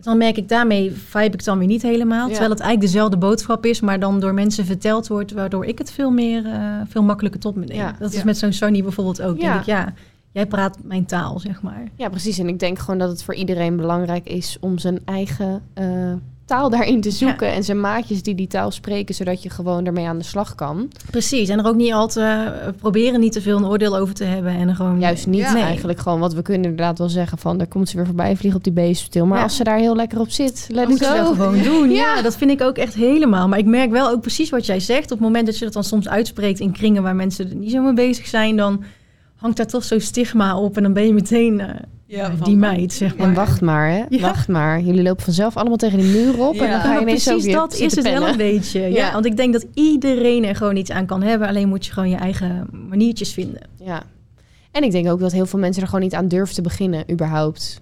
Dan 0.02 0.18
merk 0.18 0.36
ik 0.36 0.48
daarmee, 0.48 0.92
vibe 0.92 1.32
ik 1.32 1.44
dan 1.44 1.58
weer 1.58 1.66
niet 1.66 1.82
helemaal. 1.82 2.22
Ja. 2.26 2.28
Terwijl 2.30 2.50
het 2.50 2.60
eigenlijk 2.60 2.92
dezelfde 2.92 3.16
boodschap 3.16 3.64
is... 3.66 3.80
maar 3.80 4.00
dan 4.00 4.20
door 4.20 4.34
mensen 4.34 4.64
verteld 4.64 5.08
wordt... 5.08 5.32
waardoor 5.32 5.64
ik 5.64 5.78
het 5.78 5.90
veel 5.90 6.10
meer, 6.10 6.46
eh, 6.46 6.80
veel 6.88 7.02
makkelijker 7.02 7.40
tot 7.40 7.54
me 7.56 7.64
neem. 7.64 7.76
Ja. 7.76 7.94
Dat 7.98 8.12
is 8.12 8.18
Ja. 8.18 8.24
met 8.24 8.38
zo'n 8.38 8.52
Sony 8.52 8.82
bijvoorbeeld 8.82 9.22
ook. 9.22 9.40
Ja. 9.40 9.48
Denk 9.48 9.60
ik, 9.60 9.66
ja, 9.66 9.94
jij 10.32 10.46
praat 10.46 10.78
mijn 10.82 11.06
taal, 11.06 11.38
zeg 11.38 11.62
maar. 11.62 11.82
Ja, 11.96 12.08
precies. 12.08 12.38
En 12.38 12.48
ik 12.48 12.58
denk 12.58 12.78
gewoon 12.78 12.98
dat 12.98 13.08
het 13.08 13.22
voor 13.22 13.34
iedereen 13.34 13.76
belangrijk 13.76 14.26
is 14.28 14.56
om 14.60 14.78
zijn 14.78 14.98
eigen 15.04 15.62
eh, 15.74 16.12
taal 16.50 16.70
daarin 16.70 17.00
te 17.00 17.10
zoeken. 17.10 17.52
En 17.52 17.64
zijn 17.64 17.80
maatjes 17.80 18.22
die 18.22 18.34
die 18.34 18.46
taal 18.46 18.70
spreken, 18.70 19.14
zodat 19.14 19.42
je 19.42 19.50
gewoon 19.50 19.86
ermee 19.86 20.06
aan 20.06 20.18
de 20.18 20.24
slag 20.24 20.54
kan. 20.54 20.90
Precies, 21.10 21.48
en 21.48 21.58
er 21.58 21.66
ook 21.66 21.74
niet 21.74 21.92
al 21.92 22.08
te 22.08 22.20
eh, 22.20 22.68
proberen 22.78 23.20
niet 23.20 23.32
te 23.32 23.40
veel 23.40 23.56
een 23.56 23.66
oordeel 23.66 23.96
over 23.96 24.14
te 24.14 24.24
hebben 24.24 24.52
en 24.52 24.74
gewoon 24.74 25.00
Juist 25.00 25.26
niet 25.26 25.40
Ja. 25.40 25.56
Eigenlijk 25.56 25.98
gewoon, 25.98 26.20
wat 26.20 26.34
we 26.34 26.42
kunnen 26.42 26.70
inderdaad 26.70 26.98
wel 26.98 27.08
zeggen 27.08 27.38
van, 27.38 27.58
daar 27.58 27.66
komt 27.66 27.88
ze 27.88 27.96
weer 27.96 28.06
voorbij 28.06 28.36
vliegen 28.36 28.58
op 28.58 28.64
die 28.64 28.72
bezemstil. 28.72 29.26
Maar 29.26 29.36
Ja. 29.38 29.42
als 29.44 29.56
ze 29.56 29.64
daar 29.64 29.78
heel 29.78 29.96
lekker 29.96 30.20
op 30.20 30.30
zit, 30.30 30.66
let 30.72 30.88
moet 30.88 30.98
je 30.98 31.04
dat 31.04 31.26
gewoon 31.26 31.62
doen. 31.62 31.90
Ja. 32.00 32.14
Ja. 32.16 32.22
dat 32.22 32.36
vind 32.36 32.50
ik 32.50 32.62
ook 32.62 32.76
echt 32.76 32.94
helemaal. 32.94 33.48
Maar 33.48 33.58
ik 33.58 33.66
merk 33.66 33.90
wel 33.90 34.08
ook 34.10 34.20
precies 34.20 34.50
wat 34.50 34.66
jij 34.66 34.80
zegt. 34.80 35.04
Op 35.04 35.10
het 35.10 35.20
moment 35.20 35.46
dat 35.46 35.58
je 35.58 35.64
dat 35.64 35.74
dan 35.74 35.84
soms 35.84 36.08
uitspreekt 36.08 36.60
in 36.60 36.72
kringen 36.72 37.02
waar 37.02 37.16
mensen 37.16 37.48
er 37.50 37.54
niet 37.56 37.70
zo 37.70 37.82
mee 37.82 37.94
bezig 37.94 38.26
zijn, 38.26 38.56
dan 38.56 38.82
hangt 39.40 39.56
daar 39.56 39.66
toch 39.66 39.84
zo'n 39.84 40.00
stigma 40.00 40.58
op 40.58 40.76
en 40.76 40.82
dan 40.82 40.92
ben 40.92 41.06
je 41.06 41.12
meteen 41.14 41.60
eh, 41.60 41.68
Ja, 42.06 42.30
van- 42.36 42.46
die 42.46 42.56
meid, 42.56 42.92
zeg 42.92 43.16
maar. 43.16 43.26
En 43.28 43.34
wacht 43.34 43.60
maar, 43.60 43.90
hè. 43.90 44.04
Ja. 44.08 44.20
Wacht 44.20 44.48
maar. 44.48 44.80
Jullie 44.80 45.02
lopen 45.02 45.24
vanzelf 45.24 45.56
allemaal 45.56 45.76
tegen 45.76 45.98
die 45.98 46.12
muur 46.12 46.46
op. 46.46 46.54
Ja. 46.54 46.64
En 46.64 46.70
dan 46.70 46.80
ga 46.80 46.88
Ja, 46.88 46.94
je 46.94 47.00
ineens 47.00 47.22
zo 47.22 47.30
precies 47.30 47.46
weer 47.46 47.56
dat 47.60 47.74
is 47.74 47.94
het 47.96 48.04
wel 48.04 48.26
een 48.28 48.36
beetje. 48.36 48.80
Ja. 48.80 48.86
Ja. 48.86 49.12
want 49.12 49.26
ik 49.26 49.36
denk 49.36 49.52
dat 49.52 49.66
iedereen 49.74 50.44
er 50.44 50.56
gewoon 50.56 50.76
iets 50.76 50.90
aan 50.90 51.06
kan 51.06 51.22
hebben. 51.22 51.48
Alleen 51.48 51.68
moet 51.68 51.86
je 51.86 51.92
gewoon 51.92 52.08
je 52.10 52.16
eigen 52.16 52.68
maniertjes 52.88 53.32
vinden. 53.32 53.60
Ja. 53.84 54.02
En 54.70 54.82
ik 54.82 54.90
denk 54.90 55.08
ook 55.08 55.20
dat 55.20 55.32
heel 55.32 55.46
veel 55.46 55.58
mensen 55.58 55.82
er 55.82 55.88
gewoon 55.88 56.04
niet 56.04 56.14
aan 56.14 56.28
durven 56.28 56.54
te 56.54 56.62
beginnen, 56.62 57.04
überhaupt. 57.10 57.80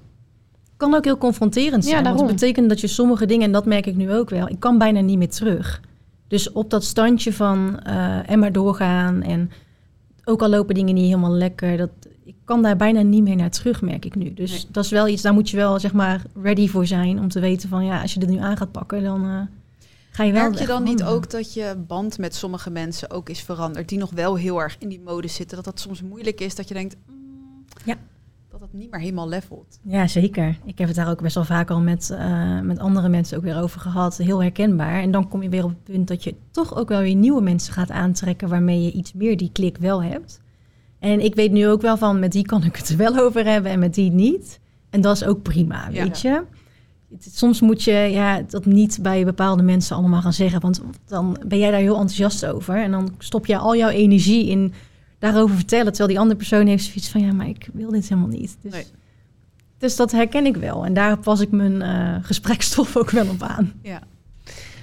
kan 0.77 0.95
ook 0.95 1.05
heel 1.05 1.19
confronterend 1.19 1.83
Ja, 1.85 1.91
zijn. 1.91 1.95
want 1.95 2.05
daarom. 2.17 2.27
het 2.33 2.41
betekent 2.41 2.69
dat 2.69 2.81
je 2.81 2.87
sommige 2.87 3.27
dingen, 3.27 3.47
en 3.47 3.53
dat 3.53 3.65
merk 3.67 3.87
ik 3.87 3.97
nu 3.97 4.13
ook 4.13 4.31
wel, 4.31 4.49
ik 4.49 4.61
kan 4.61 4.79
bijna 4.79 5.01
niet 5.01 5.19
meer 5.19 5.29
terug. 5.31 5.81
Dus 6.29 6.53
op 6.53 6.71
dat 6.71 6.85
standje 6.85 7.33
van 7.33 7.81
eh, 7.81 8.31
en 8.31 8.39
maar 8.39 8.53
doorgaan 8.53 9.23
en 9.23 9.51
ook 10.29 10.43
al 10.43 10.49
lopen 10.49 10.74
dingen 10.74 10.95
niet 10.95 11.05
helemaal 11.05 11.33
lekker, 11.33 11.76
dat, 11.76 11.91
ik 12.24 12.35
kan 12.45 12.62
daar 12.62 12.76
bijna 12.76 13.01
niet 13.01 13.22
meer 13.22 13.37
naar 13.37 13.51
terug, 13.51 13.83
merk 13.83 14.05
ik 14.05 14.14
nu. 14.14 14.35
Dus 14.35 14.51
Nee. 14.51 14.64
dat 14.70 14.85
is 14.85 14.91
wel 14.91 15.09
iets, 15.09 15.22
daar 15.22 15.33
moet 15.33 15.51
je 15.51 15.57
wel 15.57 15.79
zeg 15.79 15.93
maar 15.93 16.22
ready 16.43 16.68
voor 16.68 16.87
zijn 16.87 17.18
om 17.18 17.29
te 17.29 17.41
weten 17.41 17.68
van 17.68 17.85
ja, 17.85 18.03
als 18.03 18.14
je 18.14 18.20
dit 18.20 18.29
nu 18.29 18.37
aan 18.39 18.57
gaat 18.57 18.72
pakken, 18.72 19.03
dan 19.03 19.24
eh, 19.24 19.41
ga 20.11 20.24
je 20.24 20.33
wel. 20.33 20.43
Merk 20.43 20.59
je 20.59 20.66
dan 20.66 20.83
niet 20.83 21.03
ook 21.05 21.31
dat 21.31 21.55
je 21.55 21.76
band 21.87 22.18
met 22.18 22.35
sommige 22.35 22.70
mensen 22.70 23.11
ook 23.11 23.29
is 23.29 23.41
veranderd, 23.41 23.89
die 23.89 23.99
nog 23.99 24.11
wel 24.11 24.37
heel 24.37 24.61
erg 24.62 24.76
in 24.79 24.89
die 24.89 25.01
mode 25.01 25.29
zitten, 25.29 25.57
dat 25.57 25.64
dat 25.64 25.81
soms 25.81 26.03
moeilijk 26.03 26.41
is, 26.41 26.55
dat 26.55 26.68
je 26.68 26.74
denkt. 26.74 26.97
Dat 28.71 28.81
niet 28.81 28.91
meer 28.91 29.01
helemaal 29.01 29.29
levelt. 29.29 29.79
Ja, 29.83 30.07
zeker. 30.07 30.59
Ik 30.64 30.79
heb 30.79 30.87
het 30.87 30.97
daar 30.97 31.11
ook 31.11 31.23
best 31.23 31.35
wel 31.35 31.45
vaak 31.45 31.71
al 31.71 31.81
met, 31.81 32.11
eh, 32.11 32.61
met 32.61 32.79
andere 32.79 33.09
mensen 33.09 33.37
ook 33.37 33.43
weer 33.43 33.61
over 33.61 33.81
gehad. 33.81 34.16
Heel 34.16 34.43
herkenbaar. 34.43 35.01
En 35.01 35.11
dan 35.11 35.29
kom 35.29 35.43
je 35.43 35.49
weer 35.49 35.64
op 35.64 35.71
het 35.71 35.85
punt 35.85 36.09
dat 36.09 36.25
je 36.25 36.35
toch 36.51 36.77
ook 36.77 36.89
wel 36.89 37.01
weer 37.01 37.14
nieuwe 37.14 37.41
mensen 37.43 37.73
gaat 37.73 37.91
aantrekken... 37.91 38.49
waarmee 38.49 38.83
je 38.83 38.93
iets 38.93 39.12
meer 39.12 39.37
die 39.37 39.51
klik 39.53 39.77
wel 39.77 40.03
hebt. 40.03 40.41
En 40.99 41.25
ik 41.25 41.35
weet 41.35 41.53
nu 41.53 41.69
ook 41.69 41.83
wel 41.83 41.97
van, 41.97 42.19
met 42.19 42.33
die 42.33 42.47
kan 42.47 42.64
ik 42.64 42.77
het 42.77 42.89
er 42.89 42.97
wel 42.97 43.16
over 43.16 43.45
hebben 43.45 43.73
en 43.73 43.79
met 43.79 43.95
die 43.95 44.11
niet. 44.11 44.61
En 44.91 45.01
dat 45.01 45.16
is 45.16 45.25
ook 45.25 45.43
prima, 45.43 45.89
Ja. 45.91 46.03
weet 46.03 46.21
je. 46.21 46.43
Soms 47.19 47.61
moet 47.61 47.83
je 47.83 47.93
ja, 47.93 48.43
dat 48.49 48.64
niet 48.64 48.99
bij 49.03 49.25
bepaalde 49.25 49.62
mensen 49.62 49.97
allemaal 49.97 50.21
gaan 50.21 50.33
zeggen... 50.33 50.61
want 50.61 50.83
dan 51.07 51.37
ben 51.47 51.59
jij 51.59 51.71
daar 51.71 51.81
heel 51.81 51.97
enthousiast 51.99 52.47
over... 52.47 52.83
en 52.83 52.91
dan 52.91 53.14
stop 53.19 53.47
je 53.47 53.59
al 53.59 53.77
jouw 53.77 53.89
energie 53.89 54.47
in 54.47 54.73
daarover 55.19 55.57
vertellen... 55.57 55.87
terwijl 55.87 56.09
die 56.09 56.19
andere 56.19 56.39
persoon 56.39 56.66
heeft 56.66 56.85
zoiets 56.85 57.09
van... 57.09 57.21
ja, 57.21 57.33
maar 57.33 57.49
ik 57.49 57.69
wil 57.73 57.91
dit 57.91 58.09
helemaal 58.09 58.31
niet. 58.31 58.57
Dus 58.62 58.73
Nee. 58.73 58.87
dus 59.79 59.97
dat 59.97 60.12
herken 60.12 60.47
ik 60.47 60.57
wel. 60.57 60.85
En 60.85 60.95
daar 60.95 61.19
pas 61.19 61.41
ik 61.41 61.51
mijn 61.51 61.83
eh 61.83 62.14
gesprekstof 62.23 62.97
ook 62.97 63.11
wel 63.11 63.29
op 63.29 63.43
aan. 63.43 63.73
Ja. 63.83 64.01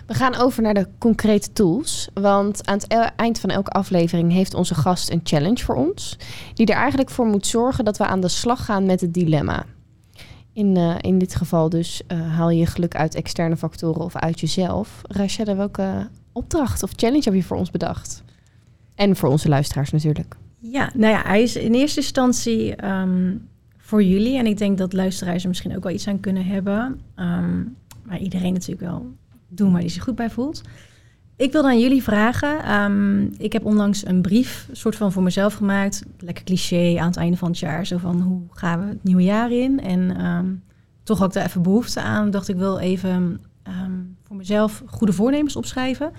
We 0.07 0.13
gaan 0.13 0.35
over 0.35 0.61
naar 0.61 0.73
de 0.73 0.87
concrete 0.97 1.53
tools. 1.53 2.09
Want 2.13 2.67
aan 2.67 2.77
het 2.77 2.93
e- 2.93 3.09
eind 3.15 3.39
van 3.39 3.49
elke 3.49 3.69
aflevering 3.69 4.31
heeft 4.31 4.53
onze 4.53 4.75
gast 4.75 5.09
een 5.11 5.21
challenge 5.23 5.63
voor 5.63 5.75
ons. 5.75 6.17
Die 6.53 6.65
er 6.65 6.75
eigenlijk 6.75 7.09
voor 7.09 7.25
moet 7.25 7.47
zorgen 7.47 7.85
dat 7.85 7.97
we 7.97 8.05
aan 8.05 8.19
de 8.21 8.27
slag 8.27 8.65
gaan 8.65 8.85
met 8.85 9.01
het 9.01 9.13
dilemma. 9.13 9.65
In, 10.53 10.77
eh, 10.77 10.95
in 11.01 11.17
dit 11.17 11.35
geval 11.35 11.69
dus 11.69 12.01
eh, 12.07 12.35
haal 12.35 12.49
je 12.49 12.59
je 12.59 12.65
geluk 12.65 12.95
uit 12.95 13.15
externe 13.15 13.57
factoren 13.57 14.01
of 14.01 14.15
uit 14.15 14.39
jezelf. 14.39 15.01
Rachelle, 15.01 15.55
welke 15.55 16.09
opdracht 16.31 16.83
of 16.83 16.91
challenge 16.95 17.23
heb 17.23 17.33
je 17.33 17.43
voor 17.43 17.57
ons 17.57 17.71
bedacht? 17.71 18.23
En 18.95 19.15
voor 19.15 19.29
onze 19.29 19.49
luisteraars 19.49 19.91
natuurlijk. 19.91 20.35
Ja, 20.59 20.89
nou 20.93 21.13
ja, 21.13 21.21
hij 21.21 21.41
is 21.41 21.55
in 21.55 21.73
eerste 21.73 21.99
instantie 21.99 22.75
ehm, 22.75 23.35
voor 23.77 24.03
jullie. 24.03 24.37
En 24.37 24.45
ik 24.45 24.57
denk 24.57 24.77
dat 24.77 24.93
luisteraars 24.93 25.41
er 25.43 25.49
misschien 25.49 25.75
ook 25.75 25.83
wel 25.83 25.93
iets 25.93 26.07
aan 26.07 26.19
kunnen 26.19 26.45
hebben. 26.45 26.99
Ehm, 27.15 27.63
maar 28.03 28.19
iedereen 28.19 28.53
natuurlijk 28.53 28.87
wel 28.87 29.13
doen 29.47 29.71
waar 29.71 29.81
hij 29.81 29.89
zich 29.89 30.03
goed 30.03 30.15
bij 30.15 30.29
voelt. 30.29 30.61
Ik 31.35 31.51
wilde 31.51 31.67
aan 31.67 31.79
jullie 31.79 32.03
vragen. 32.03 32.63
ehm, 32.63 33.23
ik 33.37 33.53
heb 33.53 33.65
onlangs 33.65 34.05
een 34.05 34.21
brief 34.21 34.69
soort 34.71 34.95
van 34.95 35.11
voor 35.11 35.23
mezelf 35.23 35.53
gemaakt. 35.53 36.03
Lekker 36.19 36.43
cliché 36.43 36.99
aan 36.99 37.07
het 37.07 37.17
einde 37.17 37.37
van 37.37 37.47
het 37.49 37.59
jaar. 37.59 37.85
Zo 37.85 37.97
van 37.97 38.21
hoe 38.21 38.41
gaan 38.49 38.79
we 38.79 38.85
het 38.85 39.03
nieuwe 39.03 39.23
jaar 39.23 39.51
in? 39.51 39.79
En 39.79 40.17
ehm, 40.17 40.45
toch 41.03 41.25
ik 41.25 41.33
daar 41.33 41.45
even 41.45 41.61
behoefte 41.61 42.01
aan. 42.01 42.31
Dacht 42.31 42.47
ik 42.47 42.55
wil 42.55 42.77
even 42.77 43.41
ehm, 43.63 43.91
voor 44.23 44.35
mezelf 44.35 44.83
goede 44.85 45.13
voornemens 45.13 45.55
opschrijven. 45.55 46.11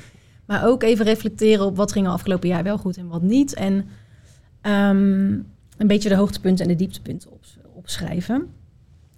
Maar 0.47 0.67
ook 0.67 0.83
even 0.83 1.05
reflecteren 1.05 1.67
op 1.67 1.77
wat 1.77 1.93
ging 1.93 2.09
afgelopen 2.09 2.49
jaar 2.49 2.63
wel 2.63 2.79
goed 2.79 2.97
en 2.97 3.09
wat 3.09 3.23
niet. 3.23 3.55
En 3.55 3.85
ehm, 4.61 5.33
een 5.77 5.87
beetje 5.87 6.09
de 6.09 6.15
hoogtepunten 6.15 6.65
en 6.65 6.71
de 6.71 6.77
dieptepunten 6.77 7.33
op, 7.33 7.45
opschrijven. 7.75 8.49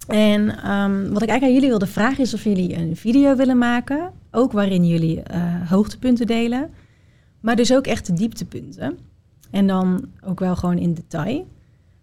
En 0.07 0.49
ehm, 0.49 1.01
wat 1.01 1.21
ik 1.21 1.29
eigenlijk 1.29 1.43
aan 1.43 1.53
jullie 1.53 1.69
wilde 1.69 1.87
vragen 1.87 2.23
is 2.23 2.33
of 2.33 2.43
jullie 2.43 2.77
een 2.77 2.95
video 2.95 3.35
willen 3.35 3.57
maken. 3.57 4.11
Ook 4.31 4.51
waarin 4.51 4.87
jullie 4.87 5.21
eh, 5.21 5.69
hoogtepunten 5.69 6.27
delen. 6.27 6.69
Maar 7.39 7.55
dus 7.55 7.73
ook 7.73 7.87
echt 7.87 8.05
de 8.05 8.13
dieptepunten. 8.13 8.97
En 9.51 9.67
dan 9.67 10.09
ook 10.25 10.39
wel 10.39 10.55
gewoon 10.55 10.77
in 10.77 10.93
detail. 10.93 11.47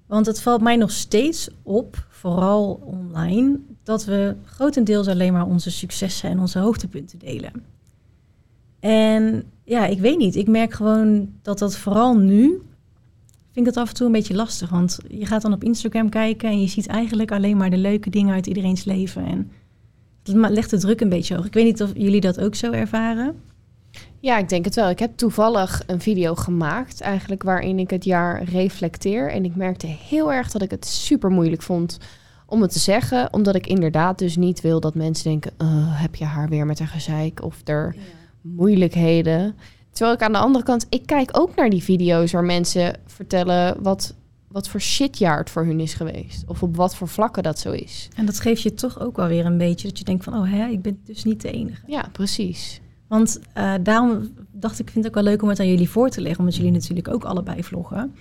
Want 0.07 0.27
het 0.27 0.41
valt 0.41 0.61
mij 0.61 0.77
nog 0.77 0.91
steeds 0.91 1.49
op, 1.63 2.07
vooral 2.11 2.81
online, 2.85 3.59
dat 3.83 4.05
we 4.05 4.37
grotendeels 4.45 5.09
alleen 5.09 5.33
maar 5.33 5.47
onze 5.47 5.71
successen 5.71 6.31
en 6.31 6.41
onze 6.41 6.59
hoogtepunten 6.59 7.19
delen. 7.19 7.53
En 8.81 9.45
ja, 9.65 9.87
ik 9.87 9.99
weet 9.99 10.19
niet. 10.19 10.37
Ik 10.37 10.49
merk 10.49 10.73
gewoon 10.73 11.29
dat 11.43 11.59
dat 11.59 11.77
vooral 11.77 12.17
nu. 12.17 12.63
Vind 13.53 13.67
ik 13.67 13.75
dat 13.75 13.83
af 13.83 13.89
en 13.89 13.95
toe 13.95 14.07
een 14.07 14.13
beetje 14.13 14.35
lastig. 14.35 14.71
Want 14.71 14.99
je 15.09 15.27
gaat 15.27 15.43
dan 15.43 15.53
op 15.53 15.65
Instagram 15.65 16.09
kijken 16.09 16.49
en 16.49 16.61
je 16.61 16.69
ziet 16.69 16.87
eigenlijk 16.87 17.33
alleen 17.33 17.57
maar 17.57 17.71
de 17.71 17.77
leuke 17.77 18.11
dingen 18.11 18.35
uit 18.35 18.47
iedereen's 18.47 18.85
leven. 18.85 19.25
En 19.25 19.51
dat 20.23 20.51
legt 20.51 20.71
de 20.71 20.79
druk 20.79 21.01
een 21.01 21.09
beetje 21.09 21.35
hoog. 21.35 21.47
Ik 21.47 21.55
weet 21.55 21.65
niet 21.65 21.83
of 21.83 21.91
jullie 21.95 22.21
dat 22.21 22.41
ook 22.41 22.55
zo 22.55 22.73
ervaren. 22.73 23.35
Ja, 24.21 24.39
ik 24.39 24.49
denk 24.49 24.65
het 24.65 24.75
wel. 24.75 24.89
Ik 24.89 24.99
heb 24.99 25.17
toevallig 25.17 25.83
een 25.87 26.01
video 26.01 26.35
gemaakt, 26.35 27.01
eigenlijk 27.01 27.43
waarin 27.43 27.79
ik 27.79 27.91
het 27.91 28.05
jaar 28.05 28.45
reflecteer. 28.45 29.31
En 29.31 29.45
ik 29.45 29.57
merkte 29.57 29.87
heel 29.87 30.33
erg 30.33 30.51
dat 30.51 30.63
ik 30.63 30.71
het 30.71 30.87
super 30.87 31.31
moeilijk 31.31 31.63
vond 31.63 31.99
om 32.47 32.63
het 32.63 32.73
te 32.73 32.79
zeggen, 32.79 33.33
omdat 33.33 33.55
ik 33.55 33.67
inderdaad 33.67 34.19
dus 34.19 34.37
niet 34.37 34.61
wil 34.61 34.81
dat 34.81 34.95
mensen 34.95 35.25
denken: 35.25 35.53
"Oh, 35.59 36.01
heb 36.01 36.15
je 36.15 36.25
haar 36.25 36.49
weer 36.49 36.67
met 36.67 36.81
een 36.81 36.87
gezeik 36.87 37.43
of 37.43 37.61
er 37.65 37.97
moeilijkheden. 38.55 39.55
Terwijl 39.91 40.17
ik 40.17 40.23
aan 40.23 40.33
de 40.33 40.39
andere 40.39 40.65
kant, 40.65 40.87
ik 40.89 41.07
kijk 41.07 41.31
ook 41.33 41.55
naar 41.55 41.71
die 41.71 41.83
video's 41.83 42.33
waar 42.33 42.45
mensen 42.45 42.99
vertellen 43.07 43.83
wat, 43.83 44.15
wat 44.49 44.69
voor 44.69 44.81
shitjaar 44.81 45.39
het 45.39 45.51
voor 45.51 45.65
hun 45.65 45.81
is 45.81 45.95
geweest. 45.95 46.45
Of 46.47 46.63
op 46.63 46.77
wat 46.77 46.97
voor 46.97 47.09
vlakken 47.09 47.43
dat 47.43 47.59
zo 47.59 47.71
is. 47.71 48.09
En 48.17 48.27
dat 48.27 48.41
geeft 48.41 48.63
je 48.63 48.75
toch 48.75 49.01
ook 49.01 49.17
wel 49.17 49.29
weer 49.29 49.47
een 49.47 49.59
beetje 49.59 49.89
dat 49.89 49.99
je 49.99 50.05
denkt 50.05 50.25
van, 50.25 50.35
oh 50.35 50.51
hè, 50.51 50.67
ik 50.67 50.83
ben 50.83 51.01
dus 51.05 51.25
niet 51.25 51.43
de 51.43 51.51
enige. 51.51 51.83
Ja, 51.87 52.09
precies. 52.13 52.81
Want 53.09 53.41
eh, 53.53 53.75
daarom 53.83 54.29
dacht 54.53 54.79
ik, 54.79 54.91
vind 54.91 55.05
het 55.05 55.07
ook 55.07 55.23
wel 55.23 55.33
leuk 55.33 55.43
om 55.43 55.49
het 55.49 55.61
aan 55.61 55.69
jullie 55.69 55.91
voor 55.91 56.09
te 56.09 56.21
leggen, 56.21 56.41
omdat 56.41 56.57
jullie 56.57 56.73
natuurlijk 56.73 57.09
ook 57.09 57.25
allebei 57.25 57.65
vloggen. 57.65 58.15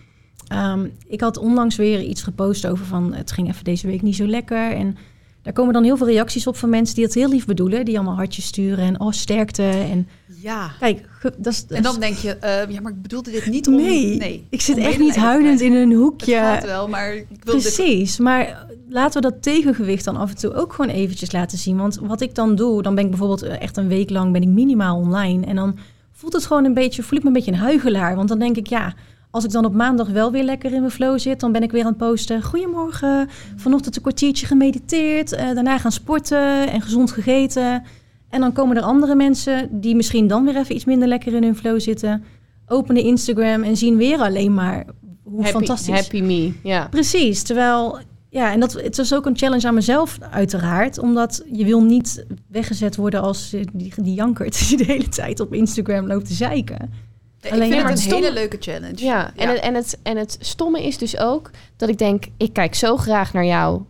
Ehm, 0.48 0.88
ik 1.08 1.22
had 1.22 1.38
onlangs 1.38 1.76
weer 1.76 2.02
iets 2.02 2.24
gepost 2.24 2.68
over 2.68 2.86
van, 2.86 3.14
het 3.14 3.32
ging 3.32 3.50
even 3.50 3.64
deze 3.64 3.88
week 3.88 4.02
niet 4.02 4.16
zo 4.16 4.28
lekker. 4.28 4.72
En 4.72 4.98
daar 5.46 5.54
komen 5.54 5.74
dan 5.74 5.84
heel 5.84 5.98
veel 5.98 6.08
reacties 6.08 6.48
op 6.48 6.58
van 6.58 6.70
mensen 6.70 6.96
die 6.96 7.04
het 7.04 7.14
heel 7.14 7.30
lief 7.30 7.46
bedoelen, 7.46 7.86
die 7.86 7.96
allemaal 7.96 8.16
hartjes 8.16 8.46
sturen 8.46 8.86
en 8.86 9.00
oh, 9.00 9.12
sterkte. 9.12 9.64
En 9.64 10.08
Ja. 10.42 10.72
kijk, 10.80 11.08
dat 11.38 11.54
is... 11.54 11.66
En 11.70 11.84
dan 11.84 12.00
denk 12.00 12.16
je, 12.16 12.36
eh, 12.36 12.70
ja, 12.70 12.82
maar 12.82 12.92
ik 12.92 13.02
bedoelde 13.02 13.32
dit 13.32 13.46
niet 13.46 13.68
om... 13.68 13.76
Nee, 13.76 14.46
ik 14.50 14.62
zit 14.62 14.78
echt 14.78 15.00
niet 15.00 15.16
huilend 15.16 15.62
in 15.62 15.74
een 15.74 15.90
Het 15.90 16.00
hoekje. 16.00 16.36
gaat 16.36 16.66
wel, 16.66 16.88
maar 16.88 17.14
ik 17.14 17.26
wil 17.44 17.54
dit... 17.54 17.62
Precies, 17.64 18.18
maar 18.18 18.66
laten 18.90 19.22
we 19.22 19.30
dat 19.30 19.42
tegengewicht 19.42 20.06
dan 20.06 20.18
af 20.18 20.30
en 20.30 20.38
toe 20.38 20.54
ook 20.54 20.74
gewoon 20.74 20.92
eventjes 20.92 21.32
laten 21.32 21.58
zien. 21.58 21.78
Want 21.78 22.00
wat 22.02 22.22
ik 22.22 22.36
dan 22.36 22.56
doe, 22.56 22.82
dan 22.82 22.96
ben 22.96 23.04
ik 23.04 23.10
bijvoorbeeld 23.10 23.42
eh, 23.42 23.62
echt 23.62 23.78
een 23.78 23.88
week 23.88 24.10
lang 24.10 24.32
ben 24.32 24.42
ik 24.42 24.48
minimaal 24.48 24.98
online. 24.98 25.46
En 25.46 25.56
dan 25.56 25.78
voelt 26.12 26.34
het 26.34 26.46
gewoon 26.46 26.66
een 26.66 26.74
beetje, 26.74 27.04
voel 27.04 27.18
ik 27.18 27.24
me 27.24 27.30
een 27.30 27.36
beetje 27.36 27.52
een 27.52 27.58
huigelaar. 27.58 28.16
Want 28.16 28.30
dan 28.30 28.40
denk 28.40 28.58
ik, 28.58 28.68
ja, 28.68 28.94
als 29.36 29.44
ik 29.44 29.52
dan 29.52 29.66
op 29.66 29.74
maandag 29.74 30.10
wel 30.10 30.32
weer 30.32 30.44
lekker 30.44 30.74
in 30.74 30.80
mijn 30.80 30.92
flow 30.92 31.20
zit, 31.20 31.40
dan 31.40 31.52
ben 31.52 31.64
ik 31.64 31.72
weer 31.72 31.82
aan 31.82 31.88
het 31.88 31.98
posten. 31.98 32.44
Goedemorgen, 32.44 33.30
vanochtend 33.56 33.96
een 33.96 34.02
kwartiertje 34.02 34.46
gemediteerd, 34.46 35.32
eh, 35.32 35.54
daarna 35.54 35.78
gaan 35.78 35.92
sporten 35.92 36.72
en 36.72 36.82
gezond 36.82 37.12
gegeten. 37.12 37.84
En 38.30 38.40
dan 38.40 38.54
komen 38.54 38.78
er 38.78 38.84
andere 38.84 39.16
mensen 39.16 39.70
die 39.72 39.96
misschien 39.96 40.28
dan 40.28 40.46
weer 40.46 40.56
even 40.56 40.76
iets 40.76 40.86
minder 40.86 41.08
lekker 41.08 41.34
in 41.34 41.44
hun 41.44 41.56
flow 41.56 41.80
zitten. 41.80 42.24
Openen 42.68 43.04
Instagram 43.04 43.64
en 43.64 43.78
zien 43.78 43.98
weer 43.98 44.20
alleen 44.20 44.54
maar 44.54 44.86
hoe 45.24 45.44
happy, 45.44 45.58
fantastisch. 45.58 45.96
Happy 45.96 46.22
me, 46.22 46.54
ja. 46.64 46.88
Precies, 46.88 47.44
terwijl, 47.44 48.00
ja, 48.30 48.52
en 48.52 48.60
dat, 48.60 48.74
het 48.74 48.98
is 48.98 49.14
ook 49.14 49.26
een 49.26 49.38
challenge 49.38 49.68
aan 49.68 49.74
mezelf 49.74 50.18
uiteraard, 50.32 50.98
omdat 50.98 51.44
je 51.52 51.66
wil 51.66 51.84
niet 51.84 52.26
weggezet 52.48 52.96
worden 52.96 53.22
als 53.22 53.50
die, 53.74 53.94
die 53.96 54.14
jankert 54.14 54.60
die 54.68 54.78
de 54.78 54.84
hele 54.86 55.10
tijd 55.10 55.40
op 55.40 55.54
Instagram 55.54 56.08
loopt 56.08 56.28
te 56.28 56.34
zeiken. 56.34 57.05
Ik 57.46 57.52
Alleen- 57.52 57.72
vind 57.72 57.82
Ja, 57.82 57.90
het 57.90 58.06
maar 58.08 58.18
een 58.18 58.24
hele 58.24 58.34
leuke 58.34 58.58
challenge. 58.60 59.06
Ja, 59.06 59.32
en, 59.36 59.50
Het, 59.50 59.60
en, 59.60 59.74
het, 59.74 60.00
en 60.04 60.18
het 60.18 60.38
stomme 60.40 60.84
is 60.84 60.98
dus 60.98 61.18
ook 61.18 61.52
dat 61.78 61.90
ik 61.90 61.98
denk, 61.98 62.24
ik 62.38 62.54
kijk 62.54 62.76
zo 62.76 62.98
graag 62.98 63.34
naar 63.34 63.46
jou. 63.46 63.82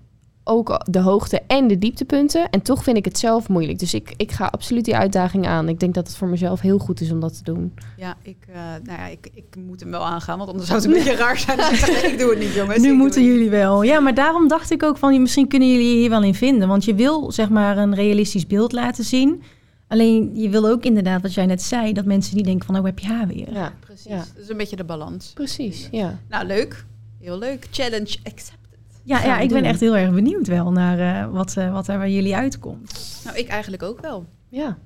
Ook 0.47 0.85
de 0.89 0.99
hoogte 0.99 1.41
en 1.47 1.67
de 1.67 1.77
dieptepunten. 1.77 2.49
En 2.49 2.61
toch 2.61 2.83
vind 2.83 2.97
ik 2.97 3.05
het 3.05 3.17
zelf 3.19 3.47
moeilijk. 3.49 3.79
Dus 3.79 3.93
ik, 3.93 4.13
ik 4.17 4.31
ga 4.31 4.45
absoluut 4.45 4.85
die 4.85 4.95
uitdaging 4.95 5.47
aan. 5.47 5.69
Ik 5.69 5.79
denk 5.79 5.93
dat 5.93 6.07
het 6.07 6.15
voor 6.15 6.27
mezelf 6.27 6.61
heel 6.61 6.77
goed 6.77 7.01
is 7.01 7.11
om 7.11 7.19
dat 7.19 7.37
te 7.37 7.43
doen. 7.43 7.73
Ja, 7.97 8.15
ik, 8.21 8.37
eh, 8.47 8.55
nou 8.83 8.99
ja, 8.99 9.05
ik, 9.07 9.29
ik 9.33 9.55
moet 9.65 9.79
hem 9.79 9.91
wel 9.91 10.05
aangaan, 10.05 10.37
want 10.37 10.49
anders 10.49 10.67
zou 10.69 10.79
het 10.81 10.89
een 10.89 10.95
beetje 10.95 11.15
raar 11.23 11.37
zijn. 11.37 11.57
Dus 11.57 11.81
ik, 11.81 11.87
nee, 12.01 12.11
ik 12.11 12.19
doe 12.19 12.29
het 12.29 12.39
niet, 12.39 12.53
jongens. 12.53 12.77
nu 12.81 12.91
Ik 12.91 12.97
moeten 12.97 13.23
jullie 13.23 13.49
wel. 13.49 13.83
Ja, 13.83 13.99
maar 13.99 14.13
daarom 14.13 14.47
dacht 14.47 14.71
ik 14.71 14.83
ook 14.83 14.97
van, 14.97 15.21
misschien 15.21 15.47
kunnen 15.47 15.71
jullie 15.71 15.89
je 15.89 15.95
hier 15.95 16.09
wel 16.09 16.23
in 16.23 16.35
vinden. 16.35 16.67
Want 16.67 16.85
je 16.85 16.95
wil 16.95 17.31
zeg 17.31 17.49
maar 17.49 17.77
een 17.77 17.95
realistisch 17.95 18.47
beeld 18.47 18.71
laten 18.71 19.03
zien. 19.03 19.43
Alleen 19.87 20.35
je 20.35 20.49
wil 20.49 20.67
ook 20.67 20.83
inderdaad, 20.83 21.21
wat 21.21 21.33
jij 21.33 21.45
net 21.45 21.61
zei, 21.61 21.93
dat 21.93 22.05
mensen 22.05 22.35
niet 22.35 22.45
denken 22.45 22.65
van, 22.65 22.77
oh 22.77 22.83
heb 22.85 22.99
je 22.99 23.07
haar 23.07 23.27
weer. 23.27 23.53
Ja, 23.53 23.73
Precies, 23.79 24.05
Ja. 24.11 24.17
dat 24.17 24.43
is 24.43 24.49
een 24.49 24.57
beetje 24.57 24.75
de 24.75 24.83
balans. 24.83 25.31
precies. 25.33 25.87
Ja. 25.91 26.19
Nou, 26.29 26.45
leuk. 26.45 26.85
Heel 27.19 27.37
leuk. 27.37 27.67
Challenge 27.71 28.17
accepted. 28.23 28.79
Ja, 29.03 29.17
Gaan 29.17 29.27
ja 29.27 29.39
ik 29.39 29.49
ben 29.49 29.63
echt 29.63 29.79
heel 29.79 29.97
erg 29.97 30.13
benieuwd 30.13 30.47
wel 30.47 30.71
naar 30.71 30.99
eh, 31.23 31.31
wat, 31.31 31.57
eh, 31.57 31.71
wat 31.73 31.87
er 31.87 31.97
bij 31.97 32.11
jullie 32.13 32.35
uitkomt. 32.35 33.19
Nou, 33.25 33.37
ik 33.37 33.47
eigenlijk 33.47 33.83
ook 33.83 34.01
wel. 34.01 34.25
ja. 34.49 34.77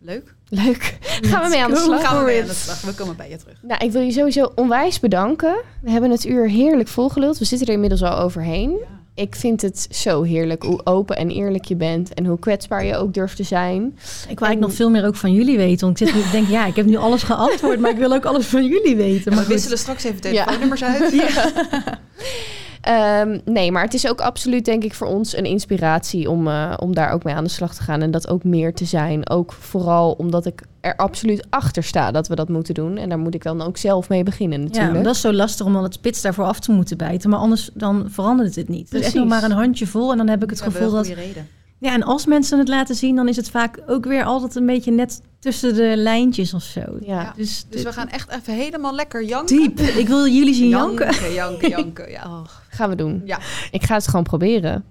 Leuk. 0.00 0.34
Leuk. 0.48 0.98
Gaan 1.22 1.42
we 1.42 1.48
mee 1.48 1.62
aan 1.62 1.70
de 1.70 1.76
slag? 1.76 2.00
Gaan 2.02 2.18
we 2.18 2.24
mee 2.24 2.40
aan 2.40 2.46
de 2.48 2.54
slag. 2.54 2.80
We 2.82 2.94
komen 2.94 3.16
bij 3.16 3.30
je 3.30 3.36
terug. 3.36 3.62
Nou, 3.62 3.84
ik 3.84 3.92
wil 3.92 4.00
je 4.02 4.10
sowieso 4.12 4.52
onwijs 4.54 5.00
bedanken. 5.00 5.56
We 5.82 5.90
hebben 5.90 6.10
het 6.10 6.24
uur 6.24 6.48
heerlijk 6.48 6.88
volgeluld. 6.88 7.38
We 7.38 7.44
zitten 7.44 7.66
er 7.66 7.72
inmiddels 7.72 8.02
al 8.02 8.18
overheen. 8.18 8.76
Ik 9.16 9.34
vind 9.34 9.62
het 9.62 9.86
zo 9.90 10.22
heerlijk 10.22 10.62
hoe 10.62 10.80
open 10.86 11.16
en 11.16 11.30
eerlijk 11.30 11.64
je 11.64 11.76
bent. 11.76 12.14
En 12.14 12.26
hoe 12.26 12.38
kwetsbaar 12.38 12.84
je 12.84 12.96
ook 12.96 13.14
durft 13.14 13.36
te 13.36 13.42
zijn. 13.42 13.82
Ik 13.84 13.92
wil 13.92 14.20
En- 14.20 14.26
eigenlijk 14.26 14.60
nog 14.60 14.72
veel 14.72 14.90
meer 14.90 15.06
ook 15.06 15.16
van 15.16 15.32
jullie 15.32 15.56
weten. 15.56 15.86
Want 15.86 16.00
ik 16.00 16.06
zit 16.06 16.16
nu 16.16 16.22
te 16.22 16.30
denken, 16.30 16.52
ja, 16.52 16.66
ik 16.66 16.76
heb 16.76 16.86
nu 16.86 16.96
alles 16.96 17.22
geantwoord, 17.22 17.80
maar 17.80 17.90
ik 17.90 17.96
wil 17.96 18.12
ook 18.12 18.24
alles 18.24 18.46
van 18.46 18.66
jullie 18.66 18.96
weten. 18.96 19.30
Maar 19.30 19.38
we 19.40 19.44
goed. 19.44 19.54
wisselen 19.54 19.78
straks 19.78 20.04
even 20.04 20.32
Ja. 20.32 20.44
telefoonnummers 20.44 20.84
uit. 20.84 21.12
Ehm, 22.84 23.38
nee, 23.44 23.72
maar 23.72 23.82
het 23.82 23.94
is 23.94 24.08
ook 24.08 24.20
absoluut, 24.20 24.64
denk 24.64 24.84
ik, 24.84 24.94
voor 24.94 25.06
ons 25.06 25.36
een 25.36 25.44
inspiratie 25.44 26.30
om, 26.30 26.48
eh, 26.48 26.74
om 26.78 26.94
daar 26.94 27.10
ook 27.12 27.24
mee 27.24 27.34
aan 27.34 27.44
de 27.44 27.50
slag 27.50 27.74
te 27.74 27.82
gaan. 27.82 28.02
En 28.02 28.10
dat 28.10 28.28
ook 28.28 28.44
meer 28.44 28.74
te 28.74 28.84
zijn. 28.84 29.30
Ook 29.30 29.52
vooral 29.52 30.12
omdat 30.12 30.46
ik 30.46 30.62
er 30.80 30.96
absoluut 30.96 31.46
achter 31.50 31.82
sta 31.82 32.10
dat 32.10 32.28
we 32.28 32.34
dat 32.34 32.48
moeten 32.48 32.74
doen. 32.74 32.96
En 32.96 33.08
daar 33.08 33.18
moet 33.18 33.34
ik 33.34 33.42
dan 33.42 33.62
ook 33.62 33.76
zelf 33.76 34.08
mee 34.08 34.22
beginnen 34.22 34.58
Ja, 34.60 34.64
natuurlijk. 34.64 34.94
maar 34.94 35.02
dat 35.02 35.14
is 35.14 35.20
zo 35.20 35.32
lastig 35.32 35.66
om 35.66 35.72
dan 35.72 35.82
het 35.82 35.94
spits 35.94 36.22
daarvoor 36.22 36.44
af 36.44 36.60
te 36.60 36.72
moeten 36.72 36.96
bijten. 36.96 37.30
Maar 37.30 37.38
anders 37.38 37.70
dan 37.74 38.06
verandert 38.10 38.54
het 38.54 38.68
niet. 38.68 38.90
Het 38.90 39.00
is 39.00 39.06
echt 39.06 39.14
nog 39.14 39.26
Precies. 39.26 39.40
maar 39.42 39.50
een 39.50 39.56
handje 39.56 39.86
vol. 39.86 40.10
En 40.10 40.16
dan 40.16 40.28
heb 40.28 40.42
ik 40.42 40.50
het 40.50 40.58
We 40.58 40.64
gevoel 40.64 40.86
een 40.88 40.94
dat... 40.94 41.06
goede 41.06 41.20
reden. 41.20 41.48
Ja, 41.78 41.92
en 41.92 42.02
als 42.02 42.26
mensen 42.26 42.58
het 42.58 42.68
laten 42.68 42.94
zien, 42.94 43.16
dan 43.16 43.28
is 43.28 43.36
het 43.36 43.50
vaak 43.50 43.78
ook 43.86 44.04
weer 44.04 44.24
altijd 44.24 44.54
een 44.54 44.66
beetje 44.66 44.90
net 44.92 45.20
tussen 45.38 45.74
de 45.74 45.92
lijntjes 45.96 46.54
of 46.54 46.62
zo. 46.62 46.80
ja. 46.80 46.96
Ja. 47.22 47.32
Dus, 47.36 47.66
Dus 47.70 47.82
we 47.82 47.92
gaan 47.92 48.08
echt 48.08 48.30
even 48.30 48.54
helemaal 48.54 48.94
lekker 48.94 49.24
janken. 49.24 49.56
diep. 49.56 49.80
Ik 49.80 50.06
wil 50.08 50.26
jullie 50.28 50.54
zien 50.54 50.68
janken. 50.68 51.06
Janken, 51.06 51.32
janken, 51.32 51.68
janken. 51.76 52.10
Ja. 52.10 52.22
Oh. 52.26 52.44
gaan 52.68 52.88
we 52.90 52.96
doen. 52.96 53.22
ja. 53.24 53.38
Ik 53.70 53.82
ga 53.84 53.94
het 53.94 54.08
gewoon 54.08 54.24
proberen. 54.24 54.84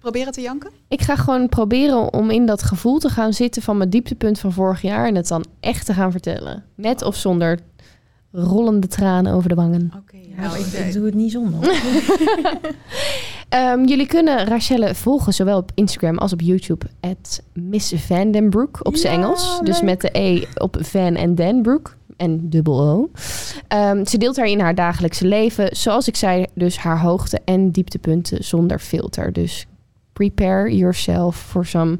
Proberen 0.00 0.32
te 0.32 0.40
janken. 0.40 0.70
Ik 0.88 1.00
ga 1.02 1.16
gewoon 1.16 1.48
proberen 1.48 2.12
om 2.12 2.30
in 2.30 2.46
dat 2.46 2.62
gevoel 2.62 2.98
te 2.98 3.08
gaan 3.08 3.32
zitten 3.32 3.62
van 3.62 3.76
mijn 3.76 3.90
dieptepunt 3.90 4.38
van 4.40 4.52
vorig 4.52 4.82
jaar. 4.82 5.06
En 5.06 5.14
het 5.14 5.28
dan 5.28 5.44
echt 5.60 5.86
te 5.86 5.92
gaan 5.94 6.10
vertellen. 6.10 6.64
Met 6.76 7.02
of 7.02 7.16
zonder 7.16 7.58
rollende 8.34 8.86
tranen 8.86 9.32
over 9.32 9.48
de 9.48 9.54
wangen. 9.54 9.92
Oké. 9.96 10.16
Ja, 10.36 10.42
nou, 10.42 10.58
ik, 10.58 10.92
doe 10.92 11.04
het 11.04 11.14
niet 11.14 11.32
zonder. 11.32 11.60
Ehm, 13.48 13.84
jullie 13.84 14.06
kunnen 14.06 14.46
Rachelle 14.46 14.94
volgen, 14.94 15.34
zowel 15.34 15.58
op 15.58 15.70
Instagram 15.74 16.18
als 16.18 16.32
op 16.32 16.40
YouTube. 16.40 16.86
At 17.00 17.42
Miss 17.52 17.92
Van 17.96 18.30
Den 18.30 18.50
Broek 18.50 18.78
op 18.82 18.96
zijn 18.96 19.18
Ja, 19.18 19.24
Engels. 19.24 19.60
Dus 19.62 19.80
met 19.82 20.00
de 20.00 20.18
E 20.18 20.44
op 20.54 20.76
Van 20.80 21.14
en 21.14 21.34
Den 21.34 21.62
Broek. 21.62 21.96
En 22.16 22.50
dubbel 22.50 22.80
O. 22.80 23.10
Ehm, 23.68 24.04
ze 24.04 24.18
deelt 24.18 24.36
daarin 24.36 24.60
haar 24.60 24.74
dagelijkse 24.74 25.26
leven. 25.26 25.76
Zoals 25.76 26.08
ik 26.08 26.16
zei, 26.16 26.46
dus 26.54 26.76
haar 26.76 27.00
hoogte- 27.00 27.40
en 27.44 27.70
dieptepunten 27.70 28.44
zonder 28.44 28.78
filter. 28.78 29.32
Dus 29.32 29.66
prepare 30.14 30.68
yourself 30.68 31.36
for 31.36 31.64
some 31.66 31.98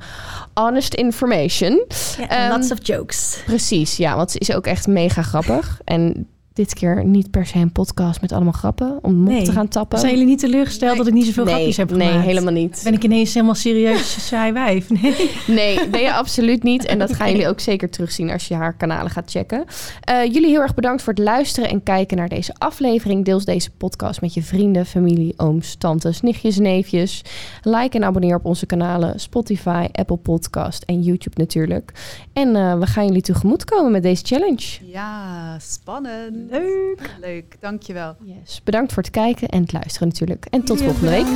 honest 0.54 0.94
information. 0.94 1.84
Ehm, 2.28 2.50
lots 2.50 2.70
of 2.70 2.78
jokes. 2.82 3.42
Precies, 3.44 3.96
ja, 3.96 4.16
want 4.16 4.30
ze 4.30 4.38
is 4.38 4.52
ook 4.52 4.66
echt 4.66 4.86
mega 4.86 5.22
grappig. 5.22 5.80
En 5.84 6.28
dit 6.54 6.74
keer 6.74 7.04
niet 7.04 7.30
per 7.30 7.46
se 7.46 7.58
een 7.58 7.72
podcast 7.72 8.20
met 8.20 8.32
allemaal 8.32 8.52
grappen 8.52 8.98
om 9.02 9.22
Nee. 9.22 9.44
te 9.44 9.52
gaan 9.52 9.68
tappen. 9.68 9.98
Zijn 9.98 10.10
jullie 10.12 10.26
niet 10.26 10.38
teleurgesteld 10.38 10.88
Nee. 10.90 10.98
dat 10.98 11.06
ik 11.06 11.12
niet 11.14 11.24
zoveel 11.26 11.44
nee, 11.44 11.52
grapjes 11.54 11.76
heb 11.76 11.90
nee, 11.90 12.08
gemaakt? 12.08 12.26
helemaal 12.26 12.52
niet. 12.52 12.80
Ben 12.84 12.92
ik 12.92 13.04
ineens 13.04 13.34
helemaal 13.34 13.54
serieus 13.54 14.26
saai 14.28 14.52
wijf? 14.52 14.90
Nee. 14.90 15.30
Nee, 15.46 15.88
ben 15.88 16.00
je 16.00 16.12
absoluut 16.14 16.62
niet. 16.62 16.84
En 16.84 16.98
dat 16.98 17.12
gaan 17.14 17.30
jullie 17.30 17.48
ook 17.48 17.60
zeker 17.60 17.90
terugzien 17.90 18.30
als 18.30 18.48
je 18.48 18.54
haar 18.54 18.72
kanalen 18.76 19.10
gaat 19.10 19.30
checken. 19.30 19.64
Eh, 20.00 20.24
jullie 20.24 20.48
heel 20.48 20.60
erg 20.60 20.74
bedankt 20.74 21.02
voor 21.02 21.12
het 21.12 21.22
luisteren 21.22 21.70
en 21.70 21.82
kijken 21.82 22.16
naar 22.16 22.28
deze 22.28 22.54
aflevering. 22.58 23.24
Deel 23.24 23.44
deze 23.44 23.70
podcast 23.70 24.20
met 24.20 24.34
je 24.34 24.42
vrienden, 24.42 24.86
familie, 24.86 25.34
ooms, 25.36 25.74
tantes, 25.74 26.20
nichtjes, 26.20 26.58
neefjes. 26.58 27.22
Like 27.62 27.96
en 27.96 28.04
abonneer 28.04 28.36
op 28.36 28.44
onze 28.44 28.66
kanalen 28.66 29.20
Spotify, 29.20 29.86
Apple 29.92 30.16
Podcast 30.16 30.82
en 30.82 31.02
YouTube 31.02 31.36
natuurlijk. 31.40 31.92
En 32.32 32.56
eh, 32.56 32.78
we 32.78 32.86
gaan 32.86 33.06
jullie 33.06 33.22
tegemoetkomen 33.22 33.92
met 33.92 34.02
deze 34.02 34.24
challenge. 34.24 34.78
Ja, 34.92 35.58
spannend. 35.58 36.43
Leuk. 36.48 37.14
Leuk, 37.20 37.56
dankjewel. 37.60 38.16
Yes. 38.20 38.60
Bedankt 38.64 38.92
voor 38.92 39.02
het 39.02 39.12
kijken 39.12 39.48
en 39.48 39.62
het 39.62 39.72
luisteren 39.72 40.08
natuurlijk. 40.08 40.46
En 40.50 40.64
tot 40.64 40.82
volgende 40.82 41.10
week. 41.10 41.26